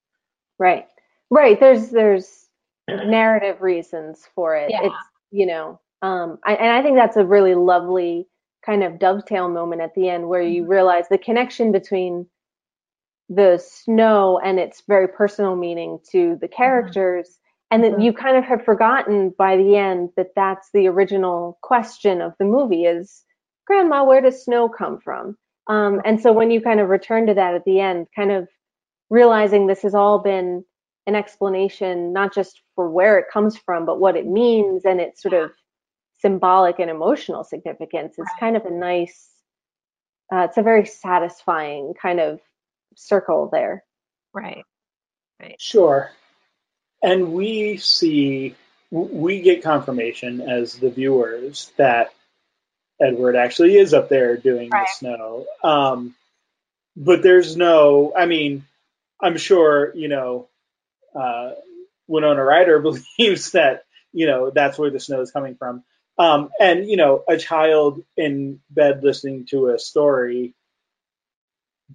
Right. 0.59 0.87
Right. 1.31 1.59
There's 1.59 1.89
there's 1.89 2.47
narrative 2.89 3.61
reasons 3.61 4.27
for 4.35 4.55
it. 4.55 4.69
Yeah. 4.69 4.81
It's 4.83 4.95
you 5.31 5.45
know, 5.45 5.79
um 6.01 6.39
I, 6.45 6.55
and 6.55 6.71
I 6.71 6.81
think 6.81 6.97
that's 6.97 7.17
a 7.17 7.25
really 7.25 7.55
lovely 7.55 8.27
kind 8.65 8.83
of 8.83 8.99
dovetail 8.99 9.49
moment 9.49 9.81
at 9.81 9.93
the 9.95 10.09
end 10.09 10.27
where 10.27 10.41
Mm-hmm. 10.43 10.53
you 10.53 10.65
realize 10.65 11.07
the 11.09 11.17
connection 11.17 11.71
between 11.71 12.27
the 13.29 13.57
snow 13.57 14.39
and 14.43 14.59
its 14.59 14.83
very 14.87 15.07
personal 15.07 15.55
meaning 15.55 15.99
to 16.11 16.37
the 16.41 16.47
characters 16.47 17.39
and 17.71 17.83
that 17.83 17.93
Mhm. 17.93 18.03
you 18.03 18.13
kind 18.13 18.37
of 18.37 18.43
have 18.43 18.63
forgotten 18.63 19.31
by 19.31 19.57
the 19.57 19.75
end 19.75 20.11
that 20.15 20.33
that's 20.35 20.69
the 20.73 20.87
original 20.87 21.57
question 21.63 22.21
of 22.21 22.33
the 22.37 22.45
movie 22.45 22.85
is 22.85 23.25
grandma 23.65 24.03
where 24.03 24.21
does 24.21 24.43
snow 24.43 24.69
come 24.69 24.99
from 24.99 25.35
um, 25.67 26.01
and 26.05 26.21
so 26.21 26.31
when 26.31 26.51
you 26.51 26.61
kind 26.61 26.79
of 26.79 26.89
return 26.89 27.25
to 27.25 27.33
that 27.33 27.55
at 27.55 27.65
the 27.65 27.79
end 27.79 28.07
kind 28.15 28.31
of 28.31 28.47
realizing 29.09 29.65
this 29.65 29.81
has 29.81 29.95
all 29.95 30.19
been 30.19 30.63
an 31.07 31.15
explanation 31.15 32.13
not 32.13 32.33
just 32.33 32.61
for 32.75 32.89
where 32.89 33.19
it 33.19 33.25
comes 33.31 33.57
from 33.57 33.85
but 33.85 33.99
what 33.99 34.15
it 34.15 34.25
means 34.25 34.85
and 34.85 34.99
its 34.99 35.21
sort 35.21 35.33
of 35.33 35.51
symbolic 36.19 36.79
and 36.79 36.89
emotional 36.89 37.43
significance 37.43 38.13
is 38.17 38.25
Right. 38.25 38.39
kind 38.39 38.57
of 38.57 38.65
a 38.65 38.71
nice 38.71 39.29
uh, 40.33 40.47
it's 40.49 40.57
a 40.57 40.63
very 40.63 40.85
satisfying 40.85 41.93
kind 42.01 42.19
of 42.19 42.39
circle 42.95 43.49
there 43.51 43.83
Right. 44.33 44.63
right 45.39 45.55
Sure. 45.59 46.11
And 47.01 47.33
we 47.33 47.77
see, 47.77 48.55
we 48.89 49.41
get 49.41 49.63
confirmation 49.63 50.41
as 50.41 50.77
the 50.77 50.89
viewers 50.89 51.71
that 51.77 52.13
Edward 52.99 53.35
actually 53.35 53.77
is 53.77 53.93
up 53.93 54.09
there 54.09 54.37
doing 54.37 54.69
Right. 54.69 54.87
the 54.87 54.93
snow. 54.97 55.45
Um, 55.63 56.15
but 56.95 57.21
there's 57.21 57.55
no, 57.55 58.13
I 58.15 58.25
mean, 58.25 58.65
I'm 59.21 59.37
sure, 59.37 59.93
you 59.95 60.07
know, 60.07 60.47
uh, 61.15 61.51
Winona 62.07 62.43
Ryder 62.43 62.79
believes 63.17 63.51
that, 63.51 63.85
you 64.13 64.27
know, 64.27 64.49
that's 64.49 64.77
where 64.77 64.89
the 64.89 64.99
snow 64.99 65.21
is 65.21 65.31
coming 65.31 65.55
from. 65.55 65.83
Um, 66.17 66.49
and, 66.59 66.87
you 66.89 66.97
know, 66.97 67.23
a 67.27 67.37
child 67.37 68.01
in 68.15 68.61
bed 68.69 69.03
listening 69.03 69.45
to 69.47 69.67
a 69.67 69.79
story, 69.79 70.53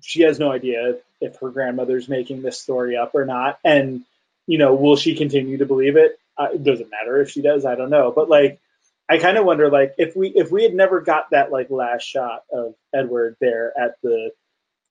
she 0.03 0.23
has 0.23 0.39
no 0.39 0.53
idea 0.53 0.97
if 1.21 1.37
her 1.41 1.51
grandmother's 1.51 2.09
making 2.09 2.43
this 2.43 2.61
story 2.61 2.97
up 2.97 3.15
or 3.15 3.25
not. 3.25 3.59
And, 3.65 4.03
you 4.47 4.59
know, 4.59 4.75
will 4.75 4.97
she 4.97 5.15
continue 5.15 5.59
to 5.59 5.67
believe 5.67 5.97
it? 5.97 6.19
Uh, 6.37 6.49
it 6.55 6.65
doesn't 6.65 6.91
matter 6.91 7.21
if 7.21 7.31
she 7.31 7.43
does. 7.43 7.65
I 7.65 7.77
don't 7.77 7.91
know. 7.91 8.13
But 8.15 8.29
like, 8.29 8.61
I 9.09 9.19
kind 9.19 9.37
of 9.37 9.45
wonder, 9.45 9.69
like, 9.71 9.97
if 9.99 10.15
we 10.15 10.29
if 10.29 10.53
we 10.53 10.63
had 10.63 10.73
never 10.73 11.01
got 11.01 11.31
that 11.31 11.51
like 11.51 11.69
last 11.69 12.05
shot 12.05 12.45
of 12.53 12.75
Edward 12.95 13.37
there 13.41 13.73
at 13.77 13.97
the 14.03 14.31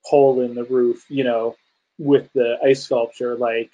hole 0.03 0.41
in 0.41 0.55
the 0.55 0.65
roof, 0.65 1.05
you 1.07 1.23
know, 1.23 1.55
with 1.97 2.29
the 2.33 2.57
ice 2.61 2.83
sculpture, 2.83 3.35
like, 3.35 3.71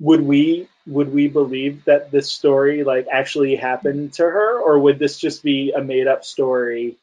would 0.00 0.20
we 0.20 0.68
would 0.86 1.12
we 1.12 1.28
believe 1.28 1.84
that 1.84 2.10
this 2.10 2.30
story 2.30 2.84
like 2.84 3.06
actually 3.10 3.56
happened 3.56 4.12
to 4.14 4.22
her, 4.22 4.60
or 4.60 4.78
would 4.78 4.98
this 4.98 5.18
just 5.18 5.42
be 5.42 5.72
a 5.72 5.82
made 5.82 6.06
up 6.06 6.24
story, 6.24 6.96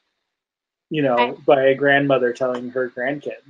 you 0.89 1.01
know, 1.01 1.17
I- 1.17 1.31
by 1.45 1.63
a 1.63 1.75
grandmother 1.75 2.33
telling 2.33 2.69
her 2.69 2.89
grandkid? 2.89 3.41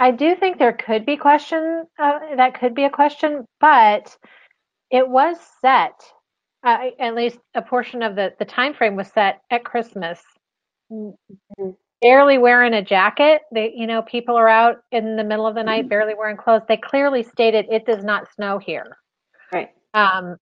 I 0.00 0.12
do 0.12 0.36
think 0.36 0.58
there 0.58 0.72
could 0.72 1.04
be 1.04 1.16
question 1.16 1.84
uh, 1.98 2.36
that 2.36 2.58
could 2.58 2.74
be 2.74 2.84
a 2.84 2.90
question, 2.90 3.44
but 3.60 4.16
it 4.90 5.08
was 5.08 5.36
set. 5.60 6.00
Uh, 6.64 6.90
at 6.98 7.14
least 7.14 7.38
a 7.54 7.62
portion 7.62 8.02
of 8.02 8.16
the 8.16 8.34
the 8.38 8.44
time 8.44 8.74
frame 8.74 8.96
was 8.96 9.08
set 9.08 9.40
at 9.50 9.64
Christmas. 9.64 10.20
Barely 12.00 12.38
wearing 12.38 12.74
a 12.74 12.82
jacket. 12.82 13.42
They, 13.52 13.72
you 13.74 13.86
know, 13.86 14.02
people 14.02 14.36
are 14.36 14.48
out 14.48 14.82
in 14.92 15.16
the 15.16 15.24
middle 15.24 15.46
of 15.46 15.56
the 15.56 15.62
night, 15.64 15.88
barely 15.88 16.14
wearing 16.14 16.36
clothes. 16.36 16.62
They 16.68 16.76
clearly 16.76 17.24
stated 17.24 17.66
it 17.70 17.86
does 17.86 18.04
not 18.04 18.32
snow 18.32 18.58
here. 18.58 18.96
right 19.52 19.70
Um, 19.94 20.36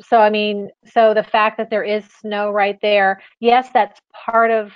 so 0.00 0.18
I 0.18 0.30
mean, 0.30 0.70
so 0.84 1.14
the 1.14 1.24
fact 1.24 1.56
that 1.58 1.70
there 1.70 1.82
is 1.82 2.04
snow 2.20 2.50
right 2.50 2.78
there, 2.80 3.20
yes, 3.40 3.70
that's 3.74 4.00
part 4.12 4.50
of 4.50 4.72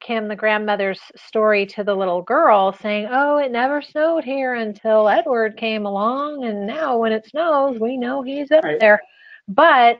Kim, 0.00 0.28
the 0.28 0.36
grandmother's 0.36 1.00
story 1.16 1.66
to 1.66 1.84
the 1.84 1.94
little 1.94 2.22
girl, 2.22 2.72
saying, 2.72 3.08
"Oh, 3.10 3.38
it 3.38 3.50
never 3.52 3.80
snowed 3.80 4.24
here 4.24 4.54
until 4.54 5.08
Edward 5.08 5.56
came 5.56 5.86
along, 5.86 6.44
and 6.44 6.66
now 6.66 6.96
when 6.98 7.12
it 7.12 7.26
snows, 7.26 7.78
we 7.78 7.96
know 7.96 8.22
he's 8.22 8.50
up 8.50 8.64
Right. 8.64 8.80
there." 8.80 9.00
But 9.48 9.98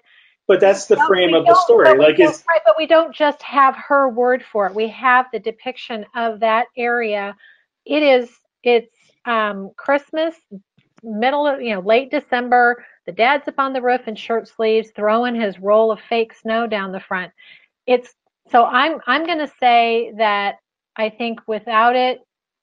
But 0.48 0.60
that's 0.60 0.86
the 0.86 0.96
no, 0.96 1.06
frame 1.06 1.34
of 1.34 1.44
the 1.44 1.54
story. 1.64 1.84
but 1.86 1.98
we 1.98 2.04
Like, 2.04 2.16
don't- 2.16 2.30
it's 2.30 2.44
right, 2.48 2.60
but 2.64 2.76
we 2.78 2.86
don't 2.86 3.14
just 3.14 3.42
have 3.42 3.74
her 3.76 4.08
word 4.08 4.44
for 4.44 4.66
it. 4.66 4.74
We 4.74 4.88
have 4.88 5.26
the 5.32 5.40
depiction 5.40 6.06
of 6.14 6.40
that 6.40 6.66
area. 6.76 7.36
It 7.84 8.02
is 8.02 8.30
it's 8.62 8.94
um, 9.24 9.70
Christmas, 9.76 10.34
middle 11.02 11.46
of 11.46 11.60
you 11.60 11.74
know 11.74 11.80
late 11.80 12.10
December. 12.10 12.84
The 13.06 13.12
dad's 13.12 13.46
up 13.48 13.54
on 13.58 13.72
the 13.72 13.82
roof 13.82 14.06
in 14.08 14.16
shirt 14.16 14.48
sleeves, 14.48 14.90
throwing 14.94 15.34
his 15.34 15.58
roll 15.60 15.90
of 15.92 16.00
fake 16.08 16.32
snow 16.34 16.66
down 16.66 16.92
the 16.92 17.00
front. 17.00 17.32
It's 17.86 18.12
so 18.50 18.64
I'm 18.64 19.00
I'm 19.06 19.26
going 19.26 19.38
to 19.38 19.52
say 19.60 20.12
that 20.18 20.56
I 20.96 21.10
think 21.10 21.40
without 21.48 21.96
it 21.96 22.20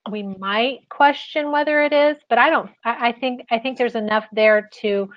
we 0.09 0.23
might 0.23 0.87
question 0.89 1.51
whether 1.51 1.81
it 1.81 1.93
is, 1.93 2.17
but 2.29 2.37
I 2.37 2.49
don't. 2.49 2.69
I, 2.83 3.09
I 3.09 3.11
think 3.13 3.45
I 3.51 3.59
think 3.59 3.77
there's 3.77 3.95
enough 3.95 4.25
there 4.33 4.69
to 4.81 5.09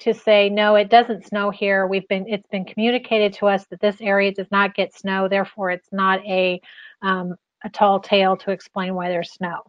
to 0.00 0.14
say 0.14 0.48
no, 0.48 0.76
it 0.76 0.90
doesn't 0.90 1.26
snow 1.26 1.50
here. 1.50 1.86
We've 1.86 2.06
been 2.08 2.28
it's 2.28 2.46
been 2.48 2.64
communicated 2.64 3.34
to 3.34 3.46
us 3.46 3.64
that 3.70 3.80
this 3.80 4.00
area 4.00 4.32
does 4.32 4.50
not 4.50 4.74
get 4.74 4.94
snow, 4.94 5.28
therefore 5.28 5.70
it's 5.70 5.88
not 5.92 6.24
a 6.24 6.60
um, 7.02 7.34
a 7.64 7.70
tall 7.70 8.00
tale 8.00 8.36
to 8.38 8.50
explain 8.50 8.94
why 8.94 9.08
there's 9.08 9.32
snow. 9.32 9.62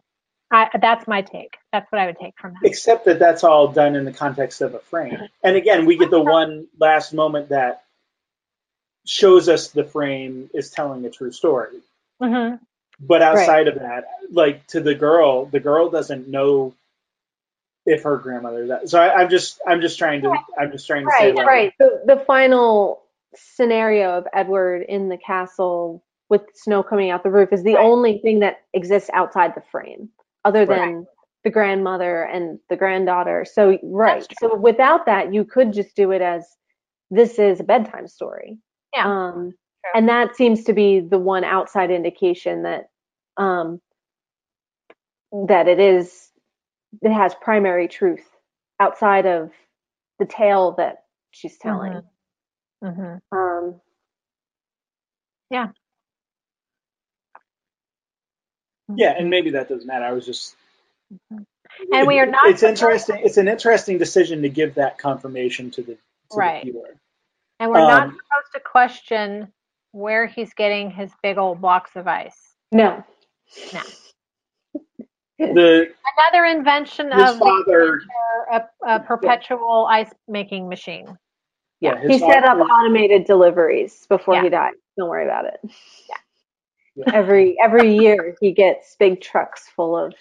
I, 0.52 0.68
that's 0.80 1.06
my 1.06 1.22
take. 1.22 1.58
That's 1.72 1.90
what 1.92 2.00
I 2.00 2.06
would 2.06 2.18
take 2.18 2.34
from 2.38 2.54
that. 2.54 2.68
except 2.68 3.04
that 3.04 3.20
that's 3.20 3.44
all 3.44 3.68
done 3.68 3.94
in 3.94 4.04
the 4.04 4.12
context 4.12 4.60
of 4.60 4.74
a 4.74 4.80
frame. 4.80 5.16
And 5.44 5.56
again, 5.56 5.86
we 5.86 5.96
get 5.96 6.10
the 6.10 6.20
one 6.20 6.66
last 6.78 7.12
moment 7.14 7.50
that 7.50 7.84
shows 9.06 9.48
us 9.48 9.68
the 9.68 9.84
frame 9.84 10.50
is 10.52 10.70
telling 10.70 11.04
a 11.04 11.10
true 11.10 11.32
story. 11.32 11.78
hmm 12.20 12.54
But 12.98 13.22
outside 13.22 13.68
of 13.68 13.76
that, 13.76 14.04
like 14.30 14.66
to 14.68 14.80
the 14.80 14.94
girl, 14.94 15.46
the 15.46 15.60
girl 15.60 15.88
doesn't 15.88 16.28
know 16.28 16.74
if 17.86 18.02
her 18.02 18.16
grandmother 18.18 18.66
that. 18.68 18.88
So 18.88 19.00
I, 19.00 19.22
I'm 19.22 19.30
just, 19.30 19.60
I'm 19.66 19.80
just 19.80 19.98
trying 19.98 20.22
to, 20.22 20.36
I'm 20.58 20.70
just 20.70 20.86
trying 20.86 21.04
to 21.04 21.10
say, 21.12 21.26
right 21.26 21.34
like, 21.36 21.46
right 21.46 21.72
the, 21.78 22.02
the 22.06 22.24
final 22.26 23.02
scenario 23.34 24.18
of 24.18 24.26
edward 24.34 24.82
in 24.88 25.08
the 25.08 25.16
castle 25.16 26.04
with 26.28 26.42
snow 26.54 26.82
coming 26.82 27.10
out 27.10 27.22
the 27.22 27.30
roof 27.30 27.52
is 27.52 27.62
the 27.62 27.74
Right. 27.74 27.84
only 27.84 28.18
thing 28.18 28.40
that 28.40 28.58
exists 28.72 29.10
outside 29.12 29.54
the 29.54 29.62
frame, 29.72 30.08
other 30.44 30.64
than 30.66 30.96
Right. 30.96 31.04
the 31.44 31.50
grandmother 31.50 32.22
and 32.24 32.58
the 32.68 32.76
granddaughter. 32.76 33.44
So 33.44 33.78
right. 33.82 34.26
So 34.38 34.54
without 34.56 35.06
that, 35.06 35.32
you 35.34 35.44
could 35.44 35.72
just 35.72 35.96
do 35.96 36.12
it 36.12 36.22
as 36.22 36.46
this 37.10 37.38
is 37.38 37.60
a 37.60 37.64
bedtime 37.64 38.06
story. 38.06 38.58
Yeah. 38.94 39.06
Um, 39.06 39.52
True. 39.84 39.90
and 39.94 40.08
that 40.08 40.36
seems 40.36 40.64
to 40.64 40.72
be 40.72 41.00
the 41.00 41.18
one 41.18 41.44
outside 41.44 41.90
indication 41.90 42.62
that 42.62 42.90
um, 43.36 43.80
that 45.48 45.68
it 45.68 45.80
is 45.80 46.29
it 47.02 47.12
has 47.12 47.34
primary 47.34 47.88
truth 47.88 48.24
outside 48.78 49.26
of 49.26 49.50
the 50.18 50.26
tale 50.26 50.72
that 50.72 51.04
she's 51.30 51.56
telling. 51.58 52.02
hmm 52.82 53.14
Um, 53.32 53.80
Yeah, 55.50 55.68
Yeah, 58.94 59.14
and 59.16 59.30
maybe 59.30 59.50
that 59.50 59.68
doesn't 59.68 59.86
matter. 59.86 60.04
I 60.04 60.12
was 60.12 60.26
just. 60.26 60.56
And 61.30 62.06
we 62.06 62.18
are 62.18 62.26
not 62.26 62.46
It's 62.46 62.60
supposed- 62.60 62.82
interesting. 62.82 63.20
It's 63.24 63.36
an 63.36 63.48
interesting 63.48 63.98
decision 63.98 64.42
to 64.42 64.48
give 64.48 64.74
that 64.74 64.98
confirmation 64.98 65.70
to 65.72 65.82
the 65.82 65.94
to 65.94 66.36
Right. 66.36 66.64
the 66.64 66.72
viewer. 66.72 66.96
And 67.60 67.70
we're 67.70 67.78
not 67.78 68.04
Um, 68.08 68.10
supposed 68.12 68.52
to 68.54 68.60
question 68.60 69.52
where 69.92 70.26
he's 70.26 70.52
getting 70.54 70.90
his 70.90 71.12
big 71.22 71.38
old 71.38 71.60
blocks 71.60 71.94
of 71.96 72.06
ice. 72.08 72.56
no. 72.72 73.04
No. 73.72 73.80
The 75.40 75.88
Another 76.18 76.44
invention 76.44 77.10
his 77.12 77.30
of 77.30 77.38
the 77.38 77.44
father. 77.44 77.82
inventor, 77.94 78.02
a, 78.52 78.62
a 78.96 79.00
perpetual 79.00 79.86
ice 79.90 80.10
making 80.28 80.68
machine. 80.68 81.16
Yeah, 81.80 81.98
his 81.98 82.10
he 82.12 82.18
set 82.18 82.44
up 82.44 82.58
father- 82.58 82.70
automated 82.70 83.24
deliveries 83.24 84.06
before 84.08 84.34
Yeah. 84.34 84.42
he 84.42 84.48
died. 84.50 84.74
Don't 84.98 85.08
worry 85.08 85.24
about 85.24 85.46
it. 85.46 85.60
Yeah. 86.96 87.04
Every 87.14 87.56
every 87.62 87.94
year 87.96 88.36
he 88.40 88.52
gets 88.52 88.96
big 88.98 89.20
trucks 89.22 89.68
full 89.74 89.96
of 89.96 90.12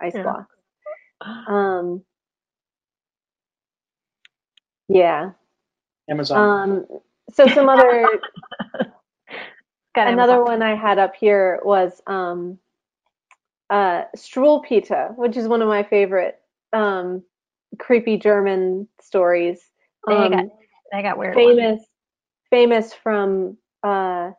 ice 0.00 0.12
Yeah. 0.14 0.22
blocks. 0.24 0.54
Um, 1.48 2.02
yeah. 4.88 5.30
Amazon. 6.08 6.60
Um, 6.70 6.86
so 7.32 7.46
some 7.48 7.68
other 7.68 8.08
another 9.94 10.32
Amazon. 10.34 10.44
one 10.44 10.62
I 10.62 10.74
had 10.74 10.98
up 10.98 11.14
here 11.14 11.60
was 11.64 12.02
um, 12.06 12.58
uh, 13.70 14.04
Struwwelpeter, 14.16 15.16
which 15.16 15.36
is 15.36 15.48
one 15.48 15.62
of 15.62 15.68
my 15.68 15.82
favorite 15.82 16.36
um, 16.72 17.22
creepy 17.78 18.16
German 18.18 18.88
stories. 19.00 19.60
They 20.06 20.14
Um, 20.14 20.30
got, 20.30 20.44
they 20.92 21.02
got 21.02 21.18
weird. 21.18 21.36
ones. 21.36 21.46
famous 21.56 21.82
famous 22.50 22.92
from 22.92 23.56
uh, 23.84 24.32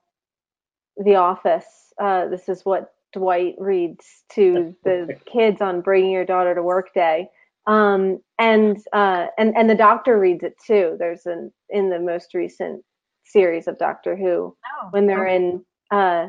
The 0.98 1.16
Office. 1.16 1.94
Uh, 1.99 2.28
this 2.28 2.49
is 2.49 2.66
what 2.66 2.94
Dwight 3.14 3.56
reads 3.58 4.06
to 4.34 4.76
the 4.84 5.18
kids 5.26 5.62
on 5.62 5.82
bringing 5.82 6.12
your 6.12 6.26
daughter 6.26 6.53
to 6.56 6.64
work 6.64 6.94
day. 6.94 7.30
Um, 7.68 8.20
and 8.40 8.78
uh, 8.91 9.28
and 9.38 9.56
and 9.56 9.70
the 9.70 9.76
Doctor 9.76 10.20
reads 10.20 10.44
it 10.44 10.56
too. 10.66 10.95
There's 10.99 11.26
an 11.26 11.52
in 11.70 11.90
the 11.90 11.99
most 11.99 12.34
recent 12.34 12.84
series 13.26 13.68
of 13.68 13.78
Doctor 13.78 14.16
Who 14.16 14.56
Oh, 14.82 14.88
when 14.91 15.08
they're 15.08 15.28
in 15.28 15.64
uh, 15.91 16.28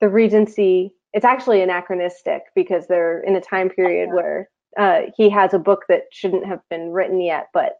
the 0.00 0.08
Regency. 0.08 0.94
It's 1.12 1.24
actually 1.24 1.62
anachronistic 1.62 2.42
because 2.54 2.86
they're 2.86 3.20
in 3.20 3.34
a 3.36 3.40
time 3.40 3.70
period 3.70 4.10
where 4.16 4.48
uh, 4.78 5.02
he 5.16 5.30
has 5.30 5.54
a 5.54 5.58
book 5.58 5.84
that 5.88 6.02
shouldn't 6.12 6.46
have 6.46 6.60
been 6.70 6.90
written 6.90 7.20
yet, 7.20 7.48
but 7.54 7.76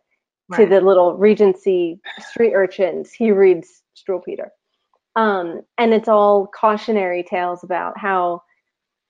to 0.56 0.64
the 0.66 0.80
little 0.80 1.14
Regency 1.16 2.00
street 2.30 2.55
urchins, 2.55 3.12
he 3.12 3.30
reads 3.32 3.82
Struwwelpeter. 3.96 4.48
Um, 5.14 5.60
and 5.76 5.92
it's 5.92 6.09
all 6.09 6.46
cautionary 6.59 7.22
tales 7.22 7.62
about 7.62 7.98
how, 7.98 8.42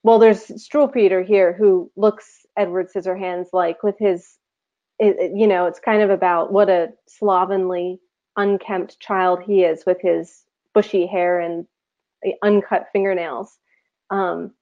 well, 0.02 0.18
there's 0.18 0.46
Struwwelpeter 0.48 1.24
here 1.24 1.52
who 1.52 1.90
looks 1.96 2.44
Edward 2.56 2.88
Scissorhands 2.92 3.48
like 3.52 3.82
with 3.84 3.96
his, 4.00 4.36
it, 4.98 5.16
it- 5.18 5.32
you 5.36 5.46
know, 5.46 5.66
it's 5.66 5.78
kind 5.80 6.02
of 6.02 6.10
about 6.10 6.52
what 6.52 6.68
a 6.68 6.88
slovenly, 7.06 8.00
unkempt 8.36 8.98
child 9.00 9.42
he 9.42 9.62
is 9.64 9.84
with 9.86 10.00
his 10.00 10.44
bushy 10.74 11.06
hair 11.06 11.40
and 11.40 11.66
uncut 12.42 12.86
fingernails. 12.92 13.58
Um, 14.10 14.52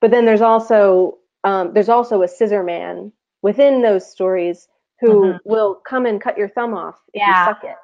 but 0.00 0.10
then 0.10 0.24
there's 0.24 0.40
also 0.40 1.18
um, 1.44 1.72
there's 1.74 1.88
also 1.88 2.22
a 2.22 2.28
scissor 2.28 2.62
man 2.62 3.12
within 3.42 3.82
those 3.82 4.08
stories 4.08 4.68
who 5.00 5.32
Mhm. 5.32 5.40
will 5.44 5.74
come 5.74 6.06
and 6.06 6.20
cut 6.20 6.38
your 6.38 6.48
thumb 6.48 6.72
off 6.74 7.02
if 7.12 7.20
Yeah. 7.20 7.28
you 7.46 7.52
suck 7.52 7.64
it. 7.64 7.76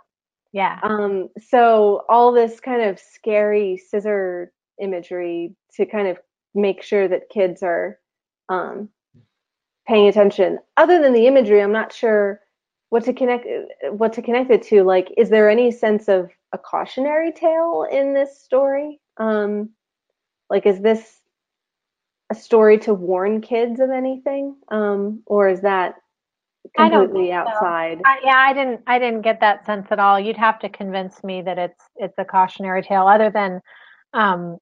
Yeah. 0.53 0.79
Um, 0.85 1.29
so 1.41 2.05
all 2.09 2.31
this 2.33 2.61
kind 2.61 2.83
of 2.83 3.01
scary 3.01 3.77
scissor 3.77 4.53
imagery 4.81 5.57
to 5.75 5.85
kind 5.87 6.07
of 6.07 6.21
make 6.55 6.83
sure 6.83 7.09
that 7.09 7.29
kids 7.31 7.63
are 7.65 7.99
um, 8.49 8.89
paying 9.89 10.07
attention. 10.09 10.61
Other 10.77 11.01
than 11.01 11.13
the 11.13 11.27
imagery, 11.27 11.61
I'm 11.61 11.73
not 11.73 11.93
sure 11.93 12.41
what 12.91 13.05
to 13.05 13.13
connect 13.13 13.47
what 13.91 14.13
to 14.15 14.23
connect 14.23 14.51
it 14.51 14.63
to. 14.65 14.85
Like, 14.85 15.13
is 15.17 15.29
there 15.31 15.51
any 15.51 15.71
sense 15.73 16.09
of 16.09 16.31
a 16.53 16.59
cautionary 16.59 17.33
tale 17.33 17.87
in 17.91 18.15
this 18.15 18.41
story? 18.41 19.01
Um, 19.17 19.71
like, 20.51 20.67
is 20.67 20.81
this 20.81 21.21
a 22.31 22.35
story 22.35 22.79
to 22.79 22.95
warn 22.95 23.41
kids 23.41 23.81
of 23.81 23.91
anything, 23.91 24.57
um, 24.69 25.23
or 25.27 25.49
is 25.49 25.63
that 25.63 25.95
completely 26.77 27.29
think 27.29 27.33
so. 27.33 27.51
outside? 27.51 28.01
I, 28.05 28.19
yeah, 28.23 28.37
I 28.37 28.53
didn't. 28.53 28.81
I 28.87 28.99
didn't 28.99 29.23
get 29.23 29.41
that 29.41 29.65
sense 29.65 29.87
at 29.91 29.99
all. 29.99 30.21
You'd 30.21 30.37
have 30.37 30.59
to 30.61 30.69
convince 30.69 31.23
me 31.25 31.43
that 31.43 31.59
it's 31.59 31.83
it's 31.97 32.19
a 32.19 32.25
cautionary 32.25 32.83
tale, 32.83 33.07
other 33.07 33.31
than, 33.31 33.61
um, 34.13 34.59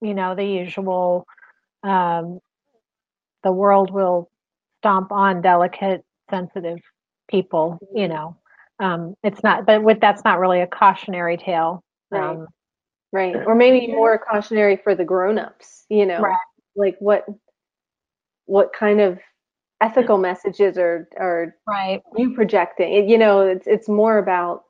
you 0.00 0.14
know, 0.14 0.34
the 0.34 0.44
usual, 0.44 1.26
um, 1.82 2.40
the 3.42 3.52
world 3.52 3.90
will 3.90 4.30
stomp 4.80 5.12
on 5.12 5.42
delicate, 5.42 6.04
sensitive 6.30 6.78
people. 7.28 7.78
You 7.94 8.08
know, 8.08 8.36
um, 8.80 9.14
it's 9.22 9.42
not. 9.42 9.66
But 9.66 9.82
with 9.82 10.00
that's 10.00 10.24
not 10.24 10.38
really 10.38 10.60
a 10.62 10.66
cautionary 10.66 11.36
tale. 11.36 11.82
Right. 12.10 12.30
Um, 12.30 12.46
Right. 13.14 13.36
Or 13.46 13.54
maybe 13.54 13.86
more 13.92 14.18
cautionary 14.18 14.74
for 14.76 14.96
the 14.96 15.04
grown-ups, 15.04 15.84
you 15.88 16.04
know. 16.04 16.20
Right. 16.20 16.36
Like 16.74 16.96
what 16.98 17.24
what 18.46 18.72
kind 18.72 19.00
of 19.00 19.20
ethical 19.80 20.18
messages 20.18 20.76
are 20.76 21.08
are 21.16 21.54
right. 21.64 22.02
you 22.16 22.34
projecting? 22.34 22.92
It- 22.92 23.08
you 23.08 23.16
know, 23.16 23.42
it's 23.42 23.68
it's 23.68 23.88
more 23.88 24.18
about 24.18 24.64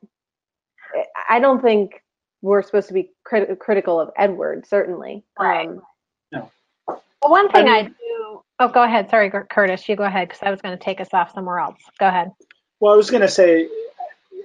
I 1.30 1.40
don't 1.40 1.62
think 1.62 2.02
we're 2.42 2.60
supposed 2.60 2.88
to 2.88 2.94
be 2.94 3.12
crit- 3.24 3.58
critical 3.58 3.98
of 3.98 4.10
Edward, 4.18 4.66
certainly. 4.66 5.24
Right. 5.40 5.66
Um, 5.66 5.80
Well, 6.86 7.00
one 7.22 7.48
thing 7.50 7.66
I, 7.66 7.82
mean- 7.84 7.94
do. 7.98 8.42
Oh, 8.60 8.68
go 8.68 8.82
ahead. 8.82 9.08
Sorry, 9.08 9.30
Curtis. 9.30 9.88
You 9.88 9.96
go 9.96 10.04
ahead 10.04 10.28
because 10.28 10.42
I 10.42 10.50
was 10.50 10.60
going 10.60 10.76
to 10.76 10.84
take 10.84 11.00
us 11.00 11.08
off 11.14 11.32
somewhere 11.32 11.60
else. 11.60 11.78
Go 11.98 12.08
ahead. 12.08 12.30
Well, 12.80 12.92
I 12.92 12.96
was 12.96 13.10
going 13.10 13.22
to 13.22 13.28
say, 13.28 13.66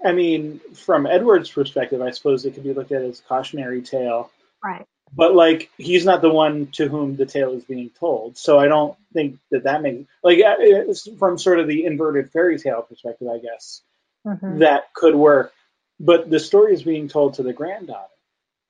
I 0.04 0.12
mean, 0.14 0.60
from 0.74 1.06
Edward's 1.06 1.50
perspective, 1.50 2.02
I 2.02 2.12
suppose 2.12 2.46
it 2.46 2.54
could 2.54 2.64
be 2.64 2.74
looked 2.74 2.92
at 2.92 3.02
as 3.02 3.20
a 3.20 3.24
cautionary 3.24 3.82
tale. 3.82 4.32
Right. 4.64 4.86
But 5.14 5.34
like, 5.36 5.72
he's 5.78 6.06
not 6.06 6.22
the 6.22 6.30
one 6.30 6.68
to 6.74 6.88
whom 6.88 7.16
the 7.16 7.26
tale 7.26 7.54
is 7.54 7.64
being 7.64 7.90
told, 8.00 8.38
so 8.38 8.60
I 8.60 8.68
don't 8.68 8.96
think 9.14 9.40
that 9.52 9.64
that 9.64 9.82
makes 9.82 10.08
like 10.24 10.40
uh, 10.40 10.56
it's 10.60 11.10
from 11.18 11.38
sort 11.38 11.60
of 11.60 11.68
the 11.68 11.86
inverted 11.86 12.32
fairy 12.32 12.60
tale 12.60 12.84
perspective, 12.84 13.28
I 13.28 13.40
guess 13.40 13.82
Mhm. 14.26 14.60
that 14.60 14.94
could 14.94 15.16
work. 15.16 15.54
But 16.00 16.30
the 16.30 16.40
story 16.40 16.74
is 16.74 16.84
being 16.84 17.08
told 17.08 17.36
to 17.36 17.44
the 17.44 17.54
granddaughter, 17.54 18.14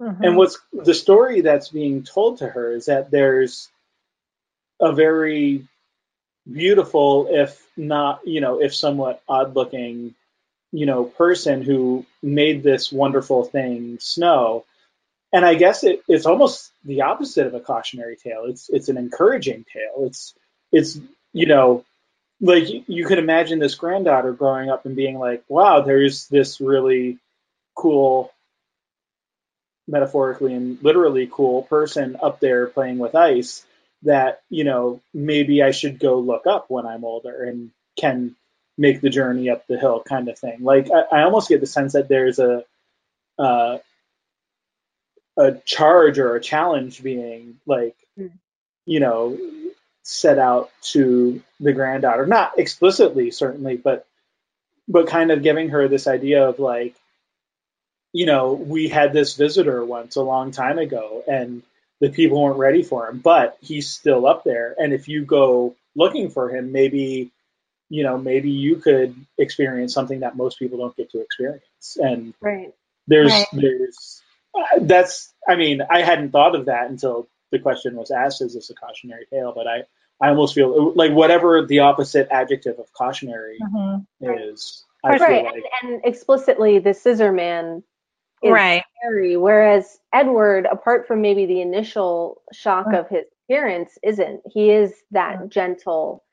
Mhm. 0.01 0.23
and 0.23 0.37
what's 0.37 0.57
the 0.71 0.93
story 0.93 1.41
that's 1.41 1.69
being 1.69 2.03
told 2.03 2.37
to 2.37 2.47
her 2.47 2.71
is 2.71 2.85
that 2.85 3.11
there's 3.11 3.69
a 4.79 4.93
very 4.93 5.67
beautiful, 6.49 7.27
if 7.29 7.67
not, 7.75 8.25
you 8.25 8.39
know, 8.39 8.61
if 8.61 8.73
somewhat 8.73 9.21
odd 9.27 9.55
looking, 9.55 10.15
you 10.71 10.85
know, 10.85 11.03
person 11.03 11.61
who 11.61 12.05
made 12.21 12.63
this 12.63 12.91
wonderful 12.91 13.43
thing 13.43 13.97
snow. 13.99 14.65
And 15.33 15.45
I 15.45 15.55
guess 15.55 15.83
it, 15.83 16.01
it's 16.07 16.25
almost 16.25 16.71
the 16.83 17.03
opposite 17.03 17.47
of 17.47 17.53
a 17.53 17.59
cautionary 17.59 18.15
tale. 18.15 18.45
It's 18.45 18.69
it's 18.69 18.89
an 18.89 18.97
encouraging 18.97 19.65
tale. 19.71 20.05
It's 20.05 20.33
it's 20.71 20.99
you 21.33 21.45
know, 21.45 21.85
like 22.41 22.65
you, 22.87 23.05
could 23.05 23.19
imagine 23.19 23.59
this 23.59 23.75
granddaughter 23.75 24.31
growing 24.31 24.69
up 24.69 24.85
and 24.85 24.95
being 24.95 25.19
like, 25.19 25.43
wow, 25.47 25.81
there's 25.81 26.27
this 26.27 26.59
really 26.59 27.19
cool 27.75 28.31
metaphorically 29.87 30.53
and 30.53 30.81
literally 30.83 31.29
cool 31.31 31.63
person 31.63 32.17
up 32.21 32.39
there 32.39 32.67
playing 32.67 32.97
with 32.97 33.15
ice 33.15 33.65
that 34.03 34.41
you 34.49 34.63
know 34.63 35.01
maybe 35.13 35.61
I 35.63 35.71
should 35.71 35.99
go 35.99 36.19
look 36.19 36.47
up 36.47 36.65
when 36.69 36.85
I'm 36.85 37.03
older 37.03 37.43
and 37.43 37.71
can 37.97 38.35
make 38.79 39.01
the 39.01 39.09
journey 39.11 39.49
up 39.49 39.67
the 39.67 39.77
hill 39.77 40.01
kind 40.07 40.29
of 40.29 40.39
thing. 40.39 40.63
Like 40.63 40.89
I, 40.91 41.19
I 41.19 41.23
almost 41.23 41.49
get 41.49 41.59
the 41.61 41.67
sense 41.67 41.93
that 41.93 42.07
there's 42.07 42.39
a 42.39 42.63
uh, 43.37 43.77
a 45.37 45.51
charge 45.65 46.17
or 46.19 46.35
a 46.35 46.41
challenge 46.41 47.03
being 47.03 47.59
like 47.65 47.95
Mm. 48.17 48.31
you 48.85 48.99
know 48.99 49.37
set 50.03 50.39
out 50.39 50.71
to 50.81 51.41
the 51.59 51.73
granddaughter, 51.73 52.25
not 52.25 52.57
explicitly 52.57 53.31
certainly, 53.31 53.77
but 53.77 54.07
but 54.87 55.07
kind 55.07 55.31
of 55.31 55.43
giving 55.43 55.69
her 55.69 55.87
this 55.87 56.07
idea 56.07 56.49
of 56.49 56.59
like 56.59 56.95
you 58.13 58.25
know, 58.25 58.53
we 58.53 58.87
had 58.87 59.13
this 59.13 59.35
visitor 59.35 59.85
once 59.85 60.15
a 60.15 60.21
long 60.23 60.51
time 60.51 60.79
ago, 60.79 61.23
and 61.27 61.61
the 62.01 62.09
people 62.09 62.41
weren't 62.41 62.57
ready 62.57 62.81
for 62.81 63.07
him, 63.07 63.19
but 63.19 63.57
he's 63.61 63.89
still 63.89 64.25
up 64.25 64.43
there. 64.43 64.75
And 64.79 64.93
if 64.93 65.07
you 65.07 65.25
go 65.25 65.75
looking 65.95 66.29
for 66.29 66.49
him, 66.49 66.71
maybe, 66.71 67.31
you 67.89 68.03
know, 68.03 68.17
maybe 68.17 68.51
you 68.51 68.77
could 68.77 69.15
experience 69.37 69.93
something 69.93 70.19
that 70.21 70.37
most 70.37 70.59
people 70.59 70.77
don't 70.77 70.95
get 70.95 71.11
to 71.11 71.21
experience. 71.21 71.97
And 71.97 72.33
Right. 72.39 72.73
there's, 73.07 73.33
Right. 73.33 73.47
there's, 73.53 74.21
uh, 74.55 74.79
that's, 74.81 75.33
I 75.47 75.55
mean, 75.55 75.81
I 75.89 76.01
hadn't 76.01 76.31
thought 76.31 76.55
of 76.55 76.65
that 76.65 76.89
until 76.89 77.27
the 77.51 77.59
question 77.59 77.95
was 77.95 78.11
asked, 78.11 78.41
is 78.41 78.53
this 78.53 78.69
a 78.69 78.75
cautionary 78.75 79.25
tale? 79.25 79.53
But 79.55 79.67
I, 79.67 79.83
I 80.21 80.29
almost 80.29 80.53
feel 80.53 80.93
like 80.93 81.11
whatever 81.11 81.65
the 81.65 81.79
opposite 81.79 82.27
adjective 82.29 82.77
of 82.77 82.93
cautionary 82.93 83.59
Mhm. 83.61 84.05
is, 84.21 84.85
I 85.03 85.17
feel 85.17 85.27
Right. 85.27 85.45
like, 85.45 85.63
And, 85.81 85.93
and 85.93 86.05
explicitly, 86.05 86.79
the 86.79 86.93
scissor 86.93 87.31
man 87.31 87.83
is 88.43 88.51
Right. 88.53 88.83
scary, 88.99 89.37
whereas 89.37 89.99
Edward, 90.13 90.67
apart 90.71 91.07
from 91.07 91.21
maybe 91.21 91.45
the 91.45 91.61
initial 91.61 92.41
shock 92.51 92.93
of 92.93 93.09
his 93.09 93.25
appearance, 93.45 93.97
isn't. 94.03 94.41
He 94.45 94.69
is 94.69 94.93
that 95.11 95.49
gentle 95.49 96.23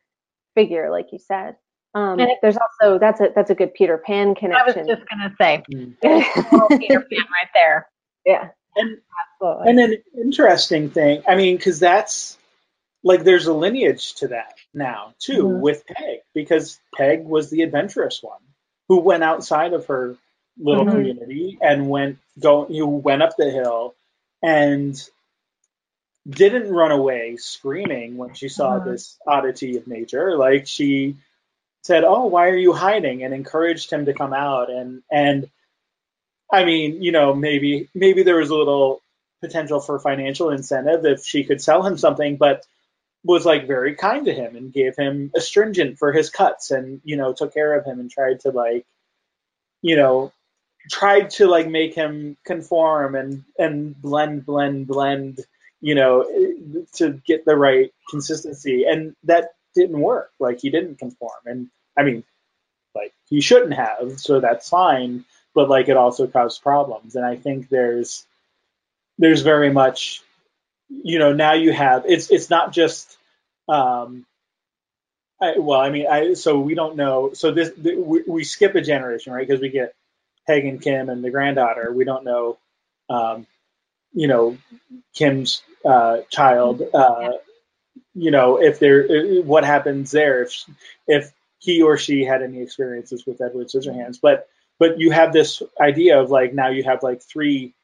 figure, 0.57 0.91
like 0.91 1.13
you 1.13 1.21
said. 1.21 1.55
Um, 1.95 2.19
And 2.19 2.23
it- 2.31 2.39
there's 2.43 2.57
also 2.57 2.99
that's 2.99 3.21
a 3.21 3.29
that's 3.35 3.51
a 3.51 3.55
good 3.55 3.73
Peter 3.75 3.97
Pan 3.99 4.35
connection. 4.35 4.81
I 4.81 4.83
was 4.83 4.89
just 4.89 5.09
gonna 5.09 5.33
say, 5.41 5.63
mm. 5.73 5.95
little 6.53 6.69
Peter 6.79 7.01
Pan 7.01 7.25
right 7.31 7.51
there. 7.55 7.89
yeah, 8.27 8.49
and 8.75 8.99
absolutely. 9.41 9.71
And 9.71 9.81
an 9.81 10.03
interesting 10.21 10.91
thing, 10.91 11.23
I 11.29 11.37
mean, 11.37 11.57
because 11.57 11.79
that's 11.79 12.37
like 13.05 13.23
there's 13.23 13.47
a 13.47 13.55
lineage 13.55 14.15
to 14.17 14.29
that 14.29 14.55
now 14.75 15.15
too 15.21 15.45
Mhm. 15.45 15.61
with 15.61 15.87
Peg, 15.87 16.19
because 16.35 16.81
Peg 16.97 17.25
was 17.25 17.51
the 17.51 17.63
adventurous 17.63 18.21
one 18.23 18.41
who 18.89 18.99
went 19.01 19.23
outside 19.23 19.73
of 19.75 19.87
her 19.87 20.17
little 20.59 20.85
Mhm. 20.87 20.91
community 20.93 21.59
and 21.61 21.89
went 21.89 22.19
go 22.41 22.67
you 22.69 22.87
went 22.87 23.23
up 23.23 23.37
the 23.37 23.51
hill 23.51 23.95
and 24.43 25.01
didn't 26.29 26.73
run 26.73 26.91
away 26.91 27.37
screaming 27.37 28.17
when 28.17 28.35
she 28.35 28.49
saw 28.49 28.79
Mhm. 28.79 28.85
this 28.85 29.19
oddity 29.27 29.77
of 29.77 29.87
nature. 29.87 30.37
Like 30.37 30.67
she 30.67 31.17
said, 31.83 32.05
"Oh, 32.05 32.27
why 32.27 32.49
are 32.49 32.57
you 32.57 32.73
hiding?" 32.73 33.23
and 33.23 33.33
encouraged 33.33 33.91
him 33.91 34.07
to 34.07 34.15
come 34.15 34.33
out 34.33 34.71
and 34.71 35.03
and 35.11 35.49
I 36.51 36.65
mean, 36.65 37.03
you 37.03 37.13
know, 37.13 37.35
maybe 37.35 37.89
maybe 37.95 38.23
there 38.23 38.37
was 38.37 38.51
a 38.51 38.55
little 38.57 39.03
potential 39.41 39.81
for 39.81 39.99
financial 39.99 40.51
incentive 40.51 41.05
if 41.05 41.25
she 41.25 41.45
could 41.45 41.61
sell 41.61 41.83
him 41.83 41.99
something, 41.99 42.37
but 42.37 42.65
was 43.25 43.45
like 43.45 43.67
very 43.67 43.95
kind 43.95 44.27
to 44.27 44.33
him 44.33 44.57
and 44.57 44.73
gave 44.73 44.97
him 44.97 45.33
astringent 45.35 45.99
for 45.99 46.13
his 46.13 46.31
cuts 46.31 46.71
and 46.71 47.01
you 47.05 47.17
know 47.17 47.33
took 47.33 47.53
care 47.53 47.75
of 47.75 47.85
him 47.85 47.99
and 47.99 48.11
tried 48.11 48.41
to 48.41 48.51
like 48.51 48.87
you 49.83 49.97
know 49.97 50.33
tried 50.91 51.31
to 51.31 51.47
like 51.49 51.67
make 51.69 51.95
him 51.95 52.37
conform 52.45 53.17
and 53.17 53.45
and 53.59 54.01
blend 54.01 54.47
blend 54.47 54.87
blend 54.87 55.45
you 55.81 55.95
know 55.95 56.25
to 56.95 57.21
get 57.27 57.45
the 57.45 57.57
right 57.57 57.93
consistency 58.11 58.85
and 58.85 59.15
that 59.25 59.55
didn't 59.75 60.01
work. 60.01 60.31
Like 60.41 60.61
he 60.61 60.71
didn't 60.71 60.99
conform. 60.99 61.41
And 61.47 61.69
i 61.99 62.03
mean 62.03 62.25
like 62.95 63.13
he 63.29 63.41
shouldn't 63.41 63.75
have 63.75 64.19
so 64.21 64.41
that's 64.41 64.69
fine 64.69 65.25
but 65.55 65.69
like 65.71 65.89
it 65.89 65.97
also 65.97 66.27
caused 66.27 66.63
problems. 66.63 67.17
And 67.17 67.25
i 67.27 67.37
think 67.37 67.69
there's 67.69 68.27
there's 69.19 69.43
very 69.43 69.73
much 69.73 70.23
you 70.89 71.19
know 71.19 71.33
now 71.33 71.53
you 71.55 71.73
have 71.73 72.05
it's 72.07 72.31
it's 72.31 72.51
not 72.51 72.73
just 72.73 73.17
um 73.69 74.25
I, 75.41 75.59
well 75.59 75.81
i 75.81 75.91
mean 75.91 76.07
i 76.07 76.35
so 76.35 76.59
we 76.59 76.75
don't 76.75 76.97
know 76.97 77.33
so 77.35 77.51
this 77.53 77.73
th- 77.75 77.99
we, 77.99 78.23
we 78.27 78.45
skip 78.45 78.75
a 78.75 78.81
generation 78.81 79.33
right? 79.33 79.47
Because 79.47 79.61
we 79.61 79.69
get 79.69 79.95
peg 80.47 80.65
and 80.65 80.81
kim 80.81 81.11
and 81.11 81.23
the 81.25 81.31
granddaughter. 81.31 81.93
We 81.93 82.05
don't 82.05 82.25
know 82.25 82.59
um 83.11 83.47
you 84.17 84.29
know 84.29 84.59
kim's 85.15 85.63
uh 85.85 86.19
child 86.31 86.83
uh 86.95 87.33
you 88.15 88.33
know 88.33 88.61
if 88.63 88.79
there 88.81 89.07
what 89.43 89.65
happens 89.65 90.11
there 90.13 90.43
if 90.45 90.65
if 91.07 91.33
he 91.59 91.83
or 91.83 91.97
she 91.99 92.25
had 92.25 92.43
any 92.43 92.63
experiences 92.63 93.27
with 93.27 93.41
edward 93.43 93.69
scissorhands. 93.69 94.19
But 94.23 94.49
but 94.79 94.99
you 95.01 95.11
have 95.13 95.33
this 95.33 95.63
idea 95.81 96.21
of 96.21 96.31
like 96.31 96.55
now 96.55 96.71
you 96.71 96.85
have 96.85 97.03
like 97.05 97.23
three 97.23 97.75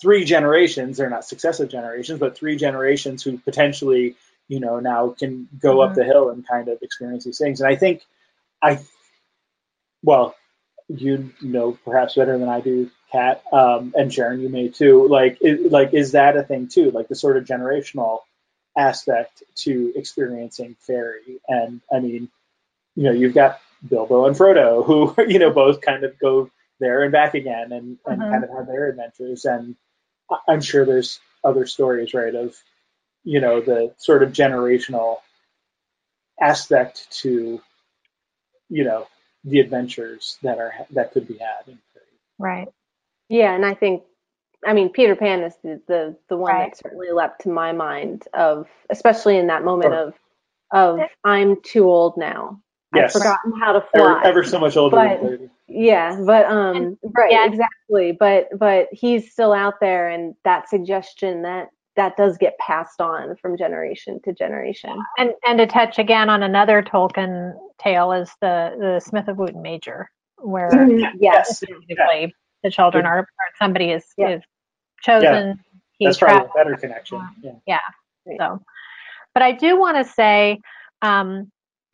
three 0.00 0.24
generations 0.24 0.96
they're 0.98 1.10
not 1.10 1.24
successive 1.24 1.68
generations 1.70 2.18
but 2.20 2.36
three 2.36 2.56
generations 2.56 3.22
who 3.22 3.38
potentially 3.38 4.16
you 4.48 4.60
know 4.60 4.80
now 4.80 5.10
can 5.18 5.48
go 5.60 5.80
up 5.82 5.92
Mhm. 5.92 5.96
the 5.96 6.04
hill 6.04 6.30
and 6.30 6.46
kind 6.48 6.68
of 6.68 6.78
experience 6.82 7.24
these 7.24 7.38
things. 7.38 7.60
And 7.60 7.70
i 7.70 7.76
think 7.76 8.02
i 8.62 8.80
well 10.02 10.34
you 10.88 11.32
know 11.42 11.78
perhaps 11.84 12.14
better 12.16 12.38
than 12.38 12.48
i 12.48 12.60
do 12.60 12.90
kat 13.12 13.42
um, 13.52 13.92
and 13.96 14.12
sharon 14.12 14.40
you 14.40 14.48
may 14.48 14.68
too. 14.68 15.06
Like 15.08 15.38
is, 15.42 15.70
like 15.70 15.94
is 15.94 16.12
that 16.12 16.36
a 16.36 16.42
thing 16.42 16.68
too? 16.68 16.90
Like 16.90 17.08
the 17.08 17.14
sort 17.14 17.36
of 17.36 17.44
generational 17.44 18.20
aspect 18.76 19.42
to 19.56 19.92
experiencing 19.94 20.76
fairy. 20.80 21.40
And 21.48 21.80
i 21.92 22.00
mean 22.00 22.28
you 22.96 23.04
know 23.04 23.12
you've 23.12 23.34
got 23.34 23.60
bilbo 23.88 24.26
and 24.26 24.36
frodo 24.36 24.84
who 24.84 25.14
you 25.28 25.38
know 25.38 25.50
both 25.50 25.80
kind 25.80 26.04
of 26.04 26.18
go 26.18 26.50
there 26.80 27.02
and 27.02 27.12
back 27.12 27.34
again 27.34 27.72
and, 27.72 27.98
and 28.06 28.22
Mhm. 28.22 28.30
kind 28.30 28.44
of 28.44 28.50
have 28.50 28.66
their 28.66 28.88
adventures. 28.88 29.44
And 29.44 29.76
i'm 30.48 30.60
sure 30.62 30.84
there's 30.86 31.20
other 31.44 31.66
stories 31.66 32.14
right 32.14 32.34
of 32.34 32.56
you 33.24 33.40
know 33.40 33.60
the 33.60 33.94
sort 33.98 34.22
of 34.22 34.32
generational 34.32 35.18
aspect 36.40 37.10
to 37.10 37.60
you 38.68 38.84
know 38.84 39.06
the 39.44 39.60
adventures 39.60 40.38
that 40.42 40.58
are 40.58 40.72
that 40.90 41.12
could 41.12 41.26
be 41.28 41.36
had 41.38 41.68
in 41.68 41.78
fairy. 41.92 42.06
Right. 42.38 42.68
Yeah, 43.32 43.54
and 43.54 43.64
I 43.64 43.72
think, 43.72 44.02
I 44.66 44.74
mean, 44.74 44.90
Peter 44.90 45.16
Pan 45.16 45.42
is 45.42 45.54
the 45.64 45.80
the, 45.88 46.16
the 46.28 46.36
one 46.36 46.52
Right. 46.52 46.70
that 46.70 46.76
certainly 46.78 47.10
leapt 47.10 47.42
to 47.42 47.48
my 47.48 47.72
mind 47.72 48.28
of, 48.34 48.68
especially 48.90 49.38
in 49.38 49.46
that 49.46 49.64
moment 49.64 49.92
Sure. 49.92 50.08
of, 50.08 50.14
of 50.72 51.00
I'm 51.24 51.60
too 51.62 51.84
old 51.84 52.16
now. 52.18 52.60
Yes. 52.94 53.16
I've 53.16 53.22
forgotten 53.22 53.52
how 53.58 53.72
to 53.72 53.78
ever, 53.78 53.88
fly. 53.94 54.22
ever 54.24 54.44
so 54.44 54.58
much 54.58 54.76
older 54.76 54.96
But- 54.96 55.22
than 55.22 55.50
Yeah, 55.66 56.20
but 56.26 56.44
um, 56.44 56.98
right, 57.16 57.32
yeah. 57.32 57.46
exactly. 57.46 58.12
But 58.12 58.48
but 58.58 58.88
he's 58.92 59.32
still 59.32 59.54
out 59.54 59.80
there, 59.80 60.10
and 60.10 60.34
that 60.44 60.68
suggestion 60.68 61.40
that 61.42 61.70
that 61.96 62.16
does 62.18 62.36
get 62.38 62.58
passed 62.58 63.00
on 63.00 63.36
from 63.36 63.56
generation 63.56 64.20
to 64.24 64.32
generation. 64.34 64.94
And 65.18 65.32
and 65.46 65.58
to 65.58 65.66
touch 65.66 65.98
again 65.98 66.28
on 66.28 66.42
another 66.42 66.82
Tolkien 66.82 67.54
tale 67.78 68.12
is 68.12 68.30
the 68.42 68.76
the 68.78 69.00
Smith 69.00 69.28
of 69.28 69.38
Wootton 69.38 69.62
Major, 69.62 70.10
where 70.36 70.68
Mhm, 70.70 71.12
Yes. 71.18 71.56
specifically 71.56 72.34
the 72.62 72.70
children 72.70 73.06
are, 73.06 73.26
somebody 73.58 73.90
is, 73.90 74.04
Yeah. 74.16 74.36
is 74.36 74.42
chosen. 75.02 75.58
He 75.98 76.06
that's 76.06 76.18
probably 76.18 76.48
a 76.48 76.52
better 76.54 76.76
connection 76.76 77.20
yeah 77.66 77.78
So, 78.38 78.62
but 79.34 79.42
I 79.42 79.52
do 79.52 79.78
want 79.78 79.96
to 79.96 80.12
say, 80.12 80.60
um, 81.02 81.50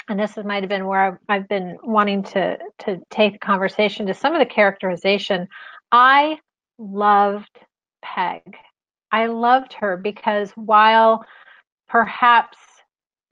and 0.08 0.18
this 0.18 0.36
might 0.36 0.62
have 0.62 0.70
been 0.70 0.86
where 0.86 1.00
I've, 1.00 1.18
I've 1.28 1.48
been 1.48 1.78
wanting 1.82 2.22
to 2.24 2.58
to 2.80 3.00
take 3.10 3.34
the 3.34 3.38
conversation 3.38 4.06
to 4.06 4.14
some 4.14 4.34
of 4.34 4.38
the 4.38 4.46
characterization. 4.46 5.48
I 5.92 6.38
loved 6.78 7.58
Peg. 8.02 8.56
I 9.12 9.26
loved 9.26 9.74
her 9.74 9.96
because 9.96 10.50
while 10.52 11.24
perhaps 11.88 12.58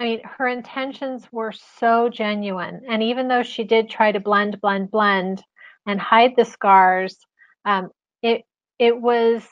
I 0.01 0.05
mean 0.05 0.21
her 0.25 0.49
intentions 0.49 1.27
were 1.33 1.53
so 1.53 2.09
genuine, 2.09 2.83
and 2.89 3.03
even 3.03 3.29
though 3.29 3.43
she 3.43 3.65
did 3.65 3.89
try 3.89 4.13
to 4.13 4.21
blend, 4.21 4.61
blend, 4.61 4.91
blend, 4.91 5.43
and 5.87 6.01
hide 6.01 6.35
the 6.37 6.45
scars, 6.45 7.17
um, 7.65 7.91
it 8.23 8.43
it 8.79 9.01
was 9.01 9.47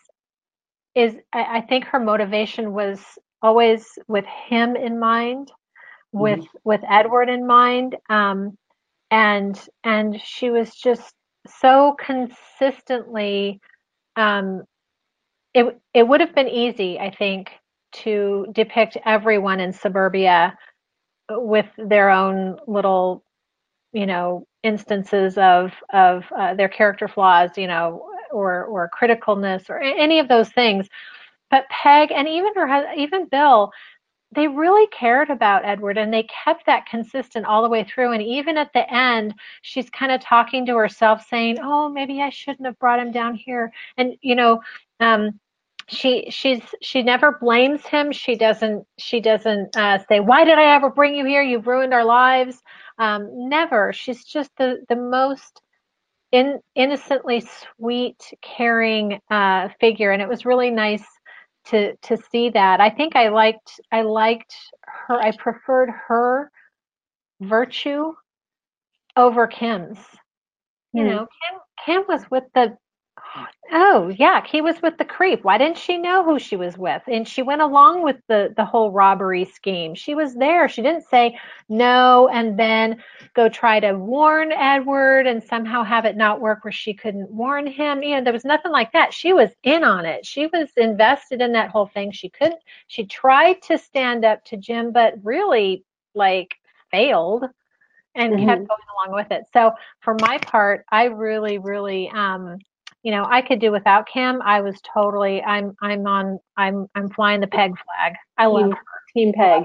is 0.95 1.15
I, 1.33 1.59
I 1.59 1.61
think 1.63 1.85
her 1.87 2.01
motivation 2.01 2.73
was 2.73 3.03
always 3.43 3.87
with 4.09 4.25
him 4.27 4.77
in 4.77 4.99
mind, 4.99 5.51
with 6.13 6.41
with 6.65 6.81
Edward 6.89 7.29
in 7.29 7.47
mind, 7.47 7.97
um, 8.11 8.57
and 9.11 9.61
and 9.85 10.21
she 10.23 10.51
was 10.51 10.75
just 10.75 11.15
so 11.47 11.97
consistently. 11.99 13.61
Um, 14.17 14.65
it 15.55 15.79
it 15.95 16.07
would 16.07 16.21
have 16.21 16.35
been 16.35 16.49
easy, 16.49 16.99
I 16.99 17.11
think, 17.11 17.51
to 18.05 18.47
depict 18.53 18.97
everyone 19.05 19.61
in 19.61 19.73
suburbia 19.73 20.57
with 21.31 21.67
their 21.79 22.11
own 22.11 22.59
little, 22.67 23.25
you 23.93 24.07
know, 24.07 24.47
instances 24.65 25.39
of 25.39 25.73
of 25.93 26.25
uh, 26.37 26.55
their 26.55 26.69
character 26.69 27.07
flaws, 27.07 27.51
you 27.57 27.69
know, 27.69 28.09
or 28.33 28.65
or 28.65 28.91
criticalness 28.99 29.71
or 29.71 29.79
any 29.81 30.19
of 30.19 30.29
those 30.29 30.51
things. 30.51 30.89
But 31.51 31.69
Peg 31.71 32.11
and 32.11 32.27
even 32.27 32.55
her 32.57 32.93
even 32.95 33.29
Bill, 33.29 33.71
they 34.35 34.49
really 34.49 34.89
cared 34.89 35.31
about 35.31 35.65
Edward 35.65 35.99
and 35.99 36.13
they 36.13 36.25
kept 36.45 36.67
that 36.67 36.87
consistent 36.87 37.47
all 37.47 37.63
the 37.63 37.69
way 37.69 37.85
through. 37.85 38.13
And 38.13 38.23
even 38.23 38.59
at 38.59 38.73
the 38.73 38.93
end, 38.93 39.35
she's 39.63 39.91
kind 39.91 40.11
of 40.11 40.21
talking 40.21 40.67
to 40.67 40.77
herself, 40.77 41.25
saying, 41.29 41.59
"Oh, 41.63 41.89
maybe 41.89 42.21
I 42.23 42.31
shouldn't 42.31 42.67
have 42.67 42.79
brought 42.79 42.99
him 43.01 43.13
down 43.13 43.35
here." 43.37 43.73
And 43.99 44.17
you 44.23 44.35
know, 44.35 44.61
um, 45.01 45.39
she 45.89 46.31
she's 46.31 46.63
she 46.81 47.03
never 47.03 47.33
blames 47.41 47.85
him. 47.87 48.11
She 48.13 48.37
doesn't 48.37 48.87
she 48.99 49.21
doesn't 49.21 49.77
uh, 49.77 49.99
say, 50.09 50.21
"Why 50.21 50.45
did 50.45 50.59
I 50.59 50.75
ever 50.75 50.91
bring 50.91 51.15
you 51.15 51.25
here? 51.27 51.43
You've 51.43 51.67
ruined 51.67 51.95
our 51.95 52.05
lives." 52.05 52.63
Um, 52.99 53.49
never. 53.49 53.93
She's 53.93 54.25
just 54.25 54.51
the 54.59 54.85
the 54.89 54.97
most 54.97 55.61
in, 56.33 56.61
innocently 56.75 57.41
sweet, 57.43 58.33
caring 58.43 59.21
uh, 59.31 59.69
figure, 59.81 60.13
and 60.13 60.23
it 60.23 60.29
was 60.29 60.47
really 60.47 60.71
nice 60.71 61.05
to 61.67 61.97
to 61.97 62.17
see 62.17 62.51
that. 62.51 62.81
I 62.81 62.91
think 62.91 63.17
I 63.17 63.29
liked 63.29 63.81
I 63.93 64.03
liked 64.03 64.55
her. 64.87 65.21
I 65.21 65.33
preferred 65.37 65.91
her 66.09 66.51
virtue 67.41 68.15
over 69.17 69.47
Kim's. 69.47 69.99
You 70.95 71.05
Hmm. 71.05 71.05
know, 71.05 71.27
Kim 71.27 71.61
Kim 71.85 72.05
was 72.09 72.31
with 72.31 72.45
the 72.55 72.77
oh 73.73 74.11
yuck, 74.19 74.47
he 74.47 74.61
was 74.61 74.81
with 74.83 74.97
the 74.99 75.05
creep. 75.05 75.45
Why 75.45 75.59
didn't 75.59 75.79
she 75.79 75.99
know 75.99 76.25
who 76.25 76.39
she 76.39 76.57
was 76.57 76.77
with? 76.77 77.03
And 77.07 77.27
she 77.27 77.43
went 77.43 77.63
along 77.63 78.03
with 78.03 78.17
the 78.29 78.53
the 78.57 78.65
whole 78.65 78.91
robbery 78.91 79.45
scheme. 79.45 79.95
She 79.95 80.15
was 80.15 80.35
there. 80.35 80.69
She 80.69 80.83
didn't 80.83 81.05
say 81.05 81.39
no 81.69 82.29
and 82.29 82.59
then 82.59 83.03
go 83.35 83.49
try 83.49 83.81
to 83.81 83.93
warn 83.95 84.53
Edward 84.53 85.27
and 85.27 85.43
somehow 85.43 85.83
have 85.85 86.05
it 86.05 86.17
not 86.17 86.41
work 86.41 86.65
where 86.65 86.73
she 86.73 86.95
couldn't 86.95 87.31
warn 87.31 87.67
him. 87.67 88.03
You 88.03 88.17
know, 88.17 88.25
there 88.25 88.33
was 88.33 88.45
nothing 88.45 88.73
like 88.73 88.93
that. 88.93 89.13
She 89.13 89.33
was 89.33 89.51
in 89.63 89.85
on 89.85 90.05
it. 90.07 90.25
She 90.27 90.47
was 90.47 90.71
invested 90.77 91.41
in 91.41 91.53
that 91.53 91.71
whole 91.71 91.87
thing. 91.87 92.13
She 92.13 92.29
couldn't 92.31 92.61
she 92.87 93.05
tried 93.07 93.63
to 93.63 93.79
stand 93.79 94.25
up 94.25 94.45
to 94.47 94.57
Jim 94.57 94.93
but 94.93 95.15
really 95.23 95.85
like 96.15 96.55
failed 96.91 97.45
and 98.15 98.37
kept 98.39 98.67
Mhm. 98.67 98.69
going 98.69 98.81
along 98.97 99.15
with 99.17 99.31
it. 99.31 99.45
So 99.53 99.73
for 100.01 100.15
my 100.15 100.39
part, 100.39 100.85
I 100.91 101.05
really, 101.05 101.59
really, 101.59 102.11
um, 102.11 102.59
you 103.05 103.13
know, 103.13 103.25
I 103.29 103.43
could 103.43 103.61
do 103.61 103.71
without 103.71 104.09
Kim. 104.09 104.43
I 104.43 104.61
was 104.63 104.81
totally, 104.93 105.43
I'm, 105.43 105.77
I'm 105.83 106.07
on, 106.07 106.41
I'm, 106.57 106.89
I'm 106.97 107.11
flying 107.11 107.41
the 107.41 107.47
peg 107.47 107.73
flag. 107.79 108.15
I 108.39 108.47
love 108.47 108.63
Team, 108.63 108.73
her. 108.73 108.79
Team 109.15 109.33
Peg. 109.35 109.65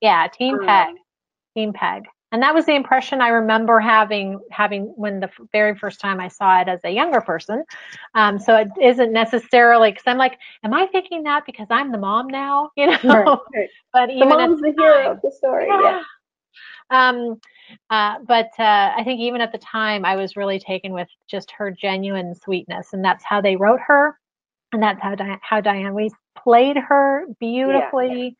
Yeah, 0.00 0.28
Team 0.28 0.58
Um, 0.58 0.66
Peg, 0.66 0.94
Team 1.56 1.72
Peg. 1.74 2.04
And 2.30 2.42
that 2.42 2.54
was 2.54 2.66
the 2.66 2.74
impression 2.74 3.20
I 3.22 3.28
remember 3.28 3.80
having, 3.80 4.38
having 4.50 4.92
when 4.96 5.20
the 5.20 5.30
very 5.52 5.74
first 5.74 6.00
time 6.00 6.20
I 6.20 6.28
saw 6.28 6.60
it 6.60 6.68
as 6.68 6.80
a 6.84 6.90
younger 6.90 7.22
person. 7.22 7.64
Um, 8.14 8.38
so 8.38 8.56
it 8.56 8.68
isn't 8.80 9.12
necessarily 9.12 9.90
because 9.90 10.04
I'm 10.06 10.18
like, 10.18 10.38
am 10.62 10.74
I 10.74 10.86
thinking 10.88 11.22
that 11.24 11.46
because 11.46 11.68
I'm 11.70 11.90
the 11.90 11.98
mom 11.98 12.28
now? 12.28 12.70
You 12.76 12.88
know, 12.88 12.98
Right, 13.02 13.26
right. 13.54 13.70
but 13.92 14.10
The 14.18 14.26
even 14.26 14.32
at 14.40 14.50
mom's 14.50 14.60
the 14.60 14.66
the 14.66 14.72
hero 14.76 15.12
of 15.12 15.20
the 15.22 15.30
story. 15.32 15.68
Yeah. 15.68 16.02
Um, 16.90 17.40
uh, 17.90 18.18
but 18.26 18.50
uh, 18.58 18.92
I 18.96 19.02
think 19.04 19.20
even 19.20 19.40
at 19.40 19.52
the 19.52 19.58
time, 19.58 20.04
I 20.04 20.16
was 20.16 20.36
really 20.36 20.58
taken 20.58 20.92
with 20.92 21.08
just 21.28 21.50
her 21.52 21.70
genuine 21.70 22.34
sweetness, 22.34 22.92
and 22.92 23.04
that's 23.04 23.24
how 23.24 23.40
they 23.40 23.56
wrote 23.56 23.80
her, 23.86 24.18
and 24.72 24.82
that's 24.82 25.00
how 25.02 25.14
Di- 25.14 25.38
how 25.42 25.60
Dianne 25.60 25.94
Wiest 25.94 26.14
played 26.36 26.76
her 26.76 27.26
beautifully, 27.40 28.36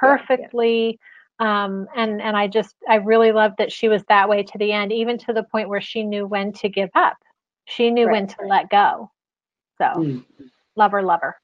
perfectly. 0.00 0.98
Um, 1.38 1.86
and 1.96 2.20
and 2.20 2.36
I 2.36 2.46
just 2.48 2.76
I 2.88 2.96
really 2.96 3.32
loved 3.32 3.56
that 3.58 3.72
she 3.72 3.88
was 3.88 4.02
that 4.08 4.28
way 4.28 4.42
to 4.42 4.58
the 4.58 4.72
end, 4.72 4.92
even 4.92 5.18
to 5.18 5.32
the 5.32 5.44
point 5.44 5.68
where 5.68 5.80
she 5.80 6.02
knew 6.04 6.26
when 6.26 6.52
to 6.54 6.68
give 6.68 6.90
up. 6.94 7.16
She 7.66 7.90
knew 7.90 8.06
when 8.08 8.24
Right, 8.24 8.28
to 8.40 8.46
let 8.46 8.68
go. 8.70 9.10
So 9.78 9.84
Mm. 9.84 10.24
love 10.76 10.92
her, 10.92 11.02
love 11.02 11.20
her. 11.22 11.36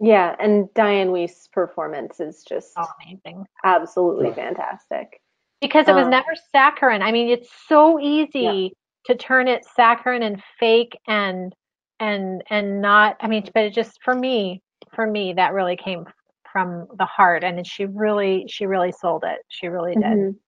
Yeah, 0.00 0.34
and 0.38 0.68
Dianne 0.74 1.10
Wiest' 1.10 1.50
performance 1.52 2.20
is 2.20 2.44
just 2.44 2.72
Oh, 2.76 2.86
amazing. 3.04 3.46
absolutely 3.64 4.28
Yeah. 4.28 4.34
fantastic. 4.34 5.21
Because 5.62 5.88
it 5.88 5.94
was 5.94 6.06
Um, 6.06 6.10
never 6.10 6.34
saccharine. 6.52 7.02
I 7.02 7.12
mean, 7.12 7.28
it's 7.30 7.50
so 7.68 8.00
easy 8.00 8.74
to 9.06 9.16
turn 9.16 9.48
it 9.48 9.64
saccharine 9.76 10.22
and 10.22 10.42
fake 10.60 10.98
and 11.08 11.54
and 12.00 12.42
and 12.50 12.82
not. 12.82 13.16
I 13.20 13.28
mean, 13.28 13.48
but 13.54 13.64
it 13.64 13.74
just 13.74 14.02
for 14.02 14.14
me, 14.14 14.62
for 14.94 15.06
me, 15.06 15.34
that 15.34 15.54
really 15.54 15.76
came 15.76 16.06
from 16.52 16.88
the 16.98 17.06
heart, 17.06 17.44
and 17.44 17.66
she 17.66 17.86
really, 17.86 18.46
she 18.48 18.66
really 18.66 18.92
sold 18.92 19.24
it. 19.26 19.40
She 19.48 19.68
really 19.68 19.96
did. 19.96 20.18
Mhm. 20.18 20.38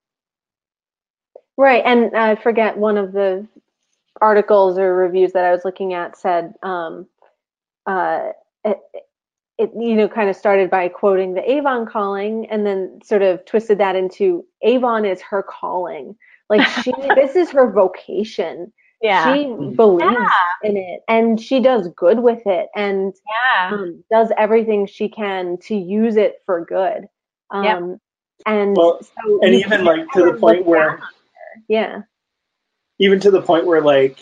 Right, 1.57 1.83
and 1.85 2.15
I 2.15 2.35
forget 2.35 2.77
one 2.77 2.97
of 2.97 3.13
the 3.13 3.47
articles 4.21 4.77
or 4.79 4.95
reviews 4.95 5.33
that 5.33 5.45
I 5.45 5.51
was 5.51 5.65
looking 5.65 5.93
at 5.93 6.17
said 6.17 6.53
um, 6.63 7.07
uh, 7.85 8.31
it, 9.57 9.63
it 9.63 9.71
you 9.77 9.95
know 9.95 10.07
kind 10.07 10.29
of 10.29 10.35
started 10.35 10.69
by 10.69 10.87
quoting 10.87 11.33
the 11.33 11.49
Avon 11.49 11.85
calling 11.85 12.47
and 12.49 12.65
then 12.65 12.99
sort 13.03 13.21
of 13.21 13.45
twisted 13.45 13.77
that 13.79 13.95
into 13.95 14.45
Avon 14.61 15.05
is 15.05 15.21
her 15.21 15.43
calling. 15.43 16.15
Like 16.49 16.67
she 16.83 16.91
this 17.15 17.35
is 17.35 17.51
her 17.51 17.71
vocation. 17.71 18.71
Yeah. 19.01 19.33
She 19.33 19.45
believes 19.75 20.31
in 20.63 20.77
it 20.77 21.01
and 21.07 21.39
she 21.39 21.59
does 21.59 21.89
good 21.89 22.19
with 22.19 22.41
it 22.47 22.69
and 22.75 23.13
yeah, 23.53 23.71
um, 23.73 24.03
does 24.09 24.31
everything 24.37 24.87
she 24.87 25.09
can 25.09 25.57
to 25.63 25.75
use 25.75 26.15
it 26.15 26.41
for 26.45 26.65
good. 26.65 27.07
Um, 27.51 27.63
Yep. 27.63 27.99
And 28.45 28.75
Well, 28.75 29.01
so 29.01 29.39
and 29.41 29.55
even 29.55 29.83
like 29.85 30.09
to 30.13 30.25
the 30.25 30.33
point 30.39 30.65
where 30.65 30.89
down 30.89 30.95
on 30.95 30.99
her. 30.99 31.07
yeah, 31.67 32.01
even 32.99 33.19
to 33.21 33.31
the 33.31 33.41
point 33.41 33.65
where 33.65 33.81
like 33.81 34.17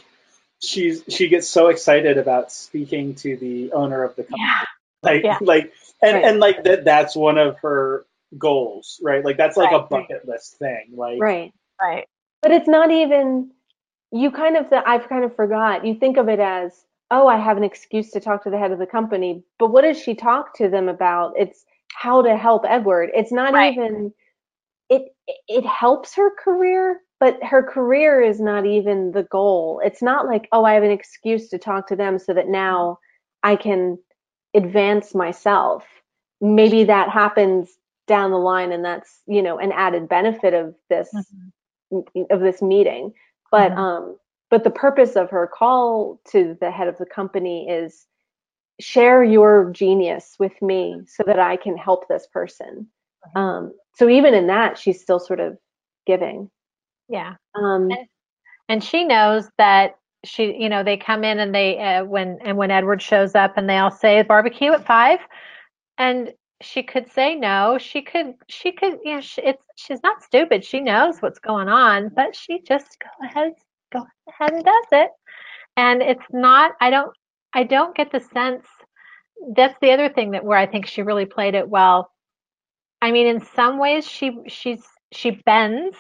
she's 0.61 1.03
she 1.09 1.27
gets 1.29 1.47
so 1.47 1.67
excited 1.67 2.17
about 2.17 2.51
speaking 2.51 3.15
to 3.15 3.35
the 3.37 3.71
owner 3.73 4.03
of 4.03 4.15
the 4.15 4.23
company 4.23 4.43
yeah, 4.43 4.63
like 5.03 5.23
Yeah. 5.23 5.37
like 5.41 5.71
and 6.01 6.15
Right. 6.15 6.25
and 6.25 6.39
like 6.39 6.63
that 6.63 6.85
that's 6.85 7.15
one 7.15 7.37
of 7.37 7.57
her 7.59 8.05
goals 8.37 8.99
right 9.03 9.23
like 9.23 9.37
that's 9.37 9.57
like 9.57 9.71
a 9.71 9.79
bucket 9.79 10.27
list 10.27 10.57
thing 10.57 10.87
like 10.95 11.19
right. 11.21 11.53
right. 11.81 12.07
But 12.41 12.51
it's 12.51 12.67
not 12.67 12.91
even. 12.91 13.51
You 14.11 14.31
kind 14.31 14.57
of 14.57 14.69
th- 14.69 14.83
I've 14.85 15.09
kind 15.09 15.23
of 15.23 15.35
forgot. 15.35 15.85
You 15.85 15.95
think 15.95 16.17
of 16.17 16.29
it 16.29 16.39
as, 16.39 16.85
oh, 17.09 17.27
I 17.27 17.37
have 17.37 17.57
an 17.57 17.63
excuse 17.63 18.11
to 18.11 18.19
talk 18.19 18.43
to 18.43 18.49
the 18.51 18.57
head 18.59 18.71
of 18.71 18.79
the 18.79 18.85
company. 18.85 19.43
But 19.59 19.71
what 19.71 19.81
does 19.81 19.99
she 19.99 20.13
talk 20.13 20.55
to 20.57 20.69
them 20.69 20.87
about? 20.89 21.33
It's 21.37 21.65
how 21.89 22.21
to 22.21 22.37
help 22.37 22.63
Edward. 22.67 23.09
It's 23.15 23.31
not 23.31 23.53
Right. 23.53 23.73
even. 23.73 24.13
It 24.89 25.15
it 25.47 25.65
helps 25.65 26.15
her 26.15 26.31
career, 26.35 27.01
but 27.19 27.41
her 27.43 27.63
career 27.63 28.21
is 28.21 28.39
not 28.41 28.65
even 28.65 29.11
the 29.11 29.23
goal. 29.23 29.81
It's 29.83 30.01
not 30.01 30.27
like, 30.27 30.47
oh, 30.51 30.65
I 30.65 30.73
have 30.73 30.83
an 30.83 30.91
excuse 30.91 31.49
to 31.49 31.57
talk 31.57 31.87
to 31.87 31.95
them 31.95 32.19
so 32.19 32.33
that 32.33 32.47
now 32.49 32.99
I 33.43 33.55
can 33.55 33.97
advance 34.53 35.13
myself. 35.15 35.85
Maybe 36.41 36.83
that 36.85 37.09
happens 37.09 37.77
down 38.07 38.31
the 38.31 38.37
line, 38.37 38.71
and 38.71 38.83
that's 38.83 39.21
you 39.27 39.41
know 39.41 39.57
an 39.59 39.71
added 39.71 40.07
benefit 40.09 40.53
of 40.53 40.75
this 40.89 41.09
Mhm. 41.91 42.27
of 42.31 42.39
this 42.41 42.61
meeting. 42.61 43.13
But 43.51 43.71
Mhm. 43.71 43.77
um, 43.77 44.19
but 44.49 44.63
the 44.63 44.71
purpose 44.71 45.15
of 45.15 45.29
her 45.29 45.47
call 45.47 46.19
to 46.31 46.55
the 46.59 46.69
head 46.71 46.87
of 46.87 46.97
the 46.97 47.05
company 47.05 47.67
is 47.69 48.05
share 48.79 49.23
your 49.23 49.69
genius 49.71 50.35
with 50.39 50.59
me 50.61 51.01
so 51.07 51.23
that 51.23 51.39
I 51.39 51.55
can 51.57 51.77
help 51.77 52.07
this 52.07 52.27
person. 52.27 52.89
Um, 53.35 53.73
so 53.95 54.09
even 54.09 54.33
in 54.33 54.47
that, 54.47 54.77
she's 54.77 55.01
still 55.01 55.19
sort 55.19 55.39
of 55.39 55.57
giving. 56.05 56.49
Yeah. 57.07 57.35
Um, 57.55 57.89
And- 57.91 58.07
and 58.67 58.83
she 58.83 59.05
knows 59.05 59.49
that 59.57 59.97
she 60.25 60.55
you 60.57 60.69
know 60.69 60.83
they 60.83 60.97
come 60.97 61.23
in 61.23 61.39
and 61.39 61.53
they 61.53 61.77
uh, 61.79 62.05
when 62.05 62.39
and 62.43 62.57
when 62.57 62.71
edward 62.71 63.01
shows 63.01 63.35
up 63.35 63.57
and 63.57 63.69
they 63.69 63.77
all 63.77 63.91
say 63.91 64.21
barbecue 64.21 64.71
at 64.71 64.85
five? 64.85 65.19
And 65.97 66.31
she 66.61 66.81
could 66.81 67.11
say 67.11 67.35
no. 67.35 67.77
She 67.77 68.01
could 68.01 68.35
she 68.47 68.71
could 68.71 68.99
you 69.03 69.15
know 69.15 69.21
she, 69.21 69.41
it's 69.41 69.65
she's 69.75 70.01
not 70.03 70.23
stupid. 70.23 70.63
She 70.63 70.79
knows 70.79 71.21
what's 71.21 71.39
going 71.39 71.67
on 71.67 72.09
but 72.15 72.35
she 72.35 72.61
just 72.61 72.97
go 72.99 73.25
ahead 73.25 73.53
go 73.91 74.05
ahead 74.29 74.53
and 74.53 74.63
does 74.63 74.85
it. 74.91 75.09
And 75.77 76.01
it's 76.01 76.25
not 76.31 76.73
i 76.79 76.89
don't 76.89 77.11
i 77.53 77.63
don't 77.63 77.95
get 77.95 78.11
the 78.11 78.21
sense 78.33 78.65
that's 79.55 79.75
the 79.81 79.91
other 79.91 80.09
thing 80.09 80.31
that 80.31 80.45
where 80.45 80.57
i 80.57 80.65
think 80.65 80.85
she 80.87 81.01
really 81.01 81.25
played 81.25 81.55
it 81.55 81.67
well. 81.69 82.09
I 83.01 83.11
mean 83.11 83.27
in 83.27 83.41
some 83.55 83.77
ways 83.79 84.07
she 84.07 84.37
she's 84.47 84.83
she 85.11 85.31
bends 85.45 85.97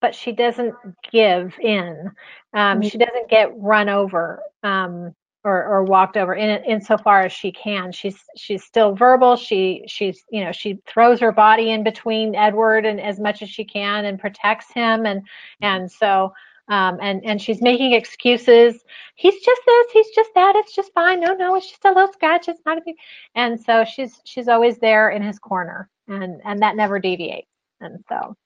but 0.00 0.14
she 0.14 0.32
doesn't 0.32 0.74
give 1.10 1.54
in 1.60 2.10
um, 2.54 2.80
Mhm. 2.80 2.90
she 2.90 2.98
doesn't 2.98 3.28
get 3.28 3.50
run 3.56 3.88
over 3.88 4.42
um, 4.62 5.14
or, 5.44 5.64
or 5.64 5.84
walked 5.84 6.16
over 6.18 6.34
in 6.34 6.62
insofar 6.64 7.22
as 7.22 7.32
she 7.32 7.50
can. 7.52 7.92
She's 7.92 8.22
she's 8.36 8.64
still 8.64 8.94
verbal. 8.94 9.36
She 9.36 9.84
she's 9.86 10.22
you 10.30 10.44
know 10.44 10.52
she 10.52 10.78
throws 10.86 11.20
her 11.20 11.32
body 11.32 11.70
in 11.70 11.82
between 11.82 12.34
Edward 12.34 12.84
and 12.84 13.00
as 13.00 13.18
much 13.20 13.40
as 13.42 13.48
she 13.48 13.64
can 13.64 14.04
and 14.04 14.18
protects 14.20 14.70
him 14.72 15.06
and 15.06 15.22
and 15.62 15.90
so 15.90 16.32
um, 16.68 16.98
and 17.00 17.24
and 17.24 17.40
she's 17.40 17.62
making 17.62 17.92
excuses. 17.94 18.84
He's 19.16 19.34
just 19.42 19.62
this. 19.66 19.86
He's 19.92 20.10
just 20.14 20.30
that. 20.34 20.56
It's 20.56 20.74
just 20.74 20.92
fine. 20.92 21.20
No, 21.20 21.34
no, 21.34 21.54
it's 21.56 21.68
just 21.70 21.84
a 21.84 21.88
little 21.88 22.12
scratch. 22.12 22.48
It's 22.48 22.62
not 22.66 22.78
a 22.78 22.82
big. 22.84 22.96
And 23.34 23.58
so 23.60 23.84
she's 23.84 24.20
she's 24.24 24.48
always 24.48 24.78
there 24.78 25.10
in 25.10 25.22
his 25.22 25.38
corner, 25.38 25.88
and 26.08 26.40
and 26.44 26.60
that 26.62 26.76
never 26.76 26.98
deviates. 26.98 27.48
And 27.80 28.04
so 28.08 28.36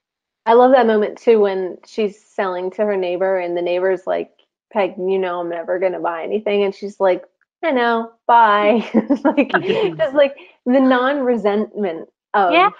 I 0.47 0.53
love 0.55 0.73
that 0.73 0.87
moment 0.87 1.19
too 1.19 1.41
when 1.41 1.79
she's 1.87 2.23
selling 2.25 2.71
to 2.73 2.85
her 2.85 2.97
neighbor 2.97 3.39
and 3.39 3.57
the 3.57 3.63
neighbor's 3.63 4.07
like, 4.07 4.31
Peg, 4.73 4.95
you 4.99 5.19
know 5.19 5.41
I'm 5.41 5.49
never 5.49 5.79
gonna 5.79 6.01
buy 6.01 6.23
anything, 6.25 6.65
and 6.65 6.75
she's 6.75 7.01
like, 7.01 7.25
I 7.63 7.71
know, 7.71 8.13
bye. 8.27 8.85
like 9.25 9.53
just 9.97 10.15
like 10.15 10.37
the 10.67 10.81
non-resentment 10.81 12.09
of 12.35 12.53
Yeah. 12.53 12.71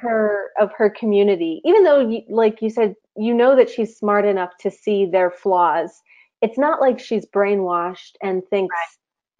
her 0.00 0.50
of 0.60 0.72
her 0.76 0.90
community, 0.90 1.60
even 1.64 1.82
though 1.84 2.00
you, 2.00 2.22
like 2.28 2.62
you 2.62 2.70
said, 2.70 2.94
you 3.16 3.34
know 3.34 3.56
that 3.56 3.70
she's 3.70 3.96
smart 3.96 4.24
enough 4.24 4.56
to 4.60 4.70
see 4.70 5.06
their 5.06 5.30
flaws. 5.30 6.02
It's 6.42 6.58
not 6.58 6.80
like 6.80 6.98
she's 7.00 7.26
brainwashed 7.26 8.12
and 8.22 8.42
thinks 8.50 8.76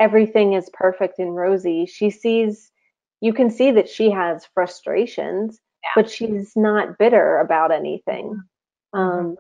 everything 0.01 0.55
is 0.55 0.71
perfect 0.73 1.19
and 1.19 1.37
rosy. 1.37 1.87
She 1.87 2.11
sees, 2.11 2.73
you 3.21 3.33
can 3.33 3.51
see 3.51 3.71
that 3.73 3.89
she 3.89 4.11
has 4.11 4.47
frustrations, 4.55 5.61
Yeah. 5.83 5.91
but 6.03 6.11
she's 6.11 6.53
not 6.57 6.99
bitter 6.99 7.39
about 7.39 7.73
anything. 7.73 8.43
Mhm. 8.95 8.99
Um, 8.99 9.37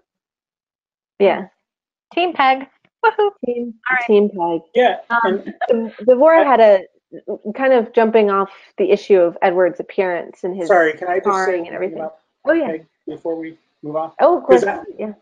yeah, 1.18 1.48
Team 2.14 2.32
Peg. 2.32 2.66
Woohoo. 3.04 3.30
Team, 3.44 3.74
All 3.90 3.96
right. 3.96 4.06
team 4.06 4.30
Peg. 4.30 4.60
Yeah, 4.74 5.00
Um, 5.10 5.44
and 5.68 5.92
Deborah 6.06 6.44
had 6.44 6.60
a 6.60 6.84
kind 7.54 7.72
of 7.72 7.92
jumping 7.92 8.30
off 8.30 8.50
the 8.78 8.90
issue 8.90 9.18
of 9.20 9.36
Edward's 9.42 9.80
appearance 9.80 10.44
and 10.44 10.56
his. 10.56 10.68
sorry, 10.68 10.92
can 10.94 11.08
I 11.08 11.18
just 11.20 11.44
say 11.46 11.58
and 11.58 11.68
everything. 11.68 12.06
Oh 12.44 12.52
yeah. 12.52 12.66
Peg 12.68 12.86
before 13.06 13.36
we 13.36 13.58
move 13.82 13.96
on? 13.96 14.12
Oh, 14.20 14.38
of 14.38 14.44
course. 14.44 14.64
that- 14.64 14.86
Yeah. 14.98 15.14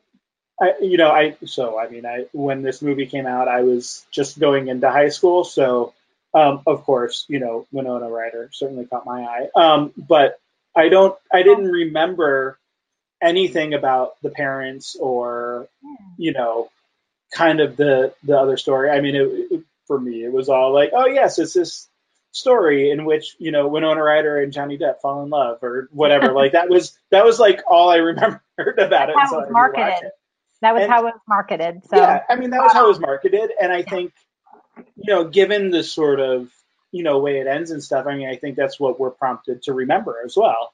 I, 0.61 0.75
you 0.81 0.97
know, 0.99 1.11
I 1.13 1.37
so 1.47 1.79
I 1.79 1.89
mean, 1.89 2.05
I 2.05 2.27
when 2.33 2.63
this 2.63 2.83
movie 2.83 3.07
came 3.07 3.27
out, 3.27 3.47
I 3.47 3.63
was 3.63 4.05
just 4.11 4.41
going 4.41 4.67
into 4.69 4.91
high 4.91 5.09
school, 5.11 5.45
so 5.45 5.95
um, 6.35 6.63
of 6.67 6.83
course, 6.85 7.25
you 7.29 7.39
know, 7.39 7.67
Winona 7.73 8.09
Ryder 8.11 8.51
certainly 8.53 8.85
caught 8.87 9.07
my 9.07 9.23
eye. 9.23 9.49
Um, 9.55 9.93
but 9.97 10.41
I 10.79 10.89
don't, 10.89 11.17
I 11.33 11.41
oh. 11.41 11.43
didn't 11.43 11.71
remember 11.71 12.59
anything 13.23 13.75
about 13.75 14.21
the 14.23 14.31
parents 14.31 14.97
or 14.99 15.69
hmm. 15.83 15.95
you 16.17 16.33
know, 16.33 16.71
kind 17.35 17.61
of 17.61 17.77
the 17.77 18.15
the 18.23 18.39
other 18.39 18.57
story. 18.57 18.91
I 18.91 19.01
mean, 19.01 19.17
it, 19.17 19.29
it, 19.51 19.63
for 19.87 19.99
me, 19.99 20.25
it 20.25 20.33
was 20.33 20.49
all 20.49 20.73
like, 20.73 20.91
oh 20.95 21.07
yes, 21.07 21.39
it's 21.39 21.55
this 21.55 21.89
story 22.33 22.91
in 22.91 23.05
which 23.05 23.37
you 23.39 23.51
know 23.51 23.69
Winona 23.69 24.03
Ryder 24.03 24.41
and 24.41 24.53
Johnny 24.53 24.79
Depp 24.79 25.01
fall 25.01 25.23
in 25.23 25.31
love 25.31 25.59
or 25.63 25.89
whatever. 25.93 26.33
like 26.33 26.53
that 26.53 26.69
was 26.69 26.97
that 27.11 27.25
was 27.25 27.39
like 27.39 27.63
all 27.67 27.91
I 27.91 27.97
remembered 27.97 28.41
about 28.79 29.11
it. 29.11 29.17
That's 29.17 29.31
how 29.31 29.39
until 29.39 29.39
it 29.41 29.47
was 29.47 29.53
marketed. 29.53 30.05
it. 30.05 30.13
That 30.61 30.75
was 30.75 30.83
And- 30.83 30.93
how 30.93 31.01
it 31.01 31.05
was 31.05 31.21
marketed. 31.29 31.83
So 31.87 31.97
Yeah, 31.97 32.23
I 32.29 32.37
mean 32.37 32.51
that 32.51 32.63
was 32.63 32.73
how 32.73 32.85
it 32.85 32.89
was 32.89 32.99
um, 32.99 33.03
marketed, 33.03 33.51
and 33.61 33.73
I 33.73 33.83
think 33.83 34.13
you 34.97 35.13
know, 35.13 35.25
given 35.25 35.71
the 35.71 35.83
sort 35.83 36.21
of 36.21 36.51
you 36.93 37.03
know 37.03 37.19
way 37.19 37.39
it 37.39 37.47
ends 37.47 37.71
and 37.71 37.83
stuff, 37.83 38.07
I 38.07 38.17
mean, 38.17 38.29
I 38.29 38.37
think 38.37 38.57
that's 38.57 38.81
what 38.81 38.99
we're 38.99 39.11
prompted 39.11 39.63
to 39.65 39.73
remember 39.73 40.17
as 40.25 40.37
well. 40.37 40.73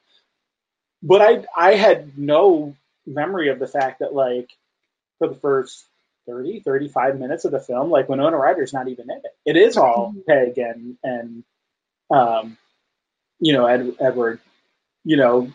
But 1.02 1.22
I 1.22 1.44
I 1.56 1.74
had 1.74 2.16
no 2.18 2.74
memory 3.06 3.48
of 3.50 3.58
the 3.58 3.66
fact 3.66 4.00
that 4.00 4.14
like 4.14 4.50
for 5.18 5.28
the 5.28 5.34
first 5.34 5.84
30, 6.26 6.60
35 6.60 7.18
minutes 7.18 7.44
of 7.44 7.52
the 7.52 7.60
film, 7.60 7.90
like 7.90 8.08
Winona 8.08 8.36
Ryder's 8.36 8.72
not 8.72 8.88
even 8.88 9.10
in 9.10 9.18
it. 9.18 9.36
It 9.44 9.56
is 9.56 9.76
all 9.76 10.14
Peg 10.26 10.58
and 10.58 10.96
and 11.02 11.44
um, 12.10 12.56
you 13.40 13.52
know 13.52 13.66
Ed, 13.66 13.94
Edward, 14.00 14.40
you 15.04 15.16
know, 15.16 15.52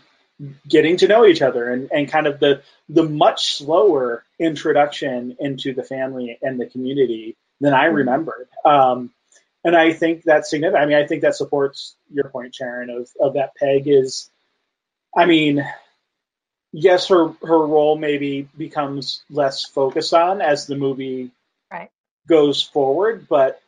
getting 0.67 0.97
to 0.97 1.07
know 1.07 1.25
each 1.25 1.41
other 1.41 1.69
and 1.69 1.89
and 1.91 2.07
kind 2.07 2.27
of 2.27 2.39
the 2.39 2.61
the 2.87 3.03
much 3.03 3.57
slower 3.57 4.23
introduction 4.39 5.37
into 5.39 5.73
the 5.73 5.83
family 5.83 6.37
and 6.41 6.59
the 6.59 6.65
community 6.65 7.35
than 7.59 7.73
I 7.73 7.85
remembered. 7.85 8.47
Um, 8.63 9.11
and 9.63 9.75
I 9.75 9.93
think 9.93 10.23
that's 10.23 10.49
significant. 10.49 10.81
I 10.83 10.85
mean, 10.85 10.97
I 10.97 11.05
think 11.05 11.21
that 11.21 11.35
supports 11.35 11.95
your 12.11 12.29
point, 12.29 12.55
Sharon, 12.55 12.89
of, 12.89 13.09
of 13.19 13.33
that 13.33 13.55
Peg 13.55 13.87
is, 13.87 14.29
I 15.15 15.25
mean, 15.25 15.65
yes, 16.71 17.07
her, 17.09 17.29
her 17.41 17.65
role 17.65 17.97
maybe 17.97 18.47
becomes 18.57 19.23
less 19.29 19.65
focused 19.65 20.13
on 20.13 20.41
as 20.41 20.67
the 20.67 20.75
movie 20.75 21.31
Right. 21.71 21.89
goes 22.27 22.63
forward, 22.63 23.27
but 23.29 23.61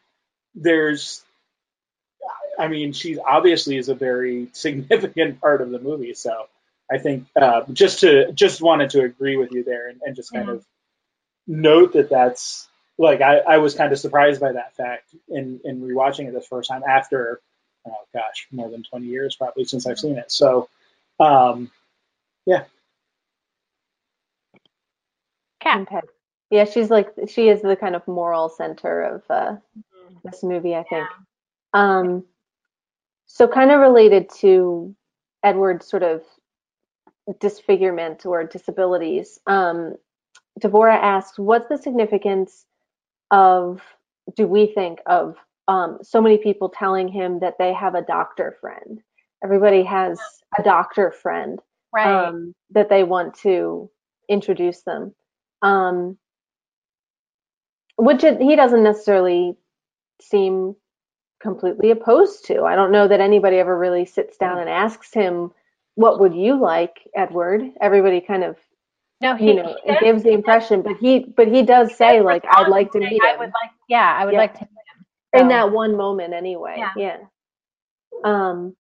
there's, 0.55 1.23
I 2.57 2.67
mean, 2.67 2.93
she 2.93 3.19
obviously 3.19 3.77
is 3.77 3.89
a 3.89 3.95
very 3.95 4.49
significant 4.53 5.41
part 5.41 5.61
of 5.61 5.71
the 5.71 5.79
movie. 5.79 6.13
So 6.13 6.47
I 6.91 6.97
think 6.97 7.27
uh, 7.39 7.61
just 7.71 7.99
to 7.99 8.31
just 8.33 8.61
wanted 8.61 8.91
to 8.91 9.01
agree 9.01 9.37
with 9.37 9.51
you 9.51 9.63
there 9.63 9.89
and, 9.89 10.01
and 10.05 10.15
just 10.15 10.33
kind 10.33 10.47
Yeah. 10.47 10.55
of 10.55 10.65
note 11.47 11.93
that 11.93 12.09
that's 12.09 12.67
like 13.01 13.21
I, 13.21 13.39
I 13.39 13.57
was 13.57 13.73
kind 13.73 13.91
of 13.91 13.99
surprised 13.99 14.39
by 14.39 14.51
that 14.53 14.75
fact 14.75 15.15
in 15.29 15.59
in 15.63 15.81
rewatching 15.81 16.27
it 16.27 16.33
the 16.33 16.41
first 16.41 16.69
time 16.69 16.83
after 16.87 17.41
oh 17.87 17.95
gosh 18.13 18.47
more 18.51 18.69
than 18.69 18.83
20 18.83 19.07
years 19.07 19.35
probably 19.35 19.65
since 19.65 19.87
I've 19.87 19.99
seen 19.99 20.17
it. 20.17 20.31
So 20.31 20.69
um, 21.19 21.71
Cat. 25.61 25.87
Team 25.87 26.01
Yeah, 26.49 26.65
she's 26.65 26.89
like 26.89 27.09
she 27.27 27.49
is 27.49 27.61
the 27.61 27.75
kind 27.75 27.95
of 27.95 28.07
moral 28.07 28.49
center 28.49 29.01
of 29.03 29.23
uh, 29.29 29.55
this 30.23 30.43
movie, 30.43 30.75
I 30.75 30.83
think. 30.83 31.07
Um, 31.73 32.25
so 33.27 33.47
kind 33.47 33.71
of 33.71 33.79
related 33.79 34.29
to 34.41 34.93
Edward's 35.43 35.87
sort 35.87 36.03
of 36.03 36.23
disfigurement 37.39 38.25
or 38.25 38.43
disabilities. 38.43 39.39
Um, 39.47 39.95
Deborah 40.59 40.97
asked, 40.97 41.39
"What's 41.39 41.69
the 41.69 41.77
significance 41.77 42.65
of? 43.31 43.81
Do 44.35 44.47
we 44.47 44.67
think 44.67 44.99
of 45.07 45.35
um, 45.67 45.99
so 46.03 46.21
many 46.21 46.37
people 46.37 46.69
telling 46.69 47.07
him 47.07 47.39
that 47.39 47.55
they 47.57 47.73
have 47.73 47.95
a 47.95 48.01
doctor 48.03 48.57
friend? 48.61 48.99
Everybody 49.43 49.83
has 49.83 50.19
a 50.57 50.63
doctor 50.63 51.11
friend 51.11 51.59
Right. 51.93 52.27
um, 52.27 52.55
that 52.69 52.89
they 52.89 53.03
want 53.03 53.33
to 53.39 53.89
introduce 54.29 54.83
them, 54.83 55.13
um, 55.61 56.17
which 57.97 58.23
it, 58.23 58.41
he 58.41 58.55
doesn't 58.55 58.83
necessarily 58.83 59.57
seem 60.21 60.75
completely 61.41 61.91
opposed 61.91 62.45
to. 62.45 62.63
I 62.63 62.75
don't 62.75 62.91
know 62.93 63.07
that 63.09 63.19
anybody 63.19 63.57
ever 63.57 63.77
really 63.77 64.05
sits 64.05 64.37
down 64.37 64.59
and 64.59 64.69
asks 64.69 65.13
him, 65.13 65.51
"What 65.95 66.19
would 66.21 66.33
you 66.33 66.55
like, 66.59 67.09
Edward?" 67.13 67.63
Everybody 67.81 68.21
kind 68.21 68.43
of, 68.45 68.55
no, 69.21 69.35
he, 69.35 69.47
you 69.47 69.53
know, 69.55 69.75
he 69.83 69.91
it 69.91 69.99
gives 70.01 70.23
the 70.23 70.31
impression, 70.31 70.81
but 70.81 70.97
he, 70.97 71.19
but 71.37 71.47
he 71.47 71.63
does 71.63 71.95
say, 71.95 72.21
like, 72.21 72.43
"I'd 72.49 72.69
like 72.69 72.91
to 72.93 72.99
meet 72.99 73.21
I 73.23 73.33
him." 73.33 73.39
would 73.39 73.47
like, 73.47 73.71
yeah, 73.87 74.15
I 74.19 74.25
would 74.25 74.33
Yeah. 74.33 74.39
like 74.39 74.53
to 74.55 74.61
meet 74.61 74.69
him. 74.69 75.41
in 75.41 75.47
that 75.49 75.71
one 75.71 75.95
moment 75.95 76.33
anyway 76.33 76.75
Yeah. 76.77 76.91
yeah 76.95 77.17
um 78.23 78.75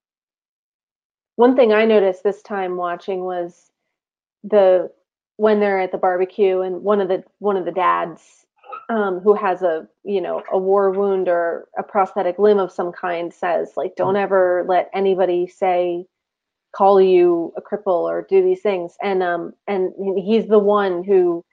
one 1.35 1.55
thing 1.55 1.71
i 1.73 1.85
noticed 1.85 2.23
this 2.23 2.41
time 2.41 2.77
watching 2.77 3.23
was 3.23 3.71
the 4.43 4.91
when 5.37 5.59
they're 5.59 5.79
at 5.79 5.91
the 5.91 5.97
barbecue 5.97 6.61
and 6.61 6.83
one 6.83 7.01
of 7.01 7.07
the 7.07 7.23
one 7.39 7.57
of 7.57 7.65
the 7.65 7.71
dads 7.71 8.45
um 8.89 9.19
who 9.19 9.33
has 9.33 9.61
a 9.63 9.87
you 10.03 10.21
know 10.21 10.43
a 10.51 10.57
war 10.57 10.91
wound 10.91 11.27
or 11.27 11.67
a 11.77 11.83
prosthetic 11.83 12.37
limb 12.39 12.59
of 12.59 12.71
some 12.71 12.91
kind 12.91 13.33
says 13.33 13.73
like 13.75 13.95
don't 13.95 14.15
ever 14.17 14.65
let 14.67 14.89
anybody 14.93 15.47
say 15.47 16.05
call 16.75 17.01
you 17.01 17.53
a 17.57 17.61
cripple 17.61 18.03
or 18.09 18.25
do 18.29 18.43
these 18.43 18.61
things 18.61 18.95
and 19.03 19.23
um 19.23 19.53
and 19.67 19.93
he's 20.17 20.47
the 20.47 20.59
one 20.59 21.03
who 21.03 21.43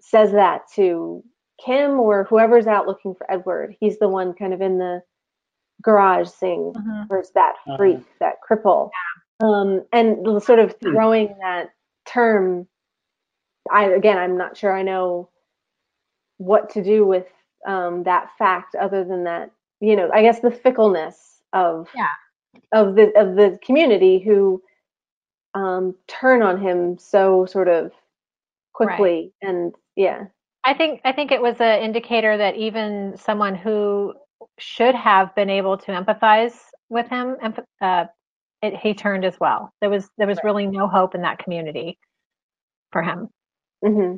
says 0.00 0.32
that 0.32 0.62
to 0.74 1.22
Kim 1.64 1.92
or 2.00 2.24
whoever's 2.24 2.66
out 2.66 2.86
looking 2.86 3.14
for 3.14 3.30
Edward. 3.32 3.76
He's 3.80 3.98
the 3.98 4.08
one 4.08 4.34
kind 4.34 4.52
of 4.54 4.60
in 4.60 4.78
the 4.78 5.02
garage 5.82 6.28
saying, 6.28 6.74
Mhm. 6.76 7.08
"Where's 7.08 7.30
that 7.32 7.56
Uh-huh. 7.66 7.76
freak, 7.78 8.06
that 8.20 8.36
cripple?" 8.48 8.90
Um, 9.40 9.86
and 9.92 10.42
sort 10.42 10.58
of 10.58 10.76
throwing 10.80 11.36
that 11.40 11.70
term. 12.06 12.68
I 13.70 13.86
again, 13.86 14.18
I'm 14.18 14.36
not 14.36 14.56
sure 14.56 14.72
I 14.76 14.82
know 14.82 15.30
what 16.38 16.70
to 16.70 16.82
do 16.82 17.06
with 17.06 17.26
um, 17.66 18.02
that 18.04 18.30
fact, 18.38 18.74
other 18.74 19.04
than 19.04 19.24
that, 19.24 19.50
you 19.80 19.96
know, 19.96 20.10
I 20.12 20.22
guess 20.22 20.40
the 20.40 20.50
fickleness 20.50 21.42
of 21.52 21.88
Yeah. 21.94 22.08
Of 22.72 22.94
the 22.94 23.12
of 23.18 23.36
the 23.36 23.58
community 23.64 24.18
who 24.18 24.62
um, 25.54 25.94
turn 26.06 26.42
on 26.42 26.60
him 26.60 26.98
so 26.98 27.46
sort 27.46 27.68
of 27.68 27.92
quickly, 28.72 29.32
and 29.42 29.74
yeah, 29.96 30.26
I 30.64 30.74
think 30.74 31.00
I 31.04 31.12
think 31.12 31.32
it 31.32 31.42
was 31.42 31.56
an 31.60 31.82
indicator 31.82 32.36
that 32.36 32.56
even 32.56 33.16
someone 33.16 33.54
who 33.54 34.14
should 34.58 34.94
have 34.94 35.34
been 35.34 35.50
able 35.50 35.78
to 35.78 35.92
empathize 35.92 36.54
with 36.88 37.08
him, 37.08 37.36
emph- 37.42 37.64
uh, 37.80 38.06
it, 38.62 38.76
he 38.76 38.94
turned 38.94 39.24
as 39.24 39.38
well. 39.40 39.72
There 39.80 39.90
was 39.90 40.08
there 40.18 40.26
was 40.26 40.38
really 40.44 40.66
no 40.66 40.88
hope 40.88 41.14
in 41.14 41.22
that 41.22 41.38
community 41.38 41.98
for 42.92 43.02
him. 43.02 43.28
hmm 43.84 44.16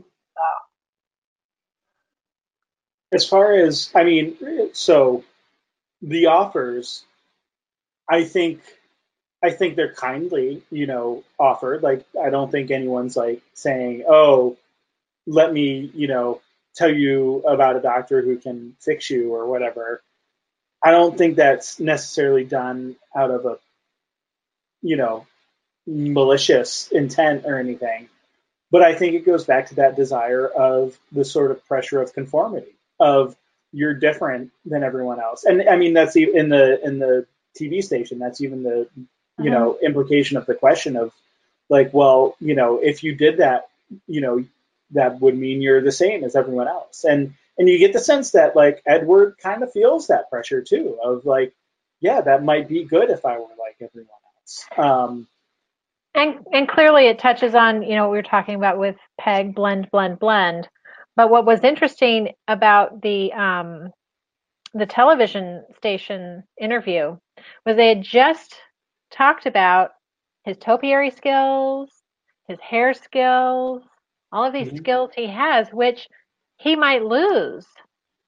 as 3.12 3.26
far 3.26 3.54
as 3.54 3.90
I 3.94 4.04
mean, 4.04 4.36
so 4.72 5.24
the 6.02 6.26
offers, 6.26 7.04
I 8.08 8.24
think, 8.24 8.60
I 9.42 9.50
think 9.50 9.76
they're 9.76 9.94
kindly, 9.94 10.62
you 10.70 10.86
know, 10.86 11.24
offered. 11.38 11.82
Like 11.82 12.04
I 12.20 12.30
don't 12.30 12.50
think 12.50 12.70
anyone's 12.70 13.16
like 13.16 13.42
saying, 13.54 14.04
"Oh, 14.08 14.56
let 15.26 15.52
me, 15.52 15.90
you 15.94 16.08
know, 16.08 16.40
tell 16.74 16.92
you 16.92 17.42
about 17.46 17.76
a 17.76 17.80
doctor 17.80 18.22
who 18.22 18.38
can 18.38 18.76
fix 18.80 19.10
you 19.10 19.34
or 19.34 19.46
whatever." 19.46 20.02
I 20.82 20.90
don't 20.90 21.18
think 21.18 21.36
that's 21.36 21.80
necessarily 21.80 22.44
done 22.44 22.96
out 23.14 23.30
of 23.30 23.44
a, 23.46 23.58
you 24.82 24.96
know, 24.96 25.26
malicious 25.86 26.88
intent 26.92 27.44
or 27.46 27.58
anything. 27.58 28.08
But 28.70 28.82
I 28.82 28.94
think 28.94 29.14
it 29.14 29.24
goes 29.24 29.44
back 29.44 29.66
to 29.68 29.76
that 29.76 29.96
desire 29.96 30.46
of 30.46 30.98
the 31.12 31.24
sort 31.24 31.50
of 31.50 31.64
pressure 31.66 32.02
of 32.02 32.12
conformity 32.12 32.74
of 32.98 33.36
you're 33.72 33.94
different 33.94 34.52
than 34.64 34.82
everyone 34.82 35.20
else. 35.20 35.44
And 35.44 35.68
I 35.68 35.76
mean 35.76 35.92
that's 35.92 36.16
in 36.16 36.48
the 36.48 36.80
in 36.84 36.98
the 36.98 37.26
TV 37.58 37.82
station. 37.82 38.18
That's 38.18 38.40
even 38.40 38.62
the 38.62 38.88
you 39.38 39.50
know 39.50 39.78
implication 39.82 40.36
of 40.36 40.46
the 40.46 40.54
question 40.54 40.96
of 40.96 41.12
like, 41.68 41.92
well, 41.92 42.36
you 42.40 42.54
know, 42.54 42.78
if 42.78 43.02
you 43.02 43.14
did 43.14 43.38
that, 43.38 43.68
you 44.06 44.20
know, 44.20 44.44
that 44.92 45.20
would 45.20 45.36
mean 45.36 45.62
you're 45.62 45.82
the 45.82 45.92
same 45.92 46.24
as 46.24 46.36
everyone 46.36 46.68
else. 46.68 47.04
And 47.04 47.34
and 47.58 47.68
you 47.68 47.78
get 47.78 47.92
the 47.92 48.00
sense 48.00 48.32
that 48.32 48.54
like 48.56 48.82
Edward 48.86 49.36
kind 49.38 49.62
of 49.62 49.72
feels 49.72 50.08
that 50.08 50.30
pressure 50.30 50.62
too 50.62 50.98
of 51.02 51.24
like, 51.26 51.54
yeah, 52.00 52.20
that 52.20 52.44
might 52.44 52.68
be 52.68 52.84
good 52.84 53.10
if 53.10 53.24
I 53.24 53.38
were 53.38 53.46
like 53.58 53.76
everyone 53.80 54.10
else. 54.40 54.66
Um, 54.76 55.28
And 56.14 56.46
and 56.52 56.68
clearly 56.68 57.06
it 57.08 57.18
touches 57.18 57.54
on, 57.54 57.82
you 57.82 57.96
know, 57.96 58.04
what 58.04 58.12
we 58.12 58.18
were 58.18 58.22
talking 58.22 58.54
about 58.54 58.78
with 58.78 58.96
Peg 59.20 59.54
blend 59.54 59.90
blend 59.90 60.18
blend. 60.18 60.68
but 61.16 61.30
what 61.30 61.46
was 61.46 61.64
interesting 61.64 62.32
about 62.48 63.02
the 63.02 63.32
um, 63.32 63.92
the 64.77 64.86
television 64.86 65.65
station 65.77 66.43
interview 66.61 67.16
was 67.65 67.77
they 67.77 67.89
had 67.89 68.03
just 68.03 68.55
talked 69.11 69.47
about 69.47 69.90
his 70.44 70.57
topiary 70.59 71.11
skills, 71.11 71.90
his 72.48 72.61
hair 72.61 72.94
skills, 72.94 73.82
all 74.32 74.44
of 74.44 74.53
these 74.53 74.69
mm-hmm. 74.69 74.77
skills 74.77 75.11
he 75.15 75.27
has, 75.27 75.69
which 75.73 76.09
he 76.59 76.77
might 76.77 77.05
lose 77.05 77.66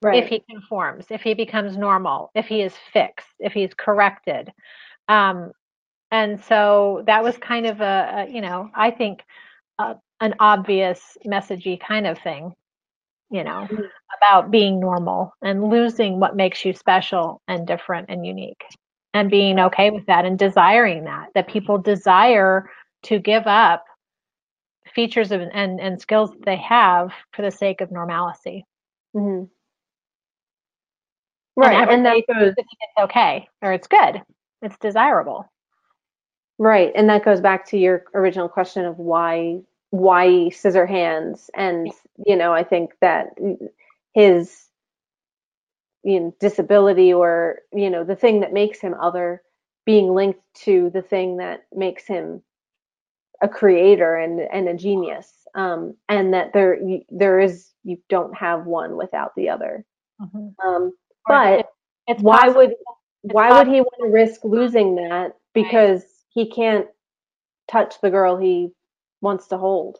right. 0.02 0.22
if 0.22 0.28
he 0.28 0.42
conforms, 0.50 1.06
if 1.10 1.22
he 1.22 1.34
becomes 1.34 1.76
normal, 1.76 2.30
if 2.34 2.46
he 2.46 2.62
is 2.62 2.74
fixed, 2.92 3.28
if 3.38 3.52
he's 3.52 3.74
corrected. 3.74 4.50
Um, 5.08 5.52
and 6.10 6.42
so 6.44 7.02
that 7.06 7.22
was 7.22 7.36
kind 7.38 7.66
of 7.66 7.80
a, 7.80 8.26
a 8.26 8.32
you 8.32 8.40
know, 8.40 8.70
I 8.74 8.90
think 8.90 9.22
uh, 9.78 9.94
an 10.20 10.34
obvious 10.40 11.16
messagey 11.26 11.78
kind 11.78 12.06
of 12.06 12.18
thing, 12.18 12.52
you 13.30 13.44
know, 13.44 13.66
mm-hmm. 13.70 13.82
about 14.22 14.50
being 14.50 14.80
normal 14.80 15.34
and 15.42 15.68
losing 15.68 16.18
what 16.18 16.36
makes 16.36 16.64
you 16.64 16.72
special 16.72 17.40
and 17.48 17.66
different 17.66 18.06
and 18.08 18.26
unique 18.26 18.64
and 19.14 19.30
being 19.30 19.58
okay 19.58 19.90
with 19.90 20.06
that 20.06 20.24
and 20.24 20.38
desiring 20.38 21.04
that, 21.04 21.28
that 21.34 21.48
people 21.48 21.78
desire 21.78 22.70
to 23.02 23.18
give 23.18 23.46
up 23.46 23.84
features 24.94 25.32
of, 25.32 25.40
and, 25.40 25.80
and 25.80 26.00
skills 26.00 26.30
that 26.30 26.44
they 26.44 26.56
have 26.56 27.12
for 27.32 27.42
the 27.42 27.50
sake 27.50 27.80
of 27.80 27.90
normalcy. 27.90 28.64
Mm-hmm. 29.14 29.44
Right. 31.56 31.74
And, 31.74 31.90
and 31.90 32.06
that 32.06 32.22
goes, 32.32 32.54
it's 32.56 32.68
okay 32.98 33.48
or 33.62 33.72
it's 33.72 33.88
good. 33.88 34.22
It's 34.62 34.78
desirable. 34.78 35.50
Right. 36.58 36.92
And 36.94 37.08
that 37.08 37.24
goes 37.24 37.40
back 37.40 37.66
to 37.68 37.78
your 37.78 38.04
original 38.14 38.48
question 38.48 38.84
of 38.84 38.98
why 38.98 39.60
why 39.90 40.48
scissor 40.50 40.86
hands 40.86 41.50
and 41.54 41.90
you 42.26 42.36
know 42.36 42.52
i 42.52 42.62
think 42.62 42.92
that 43.00 43.28
his 44.14 44.68
you 46.04 46.20
know, 46.20 46.34
disability 46.40 47.12
or 47.12 47.60
you 47.72 47.90
know 47.90 48.04
the 48.04 48.16
thing 48.16 48.40
that 48.40 48.52
makes 48.52 48.80
him 48.80 48.94
other 48.94 49.42
being 49.84 50.14
linked 50.14 50.40
to 50.54 50.90
the 50.92 51.02
thing 51.02 51.38
that 51.38 51.64
makes 51.74 52.06
him 52.06 52.42
a 53.42 53.48
creator 53.48 54.16
and 54.16 54.40
and 54.40 54.68
a 54.68 54.74
genius 54.74 55.32
um, 55.54 55.94
and 56.08 56.34
that 56.34 56.52
there 56.52 56.78
there 57.08 57.40
is 57.40 57.70
you 57.84 57.96
don't 58.08 58.34
have 58.36 58.66
one 58.66 58.96
without 58.96 59.34
the 59.36 59.48
other 59.48 59.84
mm-hmm. 60.20 60.68
um, 60.68 60.92
but 61.26 61.66
it's 62.06 62.22
why 62.22 62.40
possible. 62.40 62.60
would 62.60 62.74
why 63.22 63.50
would 63.50 63.66
he 63.66 63.80
want 63.80 63.94
to 64.00 64.08
risk 64.08 64.44
losing 64.44 64.94
that 64.96 65.36
because 65.54 66.00
right. 66.00 66.10
he 66.30 66.50
can't 66.50 66.86
touch 67.70 68.00
the 68.02 68.10
girl 68.10 68.36
he 68.36 68.70
wants 69.20 69.48
to 69.48 69.58
hold. 69.58 69.98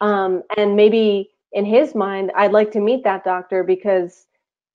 Um, 0.00 0.42
and 0.56 0.76
maybe 0.76 1.30
in 1.52 1.64
his 1.64 1.94
mind, 1.94 2.32
I'd 2.36 2.52
like 2.52 2.70
to 2.72 2.80
meet 2.80 3.04
that 3.04 3.24
doctor 3.24 3.64
because 3.64 4.26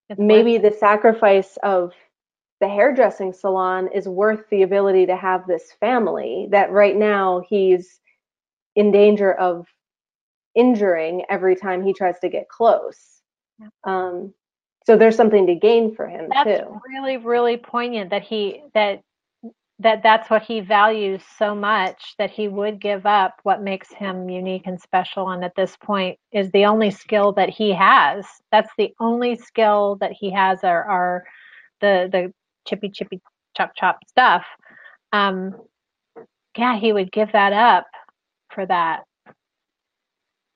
it's 0.08 0.20
maybe 0.20 0.58
the 0.58 0.72
sacrifice 0.72 1.56
of 1.62 1.92
the 2.60 2.68
hairdressing 2.68 3.32
salon 3.32 3.88
is 3.94 4.08
worth 4.08 4.48
the 4.50 4.62
ability 4.62 5.06
to 5.06 5.16
have 5.16 5.46
this 5.46 5.72
family 5.80 6.48
that 6.50 6.70
right 6.70 6.96
now 6.96 7.42
he's 7.48 8.00
in 8.74 8.90
danger 8.90 9.32
of 9.34 9.66
injuring 10.54 11.24
every 11.28 11.54
time 11.54 11.84
he 11.84 11.92
tries 11.92 12.18
to 12.20 12.28
get 12.28 12.48
close. 12.48 13.22
Yeah. 13.60 13.68
Um, 13.84 14.34
so 14.86 14.96
there's 14.96 15.16
something 15.16 15.46
to 15.46 15.54
gain 15.54 15.94
for 15.94 16.08
him 16.08 16.28
that's 16.32 16.60
too. 16.60 16.80
really, 16.88 17.18
really 17.18 17.56
poignant 17.56 18.10
that 18.10 18.22
he 18.22 18.62
that 18.74 19.02
that 19.80 20.02
that's 20.02 20.28
what 20.28 20.42
he 20.42 20.60
values 20.60 21.22
so 21.38 21.54
much 21.54 22.14
that 22.18 22.30
he 22.30 22.48
would 22.48 22.80
give 22.80 23.06
up 23.06 23.38
what 23.44 23.62
makes 23.62 23.92
him 23.92 24.28
unique 24.28 24.66
and 24.66 24.80
special. 24.80 25.30
And 25.30 25.44
at 25.44 25.54
this 25.54 25.76
point 25.76 26.18
is 26.32 26.50
the 26.50 26.64
only 26.64 26.90
skill 26.90 27.32
that 27.34 27.48
he 27.48 27.72
has. 27.72 28.26
That's 28.50 28.70
the 28.76 28.92
only 28.98 29.36
skill 29.36 29.96
that 30.00 30.12
he 30.12 30.32
has 30.32 30.64
are, 30.64 30.84
are 30.84 31.24
the 31.80 32.08
the 32.10 32.32
chippy 32.66 32.90
chippy 32.90 33.20
chop 33.56 33.72
chop 33.76 34.00
stuff. 34.08 34.44
Um 35.12 35.54
yeah 36.56 36.76
he 36.76 36.92
would 36.92 37.12
give 37.12 37.30
that 37.32 37.52
up 37.52 37.86
for 38.52 38.66
that. 38.66 39.04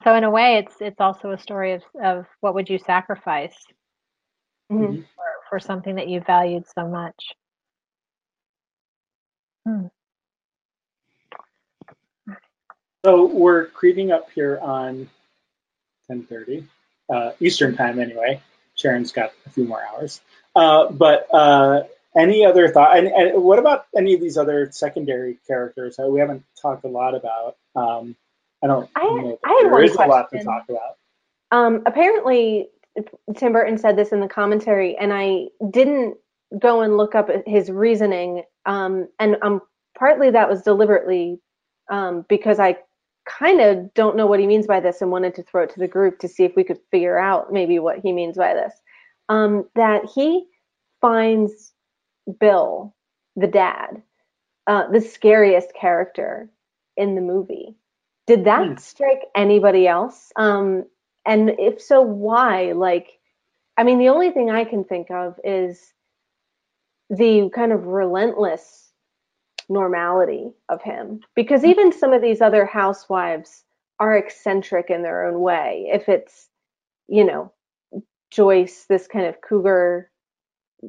So 0.02 0.16
in 0.16 0.24
a 0.24 0.30
way 0.30 0.56
it's 0.56 0.74
it's 0.80 1.00
also 1.00 1.30
a 1.30 1.38
story 1.38 1.74
of 1.74 1.82
of 2.02 2.26
what 2.40 2.54
would 2.54 2.68
you 2.68 2.78
sacrifice 2.78 3.56
mm-hmm. 4.70 5.02
for, 5.14 5.24
for 5.48 5.60
something 5.60 5.94
that 5.94 6.08
you 6.08 6.20
valued 6.26 6.64
so 6.76 6.88
much 6.88 7.34
Hmm. 9.66 9.86
So 13.04 13.26
we're 13.26 13.66
creeping 13.66 14.12
up 14.12 14.30
here 14.30 14.58
on 14.62 15.08
10:30 16.10 16.66
uh, 17.10 17.32
Eastern 17.40 17.76
time, 17.76 17.98
anyway. 17.98 18.40
Sharon's 18.74 19.12
got 19.12 19.32
a 19.46 19.50
few 19.50 19.64
more 19.64 19.82
hours. 19.82 20.20
Uh, 20.54 20.90
but 20.90 21.26
uh, 21.32 21.82
any 22.16 22.44
other 22.44 22.68
thought? 22.68 22.96
And, 22.96 23.08
and, 23.08 23.42
what 23.42 23.58
about 23.58 23.86
any 23.96 24.14
of 24.14 24.20
these 24.20 24.36
other 24.36 24.70
secondary 24.70 25.38
characters 25.46 25.96
that 25.96 26.08
we 26.08 26.20
haven't 26.20 26.44
talked 26.60 26.84
a 26.84 26.88
lot 26.88 27.14
about? 27.14 27.56
Um, 27.74 28.16
I 28.62 28.66
don't 28.68 28.88
I, 28.94 29.02
know. 29.02 29.38
I 29.44 29.60
had 29.62 29.72
there 29.72 29.82
is 29.82 29.94
question. 29.94 30.10
a 30.10 30.14
lot 30.14 30.30
to 30.30 30.44
talk 30.44 30.64
about. 30.68 30.96
Um, 31.50 31.82
apparently, 31.86 32.68
Tim 33.36 33.52
Burton 33.52 33.78
said 33.78 33.96
this 33.96 34.12
in 34.12 34.20
the 34.20 34.28
commentary, 34.28 34.96
and 34.96 35.12
I 35.12 35.48
didn't 35.70 36.16
go 36.58 36.82
and 36.82 36.96
look 36.96 37.14
up 37.14 37.28
his 37.46 37.70
reasoning. 37.70 38.42
Um, 38.66 39.08
and 39.18 39.36
um, 39.42 39.60
partly 39.98 40.30
that 40.30 40.48
was 40.48 40.62
deliberately 40.62 41.40
um, 41.90 42.24
because 42.28 42.58
I 42.58 42.76
kind 43.26 43.60
of 43.60 43.92
don't 43.94 44.16
know 44.16 44.26
what 44.26 44.40
he 44.40 44.46
means 44.46 44.66
by 44.66 44.80
this 44.80 45.00
and 45.00 45.10
wanted 45.10 45.34
to 45.36 45.42
throw 45.42 45.62
it 45.62 45.70
to 45.70 45.78
the 45.78 45.88
group 45.88 46.18
to 46.18 46.28
see 46.28 46.44
if 46.44 46.56
we 46.56 46.64
could 46.64 46.80
figure 46.90 47.18
out 47.18 47.52
maybe 47.52 47.78
what 47.78 47.98
he 47.98 48.12
means 48.12 48.36
by 48.36 48.54
this. 48.54 48.74
Um, 49.28 49.68
that 49.74 50.04
he 50.12 50.46
finds 51.00 51.72
Bill, 52.40 52.94
the 53.36 53.46
dad, 53.46 54.02
uh, 54.66 54.88
the 54.90 55.00
scariest 55.00 55.74
character 55.74 56.50
in 56.96 57.14
the 57.14 57.20
movie. 57.20 57.76
Did 58.26 58.44
that 58.44 58.62
mm. 58.62 58.80
strike 58.80 59.22
anybody 59.34 59.86
else? 59.86 60.32
Um, 60.36 60.84
and 61.24 61.50
if 61.58 61.80
so, 61.80 62.00
why? 62.02 62.72
Like, 62.72 63.18
I 63.76 63.84
mean, 63.84 63.98
the 63.98 64.08
only 64.08 64.30
thing 64.30 64.50
I 64.50 64.64
can 64.64 64.84
think 64.84 65.10
of 65.10 65.38
is 65.44 65.92
the 67.12 67.50
kind 67.54 67.72
of 67.72 67.86
relentless 67.86 68.90
normality 69.68 70.50
of 70.68 70.82
him. 70.82 71.20
Because 71.36 71.64
even 71.64 71.92
some 71.92 72.12
of 72.12 72.22
these 72.22 72.40
other 72.40 72.64
housewives 72.64 73.64
are 74.00 74.16
eccentric 74.16 74.90
in 74.90 75.02
their 75.02 75.26
own 75.26 75.40
way. 75.40 75.88
If 75.92 76.08
it's 76.08 76.48
you 77.08 77.24
know 77.24 77.52
joyce 78.30 78.86
this 78.88 79.06
kind 79.06 79.26
of 79.26 79.40
cougar 79.42 80.10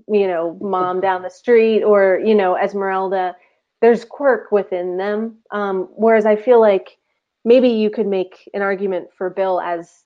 you 0.08 0.28
know 0.28 0.58
mom 0.62 1.02
down 1.02 1.22
the 1.22 1.30
street 1.30 1.84
or 1.84 2.22
you 2.24 2.34
know 2.34 2.56
esmeralda 2.56 3.36
there's 3.82 4.06
quirk 4.06 4.52
within 4.52 4.95
them. 4.98 5.38
Um, 5.52 5.90
whereas 5.95 6.26
i 6.26 6.36
feel 6.36 6.62
like 6.62 6.98
maybe 7.44 7.68
you 7.70 7.90
could 7.90 8.08
make 8.08 8.50
an 8.54 8.62
argument 8.62 9.10
for 9.18 9.30
bill 9.30 9.60
as 9.60 10.04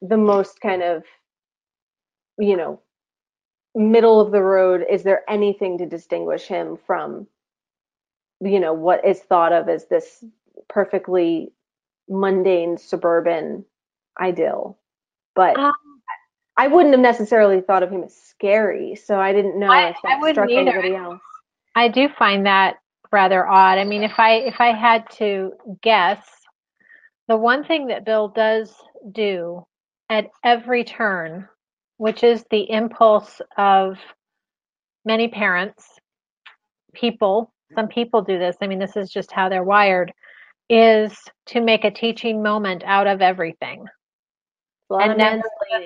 the 0.00 0.16
most 0.16 0.60
kind 0.60 0.82
of 0.82 1.04
you 2.38 2.56
know 2.56 2.80
middle 3.74 4.20
of 4.20 4.30
the 4.30 4.42
road 4.42 4.84
is 4.88 5.02
there 5.02 5.28
anything 5.28 5.78
to 5.78 5.86
distinguish 5.86 6.44
him 6.44 6.78
from 6.86 7.26
you 8.40 8.60
know 8.60 8.72
what 8.72 9.04
is 9.04 9.20
thought 9.20 9.52
of 9.52 9.68
as 9.68 9.86
this 9.86 10.24
perfectly 10.68 11.52
mundane 12.08 12.76
suburban 12.78 13.64
idyll 14.16 14.78
but 15.34 15.58
um, 15.58 15.72
i 16.56 16.68
wouldn't 16.68 16.94
have 16.94 17.02
necessarily 17.02 17.60
thought 17.60 17.82
of 17.82 17.90
him 17.90 18.04
as 18.04 18.14
scary 18.14 18.94
so 18.94 19.18
i 19.18 19.32
didn't 19.32 19.58
know 19.58 19.70
I, 19.70 19.88
if 19.88 19.96
that 20.04 20.20
I 20.22 20.32
struck 20.32 20.50
either. 20.50 20.70
anybody 20.70 20.94
else. 20.94 21.20
I 21.74 21.88
do 21.88 22.08
find 22.08 22.46
that 22.46 22.76
rather 23.10 23.46
odd. 23.46 23.78
I 23.78 23.84
mean 23.84 24.02
if 24.02 24.18
i 24.18 24.34
if 24.34 24.60
i 24.60 24.72
had 24.72 25.08
to 25.12 25.52
guess 25.82 26.24
the 27.26 27.36
one 27.36 27.64
thing 27.64 27.88
that 27.88 28.04
bill 28.04 28.28
does 28.28 28.72
do 29.12 29.66
at 30.10 30.30
every 30.44 30.84
turn 30.84 31.48
which 31.96 32.22
is 32.22 32.44
the 32.50 32.70
impulse 32.70 33.40
of 33.56 33.98
many 35.04 35.28
parents, 35.28 35.84
people, 36.92 37.52
some 37.74 37.88
people 37.88 38.22
do 38.22 38.38
this, 38.38 38.56
I 38.60 38.66
mean, 38.66 38.78
this 38.78 38.96
is 38.96 39.10
just 39.10 39.32
how 39.32 39.48
they're 39.48 39.64
wired, 39.64 40.12
is 40.68 41.16
to 41.46 41.60
make 41.60 41.84
a 41.84 41.90
teaching 41.90 42.42
moment 42.42 42.82
out 42.84 43.06
of 43.06 43.20
everything. 43.20 43.84
and 44.90 45.20
then 45.20 45.42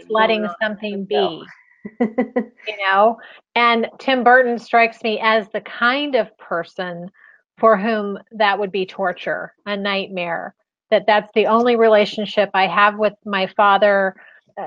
letting 0.09 0.49
something 0.61 1.05
be. 1.05 1.43
you 2.01 2.77
know? 2.87 3.17
And 3.55 3.89
Tim 3.99 4.25
Burton 4.25 4.59
strikes 4.59 5.03
me 5.03 5.21
as 5.23 5.49
the 5.51 5.61
kind 5.61 6.15
of 6.15 6.37
person 6.39 7.11
for 7.59 7.77
whom 7.77 8.19
that 8.33 8.59
would 8.59 8.73
be 8.73 8.87
torture, 8.87 9.55
a 9.67 9.77
nightmare. 9.77 10.55
That 10.91 11.05
that's 11.07 11.31
the 11.35 11.47
only 11.47 11.77
relationship 11.77 12.51
I 12.55 12.67
have 12.67 12.99
with 12.99 13.13
my 13.25 13.47
father 13.57 14.15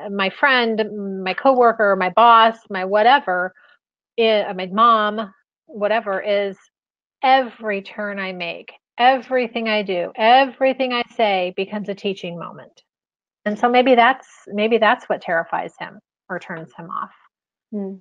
my 0.10 0.30
friend, 0.30 1.24
my 1.24 1.34
coworker, 1.34 1.96
my 1.96 2.10
boss, 2.10 2.58
my 2.70 2.86
whatever, 2.86 3.54
it, 4.18 4.48
uh, 4.48 4.54
my 4.54 4.68
mom, 4.68 5.34
whatever 5.66 6.22
is 6.22 6.58
every 7.24 7.82
turn 7.82 8.20
I 8.20 8.32
make, 8.32 8.74
everything 8.98 9.68
I 9.68 9.84
do, 9.84 10.12
everything 10.16 10.94
I 10.94 11.04
say 11.16 11.54
becomes 11.56 11.90
a 11.90 11.96
teaching 11.96 12.38
moment. 12.38 12.84
and 13.46 13.58
so 13.58 13.70
maybe 13.70 13.96
that's 13.96 14.28
maybe 14.48 14.78
that's 14.78 15.06
what 15.10 15.22
terrifies 15.22 15.74
him 15.80 16.00
or 16.30 16.40
turns 16.40 16.72
him 16.78 16.90
off. 16.90 17.12
Hmm. 17.72 17.96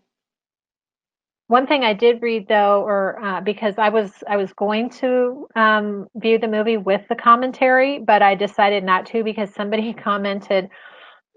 One 1.49 1.67
thing 1.67 1.83
I 1.83 1.95
did 1.95 2.23
read 2.23 2.47
though, 2.47 2.83
or 2.83 3.21
uh, 3.25 3.41
because 3.41 3.75
I 3.79 3.89
was 3.89 4.13
I 4.29 4.37
was 4.37 4.53
going 4.53 4.91
to 5.01 5.49
um, 5.57 6.07
view 6.15 6.39
the 6.39 6.47
movie 6.47 6.77
with 6.77 7.03
the 7.09 7.17
commentary, 7.17 7.99
but 7.99 8.23
I 8.23 8.37
decided 8.37 8.85
not 8.85 9.07
to 9.07 9.25
because 9.25 9.53
somebody 9.53 9.93
commented 10.09 10.69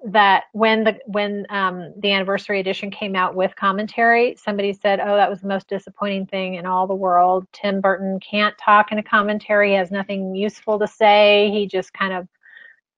that 0.05 0.45
when 0.51 0.83
the 0.83 0.99
when 1.05 1.45
um, 1.49 1.93
the 1.97 2.11
anniversary 2.11 2.59
edition 2.59 2.91
came 2.91 3.15
out 3.15 3.35
with 3.35 3.55
commentary, 3.55 4.35
somebody 4.37 4.73
said, 4.73 4.99
"Oh, 4.99 5.15
that 5.15 5.29
was 5.29 5.41
the 5.41 5.47
most 5.47 5.67
disappointing 5.69 6.25
thing 6.27 6.55
in 6.55 6.65
all 6.65 6.87
the 6.87 6.95
world. 6.95 7.47
Tim 7.53 7.79
Burton 7.79 8.19
can't 8.19 8.57
talk 8.57 8.91
in 8.91 8.97
a 8.97 9.03
commentary. 9.03 9.69
He 9.69 9.75
has 9.75 9.91
nothing 9.91 10.35
useful 10.35 10.77
to 10.79 10.87
say. 10.87 11.49
He 11.51 11.67
just 11.67 11.93
kind 11.93 12.13
of 12.13 12.27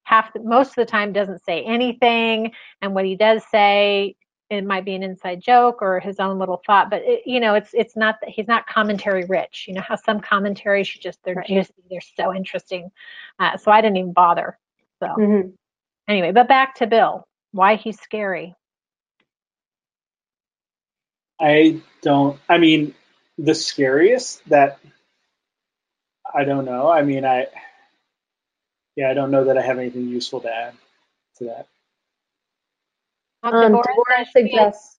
half 0.03 0.33
the, 0.33 0.39
most 0.39 0.69
of 0.69 0.75
the 0.75 0.85
time 0.85 1.13
doesn't 1.13 1.43
say 1.45 1.63
anything, 1.63 2.51
and 2.81 2.93
what 2.95 3.05
he 3.05 3.15
does 3.15 3.43
say." 3.51 4.15
It 4.51 4.63
might 4.63 4.85
be 4.85 4.93
an 4.93 5.01
inside 5.01 5.41
joke 5.41 5.81
or 5.81 5.99
his 5.99 6.19
own 6.19 6.37
little 6.37 6.61
thought, 6.67 6.91
but 6.91 7.01
it, 7.03 7.23
you 7.25 7.39
know, 7.39 7.55
it's 7.55 7.71
it's 7.73 7.95
not 7.95 8.19
that 8.21 8.29
he's 8.29 8.47
not 8.47 8.67
commentary 8.67 9.25
rich. 9.25 9.65
You 9.67 9.73
know 9.73 9.81
how 9.81 9.95
some 9.95 10.19
commentaries 10.19 10.87
just 10.87 11.19
they're 11.23 11.33
Right. 11.33 11.47
juicy, 11.47 11.73
they're 11.89 11.99
so 11.99 12.31
interesting. 12.33 12.91
Uh, 13.39 13.57
so 13.57 13.71
I 13.71 13.81
didn't 13.81 13.97
even 13.97 14.13
bother. 14.13 14.59
So 14.99 15.07
Mhm. 15.07 15.53
Anyway, 16.07 16.31
but 16.33 16.47
back 16.47 16.75
to 16.75 16.87
Bill. 16.87 17.25
Why 17.53 17.75
he's 17.77 17.99
scary. 18.01 18.55
I 21.39 21.81
don't. 22.01 22.39
I 22.49 22.57
mean, 22.59 22.95
the 23.37 23.55
scariest 23.55 24.47
that 24.49 24.79
I 26.33 26.45
don't 26.45 26.65
know. 26.65 26.89
I 26.89 27.03
mean, 27.03 27.25
I 27.25 27.47
yeah, 28.95 29.09
I 29.11 29.15
don't 29.15 29.31
know 29.31 29.45
that 29.45 29.57
I 29.57 29.63
have 29.63 29.79
anything 29.79 30.07
useful 30.09 30.41
to 30.41 30.53
add 30.53 30.73
to 31.37 31.45
that. 31.45 31.67
Um, 33.43 33.57
Um, 33.57 33.59
Deborah 33.59 33.83
Deborah 33.83 34.25
suggests 34.31 34.97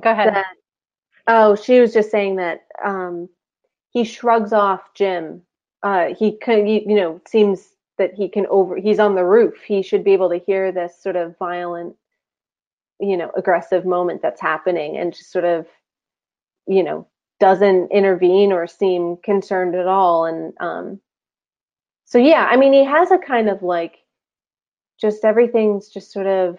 Go 0.00 0.10
ahead. 0.12 0.30
that. 0.30 0.46
Oh, 1.28 1.56
she 1.56 1.80
was 1.80 1.94
just 1.94 2.10
saying 2.10 2.36
that 2.36 2.62
um, 2.84 3.28
he 3.92 4.04
shrugs 4.04 4.52
off 4.52 4.94
Jim. 4.94 5.42
Uh, 5.82 6.14
he 6.18 6.38
can, 6.38 6.66
you 6.66 6.96
know, 6.96 7.20
seems 7.28 7.66
that 7.98 8.14
he 8.14 8.28
can 8.28 8.46
over. 8.46 8.76
He's 8.76 8.98
on 8.98 9.14
the 9.14 9.24
roof. 9.24 9.62
He 9.66 9.82
should 9.82 10.04
be 10.04 10.12
able 10.12 10.30
to 10.30 10.38
hear 10.38 10.72
this 10.72 11.02
sort 11.02 11.16
of 11.16 11.36
violent, 11.38 11.96
you 13.00 13.16
know, 13.16 13.30
aggressive 13.36 13.84
moment 13.84 14.22
that's 14.22 14.40
happening, 14.40 14.96
and 14.96 15.14
just 15.14 15.32
sort 15.32 15.44
of, 15.44 15.66
you 16.66 16.82
know, 16.82 17.06
doesn't 17.40 17.90
intervene 17.92 18.52
or 18.52 18.66
seem 18.66 19.16
concerned 19.22 19.74
at 19.74 19.86
all. 19.86 20.24
And 20.24 20.54
um, 20.60 21.00
so, 22.04 22.18
yeah, 22.18 22.46
I 22.50 22.56
mean, 22.56 22.72
he 22.72 22.84
has 22.84 23.10
a 23.10 23.18
kind 23.18 23.48
of 23.48 23.62
like, 23.62 23.98
just 25.00 25.24
everything's 25.24 25.88
just 25.88 26.12
sort 26.12 26.26
of 26.26 26.58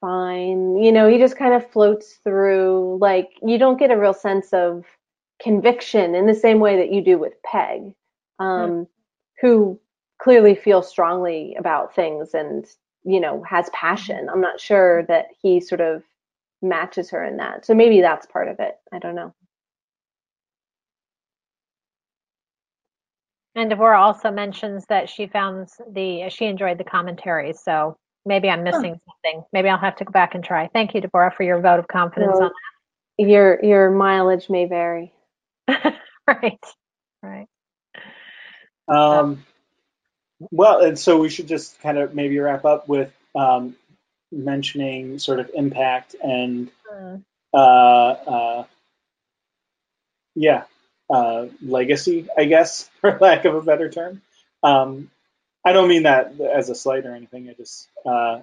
fine. 0.00 0.78
You 0.78 0.92
know, 0.92 1.08
he 1.08 1.18
just 1.18 1.36
kind 1.36 1.54
of 1.54 1.70
floats 1.70 2.18
through. 2.24 2.98
Like, 3.00 3.30
you 3.42 3.58
don't 3.58 3.78
get 3.78 3.90
a 3.90 3.98
real 3.98 4.14
sense 4.14 4.52
of 4.52 4.84
conviction 5.42 6.14
in 6.14 6.26
the 6.26 6.34
same 6.34 6.60
way 6.60 6.76
that 6.76 6.92
you 6.92 7.02
do 7.02 7.18
with 7.18 7.34
Peg, 7.44 7.94
um, 8.38 8.86
who 9.40 9.78
clearly 10.20 10.54
feels 10.54 10.88
strongly 10.88 11.54
about 11.58 11.94
things 11.94 12.34
and, 12.34 12.66
you 13.04 13.20
know, 13.20 13.42
has 13.44 13.70
passion. 13.70 14.28
I'm 14.28 14.40
not 14.40 14.60
sure 14.60 15.04
that 15.04 15.26
he 15.40 15.60
sort 15.60 15.80
of 15.80 16.02
matches 16.60 17.10
her 17.10 17.24
in 17.24 17.36
that. 17.36 17.64
So 17.64 17.74
maybe 17.74 18.00
that's 18.00 18.26
part 18.26 18.48
of 18.48 18.58
it. 18.58 18.76
I 18.92 18.98
don't 18.98 19.14
know. 19.14 19.32
And 23.54 23.70
Deborah 23.70 24.00
also 24.00 24.30
mentions 24.30 24.84
that 24.86 25.08
she 25.08 25.26
found 25.26 25.68
the 25.92 26.28
she 26.30 26.44
enjoyed 26.44 26.78
the 26.78 26.84
commentary. 26.84 27.52
So 27.52 27.96
maybe 28.24 28.48
I'm 28.48 28.62
missing 28.62 28.94
oh. 28.94 29.12
something. 29.12 29.44
Maybe 29.52 29.68
I'll 29.68 29.78
have 29.78 29.96
to 29.96 30.04
go 30.04 30.12
back 30.12 30.36
and 30.36 30.44
try. 30.44 30.68
Thank 30.72 30.94
you, 30.94 31.00
Deborah, 31.00 31.32
for 31.36 31.42
your 31.42 31.60
vote 31.60 31.80
of 31.80 31.88
confidence 31.88 32.38
No. 32.38 32.46
on 32.46 32.50
Your 33.18 33.64
your 33.64 33.90
mileage 33.90 34.48
may 34.48 34.66
vary. 34.66 35.12
right. 35.68 36.64
Right. 37.20 37.48
Um, 38.88 39.44
well, 40.50 40.80
and 40.84 40.98
so 40.98 41.18
we 41.18 41.28
should 41.28 41.48
just 41.48 41.80
kind 41.80 41.98
of 41.98 42.14
maybe 42.14 42.38
wrap 42.38 42.64
up 42.64 42.88
with 42.88 43.12
um, 43.34 43.76
mentioning 44.30 45.18
sort 45.18 45.40
of 45.40 45.50
impact 45.54 46.14
and 46.22 46.70
Mm. 46.90 47.22
uh, 47.52 47.56
uh, 47.56 48.64
yeah, 50.34 50.64
uh, 51.10 51.46
legacy, 51.62 52.28
I 52.36 52.44
guess, 52.44 52.88
for 53.00 53.18
lack 53.20 53.44
of 53.44 53.54
a 53.54 53.62
better 53.62 53.90
term. 53.90 54.22
Um, 54.62 55.10
I 55.64 55.72
don't 55.72 55.88
mean 55.88 56.04
that 56.04 56.40
as 56.40 56.70
a 56.70 56.74
slight 56.74 57.04
or 57.04 57.14
anything. 57.14 57.48
I 57.50 57.52
just 57.52 57.88
uh, 58.06 58.40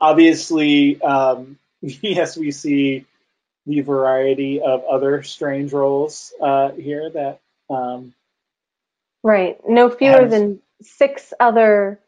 obviously, 0.00 1.00
um, 1.02 1.58
yes, 1.80 2.36
we 2.36 2.50
see 2.50 3.06
the 3.66 3.80
variety 3.80 4.60
of 4.60 4.84
other 4.84 5.22
strange 5.22 5.72
roles 5.72 6.32
uh, 6.40 6.70
here 6.72 7.10
that 7.10 7.40
um, 7.68 8.14
Right. 9.22 9.58
No 9.66 9.90
fewer 9.90 10.26
than 10.26 10.60
six 10.80 11.32
other 11.40 12.00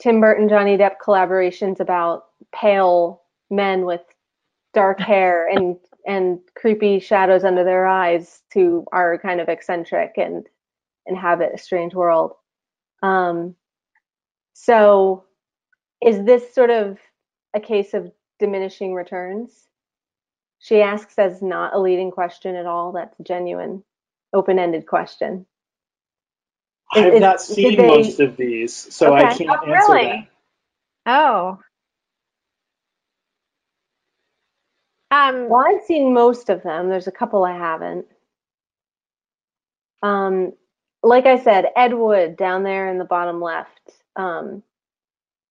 Tim 0.00 0.20
Burton 0.20 0.48
Johnny 0.48 0.76
Depp 0.76 0.96
collaborations 1.04 1.80
about 1.80 2.26
pale 2.54 3.22
men 3.50 3.84
with 3.84 4.02
dark 4.74 5.00
hair 5.00 5.48
and 5.48 5.76
and 6.06 6.38
creepy 6.56 7.00
shadows 7.00 7.44
under 7.44 7.64
their 7.64 7.86
eyes 7.86 8.40
who 8.54 8.84
are 8.92 9.18
kind 9.18 9.40
of 9.40 9.48
eccentric 9.48 10.12
and 10.16 10.46
inhabit 11.06 11.50
a 11.54 11.58
strange 11.58 11.94
world. 11.94 12.32
Um, 13.02 13.54
so 14.54 15.24
is 16.02 16.24
this 16.24 16.54
sort 16.54 16.70
of 16.70 16.98
a 17.54 17.60
case 17.60 17.92
of 17.92 18.10
diminishing 18.38 18.94
returns? 18.94 19.68
She 20.60 20.80
asks 20.80 21.18
as 21.18 21.42
not 21.42 21.74
a 21.74 21.78
leading 21.78 22.10
question 22.10 22.56
at 22.56 22.66
all. 22.66 22.92
That's 22.92 23.18
a 23.20 23.24
genuine, 23.24 23.84
open-ended 24.32 24.86
question. 24.86 25.44
I 26.94 27.00
have 27.00 27.14
Is- 27.14 27.20
not 27.20 27.40
seen 27.40 27.76
they- 27.76 27.86
most 27.86 28.20
of 28.20 28.36
these, 28.36 28.74
so 28.74 29.14
I 29.14 29.34
can't 29.34 29.50
Oh, 29.50 29.54
answer 29.54 29.92
really? 29.94 30.30
Oh. 31.06 31.58
Um, 35.10 35.48
Well, 35.48 35.64
I've 35.66 35.82
seen 35.84 36.12
most 36.12 36.50
of 36.50 36.62
them. 36.62 36.88
There's 36.88 37.06
a 37.06 37.12
couple 37.12 37.44
I 37.44 37.56
haven't. 37.56 38.06
Um, 40.02 40.52
like 41.02 41.26
I 41.26 41.38
said, 41.38 41.70
Ed 41.76 41.94
Wood 41.94 42.36
down 42.36 42.62
there 42.62 42.88
in 42.88 42.98
the 42.98 43.04
bottom 43.04 43.40
left, 43.40 43.90
um, 44.16 44.62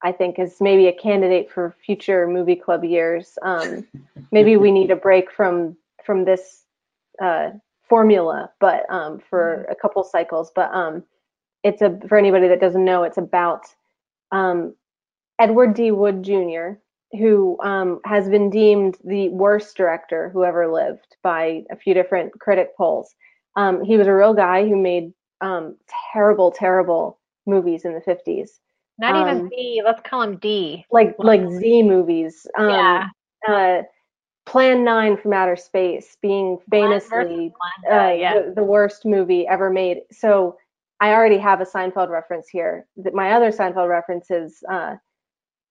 I 0.02 0.12
think 0.12 0.38
is 0.40 0.62
maybe 0.62 0.88
a 0.88 0.94
candidate 0.94 1.52
for 1.52 1.76
future 1.86 2.28
movie 2.28 2.56
club 2.56 2.84
years. 2.84 3.38
Um, 3.42 3.88
maybe 4.32 4.58
we 4.58 4.72
need 4.72 4.92
a 4.92 4.96
break 4.96 5.32
from 5.32 5.76
from 6.04 6.24
this 6.24 6.64
uh, 7.22 7.52
formula, 7.90 8.52
but 8.60 8.86
um, 8.90 9.20
for 9.20 9.64
a 9.66 9.76
couple 9.76 10.04
cycles. 10.04 10.52
But 10.54 10.72
um, 10.74 11.04
it's 11.64 11.82
a 11.82 12.00
for 12.08 12.18
anybody 12.18 12.48
that 12.48 12.62
doesn't 12.62 12.86
know, 12.86 13.04
it's 13.04 13.18
about 13.18 13.68
um, 14.32 14.76
Edward 15.40 15.74
D. 15.74 15.92
Wood 15.92 16.24
Jr 16.24 16.74
who 17.14 17.58
um, 17.62 18.00
has 18.06 18.28
been 18.28 18.50
deemed 18.50 18.98
the 19.04 19.30
worst 19.30 19.78
director 19.78 20.30
who 20.30 20.44
ever 20.44 20.72
lived 20.72 21.16
by 21.24 21.64
a 21.72 21.76
few 21.76 21.94
different 21.94 22.38
critic 22.40 22.76
polls. 22.76 23.16
Um, 23.56 23.84
he 23.84 23.98
was 23.98 24.08
a 24.08 24.14
real 24.14 24.34
guy 24.34 24.68
who 24.68 24.76
made 24.76 25.14
um, 25.42 25.78
terrible, 26.14 26.52
terrible 26.52 27.20
movies 27.46 27.86
in 27.86 27.94
the 27.94 28.02
50s, 28.02 28.50
not 29.00 29.16
even 29.16 29.44
um, 29.44 29.50
B. 29.50 29.82
Let's 29.84 30.02
call 30.02 30.22
him 30.22 30.38
D. 30.38 30.86
like 30.92 31.16
like 31.20 31.50
Z 31.50 31.84
movies. 31.84 32.46
Um, 32.58 32.70
yeah. 32.70 33.08
uh, 33.48 33.82
Plan 34.46 34.84
9 34.86 35.18
from 35.18 35.34
Outer 35.34 35.58
Space 35.58 36.16
being 36.22 36.58
famously 36.72 37.54
uh, 37.92 38.12
yeah. 38.12 38.34
the, 38.34 38.54
the 38.56 38.64
worst 38.64 39.06
movie 39.06 39.46
ever 39.46 39.70
made. 39.70 40.02
So 40.12 40.58
I 41.00 41.14
already 41.14 41.38
have 41.38 41.62
a 41.62 41.66
Seinfeld 41.66 42.10
reference 42.10 42.48
here. 42.50 42.88
That 42.98 43.14
my 43.14 43.32
other 43.32 43.52
Seinfeld 43.52 43.90
reference 43.90 44.32
is 44.32 44.64
uh, 44.70 44.96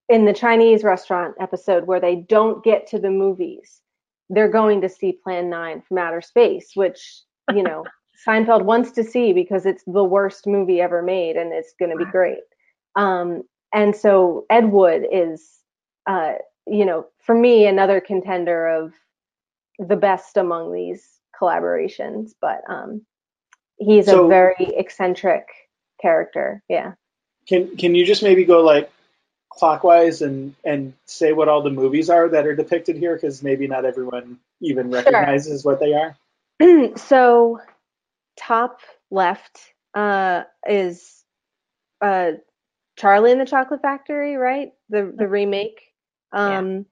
in 0.09 0.25
the 0.25 0.33
Chinese 0.33 0.85
restaurant 0.85 1.35
episode 1.41 1.87
where 1.87 2.01
they 2.01 2.17
don't 2.17 2.63
get 2.63 2.87
to 2.89 2.99
the 2.99 3.11
movies. 3.11 3.81
They're 4.29 4.51
going 4.51 4.81
to 4.81 4.89
see 4.89 5.19
Plan 5.23 5.51
9 5.51 5.83
from 5.83 5.99
Outer 5.99 6.21
Space, 6.21 6.71
which, 6.75 7.23
you 7.53 7.63
know, 7.63 7.85
Seinfeld 8.27 8.65
wants 8.65 8.93
to 8.93 9.05
see 9.05 9.33
because 9.33 9.67
it's 9.67 9.85
the 9.87 10.05
worst 10.05 10.47
movie 10.47 10.81
ever 10.81 11.03
made 11.03 11.37
and 11.37 11.53
it's 11.53 11.75
going 11.79 11.91
to 11.91 12.05
be 12.05 12.11
great. 12.11 12.41
Um, 12.95 13.43
and 13.75 13.95
so 13.95 14.47
Ed 14.49 14.73
Wood 14.73 15.07
is, 15.13 15.59
uh, 16.09 16.35
you 16.67 16.85
know, 16.85 17.07
for 17.19 17.35
me, 17.35 17.67
another 17.67 18.01
contender 18.01 18.69
of 18.69 18.95
the 19.79 19.97
best 19.97 20.37
among 20.37 20.73
these 20.73 21.21
collaborations, 21.39 22.31
but 22.41 22.63
um, 22.69 23.05
he's 23.77 24.07
So- 24.07 24.27
a 24.27 24.29
very 24.29 24.73
eccentric 24.77 25.47
character. 26.01 26.63
Yeah. 26.69 26.93
Can 27.47 27.77
Can 27.77 27.95
you 27.95 28.05
just 28.05 28.23
maybe 28.23 28.45
go 28.45 28.63
like 28.63 28.91
clockwise 29.49 30.21
and 30.21 30.55
and 30.65 30.93
say 31.07 31.33
what 31.33 31.49
all 31.49 31.63
the 31.63 31.71
movies 31.71 32.11
are 32.11 32.29
that 32.29 32.47
are 32.47 32.57
depicted 32.57 32.97
here? 32.97 33.15
Because 33.15 33.43
maybe 33.43 33.67
not 33.67 33.85
everyone 33.85 34.39
even 34.61 34.91
recognizes 34.91 35.65
what 35.65 35.81
they 35.81 35.95
are. 35.95 36.17
so 36.97 37.61
top 38.37 38.81
left 39.11 39.61
uh, 39.95 40.43
is 40.69 41.25
uh, 42.01 42.33
Charlie 42.97 43.33
and 43.33 43.41
the 43.41 43.47
Chocolate 43.47 43.83
Factory, 43.83 44.37
right? 44.37 44.73
The 44.89 45.13
the 45.17 45.29
remake. 45.29 45.81
Um, 46.33 46.87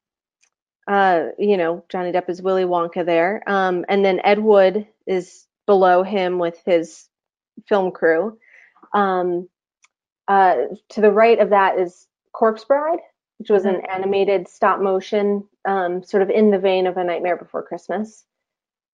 uh, 0.87 1.29
you 1.39 1.57
know, 1.57 1.85
Johnny 1.89 2.13
Depp 2.13 2.29
is 2.29 2.43
Willy 2.43 2.65
Wonka 2.65 3.05
there. 3.05 3.43
Um, 3.47 3.85
and 3.89 4.05
then 4.05 4.21
Ed 4.23 4.39
Wood 4.39 4.87
is 5.07 5.47
below 5.67 6.03
him 6.03 6.39
with 6.39 6.61
his 6.65 7.09
film 7.69 7.91
crew. 7.91 8.39
Um, 8.93 9.49
uh, 10.29 10.57
to 10.91 11.01
the 11.01 11.11
right 11.11 11.39
of 11.39 11.51
that 11.51 11.79
is 11.79 12.07
Corpse 12.33 12.65
Bride, 12.65 13.01
which 13.39 13.51
was 13.51 13.65
an 13.65 13.83
animated 13.93 14.49
stop 14.49 14.81
motion, 14.81 15.45
um, 15.67 16.03
sort 16.03 16.23
of 16.23 16.31
in 16.31 16.51
the 16.51 16.59
vein 16.59 16.87
of 16.87 16.97
A 16.97 17.05
Nightmare 17.05 17.37
Before 17.37 17.63
Christmas. 17.63 18.25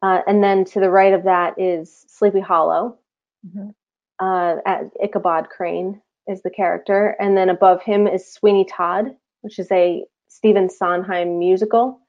Uh, 0.03 0.21
and 0.27 0.43
then 0.43 0.65
to 0.65 0.81
the 0.81 0.91
right 0.91 1.13
of 1.13 1.25
that 1.25 1.59
is 1.59 2.05
Sleepy 2.09 2.41
Hollow. 2.41 2.99
Mhm. 3.47 3.75
Uh, 4.19 4.57
at 4.67 4.91
Ichabod 5.03 5.49
Crane 5.49 6.03
is 6.27 6.43
the 6.43 6.51
character, 6.51 7.17
and 7.19 7.37
then 7.37 7.49
above 7.49 7.83
him 7.83 8.07
is 8.07 8.33
Sweeney 8.33 8.65
Todd, 8.65 9.17
which 9.41 9.59
is 9.59 9.71
a 9.73 10.05
Stephen 10.29 10.69
Sondheim 10.69 11.39
musical. 11.39 12.01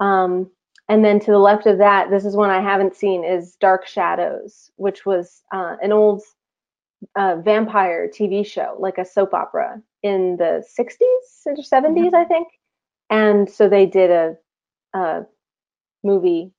Um, 0.00 0.50
and 0.88 1.04
then 1.04 1.20
to 1.20 1.30
the 1.30 1.38
left 1.38 1.66
of 1.66 1.78
that, 1.78 2.10
this 2.10 2.24
is 2.24 2.36
one 2.36 2.50
I 2.50 2.60
haven't 2.60 2.96
seen, 2.96 3.24
is 3.24 3.56
Dark 3.56 3.86
Shadows, 3.86 4.70
which 4.76 5.06
was 5.06 5.42
uh, 5.52 5.76
an 5.82 5.92
old 5.92 6.22
uh, 7.16 7.36
vampire 7.36 8.08
TV 8.08 8.46
show, 8.46 8.76
like 8.78 8.98
a 8.98 9.04
soap 9.04 9.34
opera 9.34 9.80
in 10.02 10.36
the 10.38 10.64
60s 10.78 11.46
or 11.46 11.54
70s, 11.56 12.14
I 12.14 12.24
think. 12.24 12.48
And 13.10 13.50
so 13.50 13.68
they 13.68 13.86
did 13.86 14.10
a, 14.10 14.36
a 14.94 15.26
movie 16.04 16.52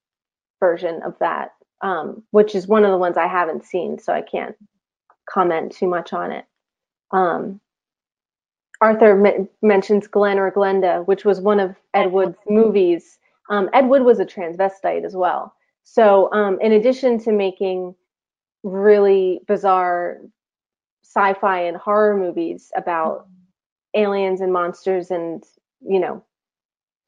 version 0.60 1.02
of 1.04 1.16
that, 1.20 1.52
um, 1.82 2.24
which 2.32 2.56
is 2.56 2.68
one 2.68 2.86
of 2.86 2.92
the 2.92 2.98
ones 2.98 3.18
I 3.18 3.28
haven't 3.28 3.66
seen, 3.66 4.00
so 4.00 4.14
I 4.14 4.22
can't 4.22 4.56
comment 5.30 5.72
too 5.74 5.88
much 5.88 6.14
on 6.14 6.32
it. 6.32 6.46
Um, 7.12 7.62
Arthur 8.82 9.26
m- 9.26 9.50
mentions 9.62 10.08
Glen 10.08 10.40
or 10.40 10.52
Glenda, 10.52 11.06
which 11.08 11.26
was 11.26 11.42
one 11.42 11.60
of 11.60 11.76
Ed 11.94 12.12
Wood's 12.12 12.38
movies. 12.50 13.20
Um, 13.50 13.70
Ed 13.74 13.88
Wood 13.90 14.04
was 14.04 14.20
a 14.20 14.26
transvestite 14.26 15.06
as 15.06 15.16
well. 15.16 15.54
So, 15.84 16.32
um, 16.34 16.60
in 16.62 16.74
addition 16.74 17.20
to 17.20 17.32
making 17.32 17.96
really 18.64 19.42
bizarre 19.48 20.20
sci-fi 21.04 21.62
and 21.62 21.78
horror 21.78 22.18
movies 22.18 22.72
about 22.76 23.28
aliens 23.96 24.42
and 24.42 24.54
monsters 24.54 25.12
and 25.12 25.44
you 25.82 26.00
know 26.00 26.24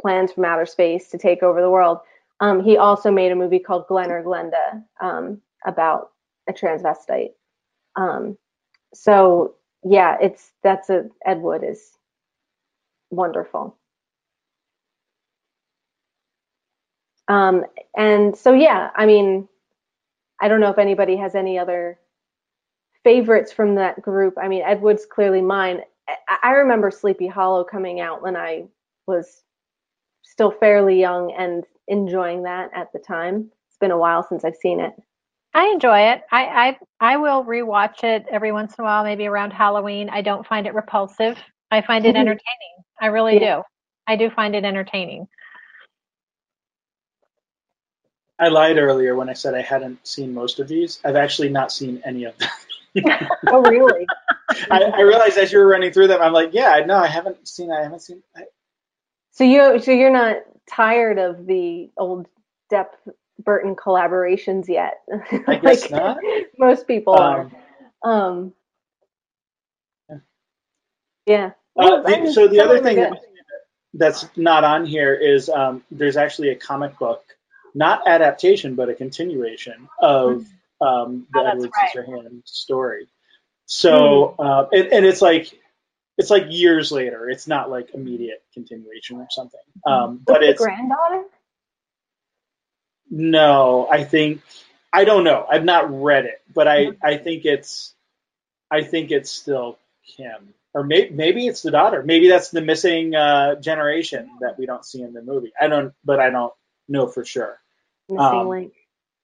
plans 0.02 0.32
from 0.34 0.45
outer 0.45 0.66
space 0.66 1.10
to 1.10 1.18
take 1.18 1.44
over 1.44 1.61
the 1.61 1.70
world, 1.72 1.99
um, 2.41 2.64
he 2.64 2.78
also 2.78 3.11
made 3.11 3.32
a 3.32 3.36
movie 3.36 3.60
called 3.60 3.88
Glen 3.88 4.11
or 4.11 4.24
Glenda 4.24 4.84
um, 5.02 5.41
about 5.66 6.11
a 6.49 6.53
transvestite. 6.53 7.32
Um, 7.98 8.38
so 8.94 9.56
yeah, 9.86 10.18
it's 10.22 10.53
that's 10.64 10.90
a 10.91 11.06
Ed 11.26 11.41
Wood 11.41 11.64
is 11.64 11.98
wonderful. 13.11 13.78
Um, 17.30 17.64
and 17.95 18.35
so 18.35 18.53
yeah, 18.53 18.89
I 18.95 19.06
mean, 19.06 19.47
I 20.41 20.47
don't 20.47 20.60
know 20.60 20.69
if 20.72 20.77
anybody 20.80 21.15
has 21.18 21.35
any 21.35 21.57
other 21.57 21.99
favorites 23.03 23.51
from 23.53 23.76
that 23.76 24.01
group. 24.01 24.34
I 24.41 24.47
mean, 24.47 24.64
Ed 24.64 24.81
Wood's 24.81 25.06
clearly 25.06 25.41
mine. 25.41 25.81
I, 26.43 26.51
remember 26.53 26.89
Sleepy 26.89 27.27
Hollow 27.27 27.64
coming 27.64 27.99
out 27.99 28.23
when 28.23 28.35
I 28.35 28.65
was 29.06 29.43
still 30.23 30.49
fairly 30.51 30.99
young 30.99 31.31
and 31.34 31.64
enjoying 31.88 32.43
that 32.43 32.72
at 32.76 32.91
the 32.93 32.99
time. 32.99 33.51
It's 33.68 33.77
been 33.77 33.91
a 33.91 33.97
while 33.97 34.23
since 34.27 34.43
I've 34.43 34.56
seen 34.56 34.80
it. 34.80 34.93
I 35.53 35.68
enjoy 35.68 35.99
it. 35.99 36.23
I, 36.31 36.45
I 36.45 37.14
I 37.14 37.18
will 37.18 37.43
rewatch 37.43 38.03
it 38.03 38.26
every 38.31 38.51
once 38.51 38.76
in 38.77 38.84
a 38.84 38.85
while, 38.85 39.03
maybe 39.03 39.26
around 39.27 39.51
Halloween. 39.51 40.10
I 40.10 40.22
don't 40.22 40.45
find 40.45 40.65
it 40.68 40.73
repulsive. 40.73 41.38
I 41.72 41.81
find 41.81 42.06
it 42.06 42.15
Mhm. 42.15 42.19
entertaining. 42.19 42.76
I 43.01 43.07
really 43.07 43.39
Yeah. 43.39 43.57
do. 43.57 43.64
I 44.07 44.15
do 44.15 44.30
find 44.31 44.56
it 44.56 44.64
entertaining. 44.65 45.27
I 48.40 48.48
lied 48.48 48.78
earlier 48.78 49.16
when 49.16 49.30
I 49.30 49.34
said 49.34 49.53
I 49.53 49.61
hadn't 49.61 50.06
seen 50.07 50.34
most 50.34 50.60
of 50.60 50.68
these. 50.68 50.99
I've 51.03 51.16
actually 51.18 51.49
not 51.49 51.72
seen 51.72 52.02
any 52.06 52.24
of 52.26 52.38
them. 52.38 52.49
Oh, 53.48 53.61
really? 53.61 54.07
I, 54.72 54.82
I 54.82 55.02
realized 55.02 55.38
as 55.38 55.52
you 55.52 55.60
were 55.60 55.68
running 55.68 55.94
through 55.94 56.07
them, 56.07 56.22
I'm 56.24 56.34
like, 56.34 56.49
yeah, 56.53 56.84
no, 56.86 56.98
I 56.98 57.06
haven't 57.06 57.48
seen. 57.48 57.72
I 57.72 57.84
haven't 57.84 58.02
seen. 58.02 58.24
I, 58.36 58.45
So 59.32 59.44
you 59.44 59.80
so 59.80 59.91
you're 59.91 60.10
not 60.10 60.38
tired 60.68 61.20
of 61.20 61.45
the 61.45 61.91
old 61.98 62.28
Depp 62.72 62.88
Burton 63.44 63.76
collaborations 63.76 64.68
yet? 64.68 65.02
I 65.48 65.56
guess 65.64 65.90
not. 65.91 66.18
Most 66.57 66.88
people 66.88 67.14
um, 67.16 67.52
are. 68.03 68.11
Um, 68.11 68.53
Yeah. 70.10 70.18
yeah. 71.28 71.52
uh, 71.78 72.02
the- 72.02 72.32
so 72.34 72.48
the 72.48 72.60
other 72.60 72.82
thing 72.82 72.98
that, 72.98 73.22
that's 73.94 74.26
not 74.36 74.64
on 74.64 74.86
here 74.86 75.14
is 75.14 75.48
um, 75.49 75.84
there's 75.91 76.18
actually 76.18 76.49
a 76.49 76.56
comic 76.56 76.98
book, 76.98 77.24
not 77.73 78.07
adaptation, 78.07 78.75
but 78.75 78.89
a 78.89 78.95
continuation 78.95 79.87
of 80.01 80.45
um, 80.81 81.27
the 81.33 81.39
Oh, 81.39 81.45
Edward 81.47 81.71
right. 81.75 81.91
Scissorhands 81.95 82.47
story. 82.47 83.07
So 83.65 84.35
uh, 84.39 84.67
and, 84.71 84.87
and 84.87 85.05
it's 85.05 85.21
like 85.21 85.53
it's 86.17 86.29
like 86.29 86.45
years 86.49 86.91
later. 86.91 87.29
It's 87.29 87.47
not 87.47 87.69
like 87.69 87.93
immediate 87.93 88.43
continuation 88.53 89.17
or 89.17 89.27
something. 89.29 89.59
Um, 89.85 90.21
but 90.25 90.43
it's 90.43 90.59
the 90.59 90.65
granddaughter. 90.65 91.23
No, 93.09 93.87
I 93.89 94.03
think 94.03 94.41
I 94.91 95.03
don't 95.03 95.23
know. 95.23 95.45
I've 95.49 95.65
not 95.65 96.01
read 96.01 96.25
it, 96.25 96.41
but 96.53 96.67
I 96.67 96.85
Mm-hmm. 96.85 97.05
I 97.05 97.17
think 97.17 97.45
it's 97.45 97.93
I 98.71 98.83
think 98.83 99.11
it's 99.11 99.31
still 99.31 99.77
Kim, 100.17 100.53
or 100.73 100.83
maybe 100.83 101.13
maybe 101.13 101.47
it's 101.47 101.61
the 101.61 101.71
daughter. 101.71 102.03
Maybe 102.03 102.27
that's 102.29 102.49
the 102.49 102.61
missing 102.61 103.15
uh, 103.15 103.55
generation 103.55 104.29
that 104.41 104.57
we 104.59 104.65
don't 104.65 104.85
see 104.85 105.01
in 105.01 105.13
the 105.13 105.21
movie. 105.21 105.53
I 105.59 105.67
don't, 105.67 105.93
but 106.03 106.19
I 106.19 106.29
don't 106.29 106.53
know 106.90 107.07
for 107.07 107.26
sure. 107.26 107.60
Missing 108.10 108.20
um, 108.24 108.48
link. 108.49 108.74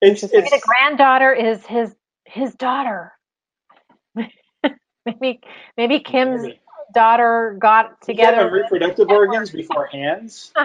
It's 0.02 0.24
it's 0.24 0.34
Maybe 0.34 0.50
the 0.52 0.62
granddaughter 0.66 1.34
is 1.34 1.66
his 1.66 1.96
his 2.26 2.56
daughter. 2.56 3.14
maybe 5.06 5.42
maybe 5.78 6.00
Kim's 6.02 6.42
maybe. 6.44 6.62
daughter 6.94 7.58
got 7.60 8.02
Did 8.08 8.20
you 8.20 8.30
have 8.32 8.38
together. 8.38 8.52
reproductive 8.52 9.10
organs 9.12 9.52
before 9.52 9.88
hands. 9.88 10.54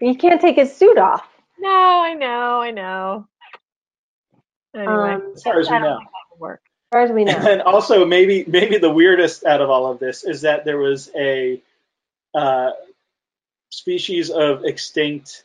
You 0.00 0.16
can't 0.16 0.40
take 0.40 0.56
his 0.56 0.76
suit 0.76 0.98
off. 0.98 1.26
No, 1.58 1.70
I 1.70 2.14
know, 2.14 2.60
I 2.60 2.70
know. 2.72 3.28
Anyway, 4.76 5.16
Um, 5.16 5.32
As 5.34 5.42
far 5.44 5.60
as 5.60 5.70
we 5.70 5.80
know. 5.80 5.98
think 5.98 6.10
that 6.12 6.26
would 6.32 6.40
work. 6.40 6.62
as 6.64 6.96
far 6.96 7.02
as 7.02 7.12
we 7.12 7.24
And 7.26 7.42
know. 7.42 7.42
then 7.42 7.60
also 7.62 8.06
maybe 8.06 8.44
maybe 8.46 8.78
the 8.78 8.90
weirdest 8.90 9.44
out 9.44 9.60
of 9.62 9.70
all 9.70 9.90
of 9.92 9.98
this 9.98 10.24
is 10.24 10.42
that 10.42 10.64
there 10.64 10.78
was 10.78 11.10
a 11.16 11.62
uh, 12.34 12.72
species 13.70 14.30
of 14.30 14.64
extinct 14.64 15.44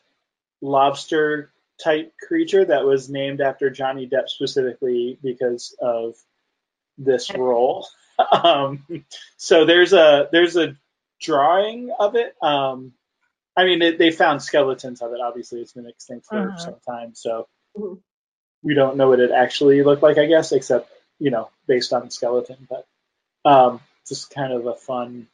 lobster 0.61 1.51
type 1.83 2.13
creature 2.25 2.63
that 2.65 2.85
was 2.85 3.09
named 3.09 3.41
after 3.41 3.69
Johnny 3.69 4.07
Depp 4.07 4.29
specifically 4.29 5.17
because 5.21 5.75
of 5.81 6.15
this 6.97 7.33
role. 7.33 7.87
um, 8.31 8.85
so 9.37 9.65
there's 9.65 9.93
a 9.93 10.29
there's 10.31 10.55
a 10.55 10.75
drawing 11.19 11.91
of 11.99 12.15
it. 12.15 12.35
Um, 12.41 12.93
I 13.55 13.65
mean, 13.65 13.81
it, 13.81 13.97
they 13.97 14.11
found 14.11 14.41
skeletons 14.41 15.01
of 15.01 15.13
it. 15.13 15.19
Obviously, 15.21 15.61
it's 15.61 15.73
been 15.73 15.87
extinct 15.87 16.27
for 16.27 16.51
Mhm. 16.51 16.59
some 16.59 16.79
time, 16.87 17.15
so 17.15 17.47
Mhm. 17.77 18.01
we 18.61 18.73
don't 18.73 18.97
know 18.97 19.09
what 19.09 19.19
it 19.19 19.31
actually 19.31 19.83
looked 19.83 20.03
like. 20.03 20.17
I 20.17 20.25
guess, 20.25 20.51
except 20.51 20.89
you 21.19 21.31
know, 21.31 21.49
based 21.67 21.93
on 21.93 22.05
the 22.05 22.11
skeleton. 22.11 22.67
But 22.69 22.85
um, 23.45 23.81
just 24.07 24.29
kind 24.31 24.53
of 24.53 24.65
a 24.65 24.75
fun 24.75 25.27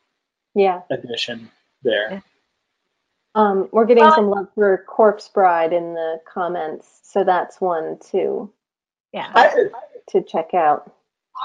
Yeah. 0.56 0.82
addition 0.90 1.52
there. 1.84 2.24
Yeah. 3.36 3.42
Um, 3.42 3.70
we're 3.72 3.86
getting 3.86 4.04
Well- 4.04 4.16
some 4.16 4.30
love 4.30 4.48
for 4.56 4.84
Corpse 4.88 5.30
Bride 5.30 5.74
in 5.74 5.94
the 5.94 6.20
comments, 6.32 6.88
so 7.04 7.24
that's 7.24 7.60
one 7.62 8.00
too. 8.00 8.52
Yeah. 9.14 9.32
I, 9.34 9.66
to 10.10 10.22
check 10.22 10.54
out. 10.54 10.92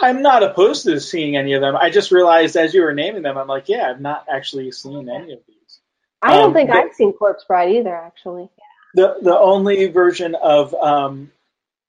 I'm 0.01 0.23
not 0.23 0.43
opposed 0.43 0.85
to 0.87 0.99
seeing 1.01 1.37
any 1.37 1.53
of 1.53 1.61
them. 1.61 1.77
I 1.77 1.89
just 1.91 2.11
realized 2.11 2.57
as 2.57 2.75
you 2.75 2.83
were 2.83 2.95
naming 2.95 3.23
them, 3.23 3.39
I'm 3.39 3.47
like, 3.47 3.69
yeah, 3.69 3.89
I've 3.91 4.01
not 4.01 4.25
actually 4.29 4.71
seen 4.73 5.09
any 5.09 5.33
of 5.35 5.39
these. 5.47 5.81
I 6.21 6.35
don't 6.35 6.47
Um, 6.49 6.55
think 6.55 6.71
the- 6.71 6.77
I've 6.77 6.95
seen 6.95 7.13
Corpse 7.13 7.45
Bride 7.45 7.71
either, 7.77 7.95
actually. 7.95 8.49
The 8.95 9.17
the 9.21 9.37
only 9.39 9.87
version 9.89 10.35
of 10.37 10.73
um, 10.75 11.33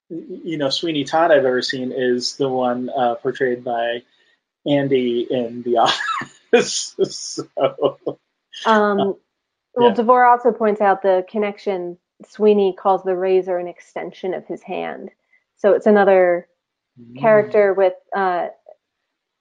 you 0.09 0.57
know 0.57 0.69
Sweeney 0.69 1.03
Todd 1.03 1.31
I've 1.31 1.45
ever 1.45 1.61
seen 1.61 1.91
is 1.91 2.35
the 2.35 2.49
one 2.49 2.89
uh, 2.89 3.15
portrayed 3.15 3.63
by 3.63 4.01
Andy 4.65 5.27
in 5.29 5.61
The 5.61 5.77
Office. 5.77 6.95
so, 7.03 7.47
Um, 8.65 9.15
well, 9.75 9.89
yeah. 9.89 9.95
Devore 9.95 10.25
also 10.25 10.51
points 10.51 10.81
out 10.81 11.01
the 11.01 11.25
connection. 11.29 11.97
Sweeney 12.27 12.73
calls 12.77 13.03
the 13.03 13.15
razor 13.15 13.57
an 13.57 13.67
extension 13.67 14.33
of 14.33 14.45
his 14.47 14.61
hand, 14.63 15.09
so 15.57 15.73
it's 15.73 15.85
another 15.85 16.47
character 17.19 17.73
with, 17.73 17.93
uh, 18.15 18.47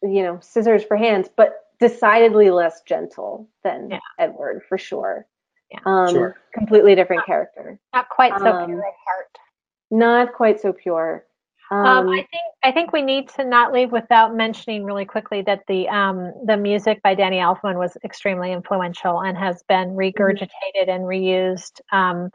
you 0.02 0.22
know, 0.24 0.38
scissors 0.40 0.82
for 0.82 0.96
hands, 0.96 1.28
but 1.36 1.66
decidedly 1.78 2.50
less 2.50 2.82
gentle 2.82 3.48
than 3.62 3.90
Yeah. 3.90 4.00
Edward 4.18 4.62
for 4.68 4.76
sure. 4.76 5.26
Yeah. 5.70 5.78
Um, 5.86 6.08
Sure. 6.08 6.36
completely 6.52 6.94
different 6.94 7.24
character. 7.26 7.78
Not 7.92 8.08
quite 8.08 8.36
so 8.38 8.46
um, 8.46 8.66
pure 8.66 8.78
of 8.78 8.94
heart. 9.06 9.38
Not 9.90 10.32
quite 10.34 10.60
so 10.60 10.72
pure. 10.72 11.24
Um, 11.70 11.86
Um, 11.86 12.08
I 12.08 12.16
think 12.30 12.44
I 12.62 12.72
think 12.72 12.92
we 12.92 13.02
need 13.02 13.28
to 13.30 13.44
not 13.44 13.72
leave 13.72 13.90
without 13.90 14.34
mentioning 14.34 14.84
really 14.84 15.04
quickly 15.04 15.42
that 15.42 15.64
the 15.66 15.88
um, 15.88 16.32
the 16.44 16.56
music 16.56 17.02
by 17.02 17.14
Danny 17.14 17.38
Elfman 17.38 17.76
was 17.76 17.96
extremely 18.04 18.52
influential 18.52 19.20
and 19.22 19.36
has 19.36 19.62
been 19.64 19.90
regurgitated 19.90 20.88
and 20.88 21.04
reused 21.04 21.80
um, 21.92 22.30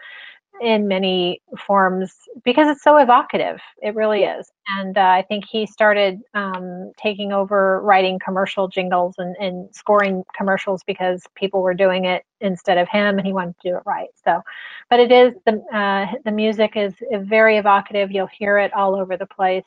in 0.61 0.87
many 0.87 1.41
forms 1.67 2.13
because 2.43 2.67
it's 2.67 2.83
so 2.83 2.97
evocative. 2.97 3.59
It 3.81 3.95
really 3.95 4.23
is, 4.23 4.51
and 4.77 4.97
uh, 4.97 5.01
I 5.01 5.23
think 5.27 5.45
he 5.49 5.65
started 5.65 6.19
um, 6.33 6.91
taking 7.01 7.33
over 7.33 7.81
writing 7.81 8.19
commercial 8.23 8.67
jingles 8.67 9.15
and, 9.17 9.35
and 9.37 9.73
scoring 9.75 10.23
commercials 10.37 10.81
because 10.85 11.23
people 11.35 11.61
were 11.61 11.73
doing 11.73 12.05
it 12.05 12.23
instead 12.41 12.77
of 12.77 12.87
him, 12.89 13.17
and 13.17 13.27
he 13.27 13.33
wanted 13.33 13.55
to 13.61 13.69
do 13.71 13.77
it 13.77 13.83
right. 13.85 14.09
So, 14.25 14.41
but 14.89 14.99
it 14.99 15.11
is 15.11 15.33
the 15.45 15.61
uh, 15.75 16.13
the 16.25 16.31
music 16.31 16.73
is 16.75 16.93
very 17.13 17.57
evocative. 17.57 18.11
You'll 18.11 18.27
hear 18.27 18.57
it 18.59 18.73
all 18.73 18.95
over 18.95 19.17
the 19.17 19.27
place, 19.27 19.65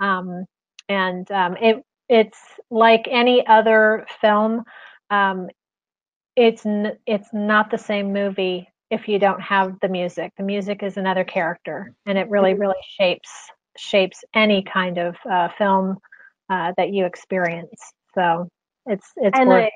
um, 0.00 0.46
and 0.88 1.30
um, 1.32 1.56
it 1.60 1.84
it's 2.08 2.38
like 2.70 3.08
any 3.10 3.46
other 3.46 4.06
film. 4.20 4.64
Um, 5.10 5.48
it's 6.36 6.66
n- 6.66 6.98
it's 7.06 7.28
not 7.32 7.70
the 7.70 7.78
same 7.78 8.12
movie 8.12 8.68
if 8.94 9.08
you 9.08 9.18
don't 9.18 9.40
have 9.40 9.78
the 9.80 9.88
music. 9.88 10.32
The 10.38 10.44
music 10.44 10.82
is 10.82 10.96
another 10.96 11.24
character, 11.24 11.94
and 12.06 12.16
it 12.16 12.30
really 12.30 12.54
really 12.54 12.82
shapes 12.88 13.30
shapes 13.76 14.24
any 14.34 14.62
kind 14.62 14.98
of 14.98 15.16
uh, 15.30 15.48
film 15.58 15.98
uh, 16.48 16.72
that 16.76 16.92
you 16.92 17.04
experience. 17.04 17.80
So 18.14 18.48
it's 18.86 19.06
it's 19.16 19.38
and 19.38 19.52
I, 19.52 19.70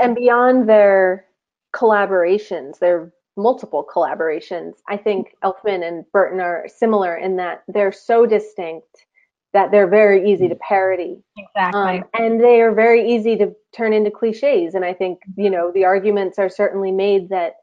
and 0.00 0.14
beyond 0.14 0.68
their 0.68 1.26
collaborations, 1.74 2.78
their 2.78 3.12
multiple 3.36 3.86
collaborations, 3.94 4.74
I 4.88 4.96
think 4.96 5.34
Elfman 5.44 5.86
and 5.86 6.04
Burton 6.12 6.40
are 6.40 6.66
similar 6.68 7.16
in 7.16 7.36
that 7.36 7.62
they're 7.68 7.92
so 7.92 8.26
distinct 8.26 9.06
that 9.52 9.70
they're 9.70 9.88
very 9.88 10.30
easy 10.30 10.48
to 10.48 10.54
parody. 10.56 11.22
exactly. 11.36 11.98
Um, 11.98 12.04
and 12.14 12.40
they 12.40 12.60
are 12.60 12.72
very 12.72 13.12
easy 13.12 13.36
to 13.36 13.52
turn 13.74 13.92
into 13.92 14.10
cliches. 14.10 14.74
And 14.74 14.84
I 14.84 14.94
think, 14.94 15.20
you 15.36 15.50
know, 15.50 15.72
the 15.72 15.84
arguments 15.84 16.38
are 16.38 16.48
certainly 16.48 16.92
made 16.92 17.28
that 17.30 17.54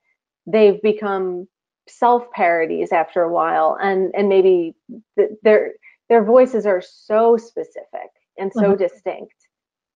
they've 0.47 0.81
become 0.81 1.47
self 1.89 2.29
parodies 2.31 2.91
after 2.91 3.23
a 3.23 3.31
while. 3.31 3.77
And, 3.81 4.13
and 4.15 4.29
maybe 4.29 4.75
th- 5.17 5.31
their, 5.43 5.73
their 6.09 6.23
voices 6.23 6.65
are 6.65 6.81
so 6.81 7.37
specific 7.37 8.09
and 8.39 8.51
so 8.53 8.73
Mhm. 8.73 8.79
distinct 8.79 9.35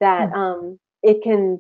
that 0.02 0.32
um, 0.34 0.80
it 1.04 1.24
can 1.24 1.60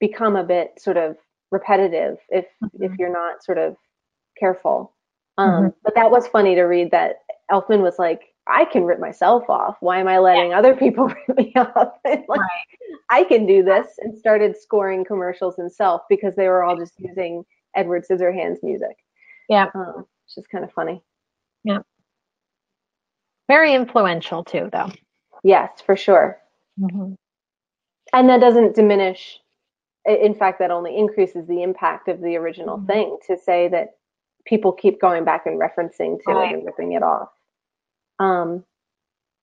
become 0.00 0.36
a 0.36 0.44
bit 0.44 0.72
sort 0.80 0.96
of 0.96 1.16
repetitive 1.50 2.18
if, 2.30 2.46
if 2.80 2.92
Mhm. 2.92 2.98
you're 2.98 3.12
not 3.12 3.44
sort 3.44 3.58
of 3.58 3.76
careful. 4.38 4.94
Um, 5.38 5.72
But 5.82 5.94
that 5.94 6.10
was 6.10 6.26
funny 6.28 6.54
to 6.56 6.62
read 6.64 6.90
that 6.92 7.22
Elfman 7.50 7.82
was 7.82 7.98
like, 7.98 8.22
I 8.46 8.64
can 8.64 8.84
rip 8.84 9.00
myself 9.00 9.48
off. 9.50 9.76
Why 9.80 10.00
am 10.00 10.08
I 10.08 10.18
letting 10.18 10.52
other 10.54 10.74
people 10.74 11.06
rip 11.28 11.36
me 11.38 11.52
off? 11.56 11.98
Like, 12.28 12.40
I 13.10 13.24
can 13.24 13.46
do 13.46 13.62
this 13.62 13.86
and 13.98 14.16
started 14.16 14.56
scoring 14.56 15.04
commercials 15.04 15.56
himself 15.56 16.02
because 16.08 16.34
they 16.36 16.48
were 16.48 16.62
all 16.64 16.76
just 16.76 16.94
using 16.98 17.44
Edward 17.74 18.04
Scissorhands 18.08 18.62
music. 18.62 18.96
Yeah. 19.48 19.70
Um, 19.74 20.06
which 20.26 20.36
is 20.38 20.46
kind 20.46 20.64
of 20.64 20.72
funny. 20.72 21.02
Yeah. 21.64 21.80
Very 23.48 23.74
influential 23.74 24.44
too, 24.44 24.68
though. 24.72 24.90
Yes, 25.42 25.80
for 25.84 25.96
sure. 25.96 26.38
Mm-hmm. 26.78 27.14
And 28.12 28.28
that 28.28 28.40
doesn't 28.40 28.74
diminish. 28.74 29.40
In 30.06 30.34
fact, 30.34 30.58
that 30.60 30.70
only 30.70 30.96
increases 30.96 31.46
the 31.46 31.62
impact 31.62 32.08
of 32.08 32.20
the 32.20 32.36
original 32.36 32.78
Mhm. 32.78 32.86
thing 32.86 33.18
to 33.26 33.36
say 33.36 33.68
that 33.68 33.96
people 34.46 34.72
keep 34.72 35.00
going 35.00 35.24
back 35.24 35.46
and 35.46 35.60
referencing 35.60 36.18
to 36.24 36.32
Right. 36.32 36.50
it 36.52 36.54
and 36.54 36.66
ripping 36.66 36.92
it 36.92 37.02
off. 37.02 37.30
Um, 38.18 38.64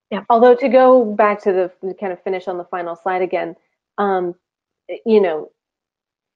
Yeah. 0.09 0.23
Although 0.29 0.55
to 0.55 0.69
go 0.69 1.03
back 1.03 1.41
to 1.41 1.51
the 1.51 1.87
to 1.87 1.93
kind 1.95 2.13
of 2.13 2.21
finish 2.21 2.47
on 2.47 2.57
the 2.57 2.63
final 2.63 2.95
slide 2.95 3.21
again, 3.21 3.57
um, 3.97 4.35
you 5.05 5.19
know, 5.19 5.51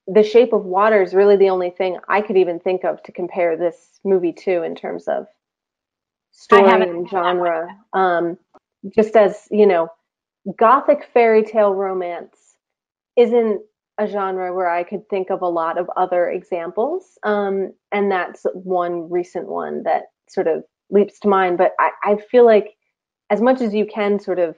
the 0.06 0.22
Shape 0.22 0.52
of 0.52 0.64
Water 0.64 1.02
is 1.02 1.14
really 1.14 1.36
the 1.36 1.50
only 1.50 1.70
thing 1.70 1.98
I 2.08 2.20
could 2.20 2.36
even 2.36 2.58
think 2.58 2.84
of 2.84 3.02
to 3.04 3.12
compare 3.12 3.56
this 3.56 4.00
movie 4.04 4.32
to 4.32 4.62
in 4.62 4.74
terms 4.74 5.06
of 5.06 5.26
story 6.32 6.62
and 6.62 6.70
seen 6.70 6.78
that 6.80 6.88
one 6.88 7.08
genre. 7.08 7.68
Um, 7.92 8.38
just 8.94 9.16
as 9.16 9.46
you 9.50 9.66
know, 9.66 9.88
gothic 10.58 11.08
fairy 11.12 11.44
tale 11.44 11.74
romance 11.74 12.56
isn't 13.16 13.62
a 13.98 14.06
genre 14.08 14.52
where 14.54 14.70
I 14.70 14.82
could 14.82 15.08
think 15.08 15.30
of 15.30 15.42
a 15.42 15.48
lot 15.48 15.78
of 15.78 15.88
other 15.96 16.30
examples, 16.30 17.18
um, 17.22 17.72
and 17.92 18.10
that's 18.10 18.44
one 18.54 19.08
recent 19.10 19.46
one 19.46 19.82
that 19.84 20.04
sort 20.28 20.48
of 20.48 20.64
leaps 20.90 21.20
to 21.20 21.28
mind. 21.28 21.58
But 21.58 21.72
I, 21.78 21.90
I 22.04 22.16
feel 22.16 22.44
like 22.44 22.74
as 23.30 23.40
much 23.40 23.60
as 23.60 23.72
you 23.72 23.86
can 23.86 24.18
sort 24.18 24.38
of 24.38 24.56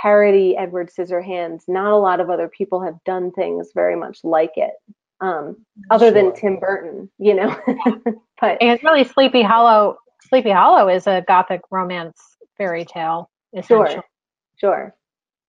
parody 0.00 0.56
Edward 0.56 0.90
Scissorhands, 0.90 1.62
not 1.68 1.92
a 1.92 1.96
lot 1.96 2.20
of 2.20 2.30
other 2.30 2.48
people 2.48 2.82
have 2.82 3.02
done 3.04 3.30
things 3.32 3.70
very 3.74 3.96
much 3.96 4.18
like 4.24 4.52
it, 4.56 4.74
um, 5.20 5.56
other 5.90 6.10
than 6.10 6.34
Tim 6.34 6.58
Burton, 6.58 7.10
you 7.18 7.34
know. 7.34 7.56
but 8.40 8.58
And 8.60 8.70
it's 8.70 8.84
really 8.84 9.04
Sleepy 9.04 9.42
Hollow. 9.42 9.98
Sleepy 10.22 10.50
Hollow 10.50 10.88
is 10.88 11.06
a 11.06 11.24
gothic 11.26 11.62
romance 11.70 12.20
fairy 12.56 12.84
tale, 12.84 13.30
sure, 13.66 14.04
sure, 14.58 14.94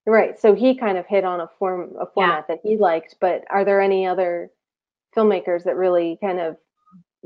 right. 0.06 0.40
So 0.40 0.54
he 0.54 0.76
kind 0.76 0.98
of 0.98 1.06
hit 1.08 1.24
on 1.24 1.42
a 1.42 1.50
form, 1.60 1.94
a 2.00 2.06
format 2.06 2.48
that 2.48 2.60
he 2.64 2.78
liked. 2.78 3.16
But 3.20 3.44
are 3.50 3.66
there 3.66 3.82
any 3.82 4.06
other 4.06 4.52
filmmakers 5.16 5.64
that 5.64 5.76
really 5.76 6.18
kind 6.22 6.40
of 6.40 6.58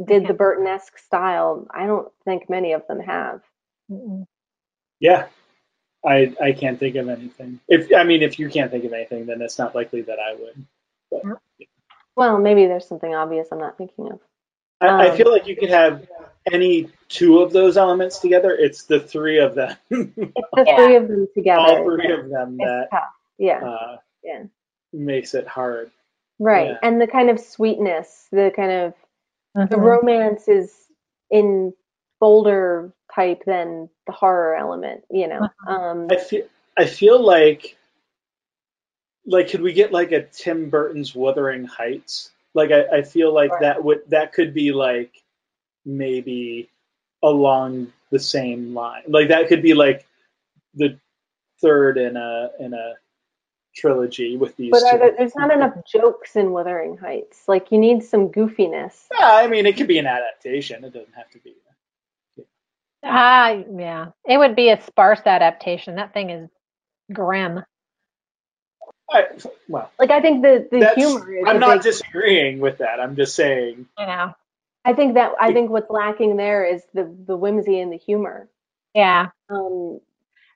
did 0.06 0.28
the 0.28 0.34
Burton-esque 0.34 0.98
style? 0.98 1.68
I 1.72 1.86
don't 1.86 2.08
think 2.24 2.50
many 2.50 2.74
of 2.74 2.86
them 2.88 3.00
have. 3.00 3.42
Mm-mm. 3.92 4.26
Yeah, 5.00 5.28
I 6.06 6.34
I 6.42 6.52
can't 6.54 6.80
think 6.80 6.96
of 6.96 7.10
anything. 7.10 7.60
If 7.68 7.94
I 7.96 8.04
mean, 8.04 8.22
if 8.24 8.40
you 8.40 8.50
can't 8.50 8.72
think 8.72 8.86
of 8.86 8.94
anything, 8.94 9.26
then 9.26 9.42
it's 9.42 9.58
not 9.60 9.76
likely 9.76 10.02
that 10.04 10.18
I 10.20 10.36
would. 10.36 11.38
Well, 12.16 12.38
maybe 12.38 12.66
there's 12.68 12.88
something 12.88 13.14
obvious 13.16 13.48
I'm 13.52 13.60
not 13.60 13.78
thinking 13.78 14.12
of. 14.12 14.20
I, 14.82 14.88
I 14.88 15.10
Um, 15.10 15.18
feel 15.18 15.32
like 15.32 15.48
you 15.48 15.56
could 15.56 15.70
have 15.70 16.08
any 16.52 16.90
two 17.10 17.40
of 17.40 17.52
those 17.52 17.78
elements 17.78 18.20
together. 18.20 18.52
It's 18.56 18.84
the 18.84 19.00
three 19.00 19.40
of 19.40 19.56
them, 19.56 19.76
The 19.90 20.34
Yeah. 20.66 20.76
three 20.78 20.96
of 20.96 21.08
them 21.08 21.28
together. 21.34 21.60
all 21.62 21.84
three 21.84 22.12
of 22.12 22.30
them 22.30 22.54
is 22.54 22.58
that 22.68 22.88
tough. 22.92 23.04
Yeah. 23.38 23.66
uh, 23.66 23.98
Yeah. 24.24 24.44
makes 24.94 25.34
it 25.34 25.48
hard. 25.48 25.92
Right. 26.40 26.70
Yeah. 26.70 26.78
And 26.84 27.00
the 27.02 27.08
kind 27.08 27.30
of 27.30 27.40
sweetness, 27.40 28.28
the 28.32 28.52
kind 28.56 28.72
of 28.72 29.70
the 29.70 29.76
Mhm. 29.76 29.84
romance 29.84 30.48
is 30.48 30.88
in 31.30 31.74
bolder 32.20 32.92
type 33.14 33.44
than 33.46 33.90
the 34.06 34.12
horror 34.14 34.56
element, 34.56 35.04
you 35.12 35.28
know. 35.28 35.48
Um 35.68 36.08
I 36.12 36.18
feel 36.18 36.46
I 36.78 36.86
feel 36.86 37.22
like 37.24 37.78
like 39.26 39.50
could 39.50 39.62
we 39.62 39.74
get 39.74 39.92
like 39.92 40.12
a 40.12 40.24
Tim 40.24 40.70
Burton's 40.70 41.14
Wuthering 41.14 41.66
Heights? 41.66 42.32
Like 42.54 42.72
I, 42.72 42.98
I 42.98 43.02
feel 43.04 43.34
like 43.34 43.52
Right. 43.52 43.62
that 43.62 43.84
would 43.84 44.02
that 44.10 44.34
could 44.34 44.54
be 44.54 44.72
like 44.72 45.14
maybe 45.86 46.70
along 47.24 47.92
the 48.12 48.20
same 48.20 48.74
line. 48.74 49.04
Like 49.08 49.28
that 49.30 49.48
could 49.48 49.62
be 49.62 49.74
like 49.74 50.06
the 50.74 51.00
third 51.62 51.98
in 51.98 52.16
a 52.18 52.50
in 52.60 52.74
a 52.74 52.94
trilogy 53.76 54.36
with 54.36 54.56
these 54.58 54.72
but 54.72 54.80
two. 54.80 54.86
are 54.88 54.98
there, 54.98 55.16
there's 55.18 55.36
not 55.36 55.52
enough 55.54 55.74
jokes 55.86 56.36
in 56.36 56.52
Wuthering 56.52 56.98
Heights. 56.98 57.44
Like 57.48 57.72
you 57.72 57.78
need 57.78 58.04
some 58.04 58.30
goofiness. 58.30 59.06
yeah, 59.18 59.32
I 59.36 59.48
mean 59.48 59.66
it 59.66 59.78
could 59.78 59.88
be 59.88 60.00
an 60.00 60.08
adaptation. 60.08 60.84
It 60.84 60.94
doesn't 60.94 61.14
have 61.16 61.30
to 61.32 61.40
be. 61.40 61.56
Ah, 63.04 63.52
yeah. 63.78 64.08
It 64.28 64.38
would 64.38 64.56
be 64.56 64.70
a 64.70 64.82
sparse 64.82 65.22
adaptation. 65.26 65.96
That 65.96 66.14
thing 66.14 66.30
is 66.30 66.50
grim. 67.14 67.64
I, 69.12 69.26
well, 69.68 69.92
Like 70.00 70.12
I 70.12 70.22
think 70.22 70.44
the 70.44 70.68
the 70.72 70.86
humor 70.96 71.32
is 71.34 71.46
I'm 71.48 71.60
not 71.60 71.76
big, 71.76 71.84
disagreeing 71.84 72.60
with 72.60 72.78
that. 72.80 73.00
I'm 73.00 73.16
just 73.16 73.36
saying 73.36 73.88
You 73.98 74.06
know. 74.06 74.34
I 74.86 74.94
think 74.94 75.16
that 75.16 75.34
I 75.40 75.52
think 75.54 75.70
what's 75.72 75.90
lacking 75.90 76.38
there 76.38 76.66
is 76.66 76.84
the 76.94 77.14
the 77.28 77.38
whimsy 77.38 77.80
and 77.80 77.92
the 77.92 77.98
humor. 77.98 78.50
Yeah. 78.94 79.28
Um 79.50 80.00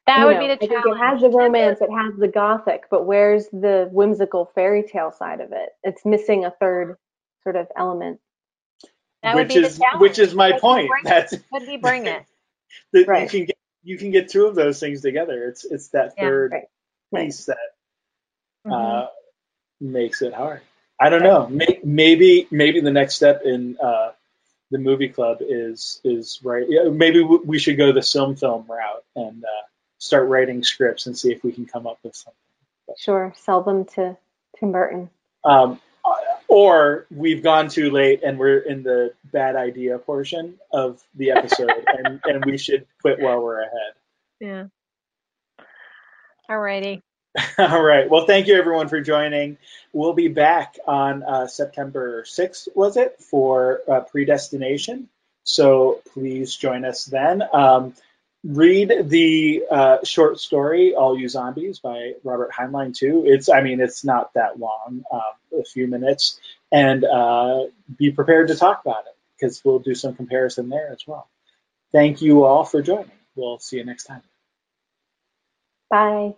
That 0.08 0.26
would 0.26 0.36
know, 0.36 0.42
be 0.42 0.48
the 0.48 0.54
I 0.54 0.58
think 0.68 0.72
challenge. 0.72 0.96
it 1.02 1.04
has 1.04 1.22
the 1.22 1.30
romance, 1.30 1.82
it 1.82 1.92
has 1.92 2.16
the 2.18 2.28
gothic, 2.28 2.84
but 2.92 3.06
where's 3.06 3.48
the 3.50 3.90
whimsical 3.92 4.52
fairy 4.56 4.84
tale 4.84 5.12
side 5.12 5.42
of 5.42 5.52
it? 5.52 5.70
It's 5.84 6.06
missing 6.06 6.46
a 6.46 6.52
third 6.52 6.98
sort 7.44 7.56
of 7.56 7.68
element. 7.78 8.20
That 9.24 9.36
would 9.36 9.48
which 9.48 9.56
be 9.56 9.62
the 9.62 9.68
is 9.68 9.78
challenge. 9.78 10.02
which 10.02 10.20
is 10.20 10.36
my 10.36 10.52
Could 10.52 10.62
point. 10.62 10.88
bring? 10.90 11.04
That's 11.04 11.36
Could 11.54 11.68
we 11.68 11.78
bring 11.78 12.08
it? 12.08 12.24
That 12.94 13.08
Right. 13.08 13.24
you 13.24 13.40
can 13.40 13.46
get 13.46 13.58
you 13.86 13.98
can 13.98 14.12
get 14.12 14.30
two 14.30 14.46
of 14.46 14.56
those 14.56 14.80
things 14.80 15.02
together. 15.02 15.48
It's 15.48 15.66
it's 15.66 15.90
that 15.90 16.16
third 16.18 16.52
right, 16.54 16.64
right. 17.12 17.26
piece 17.26 17.46
that 17.46 17.58
Mhm. 18.66 19.04
uh, 19.04 19.10
makes 19.82 20.22
it 20.22 20.34
hard. 20.34 20.62
I 21.00 21.10
don't 21.10 21.24
know. 21.24 21.48
May, 21.48 21.80
maybe 21.84 22.48
maybe 22.52 22.80
the 22.80 22.92
next 22.92 23.16
step 23.16 23.42
in 23.44 23.78
uh, 23.82 24.12
the 24.72 24.78
movie 24.78 25.10
club 25.10 25.38
is 25.42 26.00
is 26.04 26.40
right. 26.44 26.66
Yeah, 26.70 26.84
maybe 26.90 27.22
w- 27.22 27.44
we 27.46 27.60
should 27.60 27.76
go 27.78 27.92
the 27.92 28.02
film 28.02 28.36
film 28.38 28.66
route 28.70 29.04
and 29.16 29.44
uh, 29.44 29.66
start 29.98 30.30
writing 30.30 30.64
scripts 30.64 31.06
and 31.08 31.18
see 31.18 31.32
if 31.34 31.44
we 31.44 31.52
can 31.52 31.66
come 31.66 31.88
up 31.88 32.00
with 32.04 32.16
something. 32.16 32.38
Sure, 32.98 33.34
sell 33.36 33.62
them 33.64 33.86
to 33.86 34.18
Tim 34.60 34.72
Burton. 34.72 35.10
Um, 35.44 35.82
or 36.54 37.08
we've 37.10 37.42
gone 37.42 37.68
too 37.68 37.90
late 37.90 38.22
and 38.24 38.38
we're 38.38 38.60
in 38.60 38.84
the 38.84 39.12
bad 39.24 39.56
idea 39.56 39.98
portion 39.98 40.54
of 40.72 41.02
the 41.16 41.32
episode 41.32 41.72
and, 41.88 42.22
and 42.26 42.46
we 42.46 42.60
should 42.60 42.86
quit 43.02 43.20
while 43.20 43.42
we're 43.42 43.62
ahead. 43.62 43.94
Yeah. 44.40 44.66
All 46.48 46.60
righty. 46.60 47.02
All 47.58 47.82
right. 47.82 48.08
Well, 48.08 48.28
thank 48.28 48.46
you 48.46 48.56
everyone 48.56 48.88
for 48.88 49.02
joining. 49.02 49.58
We'll 49.94 50.14
be 50.14 50.28
back 50.28 50.78
on 50.86 51.24
uh, 51.24 51.48
September 51.48 52.22
6th, 52.22 52.68
was 52.76 52.98
it, 52.98 53.20
for 53.20 53.82
uh, 53.90 54.02
Predestination. 54.02 55.10
So 55.44 56.02
please 56.14 56.56
join 56.56 56.86
us 56.86 57.06
then. 57.06 57.42
Um, 57.52 57.96
read 58.44 59.10
the 59.10 59.64
uh, 59.70 59.98
short 60.04 60.40
story 60.40 60.96
"All 60.96 61.18
You 61.18 61.30
Zombies" 61.30 61.80
by 61.80 62.14
Robert 62.24 62.52
Heinlein 62.52 62.96
too. 62.96 63.24
It's, 63.26 63.50
I 63.50 63.62
mean, 63.62 63.80
it's 63.80 64.04
not 64.04 64.34
that 64.34 64.60
long, 64.60 65.04
um, 65.12 65.60
a 65.60 65.64
few 65.64 65.88
minutes, 65.88 66.40
and 66.72 67.04
uh, 67.06 67.66
be 67.98 68.12
prepared 68.12 68.50
to 68.50 68.56
talk 68.56 68.82
about 68.86 69.06
it 69.06 69.16
because 69.38 69.64
we'll 69.64 69.80
do 69.80 69.96
some 69.96 70.16
comparison 70.16 70.70
there 70.70 70.92
as 70.92 71.06
well. 71.08 71.28
Thank 71.92 72.22
you 72.22 72.44
all 72.44 72.64
for 72.64 72.82
joining. 72.82 73.12
We'll 73.36 73.60
see 73.60 73.78
you 73.78 73.86
next 73.86 74.06
time. 74.06 74.24
Bye. 75.90 76.36